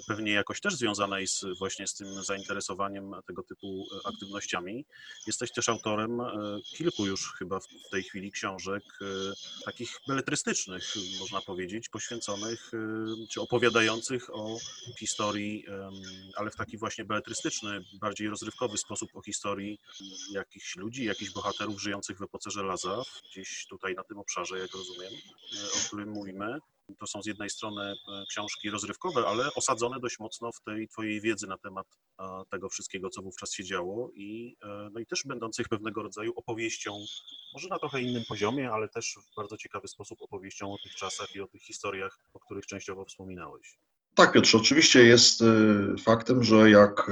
pewnie 0.07 0.31
jakoś 0.31 0.61
też 0.61 0.75
związanej 0.75 1.27
z, 1.27 1.45
właśnie 1.59 1.87
z 1.87 1.93
tym 1.93 2.23
zainteresowaniem 2.23 3.11
tego 3.27 3.43
typu 3.43 3.87
aktywnościami. 4.05 4.85
Jesteś 5.27 5.51
też 5.51 5.69
autorem 5.69 6.21
kilku 6.77 7.05
już 7.05 7.33
chyba 7.33 7.59
w 7.59 7.89
tej 7.91 8.03
chwili 8.03 8.31
książek, 8.31 8.83
takich 9.65 9.99
beletrystycznych, 10.07 10.93
można 11.19 11.41
powiedzieć, 11.41 11.89
poświęconych 11.89 12.71
czy 13.31 13.41
opowiadających 13.41 14.35
o 14.35 14.57
historii, 14.99 15.65
ale 16.35 16.51
w 16.51 16.55
taki 16.55 16.77
właśnie 16.77 17.05
beletrystyczny, 17.05 17.83
bardziej 17.93 18.29
rozrywkowy 18.29 18.77
sposób 18.77 19.15
o 19.15 19.21
historii 19.21 19.79
jakichś 20.31 20.75
ludzi, 20.75 21.05
jakichś 21.05 21.31
bohaterów 21.31 21.81
żyjących 21.81 22.17
w 22.17 22.21
epoce 22.21 22.51
żelaza, 22.51 23.03
gdzieś 23.31 23.64
tutaj 23.67 23.95
na 23.95 24.03
tym 24.03 24.17
obszarze, 24.17 24.59
jak 24.59 24.71
rozumiem, 24.71 25.13
o 25.75 25.87
którym 25.87 26.09
mówimy. 26.09 26.59
To 26.99 27.07
są 27.07 27.23
z 27.23 27.25
jednej 27.25 27.49
strony 27.49 27.81
e, 27.83 27.95
książki 28.29 28.69
rozrywkowe, 28.69 29.27
ale 29.27 29.53
osadzone 29.53 29.99
dość 29.99 30.19
mocno 30.19 30.51
w 30.51 30.61
tej 30.61 30.87
twojej 30.87 31.21
wiedzy 31.21 31.47
na 31.47 31.57
temat 31.57 31.87
tego 32.51 32.69
wszystkiego, 32.69 33.09
co 33.09 33.21
wówczas 33.21 33.53
się 33.53 33.63
działo 33.63 34.11
i, 34.13 34.55
e, 34.63 34.89
no 34.93 34.99
i 34.99 35.05
też 35.05 35.23
będących 35.25 35.69
pewnego 35.69 36.03
rodzaju 36.03 36.33
opowieścią, 36.35 37.05
może 37.53 37.69
na 37.69 37.79
trochę 37.79 38.01
innym 38.01 38.23
poziomie, 38.29 38.71
ale 38.71 38.89
też 38.89 39.17
w 39.31 39.35
bardzo 39.35 39.57
ciekawy 39.57 39.87
sposób 39.87 40.21
opowieścią 40.21 40.73
o 40.73 40.77
tych 40.83 40.95
czasach 40.95 41.35
i 41.35 41.41
o 41.41 41.47
tych 41.47 41.61
historiach, 41.61 42.19
o 42.33 42.39
których 42.39 42.65
częściowo 42.65 43.05
wspominałeś. 43.05 43.77
Tak, 44.15 44.31
Piotr, 44.31 44.55
oczywiście 44.55 45.03
jest 45.03 45.41
e, 45.41 45.45
faktem, 46.03 46.43
że 46.43 46.69
jak 46.69 47.11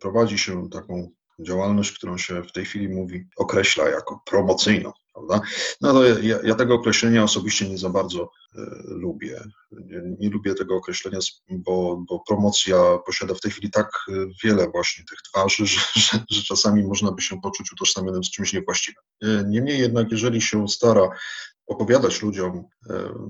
prowadzi 0.00 0.38
się 0.38 0.70
taką 0.70 1.10
działalność, 1.40 1.92
którą 1.92 2.18
się 2.18 2.42
w 2.42 2.52
tej 2.52 2.64
chwili 2.64 2.88
mówi, 2.88 3.26
określa 3.36 3.88
jako 3.88 4.22
promocyjną, 4.26 4.92
prawda? 5.14 5.40
No 5.80 5.92
to 5.92 6.04
ja, 6.04 6.38
ja 6.44 6.54
tego 6.54 6.74
określenia 6.74 7.24
osobiście 7.24 7.68
nie 7.68 7.78
za 7.78 7.90
bardzo 7.90 8.30
e, 8.54 8.60
lubię. 8.86 9.44
Nie, 9.72 10.02
nie, 10.18 10.30
lubię 10.30 10.54
tego 10.54 10.76
określenia, 10.76 11.18
bo, 11.50 12.04
bo, 12.08 12.20
promocja 12.28 12.98
posiada 13.06 13.34
w 13.34 13.40
tej 13.40 13.52
chwili 13.52 13.70
tak 13.70 13.88
e, 14.08 14.12
wiele 14.44 14.70
właśnie 14.70 15.04
tych 15.04 15.18
twarzy, 15.22 15.66
że, 15.72 15.80
że, 15.96 16.24
że 16.30 16.42
czasami 16.42 16.84
można 16.84 17.12
by 17.12 17.22
się 17.22 17.40
poczuć 17.40 17.72
utożsamionym 17.72 18.24
z 18.24 18.30
czymś 18.30 18.52
niewłaściwym. 18.52 19.02
E, 19.22 19.44
niemniej 19.48 19.78
jednak, 19.78 20.10
jeżeli 20.10 20.40
się 20.40 20.68
stara 20.68 21.08
opowiadać 21.66 22.22
ludziom 22.22 22.64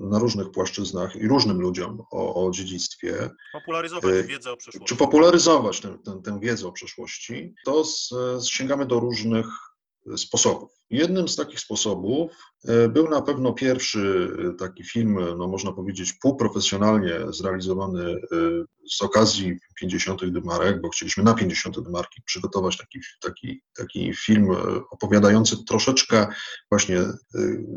na 0.00 0.18
różnych 0.18 0.50
płaszczyznach 0.50 1.16
i 1.16 1.28
różnym 1.28 1.60
ludziom 1.60 2.02
o, 2.10 2.46
o 2.46 2.50
dziedzictwie. 2.50 3.30
Popularyzować 3.52 4.26
wiedzę 4.26 4.52
o 4.52 4.56
przeszłości. 4.56 4.88
Czy 4.88 4.96
popularyzować 4.96 5.80
tę, 5.80 5.98
tę, 6.04 6.20
tę 6.24 6.40
wiedzę 6.40 6.68
o 6.68 6.72
przeszłości, 6.72 7.54
to 7.64 7.84
z, 7.84 8.10
sięgamy 8.48 8.86
do 8.86 9.00
różnych 9.00 9.46
sposobów. 10.16 10.70
Jednym 10.90 11.28
z 11.28 11.36
takich 11.36 11.60
sposobów 11.60 12.32
e, 12.64 12.88
był 12.88 13.10
na 13.10 13.22
pewno 13.22 13.52
pierwszy 13.52 14.28
e, 14.48 14.52
taki 14.52 14.84
film, 14.84 15.18
no 15.38 15.48
można 15.48 15.72
powiedzieć, 15.72 16.12
półprofesjonalnie 16.12 17.12
zrealizowany 17.28 18.10
e, 18.10 18.16
z 18.90 19.02
okazji 19.02 19.58
50. 19.80 20.30
Dymarek, 20.30 20.80
bo 20.80 20.88
chcieliśmy 20.88 21.24
na 21.24 21.34
50. 21.34 21.80
Dymarki 21.80 22.22
przygotować 22.22 22.76
taki, 22.76 23.00
taki, 23.20 23.62
taki 23.76 24.14
film 24.14 24.48
opowiadający 24.90 25.64
troszeczkę 25.64 26.26
właśnie 26.70 27.00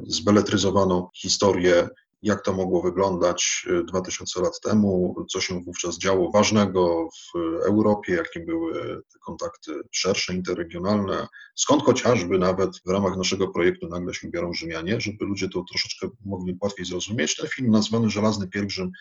zbeletryzowaną 0.07 1.09
historię 1.15 1.89
jak 2.21 2.43
to 2.43 2.53
mogło 2.53 2.81
wyglądać 2.81 3.67
2000 3.87 4.41
lat 4.41 4.59
temu, 4.59 5.15
co 5.29 5.41
się 5.41 5.61
wówczas 5.63 5.97
działo 5.97 6.31
ważnego 6.31 7.09
w 7.09 7.37
Europie, 7.67 8.13
jakie 8.13 8.39
były 8.39 8.73
te 9.13 9.19
kontakty 9.25 9.71
szersze, 9.91 10.33
interregionalne, 10.33 11.27
skąd 11.55 11.83
chociażby 11.83 12.39
nawet 12.39 12.69
w 12.85 12.89
ramach 12.89 13.17
naszego 13.17 13.47
projektu 13.47 13.87
nagle 13.87 14.13
się 14.13 14.29
biorą 14.29 14.53
Rzymianie, 14.53 15.01
żeby 15.01 15.25
ludzie 15.25 15.49
to 15.49 15.63
troszeczkę 15.69 16.07
mogli 16.25 16.57
łatwiej 16.61 16.85
zrozumieć. 16.85 17.35
Ten 17.35 17.47
film 17.47 17.71
nazwany 17.71 18.09
Żelazny 18.09 18.47
Pielgrzym, 18.47 18.91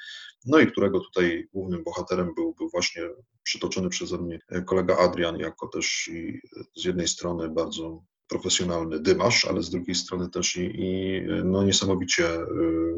no 0.46 0.58
i 0.58 0.66
którego 0.66 1.00
tutaj 1.00 1.48
głównym 1.52 1.84
bohaterem 1.84 2.34
był, 2.34 2.54
był 2.54 2.68
właśnie 2.70 3.02
przytoczony 3.42 3.88
przeze 3.88 4.18
mnie 4.18 4.38
kolega 4.66 4.96
Adrian, 4.96 5.38
jako 5.38 5.68
też 5.68 6.10
z 6.76 6.84
jednej 6.84 7.08
strony 7.08 7.48
bardzo 7.48 8.02
profesjonalny 8.28 9.00
dymasz, 9.00 9.44
ale 9.44 9.62
z 9.62 9.70
drugiej 9.70 9.94
strony 9.94 10.30
też 10.30 10.56
i, 10.56 10.72
i 10.74 11.22
no, 11.44 11.62
niesamowicie 11.62 12.40
y, 12.40 12.46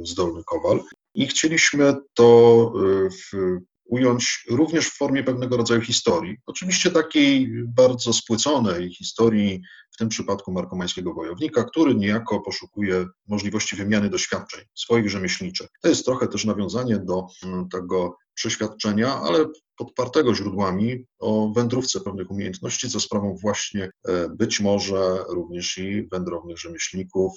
zdolny 0.03 0.45
kowal. 0.45 0.81
I 1.15 1.27
chcieliśmy 1.27 1.95
to 2.15 2.73
y, 2.77 3.11
w, 3.11 3.59
ująć 3.89 4.45
również 4.51 4.89
w 4.89 4.97
formie 4.97 5.25
pewnego 5.25 5.57
rodzaju 5.57 5.81
historii. 5.81 6.37
Oczywiście 6.47 6.91
takiej 6.91 7.49
bardzo 7.67 8.13
spłyconej 8.13 8.95
historii, 8.95 9.63
w 9.91 9.97
tym 9.97 10.09
przypadku 10.09 10.53
markomańskiego 10.53 11.15
wojownika, 11.15 11.65
który 11.65 11.95
niejako 11.95 12.41
poszukuje 12.41 13.07
możliwości 13.29 13.77
wymiany 13.77 14.11
doświadczeń 14.11 14.65
swoich 14.75 15.11
rzemieślniczych. 15.11 15.69
To 15.83 15.89
jest 15.89 16.05
trochę 16.05 16.29
też 16.29 16.45
nawiązanie 16.45 16.99
do 16.99 17.27
mm, 17.45 17.69
tego 17.69 18.17
przeświadczenia, 18.35 19.21
ale 19.21 19.47
podpartego 19.77 20.35
źródłami 20.35 21.05
o 21.19 21.53
wędrówce 21.57 22.01
pewnych 22.01 22.31
umiejętności 22.31 22.89
za 22.89 23.01
sprawą 23.01 23.37
właśnie 23.43 23.91
być 24.31 24.61
może 24.61 25.25
również 25.29 25.79
i 25.79 26.09
wędrownych 26.13 26.59
rzemieślników, 26.59 27.33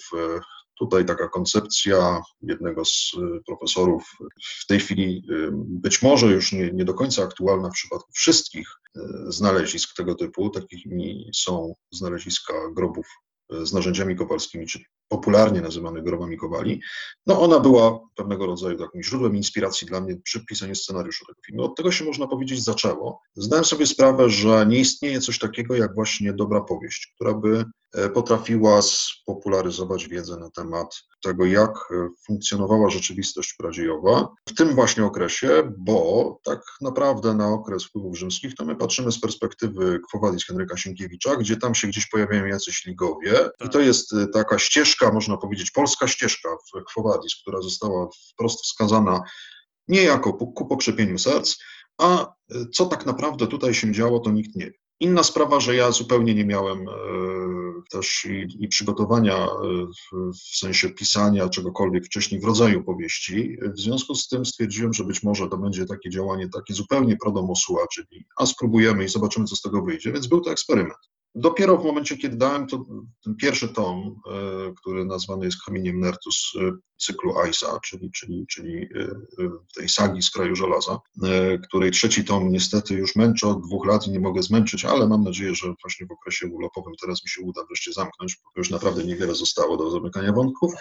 Tutaj 0.82 1.04
taka 1.04 1.28
koncepcja 1.28 2.22
jednego 2.40 2.84
z 2.84 3.12
y, 3.14 3.40
profesorów, 3.46 4.16
w 4.62 4.66
tej 4.66 4.80
chwili 4.80 5.24
y, 5.30 5.48
być 5.52 6.02
może 6.02 6.26
już 6.26 6.52
nie, 6.52 6.70
nie 6.72 6.84
do 6.84 6.94
końca 6.94 7.22
aktualna 7.22 7.70
w 7.70 7.72
przypadku 7.72 8.12
wszystkich 8.12 8.68
y, 8.96 9.00
znalezisk 9.28 9.96
tego 9.96 10.14
typu, 10.14 10.50
takimi 10.50 11.30
są 11.34 11.74
znaleziska 11.92 12.52
grobów 12.72 13.06
z 13.62 13.72
narzędziami 13.72 14.16
kowalskimi, 14.16 14.66
czyli 14.66 14.84
popularnie 15.12 15.60
nazywanych 15.60 16.04
grobami 16.04 16.36
kowali, 16.36 16.80
no 17.26 17.40
ona 17.40 17.60
była 17.60 18.00
pewnego 18.16 18.46
rodzaju 18.46 18.78
takim 18.78 19.02
źródłem 19.02 19.36
inspiracji 19.36 19.86
dla 19.86 20.00
mnie 20.00 20.16
przy 20.16 20.46
pisaniu 20.46 20.74
scenariuszu 20.74 21.26
tego 21.26 21.40
filmu. 21.46 21.64
Od 21.64 21.76
tego 21.76 21.92
się 21.92 22.04
można 22.04 22.26
powiedzieć 22.26 22.64
zaczęło. 22.64 23.20
Zdałem 23.36 23.64
sobie 23.64 23.86
sprawę, 23.86 24.30
że 24.30 24.66
nie 24.68 24.78
istnieje 24.78 25.20
coś 25.20 25.38
takiego 25.38 25.76
jak 25.76 25.94
właśnie 25.94 26.32
dobra 26.32 26.60
powieść, 26.60 27.12
która 27.14 27.34
by 27.34 27.64
e, 27.94 28.10
potrafiła 28.10 28.82
spopularyzować 28.82 30.08
wiedzę 30.08 30.36
na 30.36 30.50
temat 30.50 31.02
tego, 31.22 31.44
jak 31.44 31.70
e, 31.70 32.08
funkcjonowała 32.26 32.90
rzeczywistość 32.90 33.54
pradziejowa 33.58 34.28
w 34.48 34.54
tym 34.54 34.74
właśnie 34.74 35.04
okresie, 35.04 35.72
bo 35.78 36.38
tak 36.44 36.60
naprawdę 36.80 37.34
na 37.34 37.48
okres 37.48 37.84
wpływów 37.84 38.18
rzymskich 38.18 38.54
to 38.54 38.64
my 38.64 38.76
patrzymy 38.76 39.12
z 39.12 39.20
perspektywy 39.20 40.00
Kwowadis 40.08 40.46
Henryka 40.46 40.76
Sienkiewicza, 40.76 41.36
gdzie 41.36 41.56
tam 41.56 41.74
się 41.74 41.88
gdzieś 41.88 42.06
pojawiają 42.06 42.46
jacyś 42.46 42.84
ligowie 42.84 43.32
i 43.66 43.68
to 43.68 43.80
jest 43.80 44.12
e, 44.12 44.26
taka 44.26 44.58
ścieżka, 44.58 45.01
można 45.10 45.36
powiedzieć, 45.36 45.70
polska 45.70 46.08
ścieżka 46.08 46.48
w 46.48 46.84
Kwowadis, 46.84 47.34
która 47.42 47.62
została 47.62 48.08
wprost 48.32 48.64
wskazana 48.64 49.22
niejako 49.88 50.32
ku 50.32 50.66
pokrzepieniu 50.66 51.18
serc, 51.18 51.58
a 51.98 52.22
e, 52.24 52.66
co 52.72 52.86
tak 52.86 53.06
naprawdę 53.06 53.46
tutaj 53.46 53.74
się 53.74 53.92
działo, 53.92 54.20
to 54.20 54.30
nikt 54.30 54.56
nie 54.56 54.66
wie. 54.66 54.82
Inna 55.00 55.22
sprawa, 55.22 55.60
że 55.60 55.76
ja 55.76 55.90
zupełnie 55.90 56.34
nie 56.34 56.44
miałem 56.44 56.88
e, 56.88 56.92
też 57.90 58.24
i, 58.24 58.64
i 58.64 58.68
przygotowania 58.68 59.36
e, 59.36 59.48
w, 59.86 60.32
w, 60.32 60.56
sensie 60.56 60.90
pisania 60.90 61.48
czegokolwiek 61.48 62.06
wcześniej 62.06 62.40
w 62.40 62.44
rodzaju 62.44 62.84
powieści. 62.84 63.56
W 63.76 63.80
związku 63.80 64.14
z 64.14 64.28
tym 64.28 64.46
stwierdziłem, 64.46 64.92
że 64.92 65.04
być 65.04 65.22
może 65.22 65.48
to 65.48 65.58
będzie 65.58 65.86
takie 65.86 66.10
działanie 66.10 66.48
takie 66.48 66.74
zupełnie 66.74 67.16
prodomosua, 67.16 67.86
czyli 67.94 68.24
a 68.36 68.46
spróbujemy 68.46 69.04
i 69.04 69.08
zobaczymy, 69.08 69.46
co 69.46 69.56
z 69.56 69.62
tego 69.62 69.82
wyjdzie, 69.82 70.12
więc 70.12 70.26
był 70.26 70.40
to 70.40 70.52
eksperyment. 70.52 70.98
Dopiero 71.34 71.78
w 71.78 71.84
momencie, 71.84 72.16
kiedy 72.16 72.36
dałem 72.36 72.66
to, 72.66 72.84
ten 73.24 73.36
pierwszy 73.36 73.68
tom, 73.68 74.20
e, 74.26 74.72
który 74.76 75.04
nazwany 75.04 75.44
jest 75.44 75.64
Kamieniem 75.64 76.00
Nertus 76.00 76.52
e, 76.60 76.72
cyklu 76.96 77.38
Aisa, 77.38 77.80
czyli, 77.84 78.10
czyli, 78.10 78.46
czyli 78.46 78.82
e, 78.82 79.08
tej 79.76 79.88
sagi 79.88 80.22
z 80.22 80.30
kraju 80.30 80.56
żelaza, 80.56 80.98
której 81.68 81.90
trzeci 81.90 82.24
tom 82.24 82.52
niestety 82.52 82.94
już 82.94 83.16
męczę 83.16 83.48
od 83.48 83.66
dwóch 83.66 83.86
lat 83.86 84.06
i 84.06 84.10
nie 84.10 84.20
mogę 84.20 84.42
zmęczyć, 84.42 84.84
ale 84.84 85.08
mam 85.08 85.24
nadzieję, 85.24 85.54
że 85.54 85.74
właśnie 85.82 86.06
w 86.06 86.12
okresie 86.12 86.46
urlopowym 86.46 86.92
teraz 87.00 87.24
mi 87.24 87.30
się 87.30 87.42
uda 87.42 87.64
wreszcie 87.68 87.92
zamknąć, 87.92 88.36
bo 88.36 88.50
już 88.56 88.70
naprawdę 88.70 89.04
niewiele 89.04 89.34
zostało 89.34 89.76
do 89.76 89.90
zamykania 89.90 90.32
wątków. 90.32 90.72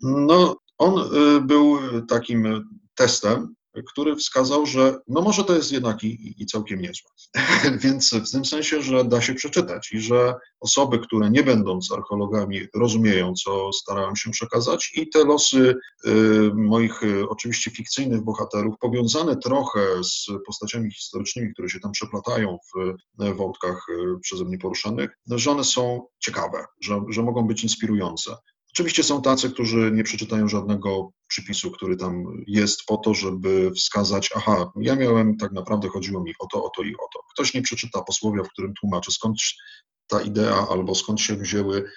No, 0.00 0.56
on 0.78 1.10
był 1.46 1.78
takim 2.08 2.68
testem, 2.94 3.54
który 3.82 4.16
wskazał, 4.16 4.66
że 4.66 4.98
no 5.08 5.22
może 5.22 5.44
to 5.44 5.54
jest 5.54 5.72
jednak 5.72 6.04
i, 6.04 6.42
i 6.42 6.46
całkiem 6.46 6.80
niezłe. 6.80 7.10
Więc 7.84 8.14
w 8.14 8.30
tym 8.30 8.44
sensie, 8.44 8.82
że 8.82 9.04
da 9.04 9.20
się 9.20 9.34
przeczytać 9.34 9.92
i 9.92 10.00
że 10.00 10.34
osoby, 10.60 10.98
które 10.98 11.30
nie 11.30 11.42
będąc 11.42 11.92
archeologami 11.92 12.60
rozumieją, 12.74 13.34
co 13.34 13.72
starałem 13.72 14.16
się 14.16 14.30
przekazać 14.30 14.92
i 14.94 15.08
te 15.08 15.24
losy 15.24 15.74
y, 16.06 16.10
moich 16.54 17.02
y, 17.02 17.28
oczywiście 17.28 17.70
fikcyjnych 17.70 18.24
bohaterów, 18.24 18.74
powiązane 18.80 19.36
trochę 19.36 19.80
z 20.04 20.26
postaciami 20.46 20.92
historycznymi, 20.92 21.52
które 21.52 21.68
się 21.68 21.80
tam 21.80 21.92
przeplatają 21.92 22.58
w 22.74 23.36
wątkach 23.36 23.86
y, 23.88 24.20
przeze 24.20 24.44
mnie 24.44 24.58
poruszanych, 24.58 25.10
że 25.30 25.50
one 25.50 25.64
są 25.64 26.06
ciekawe, 26.18 26.64
że, 26.80 27.00
że 27.08 27.22
mogą 27.22 27.46
być 27.46 27.62
inspirujące. 27.62 28.36
Oczywiście 28.76 29.02
są 29.02 29.22
tacy, 29.22 29.50
którzy 29.50 29.90
nie 29.94 30.04
przeczytają 30.04 30.48
żadnego 30.48 31.10
przypisu, 31.28 31.70
który 31.70 31.96
tam 31.96 32.24
jest 32.46 32.84
po 32.86 32.96
to, 32.96 33.14
żeby 33.14 33.70
wskazać, 33.70 34.30
aha, 34.36 34.72
ja 34.80 34.96
miałem, 34.96 35.36
tak 35.36 35.52
naprawdę 35.52 35.88
chodziło 35.88 36.22
mi 36.22 36.32
o 36.38 36.46
to, 36.52 36.64
o 36.64 36.70
to 36.76 36.82
i 36.82 36.94
o 36.94 37.08
to. 37.12 37.20
Ktoś 37.32 37.54
nie 37.54 37.62
przeczyta 37.62 38.02
posłowia, 38.02 38.42
w 38.42 38.48
którym 38.48 38.74
tłumaczy, 38.80 39.12
skąd 39.12 39.38
ta 40.06 40.20
idea 40.20 40.66
albo 40.70 40.94
skąd 40.94 41.20
się 41.20 41.36
wzięły 41.36 41.90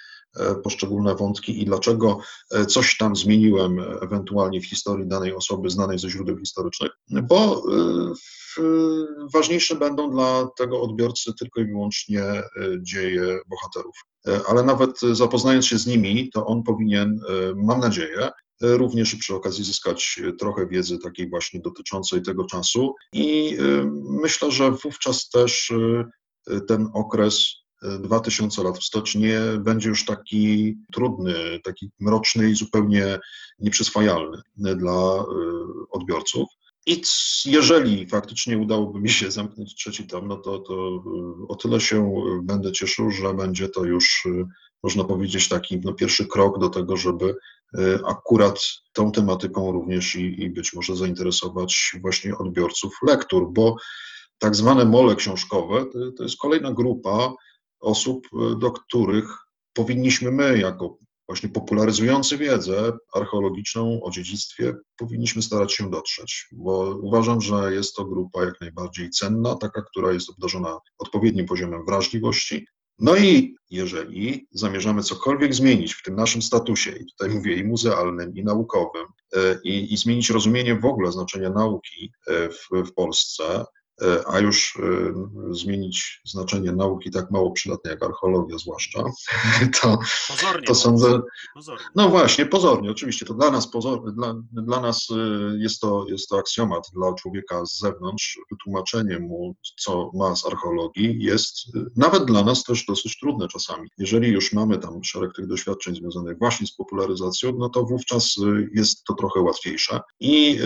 poszczególne 0.64 1.14
wątki 1.14 1.62
i 1.62 1.64
dlaczego 1.64 2.20
e, 2.50 2.66
coś 2.66 2.96
tam 2.96 3.16
zmieniłem 3.16 3.80
ewentualnie 4.02 4.60
w 4.60 4.66
historii 4.66 5.06
danej 5.06 5.34
osoby 5.34 5.70
znanej 5.70 5.98
ze 5.98 6.10
źródeł 6.10 6.38
historycznych, 6.38 6.90
bo 7.22 7.54
e, 7.54 8.62
ważniejsze 9.32 9.74
będą 9.74 10.10
dla 10.10 10.48
tego 10.58 10.82
odbiorcy 10.82 11.32
tylko 11.38 11.60
i 11.60 11.64
wyłącznie 11.64 12.22
dzieje 12.82 13.40
bohaterów. 13.48 13.94
E, 14.28 14.40
ale 14.48 14.62
nawet 14.62 15.00
zapoznając 15.12 15.66
się 15.66 15.78
z 15.78 15.86
nimi, 15.86 16.30
to 16.30 16.46
on 16.46 16.62
powinien, 16.62 17.20
e, 17.28 17.54
mam 17.54 17.80
nadzieję, 17.80 18.20
e, 18.20 18.30
również 18.60 19.14
przy 19.16 19.34
okazji 19.34 19.64
zyskać 19.64 20.20
trochę 20.38 20.66
wiedzy 20.66 20.98
takiej 20.98 21.30
właśnie 21.30 21.60
dotyczącej 21.60 22.22
tego 22.22 22.44
czasu 22.44 22.94
i 23.12 23.56
myślę, 24.22 24.50
że 24.50 24.70
wówczas 24.70 25.28
też 25.28 25.72
ten 26.68 26.88
okres 26.94 27.59
2000 27.82 28.62
lat 28.62 28.78
wstecz 28.78 29.14
nie 29.14 29.40
będzie 29.58 29.88
już 29.88 30.04
taki 30.04 30.76
trudny, 30.92 31.60
taki 31.64 31.90
mroczny 32.00 32.50
i 32.50 32.54
zupełnie 32.54 33.18
nieprzyswajalny 33.58 34.42
dla 34.56 35.24
odbiorców. 35.90 36.48
I 36.86 37.02
jeżeli 37.44 38.06
faktycznie 38.06 38.58
udałoby 38.58 39.00
mi 39.00 39.10
się 39.10 39.30
zamknąć 39.30 39.74
trzeci 39.74 40.06
tom, 40.06 40.28
no 40.28 40.36
to, 40.36 40.58
to 40.58 41.02
y, 41.44 41.48
o 41.48 41.56
tyle 41.56 41.80
się 41.80 42.22
będę 42.42 42.72
cieszył, 42.72 43.10
że 43.10 43.34
będzie 43.34 43.68
to 43.68 43.84
już, 43.84 44.26
y, 44.26 44.46
można 44.82 45.04
powiedzieć, 45.04 45.48
taki 45.48 45.80
no, 45.80 45.92
pierwszy 45.92 46.26
krok 46.26 46.58
do 46.58 46.68
tego, 46.68 46.96
żeby 46.96 47.34
y, 47.78 47.98
akurat 48.06 48.60
tą 48.92 49.12
tematyką 49.12 49.72
również 49.72 50.16
i, 50.16 50.42
i 50.42 50.50
być 50.50 50.72
może 50.72 50.96
zainteresować 50.96 51.92
właśnie 52.00 52.38
odbiorców 52.38 52.92
lektur, 53.06 53.52
bo 53.52 53.76
tak 54.38 54.56
zwane 54.56 54.84
mole 54.84 55.16
książkowe 55.16 55.86
to, 55.92 55.98
to 56.16 56.22
jest 56.22 56.38
kolejna 56.38 56.72
grupa 56.72 57.32
osób, 57.80 58.28
do 58.58 58.70
których 58.70 59.36
powinniśmy 59.72 60.30
my, 60.30 60.58
jako 60.58 60.98
właśnie 61.30 61.48
popularyzujący 61.48 62.38
wiedzę 62.38 62.92
archeologiczną 63.14 64.00
o 64.02 64.10
dziedzictwie, 64.10 64.74
powinniśmy 64.96 65.42
starać 65.42 65.72
się 65.72 65.90
dotrzeć, 65.90 66.46
bo 66.52 66.98
uważam, 67.02 67.40
że 67.40 67.74
jest 67.74 67.94
to 67.94 68.04
grupa 68.04 68.44
jak 68.44 68.60
najbardziej 68.60 69.10
cenna, 69.10 69.54
taka, 69.54 69.82
która 69.82 70.12
jest 70.12 70.30
obdarzona 70.30 70.78
odpowiednim 70.98 71.46
poziomem 71.46 71.84
wrażliwości. 71.86 72.66
No 72.98 73.16
i 73.16 73.56
jeżeli 73.70 74.46
zamierzamy 74.52 75.02
cokolwiek 75.02 75.54
zmienić 75.54 75.94
w 75.94 76.02
tym 76.02 76.16
naszym 76.16 76.42
statusie, 76.42 76.90
i 76.90 77.06
tutaj 77.06 77.36
mówię 77.36 77.56
i 77.56 77.64
muzealnym, 77.64 78.36
i 78.36 78.44
naukowym, 78.44 79.06
e, 79.36 79.58
i, 79.64 79.92
i 79.92 79.96
zmienić 79.96 80.30
rozumienie 80.30 80.74
w 80.74 80.84
ogóle 80.84 81.12
znaczenia 81.12 81.50
nauki 81.50 82.12
e, 82.26 82.48
w, 82.48 82.88
w 82.88 82.94
Polsce, 82.94 83.44
E, 83.44 83.79
a 84.26 84.38
już 84.38 84.78
e, 84.82 85.54
zmienić 85.54 86.20
znaczenie 86.24 86.72
nauki 86.72 87.10
tak 87.10 87.30
mało 87.30 87.50
przydatnej 87.50 87.90
jak 87.90 88.02
archeologia 88.02 88.58
zwłaszcza, 88.58 89.02
to, 89.82 89.98
pozornie, 90.28 90.66
to 90.66 90.74
sądzę... 90.74 91.20
Pozornie. 91.54 91.84
No 91.94 92.08
właśnie, 92.08 92.46
pozornie, 92.46 92.90
oczywiście, 92.90 93.26
to 93.26 93.34
dla 93.34 93.50
nas, 93.50 93.70
pozor, 93.70 94.14
dla, 94.14 94.34
dla 94.52 94.80
nas 94.80 95.08
e, 95.10 95.14
jest 95.58 95.80
to, 95.80 96.06
jest 96.08 96.28
to 96.28 96.38
aksjomat, 96.38 96.84
dla 96.94 97.14
człowieka 97.14 97.66
z 97.66 97.78
zewnątrz, 97.78 98.38
wytłumaczenie 98.50 99.18
mu, 99.18 99.56
co 99.80 100.10
ma 100.14 100.36
z 100.36 100.46
archeologii 100.46 101.22
jest 101.22 101.56
nawet 101.96 102.24
dla 102.24 102.44
nas 102.44 102.64
też 102.64 102.86
dosyć 102.86 103.18
trudne 103.18 103.48
czasami. 103.48 103.88
Jeżeli 103.98 104.28
już 104.28 104.52
mamy 104.52 104.78
tam 104.78 105.04
szereg 105.04 105.32
tych 105.36 105.46
doświadczeń 105.46 105.94
związanych 105.94 106.38
właśnie 106.38 106.66
z 106.66 106.76
popularyzacją, 106.76 107.52
no 107.58 107.68
to 107.68 107.84
wówczas 107.84 108.34
jest 108.72 109.04
to 109.04 109.14
trochę 109.14 109.40
łatwiejsze. 109.40 110.00
I 110.20 110.58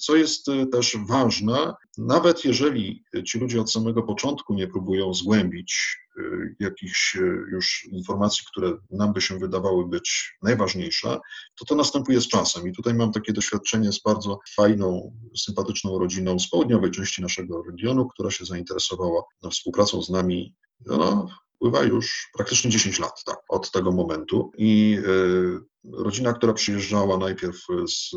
co 0.00 0.16
jest 0.16 0.46
też 0.72 0.96
ważne, 1.08 1.74
nawet 2.08 2.44
jeżeli 2.44 3.04
ci 3.24 3.38
ludzie 3.38 3.60
od 3.60 3.72
samego 3.72 4.02
początku 4.02 4.54
nie 4.54 4.68
próbują 4.68 5.14
zgłębić 5.14 5.98
y, 6.18 6.56
jakichś 6.60 7.16
y, 7.16 7.20
już 7.52 7.88
informacji, 7.92 8.44
które 8.50 8.76
nam 8.90 9.12
by 9.12 9.20
się 9.20 9.38
wydawały 9.38 9.88
być 9.88 10.36
najważniejsze, 10.42 11.18
to 11.58 11.64
to 11.64 11.74
następuje 11.74 12.20
z 12.20 12.28
czasem. 12.28 12.68
I 12.68 12.72
tutaj 12.72 12.94
mam 12.94 13.12
takie 13.12 13.32
doświadczenie 13.32 13.92
z 13.92 14.02
bardzo 14.02 14.38
fajną, 14.56 15.16
sympatyczną 15.36 15.98
rodziną 15.98 16.38
z 16.38 16.50
południowej 16.50 16.90
części 16.90 17.22
naszego 17.22 17.62
regionu, 17.62 18.08
która 18.08 18.30
się 18.30 18.44
zainteresowała 18.44 19.22
współpracą 19.50 20.02
z 20.02 20.10
nami 20.10 20.54
no, 20.86 21.28
Pływa 21.58 21.82
już 21.82 22.30
praktycznie 22.34 22.70
10 22.70 22.98
lat 22.98 23.24
tak, 23.24 23.38
od 23.48 23.70
tego 23.70 23.92
momentu. 23.92 24.50
I 24.58 24.98
y, 25.06 25.60
rodzina, 25.92 26.32
która 26.32 26.52
przyjeżdżała 26.52 27.18
najpierw 27.18 27.56
z 27.86 28.14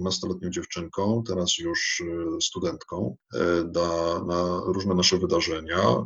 12-letnią 0.00 0.50
dziewczynką, 0.50 1.22
teraz 1.26 1.58
już 1.58 2.00
y, 2.00 2.40
studentką, 2.40 3.16
da, 3.64 4.20
na 4.26 4.60
różne 4.66 4.94
nasze 4.94 5.18
wydarzenia, 5.18 6.04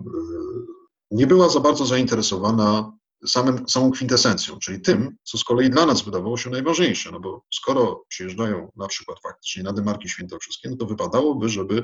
nie 1.11 1.27
była 1.27 1.49
za 1.49 1.61
bardzo 1.61 1.87
zainteresowana 1.87 2.93
samym, 3.27 3.69
samą 3.69 3.91
kwintesencją, 3.91 4.59
czyli 4.59 4.81
tym, 4.81 5.17
co 5.23 5.39
z 5.39 5.45
kolei 5.45 5.71
dla 5.71 5.87
nas 5.87 6.03
wydawało 6.03 6.37
się 6.37 6.51
najważniejsze, 6.51 7.11
no 7.13 7.21
bo 7.21 7.45
skoro 7.55 8.05
przyjeżdżają 8.09 8.73
na 8.77 8.89
przykład 8.89 9.19
faktycznie 9.23 9.63
na 9.63 9.73
Demarki 9.73 10.09
Świętokrzyskie, 10.09 10.71
no 10.71 10.77
to 10.77 10.87
wypadałoby, 10.87 11.49
żeby 11.49 11.83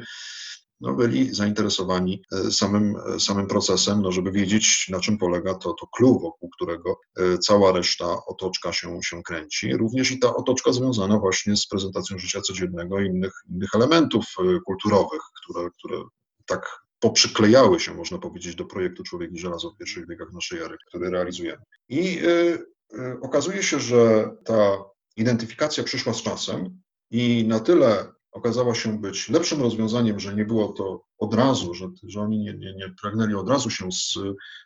no, 0.80 0.94
byli 0.94 1.34
zainteresowani 1.34 2.22
e, 2.32 2.50
samym, 2.50 2.96
e, 3.14 3.20
samym 3.20 3.46
procesem, 3.46 4.02
no, 4.02 4.12
żeby 4.12 4.32
wiedzieć, 4.32 4.86
na 4.90 5.00
czym 5.00 5.18
polega 5.18 5.54
to, 5.54 5.72
to 5.72 5.86
clue, 5.86 6.18
wokół 6.18 6.50
którego 6.50 7.00
e, 7.16 7.38
cała 7.38 7.72
reszta 7.72 8.16
otoczka 8.26 8.72
się, 8.72 8.98
się 9.02 9.22
kręci. 9.22 9.76
Również 9.76 10.10
i 10.10 10.18
ta 10.18 10.36
otoczka 10.36 10.72
związana 10.72 11.18
właśnie 11.18 11.56
z 11.56 11.66
prezentacją 11.66 12.18
życia 12.18 12.40
codziennego 12.40 13.00
i 13.00 13.06
innych, 13.06 13.32
innych 13.50 13.70
elementów 13.74 14.24
kulturowych, 14.66 15.20
które, 15.42 15.68
które 15.78 16.02
tak 16.46 16.86
poprzyklejały 17.00 17.80
się, 17.80 17.94
można 17.94 18.18
powiedzieć, 18.18 18.54
do 18.54 18.64
projektu 18.64 19.02
Człowiek 19.02 19.32
i 19.32 19.38
Żelazo 19.38 19.70
w 19.70 19.76
pierwszych 19.76 20.08
wiekach 20.08 20.32
naszej 20.32 20.58
ery, 20.58 20.76
który 20.88 21.10
realizujemy. 21.10 21.62
I 21.88 22.18
y, 22.18 22.58
y, 22.94 23.20
okazuje 23.22 23.62
się, 23.62 23.80
że 23.80 24.30
ta 24.44 24.84
identyfikacja 25.16 25.84
przyszła 25.84 26.14
z 26.14 26.22
czasem 26.22 26.80
i 27.10 27.44
na 27.48 27.60
tyle 27.60 28.12
okazała 28.36 28.74
się 28.74 29.00
być 29.00 29.28
lepszym 29.28 29.62
rozwiązaniem, 29.62 30.20
że 30.20 30.34
nie 30.34 30.44
było 30.44 30.68
to 30.68 31.04
od 31.18 31.34
razu, 31.34 31.74
że, 31.74 31.88
że 32.02 32.20
oni 32.20 32.38
nie, 32.38 32.54
nie, 32.54 32.74
nie 32.74 32.94
pragnęli 33.02 33.34
od 33.34 33.48
razu 33.48 33.70
się 33.70 33.92
z, 33.92 34.18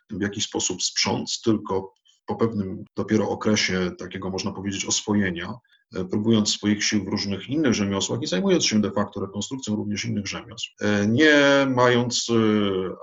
w 0.09 0.21
jakiś 0.21 0.43
sposób 0.43 0.83
sprząc, 0.83 1.41
tylko 1.41 1.93
po 2.25 2.35
pewnym 2.35 2.83
dopiero 2.95 3.29
okresie 3.29 3.91
takiego, 3.99 4.29
można 4.29 4.51
powiedzieć, 4.51 4.85
oswojenia, 4.85 5.53
e, 5.95 6.05
próbując 6.05 6.49
swoich 6.49 6.83
sił 6.83 7.05
w 7.05 7.07
różnych 7.07 7.49
innych 7.49 7.73
rzemiosłach 7.73 8.21
i 8.21 8.27
zajmując 8.27 8.65
się 8.65 8.81
de 8.81 8.91
facto 8.91 9.21
rekonstrukcją 9.21 9.75
również 9.75 10.05
innych 10.05 10.27
rzemiosł, 10.27 10.69
e, 10.81 11.07
nie 11.07 11.67
mając 11.75 12.27
e, 12.29 12.33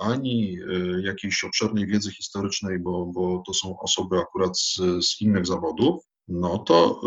ani 0.01 0.59
jakiejś 1.03 1.45
obszernej 1.45 1.86
wiedzy 1.86 2.12
historycznej, 2.12 2.78
bo, 2.78 3.07
bo 3.07 3.43
to 3.47 3.55
są 3.55 3.78
osoby 3.81 4.19
akurat 4.19 4.59
z, 4.59 4.77
z 5.01 5.20
innych 5.20 5.47
zawodów, 5.47 6.05
no 6.28 6.59
to 6.59 7.01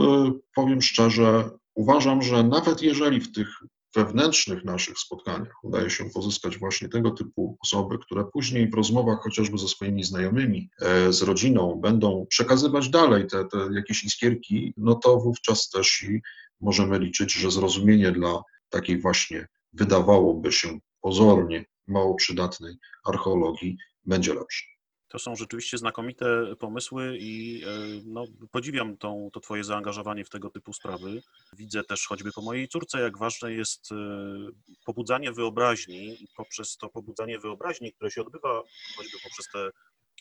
powiem 0.56 0.82
szczerze, 0.82 1.50
uważam, 1.76 2.22
że 2.22 2.44
nawet 2.44 2.82
jeżeli 2.82 3.22
w 3.22 3.32
tych 3.32 3.48
wewnętrznych 3.96 4.64
naszych 4.66 5.00
spotkaniach 5.00 5.64
udaje 5.64 5.90
się 5.90 6.10
pozyskać 6.10 6.58
właśnie 6.58 6.90
tego 6.90 7.12
typu 7.12 7.58
osoby, 7.62 7.98
które 7.98 8.26
później 8.34 8.70
w 8.70 8.74
rozmowach 8.74 9.20
chociażby 9.24 9.58
ze 9.58 9.68
swoimi 9.68 10.04
znajomymi, 10.04 10.70
e, 10.82 11.14
z 11.14 11.22
rodziną 11.22 11.80
będą 11.82 12.26
przekazywać 12.30 12.90
dalej 12.90 13.28
te, 13.28 13.46
te 13.46 13.58
jakieś 13.74 14.04
iskierki, 14.04 14.74
no 14.78 14.96
to 14.96 15.18
wówczas 15.18 15.70
też 15.70 16.04
i 16.04 16.22
możemy 16.62 17.00
liczyć, 17.00 17.34
że 17.34 17.52
zrozumienie 17.52 18.12
dla 18.12 18.44
takiej 18.70 19.02
właśnie 19.02 19.48
wydawałoby 19.74 20.52
się 20.52 20.80
pozornie 21.02 21.66
mało 21.88 22.16
przydatnej 22.16 22.76
archeologii 23.06 23.78
będzie 24.06 24.34
lepsze. 24.34 24.66
To 25.12 25.20
są 25.20 25.36
rzeczywiście 25.36 25.78
znakomite 25.78 26.56
pomysły 26.60 27.18
i 27.20 27.64
e, 27.64 27.68
no, 28.06 28.26
podziwiam 28.52 28.98
tą, 28.98 29.30
to 29.34 29.40
Twoje 29.40 29.64
zaangażowanie 29.64 30.26
w 30.26 30.30
tego 30.30 30.50
typu 30.50 30.74
sprawy. 30.74 31.22
Widzę 31.54 31.84
też 31.84 32.08
choćby 32.08 32.32
po 32.32 32.42
mojej 32.42 32.68
córce, 32.68 33.02
jak 33.02 33.18
ważne 33.18 33.54
jest 33.54 33.92
e, 33.92 33.96
pobudzanie 34.86 35.32
wyobraźni 35.32 36.24
i 36.24 36.28
poprzez 36.36 36.78
to 36.78 36.90
pobudzanie 36.90 37.40
wyobraźni, 37.40 37.94
które 37.94 38.12
się 38.12 38.22
odbywa 38.22 38.64
choćby 38.98 39.18
poprzez 39.24 39.48
te 39.54 39.70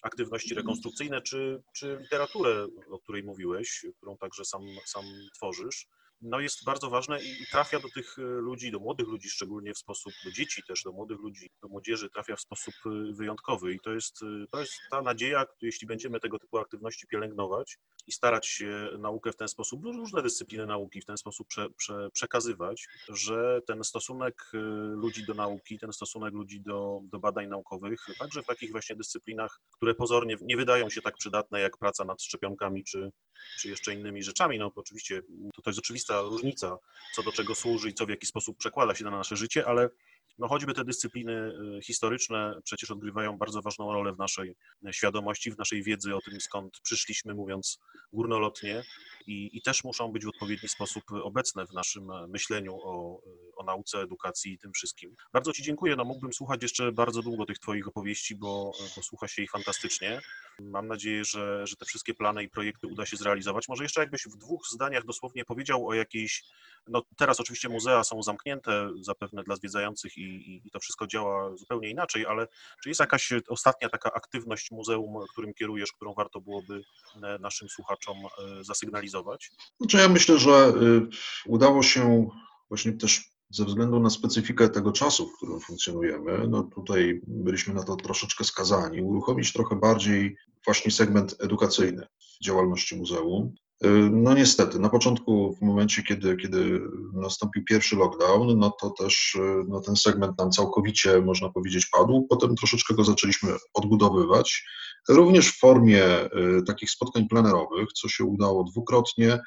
aktywności 0.03 0.55
rekonstrukcyjne, 0.55 1.23
czy, 1.23 1.63
czy 1.73 1.99
literaturę, 2.01 2.67
o 2.91 2.99
której 2.99 3.23
mówiłeś, 3.23 3.87
którą 3.97 4.17
także 4.17 4.45
sam, 4.45 4.63
sam 4.87 5.05
tworzysz, 5.35 5.87
no 6.23 6.41
jest 6.41 6.65
bardzo 6.65 6.91
ważne 6.91 7.23
i 7.23 7.47
trafia 7.51 7.81
do 7.81 7.89
tych 7.91 8.19
e, 8.19 8.23
ludzi, 8.23 8.71
do 8.71 8.79
młodych 8.79 9.09
ludzi 9.09 9.31
szczególnie 9.31 9.75
w 9.75 9.79
sposób, 9.79 10.13
do 10.25 10.31
dzieci 10.31 10.63
też, 10.69 10.83
do 10.83 10.93
młodych 10.93 11.19
ludzi, 11.19 11.51
do 11.63 11.69
młodzieży 11.69 12.11
trafia 12.11 12.37
w 12.37 12.41
sposób 12.41 12.75
e, 12.87 13.13
wyjątkowy 13.13 13.75
i 13.75 13.81
to 13.81 13.93
jest, 13.93 14.23
e, 14.23 14.47
to 14.51 14.61
jest 14.61 14.73
ta 14.91 15.03
nadzieja, 15.03 15.47
jeśli 15.63 15.87
będziemy 15.87 16.21
tego 16.21 16.39
typu 16.39 16.59
aktywności 16.59 17.07
pielęgnować 17.07 17.79
i 18.07 18.13
starać 18.13 18.47
się 18.47 18.89
naukę 18.99 19.33
w 19.33 19.37
ten 19.37 19.49
sposób, 19.49 19.85
różne 19.85 20.23
dyscypliny 20.23 20.67
nauki 20.67 21.01
w 21.01 21.05
ten 21.05 21.17
sposób 21.17 21.49
prze, 21.49 21.71
prze, 21.71 22.11
przekazywać, 22.13 22.87
że 23.09 23.61
ten 23.67 23.85
stosunek 23.85 24.51
ludzi 24.95 25.27
do 25.27 25.35
nauki, 25.35 25.79
ten 25.79 25.93
stosunek 25.93 26.35
ludzi 26.35 26.61
do, 26.61 27.01
do 27.03 27.19
badań 27.19 27.49
naukowych, 27.49 28.07
także 28.19 28.43
w 28.43 28.47
takich 28.47 28.73
właśnie 28.73 28.97
dyscyplinach, 28.97 29.61
które 29.77 29.95
pozornie 29.95 30.37
nie 30.41 30.57
wydają 30.57 30.91
się 30.91 31.03
tak 31.03 31.17
przydatne 31.17 31.61
jak 31.61 31.79
praca 31.79 32.05
nad 32.05 32.23
szczepionkami 32.23 32.85
czy, 32.85 33.11
czy 33.59 33.69
jeszcze 33.69 33.95
innymi 33.95 34.23
rzeczami, 34.23 34.59
no 34.59 34.73
oczywiście 34.75 35.23
to, 35.55 35.63
to 35.63 35.71
jest 35.71 35.79
oczywiste, 35.79 36.10
różnica, 36.21 36.79
co 37.15 37.23
do 37.23 37.33
czego 37.33 37.55
służy 37.55 37.89
i 37.89 37.95
co 37.95 38.07
w 38.07 38.11
jaki 38.11 38.27
sposób 38.27 38.59
przekłada 38.59 38.95
się 38.95 39.05
na 39.05 39.11
nasze 39.11 39.37
życie, 39.37 39.67
ale 39.67 39.91
no 40.39 40.49
choćby 40.49 40.75
te 40.75 40.85
dyscypliny 40.85 41.53
y, 41.79 41.83
historyczne 41.83 42.61
przecież 42.65 42.91
odgrywają 42.91 43.39
bardzo 43.39 43.63
ważną 43.63 43.93
rolę 43.93 44.13
w 44.13 44.19
naszej 44.19 44.57
świadomości, 44.91 45.51
w 45.51 45.59
naszej 45.59 45.83
wiedzy 45.83 46.15
o 46.15 46.21
tym, 46.21 46.41
skąd 46.41 46.81
przyszliśmy, 46.83 47.35
mówiąc 47.35 47.79
górnolotnie, 48.13 48.83
i, 49.27 49.51
i 49.53 49.63
też 49.63 49.85
muszą 49.85 50.13
być 50.13 50.25
w 50.25 50.29
odpowiedni 50.29 50.69
sposób 50.69 51.05
obecne 51.23 51.67
w 51.67 51.73
naszym 51.73 52.09
myśleniu 52.29 52.79
o, 52.83 53.21
o 53.61 53.65
nauce, 53.65 53.99
edukacji 53.99 54.53
i 54.53 54.59
tym 54.59 54.73
wszystkim. 54.73 55.17
Bardzo 55.33 55.53
Ci 55.53 55.63
dziękuję. 55.63 55.97
No, 55.97 56.05
mógłbym 56.05 56.33
słuchać 56.33 56.63
jeszcze 56.63 56.93
bardzo 56.93 57.23
długo 57.23 57.47
tych 57.47 57.59
Twoich 57.59 57.89
opowieści, 57.89 58.37
bo, 58.37 58.73
bo 58.97 59.03
słucha 59.03 59.29
się 59.29 59.43
ich 59.43 59.51
fantastycznie. 59.51 60.21
Mam 60.61 60.87
nadzieję, 60.87 61.25
że, 61.25 61.67
że 61.67 61.77
te 61.77 61.85
wszystkie 61.85 62.15
plany 62.15 62.43
i 62.43 62.49
projekty 62.49 62.87
uda 62.87 63.07
się 63.07 63.17
zrealizować. 63.17 63.69
Może 63.69 63.83
jeszcze 63.83 64.01
jakbyś 64.01 64.23
w 64.23 64.37
dwóch 64.37 64.69
zdaniach 64.71 65.05
dosłownie 65.05 65.45
powiedział 65.45 65.89
o 65.89 65.95
jakiejś, 65.95 66.45
no 66.89 67.03
teraz 67.17 67.41
oczywiście 67.41 67.69
muzea 67.69 68.05
są 68.05 68.23
zamknięte 68.23 68.91
zapewne 69.01 69.43
dla 69.45 69.57
zwiedzających 69.57 70.19
i, 70.19 70.57
i, 70.67 70.71
to 70.71 70.81
wszystko 70.81 71.07
działa 71.07 71.57
zupełnie 71.57 71.91
inaczej, 71.91 72.27
ale 72.27 72.49
czy 72.83 72.89
jest 72.89 73.01
jakaś 73.01 73.33
ostatnia 73.49 73.89
taka 73.89 74.13
aktywność 74.13 74.71
muzeum, 74.71 75.15
którym 75.33 75.55
kierujesz, 75.55 75.93
którą 75.93 76.15
warto 76.15 76.41
byłoby 76.41 76.83
e, 77.23 77.39
naszym 77.39 77.69
słuchaczom 77.69 78.17
e, 78.19 78.65
zasygnalizować? 78.65 79.51
Znaczy 79.81 79.97
ja 79.97 80.09
myślę, 80.09 80.39
że 80.39 80.51
y, 80.51 81.09
udało 81.47 81.83
się 81.83 82.29
właśnie 82.69 82.93
też 82.93 83.31
ze 83.51 83.65
względu 83.65 84.01
na 84.01 84.11
specyfikę 84.11 84.69
tego 84.69 84.93
czasu, 84.93 85.29
w 85.29 85.37
którym 85.37 85.61
funkcjonujemy, 85.61 86.49
no 86.49 86.63
tutaj 86.63 87.21
byliśmy 87.27 87.75
na 87.75 87.83
to 87.83 87.97
troszeczkę 87.97 88.45
skazani, 88.45 89.03
uruchomić 89.03 89.53
trochę 89.53 89.77
bardziej 89.77 90.37
właśnie 90.65 90.91
segment 90.91 91.37
edukacyjny 91.39 92.07
w 92.41 92.45
działalności 92.45 92.97
muzeum. 92.97 93.55
Y, 93.85 93.89
no 94.13 94.35
niestety, 94.35 94.79
na 94.79 94.89
początku, 94.89 95.57
w 95.57 95.63
momencie, 95.63 96.03
kiedy, 96.03 96.37
kiedy 96.37 96.81
nastąpił 97.13 97.65
pierwszy 97.65 97.97
lockdown, 97.97 98.59
no 98.59 98.71
to 98.71 98.91
też 98.91 99.35
y, 99.35 99.65
no 99.69 99.81
ten 99.81 99.97
segment 99.97 100.39
nam 100.39 100.51
całkowicie, 100.51 101.21
można 101.21 101.49
powiedzieć, 101.49 101.87
padł. 101.87 102.27
Potem 102.31 102.57
troszeczkę 102.57 102.95
go 102.95 103.05
zaczęliśmy 103.05 103.53
odbudowywać, 103.75 104.65
również 105.09 105.49
w 105.49 105.59
formie 105.59 106.05
y, 106.25 106.63
takich 106.67 106.91
spotkań 106.91 107.29
plenerowych, 107.29 107.93
co 107.93 108.09
się 108.09 108.25
udało 108.25 108.65
dwukrotnie. 108.65 109.39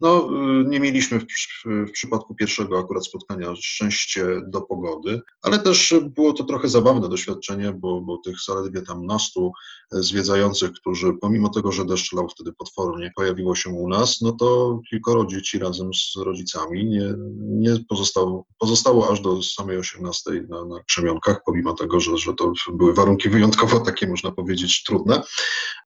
No, 0.00 0.28
y, 0.60 0.64
nie 0.68 0.80
mieliśmy 0.80 1.20
w, 1.20 1.24
w, 1.64 1.90
przypadku 1.92 2.34
pierwszego 2.34 2.78
akurat 2.78 3.06
spotkania 3.06 3.54
szczęście 3.56 4.26
do 4.46 4.60
pogody, 4.60 5.20
ale 5.42 5.58
też 5.58 5.94
było 6.16 6.32
to 6.32 6.44
trochę 6.44 6.68
zabawne 6.68 7.08
doświadczenie, 7.08 7.72
bo, 7.72 8.00
bo 8.00 8.18
tych 8.18 8.36
zaledwie 8.46 8.82
tam 8.82 9.06
nastu 9.06 9.52
zwiedzających, 9.90 10.72
którzy 10.72 11.12
pomimo 11.20 11.48
tego, 11.48 11.72
że 11.72 11.84
deszcz 11.84 12.12
lał 12.12 12.28
wtedy 12.28 12.52
potwornie, 12.52 13.12
pojawiło 13.16 13.54
się 13.54 13.70
u 13.70 13.88
nas, 13.88 14.20
no 14.20 14.32
to 14.32 14.80
kilkoro 14.90 15.26
dzieci 15.26 15.58
razem 15.58 15.90
z 15.94 16.16
rodzicami 16.16 16.86
nie, 16.86 17.14
nie 17.38 17.84
pozostało, 17.88 18.46
pozostało 18.58 19.10
aż 19.10 19.20
do 19.20 19.42
samej 19.42 19.78
18 19.78 20.30
na, 20.48 20.64
na 20.64 20.82
krzemionkach, 20.84 21.40
pomimo 21.46 21.74
tego, 21.74 22.00
że, 22.00 22.18
że 22.18 22.34
to 22.34 22.52
były 22.72 22.94
warunki 22.94 23.28
wyjątkowo 23.28 23.80
takie, 23.80 24.06
można 24.06 24.32
powiedzieć, 24.32 24.84
trudne. 24.84 25.22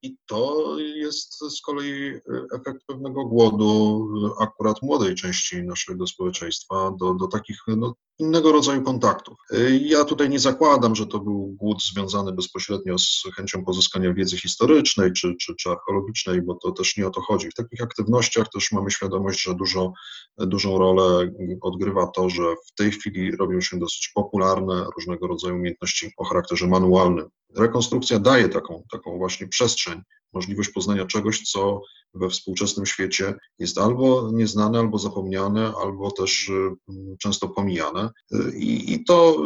I 0.03 0.17
to 0.27 0.77
jest 0.79 1.39
z 1.39 1.61
kolei 1.61 2.21
efekt 2.55 2.87
pewnego 2.87 3.25
głodu, 3.25 4.00
akurat 4.41 4.83
młodej 4.83 5.15
części 5.15 5.63
naszego 5.63 6.07
społeczeństwa 6.07 6.93
do, 7.01 7.15
do 7.15 7.27
takich 7.27 7.59
no, 7.77 7.95
innego 8.19 8.53
rodzaju 8.53 8.83
kontaktów. 8.83 9.39
Ja 9.81 10.05
tutaj 10.05 10.31
nie 10.31 10.39
zakładam, 10.39 10.95
że 10.95 11.07
to 11.07 11.19
był 11.19 11.55
głód 11.59 11.83
związany 11.83 12.33
bezpośrednio 12.33 12.99
z 12.99 13.23
chęcią 13.37 13.65
pozyskania 13.65 14.15
wiedzy 14.15 14.37
historycznej 14.37 15.13
czy, 15.13 15.35
czy, 15.41 15.55
czy 15.55 15.71
archeologicznej, 15.71 16.43
bo 16.43 16.55
to 16.55 16.73
też 16.73 16.97
nie 16.97 17.07
o 17.07 17.11
to 17.11 17.21
chodzi. 17.21 17.49
W 17.51 17.55
takich 17.55 17.83
aktywnościach 17.83 18.49
też 18.49 18.73
mamy 18.73 18.91
świadomość, 18.91 19.43
że 19.43 19.55
dużo, 19.55 19.93
dużą 20.39 20.79
rolę 20.79 21.31
odgrywa 21.61 22.07
to, 22.07 22.31
że 22.31 22.43
w 22.67 22.75
tej 22.75 22.91
chwili 22.91 23.37
robią 23.37 23.61
się 23.61 23.79
dosyć 23.79 24.11
popularne 24.15 24.87
różnego 24.97 25.27
rodzaju 25.27 25.55
umiejętności 25.55 26.13
o 26.17 26.25
charakterze 26.25 26.67
manualnym. 26.67 27.29
Rekonstrukcja 27.57 28.19
daje 28.19 28.49
taką, 28.49 28.83
taką 28.93 29.19
właśnie 29.19 29.49
przestrzeń, 29.49 30.03
możliwość 30.33 30.71
poznania 30.71 31.07
czegoś, 31.07 31.43
co 31.43 31.83
we 32.15 32.31
współczesnym 32.31 32.87
świecie 32.87 33.35
jest 33.59 33.79
albo 33.79 34.31
nieznane, 34.33 34.79
albo 34.79 34.99
zapomniane, 34.99 35.73
albo 35.83 36.11
też 36.11 36.49
y, 36.49 36.71
często 37.19 37.49
pomijane. 37.49 38.11
I, 38.55 38.93
i 38.93 39.05
to 39.05 39.37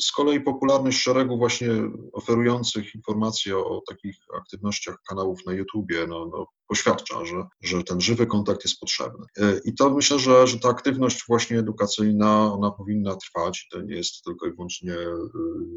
z 0.00 0.12
kolei 0.12 0.40
popularność 0.40 0.98
szeregu 0.98 1.38
właśnie 1.38 1.68
oferujących 2.12 2.94
informacje 2.94 3.58
o, 3.58 3.82
takich 3.88 4.16
aktywnościach 4.36 4.96
kanałów 5.08 5.46
na 5.46 5.52
YouTubie 5.52 6.06
no, 6.06 6.26
no, 6.32 6.46
poświadcza, 6.68 7.24
że, 7.24 7.46
że 7.62 7.84
ten 7.84 8.00
żywy 8.00 8.26
kontakt 8.26 8.64
jest 8.64 8.80
potrzebny. 8.80 9.26
E, 9.36 9.60
I 9.64 9.74
to 9.74 9.90
myślę, 9.90 10.18
że, 10.18 10.46
że 10.46 10.58
ta 10.58 10.68
aktywność 10.68 11.24
właśnie 11.28 11.58
edukacyjna, 11.58 12.52
ona 12.52 12.70
powinna 12.70 13.16
trwać 13.16 13.68
to 13.72 13.80
nie 13.80 13.96
jest 13.96 14.24
tylko 14.24 14.46
i 14.46 14.50
wyłącznie 14.50 14.94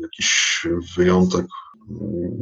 jakiś 0.02 0.62
wyjątek, 0.98 1.40
mm, 1.40 1.50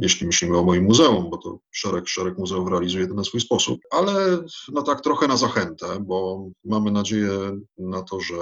jeśli 0.00 0.26
myślimy 0.26 0.58
o 0.58 0.64
moim 0.64 0.84
muzeum, 0.84 1.30
bo 1.30 1.36
to 1.36 1.58
szereg, 1.70 2.08
szereg 2.08 2.38
muzeów 2.38 2.68
realizuje 2.68 3.06
to 3.06 3.14
na 3.14 3.24
swój 3.24 3.40
sposób, 3.40 3.80
ale 3.90 4.38
no 4.72 4.82
tak 4.82 5.00
trochę 5.00 5.28
na 5.28 5.36
zachętę, 5.36 5.86
bo 6.00 6.48
mamy 6.64 6.90
nadzieję 6.90 7.60
na 7.78 8.02
to, 8.02 8.20
że 8.20 8.36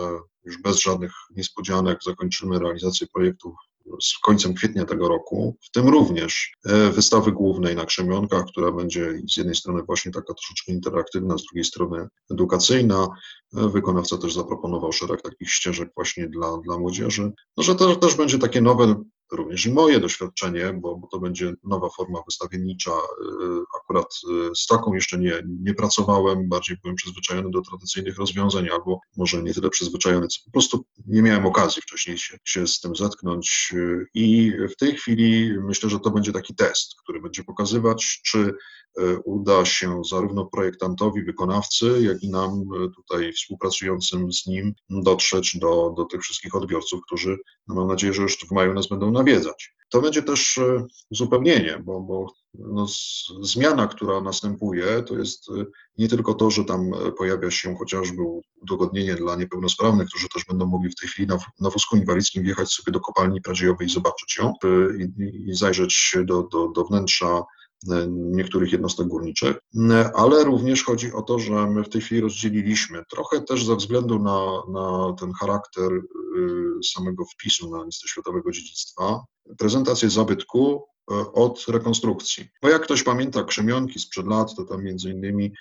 już 0.45 0.63
bez 0.63 0.81
żadnych 0.81 1.13
niespodzianek 1.37 1.99
zakończymy 2.05 2.59
realizację 2.59 3.07
projektów 3.07 3.55
z 4.03 4.19
końcem 4.19 4.55
kwietnia 4.55 4.85
tego 4.85 5.09
roku, 5.09 5.57
w 5.63 5.71
tym 5.71 5.89
również 5.89 6.53
e, 6.67 6.91
wystawy 6.91 7.33
głównej 7.33 7.77
na 7.77 7.85
Krzemionkach, 7.85 8.45
która 8.47 8.73
będzie 8.73 9.21
z 9.33 9.37
jednej 9.37 9.55
strony 9.55 9.83
właśnie 9.83 10.13
taka 10.13 10.35
troszeczkę 10.35 10.73
interaktywna, 10.73 11.39
z 11.39 11.43
drugiej 11.43 11.65
strony 11.65 12.09
edukacyjna. 12.31 13.09
E, 13.57 13.69
wykonawca 13.69 14.19
też 14.19 14.35
zaproponował 14.35 14.93
szereg 14.93 15.23
takich 15.23 15.51
ścieżek 15.51 15.91
właśnie 15.97 16.29
dla, 16.29 16.57
dla 16.57 16.79
młodzieży, 16.79 17.33
no, 17.57 17.63
że 17.63 17.75
to 17.75 17.97
też 17.97 18.15
będzie 18.15 18.39
takie 18.39 18.61
nowe 18.61 19.05
również 19.33 19.67
i 19.67 19.73
moje 19.73 20.01
doświadczenie, 20.01 20.73
bo, 20.73 20.97
bo, 20.97 21.07
to 21.07 21.21
będzie 21.21 21.55
nowa 21.65 21.89
forma 21.89 22.19
wystawiennicza. 22.27 22.91
Y, 22.91 22.95
akurat 23.81 24.07
y, 24.07 24.51
z 24.57 24.67
taką 24.67 24.95
jeszcze 24.95 25.19
nie, 25.19 25.43
nie 25.63 25.75
pracowałem, 25.75 26.49
bardziej 26.49 26.77
byłem 26.83 26.97
przyzwyczajony 26.97 27.51
do 27.51 27.63
tradycyjnych 27.63 28.19
rozwiązań, 28.19 28.69
albo 28.69 29.01
może 29.17 29.43
nie 29.43 29.55
tyle 29.55 29.71
przyzwyczajony, 29.71 30.27
co 30.29 30.41
po 30.45 30.51
prostu 30.51 30.85
nie 31.07 31.23
miałem 31.23 31.47
okazji 31.47 31.83
wcześniej 31.83 32.19
się, 32.19 32.39
się 32.45 32.67
z 32.67 32.81
tym 32.81 32.97
zetknąć. 32.97 33.71
Y, 33.73 34.07
I 34.15 34.53
w 34.73 34.77
tej 34.77 34.97
chwili 34.97 35.59
myślę, 35.61 35.91
że 35.91 36.01
to 36.01 36.11
będzie 36.11 36.33
taki 36.33 36.55
test, 36.55 36.95
który 37.03 37.21
będzie 37.21 37.45
pokazywać, 37.45 38.21
czy 38.25 38.55
uda 39.25 39.65
się 39.65 40.03
zarówno 40.11 40.47
projektantowi, 40.47 41.25
wykonawcy, 41.25 42.01
jak 42.03 42.23
i 42.23 42.31
nam 42.31 42.65
tutaj 42.97 43.33
współpracującym 43.33 44.33
z 44.33 44.47
nim 44.47 44.75
dotrzeć 44.91 45.59
do, 45.59 45.95
do 45.97 46.05
tych 46.05 46.23
wszystkich 46.23 46.55
odbiorców, 46.55 47.01
którzy 47.07 47.39
no 47.69 47.75
mam 47.75 47.89
nadzieję, 47.89 48.13
że 48.13 48.23
już 48.23 48.39
w 48.39 48.53
maju 48.53 48.75
nas 48.75 48.89
będą 48.89 49.11
nawiedzać. 49.11 49.75
To 49.91 50.01
będzie 50.01 50.23
też 50.23 50.59
e, 50.59 50.87
uzupełnienie, 51.11 51.83
bo, 51.85 52.01
bo 52.01 52.33
no, 52.55 52.87
zmiana, 53.41 53.87
która 53.87 54.21
następuje, 54.21 55.03
to 55.03 55.19
jest 55.19 55.51
e, 55.51 55.65
nie 55.99 56.09
tylko 56.09 56.35
to, 56.35 56.51
że 56.51 56.65
tam 56.65 56.95
e, 56.95 57.13
pojawia 57.13 57.51
się 57.51 57.77
chociażby 57.77 58.23
udogodnienie 58.63 59.15
dla 59.15 59.37
niepełnosprawnych, 59.37 60.09
którzy 60.09 60.29
też 60.29 60.45
będą 60.45 60.67
mogli 60.67 60.91
w 60.91 60.95
tej 60.95 61.09
chwili 61.09 61.29
na, 61.29 61.39
na 61.61 61.71
wózku 61.71 61.97
inwalidzkim 61.97 62.43
wjechać 62.43 62.69
sobie 62.69 62.93
do 62.93 63.01
kopalni 63.01 63.41
Pradziejowej 63.41 63.87
i 63.87 63.91
zobaczyć 63.91 64.37
ją 64.37 64.53
i, 64.99 65.51
i 65.51 65.55
zajrzeć 65.55 66.17
do, 66.25 66.43
do, 66.43 66.69
do 66.69 66.85
wnętrza 66.85 67.43
niektórych 68.09 68.73
jednostek 68.73 69.07
górniczych, 69.07 69.57
ale 70.15 70.45
również 70.45 70.85
chodzi 70.85 71.13
o 71.13 71.23
to, 71.23 71.39
że 71.39 71.67
my 71.67 71.85
w 71.85 71.89
tej 71.89 72.01
chwili 72.01 72.21
rozdzieliliśmy, 72.21 73.03
trochę 73.11 73.41
też 73.41 73.65
ze 73.65 73.77
względu 73.77 74.19
na, 74.19 74.63
na 74.73 75.15
ten 75.21 75.33
charakter 75.33 75.93
y, 75.93 76.03
samego 76.95 77.25
wpisu 77.25 77.71
na 77.71 77.85
listę 77.85 78.09
światowego 78.09 78.51
dziedzictwa, 78.51 79.25
prezentację 79.59 80.11
zabytku 80.11 80.85
E, 81.11 81.33
od 81.33 81.65
rekonstrukcji. 81.69 82.49
Bo 82.63 82.69
jak 82.69 82.83
ktoś 82.83 83.03
pamięta 83.03 83.45
krzemionki 83.45 83.99
sprzed 83.99 84.27
lat, 84.27 84.55
to 84.55 84.65
tam 84.65 84.85
między 84.85 85.11
innymi 85.11 85.45
e, 85.45 85.53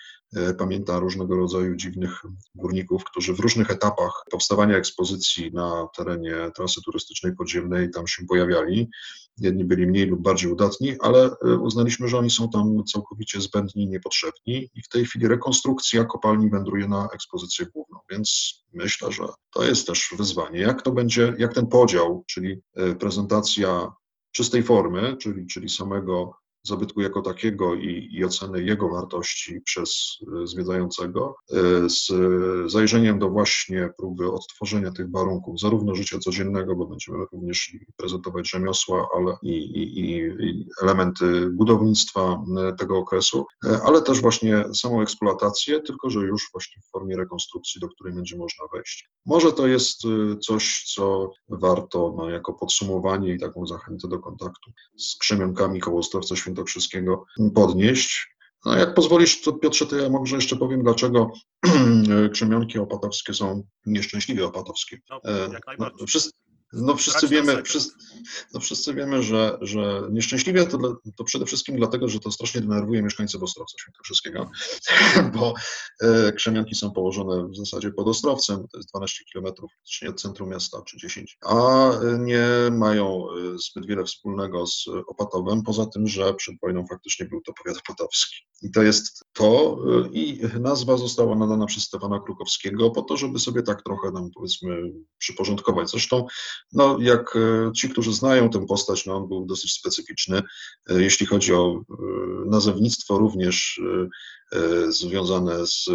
pamięta 0.58 0.99
różnego 0.99 1.36
rodzaju 1.36 1.76
dziwnych 1.76 2.22
górników, 2.56 3.04
którzy 3.04 3.34
w 3.34 3.40
różnych 3.40 3.72
etapach 3.72 4.24
powstawania 4.32 4.78
ekspozycji 4.78 5.52
na 5.54 5.88
terenie 5.98 6.52
trasy 6.56 6.82
turystycznej 6.86 7.36
podziemnej 7.36 7.90
tam 7.91 8.08
się 8.08 8.26
pojawiali. 8.26 8.90
Jedni 9.38 9.66
byli 9.66 9.88
mniej 9.88 10.06
lub 10.06 10.22
bardziej 10.22 10.52
udatni, 10.52 10.95
ale 10.99 11.30
e, 11.45 11.56
uznaliśmy, 11.56 12.08
że 12.08 12.18
oni 12.18 12.30
są 12.30 12.49
tam 12.49 12.84
całkowicie 12.84 13.41
zbędni 13.41 13.88
niepotrzebni 13.88 14.70
i 14.76 14.82
w 14.82 14.90
tej 14.90 15.06
chwili 15.06 15.28
rekonstrukcja 15.28 16.06
kopalni 16.06 16.49
wędruje 16.49 16.88
na 16.88 17.08
ekspozycję 17.14 17.66
główną, 17.66 17.99
więc 18.12 18.56
myślę, 18.74 19.12
że 19.12 19.24
to 19.54 19.64
jest 19.64 19.88
też 19.88 20.10
wyzwanie. 20.18 20.60
Jak 20.60 20.82
to 20.82 20.91
będzie, 20.91 21.34
jak 21.38 21.54
ten 21.54 21.68
podział, 21.68 22.24
czyli 22.28 22.62
prezentacja 22.99 23.91
czystej 24.32 24.64
formy, 24.64 25.18
czyli, 25.18 25.48
czyli 25.48 25.70
samego 25.70 26.34
zabytku 26.68 27.02
jako 27.02 27.22
takiego 27.22 27.76
i, 27.76 28.10
i 28.11 28.26
oceny 28.26 28.64
jego 28.64 28.89
wartości 28.89 29.61
przez 29.61 30.18
e, 30.44 30.48
zwiedzającego, 30.48 31.35
e, 31.52 31.89
z 31.89 32.11
zajrzeniem 32.72 33.19
do 33.19 33.30
właśnie 33.30 33.89
próby 33.98 34.31
odtworzenia 34.31 34.91
tych 34.91 35.11
warunków, 35.11 35.60
zarówno 35.60 35.95
życia 35.95 36.19
codziennego, 36.19 36.76
bo 36.76 36.85
będziemy 36.85 37.18
również 37.31 37.72
prezentować 37.98 38.49
rzemiosła, 38.49 39.07
ale 39.15 39.38
i, 39.41 39.52
i, 39.52 40.18
i 40.19 40.68
elementy 40.81 41.49
budownictwa 41.49 42.44
e, 42.57 42.73
tego 42.73 42.98
okresu, 42.98 43.45
ale 43.84 44.02
też 44.02 44.22
właśnie 44.22 44.65
samą 44.73 45.02
eksploatację, 45.02 45.81
tylko 45.81 46.10
że 46.10 46.19
już 46.19 46.49
właśnie 46.52 46.81
w 46.81 46.91
formie 46.91 47.18
rekonstrukcji, 47.18 47.81
do 47.81 47.88
której 47.88 48.14
będzie 48.14 48.38
można 48.38 48.65
wejść. 48.73 49.10
Może 49.26 49.53
to 49.53 49.68
jest 49.68 50.02
coś, 50.41 50.84
co 50.95 51.31
warto 51.49 52.14
no, 52.18 52.30
jako 52.30 52.53
podsumowanie 52.53 53.34
i 53.34 53.39
taką 53.39 53.65
zachętę 53.65 54.07
do 54.07 54.19
kontaktu 54.19 54.72
z 54.98 55.18
krzemionkami 55.18 55.80
koło 55.80 55.99
Ostrowca 55.99 56.35
Świętego 56.35 56.56
wszystkiego 56.65 57.25
podnieść. 57.55 58.38
No 58.65 58.75
jak 58.75 58.93
pozwolisz, 58.93 59.41
to 59.41 59.53
Piotrze, 59.53 59.85
to 59.85 59.95
ja 59.95 60.09
może 60.09 60.35
jeszcze 60.35 60.55
powiem, 60.55 60.84
dlaczego 60.84 61.31
krzemionki 62.34 62.79
opatowskie 62.79 63.34
są 63.34 63.63
nieszczęśliwie 63.85 64.45
opatowskie. 64.45 64.97
No, 65.09 65.21
jak 65.23 65.49
e, 65.49 65.61
najbardziej. 65.67 65.97
No, 65.99 66.07
wszyscy, 66.07 66.31
no 66.73 66.95
wszyscy 66.95 67.27
wiemy, 67.27 67.64
wszyscy, 67.64 67.95
no 68.53 68.60
wszyscy 68.60 68.94
wiemy, 68.94 69.23
że, 69.23 69.57
że 69.61 70.02
nieszczęśliwie 70.11 70.65
to, 70.65 70.77
to 71.15 71.23
przede 71.23 71.45
wszystkim 71.45 71.77
dlatego, 71.77 72.10
że 72.10 72.19
to 72.19 72.31
strasznie 72.31 72.61
denerwuje 72.61 73.03
mieszkańców 73.03 73.44
Ostrowca 73.44 73.77
Świętokrzyskiego, 73.80 74.49
bo 75.35 75.53
e, 76.02 76.31
Krzemianki 76.31 76.76
są 76.76 76.91
położone 76.91 77.48
w 77.48 77.57
zasadzie 77.57 77.91
pod 77.91 78.07
Ostrowcem, 78.07 78.68
to 78.72 78.77
jest 78.77 78.89
12 78.89 79.23
kilometrów 79.31 79.72
od 80.10 80.22
centrum 80.22 80.49
miasta, 80.49 80.81
czy 80.81 80.98
10, 80.98 81.38
a 81.45 81.91
nie 82.19 82.48
mają 82.72 83.26
e, 83.30 83.57
zbyt 83.57 83.85
wiele 83.85 84.03
wspólnego 84.03 84.68
z 84.68 84.85
Opatowem, 85.07 85.64
poza 85.64 85.85
tym, 85.85 86.07
że 86.07 86.34
przed 86.34 86.56
wojną 86.61 86.85
faktycznie 86.88 87.26
był 87.26 87.41
to 87.41 87.53
powiat 87.64 87.77
opatowski. 87.77 88.35
I 88.61 88.71
to 88.71 88.84
jest 88.84 89.25
to 89.34 89.77
e, 90.05 90.09
i 90.11 90.41
nazwa 90.59 90.97
została 90.97 91.35
nadana 91.35 91.65
przez 91.65 91.84
Stefana 91.84 92.19
Krukowskiego 92.19 92.91
po 92.91 93.01
to, 93.01 93.17
żeby 93.17 93.39
sobie 93.39 93.63
tak 93.63 93.84
trochę 93.84 94.11
nam 94.11 94.31
powiedzmy 94.35 94.91
przyporządkować. 95.17 95.89
Zresztą 95.89 96.27
no, 96.73 96.97
jak 97.01 97.35
e, 97.35 97.71
ci, 97.73 97.89
którzy 97.89 98.13
znają 98.13 98.49
tę 98.49 98.65
postać, 98.65 99.05
no, 99.05 99.15
on 99.15 99.27
był 99.27 99.45
dosyć 99.45 99.73
specyficzny. 99.73 100.41
E, 100.89 101.01
jeśli 101.01 101.25
chodzi 101.25 101.53
o 101.53 101.81
nazewnictwo, 102.45 103.17
również 103.17 103.81
związane 104.90 105.68
z, 105.68 105.86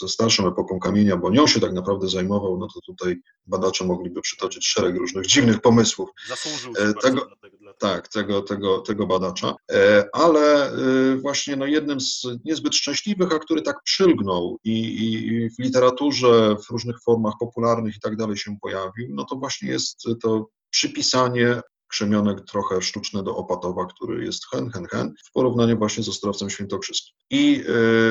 ze 0.00 0.08
starszą 0.08 0.48
epoką 0.48 0.78
kamienia, 0.78 1.16
bo 1.16 1.30
nią 1.30 1.46
się 1.46 1.60
tak 1.60 1.72
naprawdę 1.72 2.08
zajmował, 2.08 2.58
no 2.58 2.66
to 2.74 2.80
tutaj 2.80 3.16
badacze 3.46 3.84
mogliby 3.84 4.20
przytoczyć 4.20 4.66
szereg 4.66 4.96
różnych 4.96 5.26
dziwnych 5.26 5.60
pomysłów. 5.60 6.10
Zasłużył 6.28 6.74
się 6.74 6.94
tego, 7.02 7.26
Tak, 7.78 8.08
tego, 8.08 8.42
tego, 8.42 8.78
tego 8.78 9.06
badacza. 9.06 9.54
Ale 10.12 10.72
właśnie 11.22 11.56
no, 11.56 11.66
jednym 11.66 12.00
z 12.00 12.26
niezbyt 12.44 12.74
szczęśliwych, 12.74 13.32
a 13.32 13.38
który 13.38 13.62
tak 13.62 13.82
przylgnął 13.84 14.58
i, 14.64 14.78
i 15.06 15.50
w 15.50 15.58
literaturze, 15.58 16.56
w 16.66 16.70
różnych 16.70 17.02
formach 17.02 17.34
popularnych 17.40 17.96
i 17.96 18.00
tak 18.00 18.16
dalej 18.16 18.36
się 18.36 18.56
pojawił, 18.62 19.08
no 19.10 19.24
to 19.24 19.36
właśnie 19.36 19.70
jest 19.70 20.02
to 20.22 20.48
przypisanie 20.70 21.60
krzemionek 21.94 22.40
trochę 22.40 22.82
sztuczne 22.82 23.22
do 23.22 23.36
Opatowa, 23.36 23.86
który 23.86 24.24
jest 24.24 24.46
hen, 24.50 24.70
hen, 24.70 24.86
hen, 24.86 25.14
w 25.24 25.32
porównaniu 25.32 25.78
właśnie 25.78 26.02
z 26.02 26.08
Ostrowcem 26.08 26.50
Świętokrzyskim. 26.50 27.14
I 27.30 27.64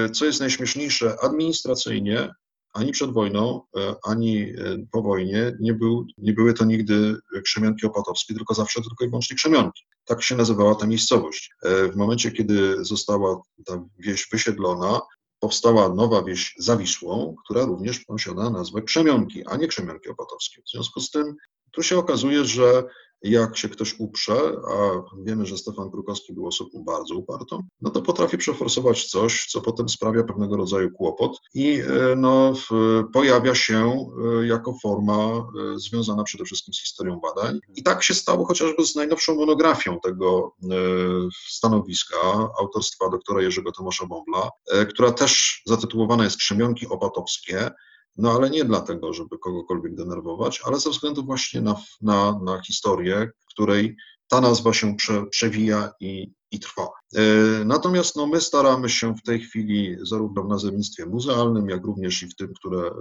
e, 0.06 0.10
co 0.10 0.26
jest 0.26 0.40
najśmieszniejsze, 0.40 1.16
administracyjnie 1.22 2.34
ani 2.74 2.92
przed 2.92 3.12
wojną, 3.12 3.62
e, 3.78 3.96
ani 4.04 4.42
e, 4.42 4.56
po 4.92 5.02
wojnie 5.02 5.58
nie, 5.60 5.74
był, 5.74 6.06
nie 6.18 6.34
były 6.34 6.54
to 6.54 6.66
nigdy 6.66 7.16
krzemionki 7.46 7.86
opatowskie, 7.86 8.34
tylko 8.34 8.54
zawsze 8.54 8.82
tylko 8.82 9.06
i 9.06 9.10
wyłącznie 9.10 9.36
krzemionki. 9.36 9.84
Tak 10.06 10.24
się 10.24 10.36
nazywała 10.36 10.76
ta 10.76 10.88
miejscowość. 10.88 11.52
W 11.92 11.96
momencie, 11.96 12.32
kiedy 12.32 12.86
została 12.86 13.42
ta 13.66 13.86
wieś 14.00 14.30
wysiedlona, 14.32 15.02
powstała 15.40 15.90
nowa 15.90 16.24
wieś 16.24 16.56
Zawisłą, 16.58 17.36
która 17.46 17.66
również 17.66 18.00
posiada 18.00 18.50
nazwę 18.50 18.82
Krzemionki, 18.82 19.44
a 19.46 19.58
nie 19.58 19.68
Krzemionki 19.68 20.10
Opatowskie. 20.10 20.62
W 20.62 20.70
związku 20.70 21.02
z 21.02 21.12
tym 21.12 21.36
tu 21.72 21.84
się 21.84 21.98
okazuje, 21.98 22.46
że 22.46 22.84
jak 23.24 23.58
się 23.58 23.70
ktoś 23.70 23.96
uprze, 24.00 24.36
a 24.72 25.02
wiemy, 25.24 25.46
że 25.46 25.58
Stefan 25.58 25.92
Krukowski 25.92 26.34
był 26.34 26.48
osobą 26.48 26.84
bardzo 26.84 27.16
upartą, 27.16 27.60
no 27.82 27.90
to 27.90 28.02
potrafi 28.02 28.38
przeforsować 28.38 29.06
coś, 29.06 29.48
co 29.52 29.62
potem 29.62 29.90
sprawia 29.90 30.24
pewnego 30.24 30.58
rodzaju 30.58 30.92
kłopot 30.92 31.38
i 31.54 31.80
e, 31.80 32.16
no, 32.16 32.54
pojawia 33.14 33.56
się 33.56 34.08
e, 34.42 34.48
jako 34.48 34.76
forma 34.84 35.14
e, 35.16 35.44
związana 35.80 36.24
przede 36.24 36.46
wszystkim 36.46 36.74
z 36.74 36.82
historią 36.82 37.20
badań. 37.20 37.60
I 37.76 37.84
tak 37.84 38.04
się 38.04 38.14
stało 38.14 38.46
chociażby 38.46 38.86
z 38.86 38.96
najnowszą 38.96 39.36
monografią 39.36 40.00
tego 40.00 40.56
stanowiska 41.48 42.18
autorstwa 42.60 43.10
doktora 43.10 43.42
Jerzego 43.42 43.72
Tomasza 43.72 44.06
Bąbla, 44.06 44.50
która 44.90 45.12
też 45.12 45.62
zatytułowana 45.66 46.24
jest 46.24 46.38
Krzemionki 46.38 46.88
Opatowskie, 46.88 47.72
no 48.18 48.32
ale 48.32 48.50
nie 48.50 48.66
dlatego, 48.66 49.14
żeby 49.14 49.38
kogokolwiek 49.38 49.96
denerwować, 49.96 50.62
ale 50.66 50.80
ze 50.80 50.90
względu 50.90 51.24
właśnie 51.24 51.62
na, 51.62 51.76
na, 52.02 52.40
na 52.44 52.62
historię, 52.62 53.30
której 53.50 53.96
ta 54.28 54.42
nazwa 54.42 54.74
się 54.74 54.96
prze, 54.96 55.26
przewija 55.26 55.92
i, 56.00 56.32
i 56.52 56.60
trwa. 56.60 56.88
E, 57.16 57.22
Natomiast 57.66 58.16
no, 58.16 58.28
my 58.28 58.42
staramy 58.42 58.90
się 58.90 59.16
w 59.16 59.22
tej 59.22 59.40
chwili 59.40 59.98
zarówno 60.02 60.44
w 60.44 60.48
nazewnictwie 60.48 61.06
muzealnym, 61.06 61.70
jak 61.70 61.86
również 61.86 62.24
i 62.24 62.28
w 62.28 62.36
tym, 62.36 62.54
które 62.54 62.80
e, 62.80 62.92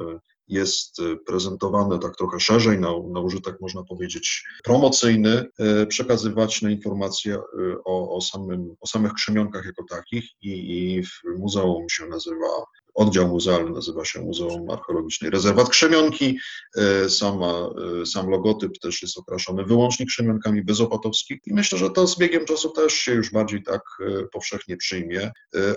jest 0.49 1.01
e, 1.01 1.17
prezentowane 1.17 1.99
tak 1.99 2.17
trochę 2.17 2.41
szerzej, 2.41 2.79
na, 2.79 2.89
na 3.13 3.21
użytek 3.21 3.57
można 3.61 3.85
powiedzieć 3.85 4.45
promocyjny, 4.65 5.47
przekazywać 5.89 6.63
na 6.63 6.71
informacje 6.71 7.39
o, 7.85 8.17
o, 8.17 8.21
samym, 8.21 8.75
o 8.81 8.87
samych 8.87 9.13
krzemionkach 9.13 9.65
jako 9.65 9.85
takich 9.91 10.25
i, 10.43 10.51
i 10.51 11.03
w 11.03 11.39
muzeum 11.39 11.87
się 11.91 12.07
nazywa 12.07 12.47
Oddział 12.95 13.29
muzealny 13.29 13.71
nazywa 13.71 14.05
się 14.05 14.21
Muzeum 14.21 14.71
Archeologicznej 14.71 15.31
Rezerwat 15.31 15.69
Krzemionki. 15.69 16.39
E, 16.77 17.09
Sama, 17.09 17.71
e, 18.03 18.07
sam 18.07 18.29
logotyp 18.31 18.79
też 18.79 19.03
jest 19.03 19.19
okraszony 19.19 19.65
wyłącznie 19.65 20.07
krzemionkami 20.07 20.65
bezopatowskich 20.65 21.41
i 21.47 21.55
myślę, 21.55 21.79
że 21.79 21.91
to 21.91 22.07
z 22.07 22.19
biegiem 22.19 22.45
czasu 22.45 22.71
też 22.71 22.93
się 22.93 23.13
już 23.13 23.33
bardziej 23.33 23.63
tak 23.63 23.83
e, 24.01 24.27
powszechnie 24.33 24.77
przyjmie, 24.77 25.31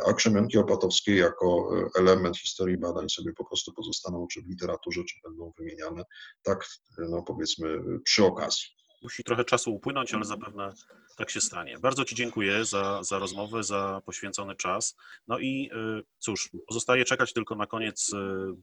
a 0.07 0.13
krzemionki 0.13 0.57
opatowskie 0.57 1.15
jako 1.15 1.69
element 1.95 2.37
historii 2.37 2.77
badań 2.77 3.09
sobie 3.09 3.33
po 3.33 3.45
prostu 3.45 3.73
pozostaną 3.73 4.27
czy 4.31 4.41
w 4.41 4.47
literaturze, 4.47 5.03
czy 5.03 5.15
będą 5.23 5.53
wymieniane 5.57 6.03
tak, 6.43 6.67
no 6.97 7.23
powiedzmy, 7.23 7.79
przy 8.03 8.25
okazji. 8.25 8.75
Musi 9.05 9.23
trochę 9.23 9.45
czasu 9.45 9.75
upłynąć, 9.75 10.13
ale 10.13 10.25
zapewne 10.25 10.73
tak 11.17 11.29
się 11.29 11.41
stanie. 11.41 11.77
Bardzo 11.79 12.05
Ci 12.05 12.15
dziękuję 12.15 12.65
za, 12.65 13.03
za 13.03 13.19
rozmowę, 13.19 13.63
za 13.63 14.01
poświęcony 14.05 14.55
czas. 14.55 14.95
No 15.27 15.39
i 15.39 15.69
y, 15.99 16.03
cóż, 16.19 16.49
pozostaje 16.67 17.05
czekać 17.05 17.33
tylko 17.33 17.55
na 17.55 17.65
koniec 17.65 18.13
y, 18.13 18.17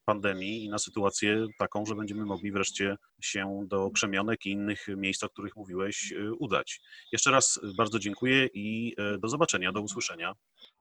pandemii 0.04 0.64
i 0.64 0.68
na 0.68 0.78
sytuację 0.78 1.46
taką, 1.58 1.86
że 1.86 1.94
będziemy 1.94 2.24
mogli 2.24 2.52
wreszcie 2.52 2.96
się 3.20 3.64
do 3.66 3.90
Krzemionek 3.90 4.46
i 4.46 4.50
innych 4.50 4.86
miejsc, 4.96 5.22
o 5.22 5.28
których 5.28 5.56
mówiłeś, 5.56 6.12
y, 6.12 6.34
udać. 6.34 6.80
Jeszcze 7.12 7.30
raz 7.30 7.60
bardzo 7.76 7.98
dziękuję 7.98 8.48
i 8.54 8.96
do 9.18 9.28
zobaczenia, 9.28 9.72
do 9.72 9.80
usłyszenia. 9.80 10.32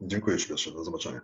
Dziękuję 0.02 0.38
Ci, 0.38 0.48
Piotrze, 0.48 0.72
do 0.72 0.84
zobaczenia. 0.84 1.22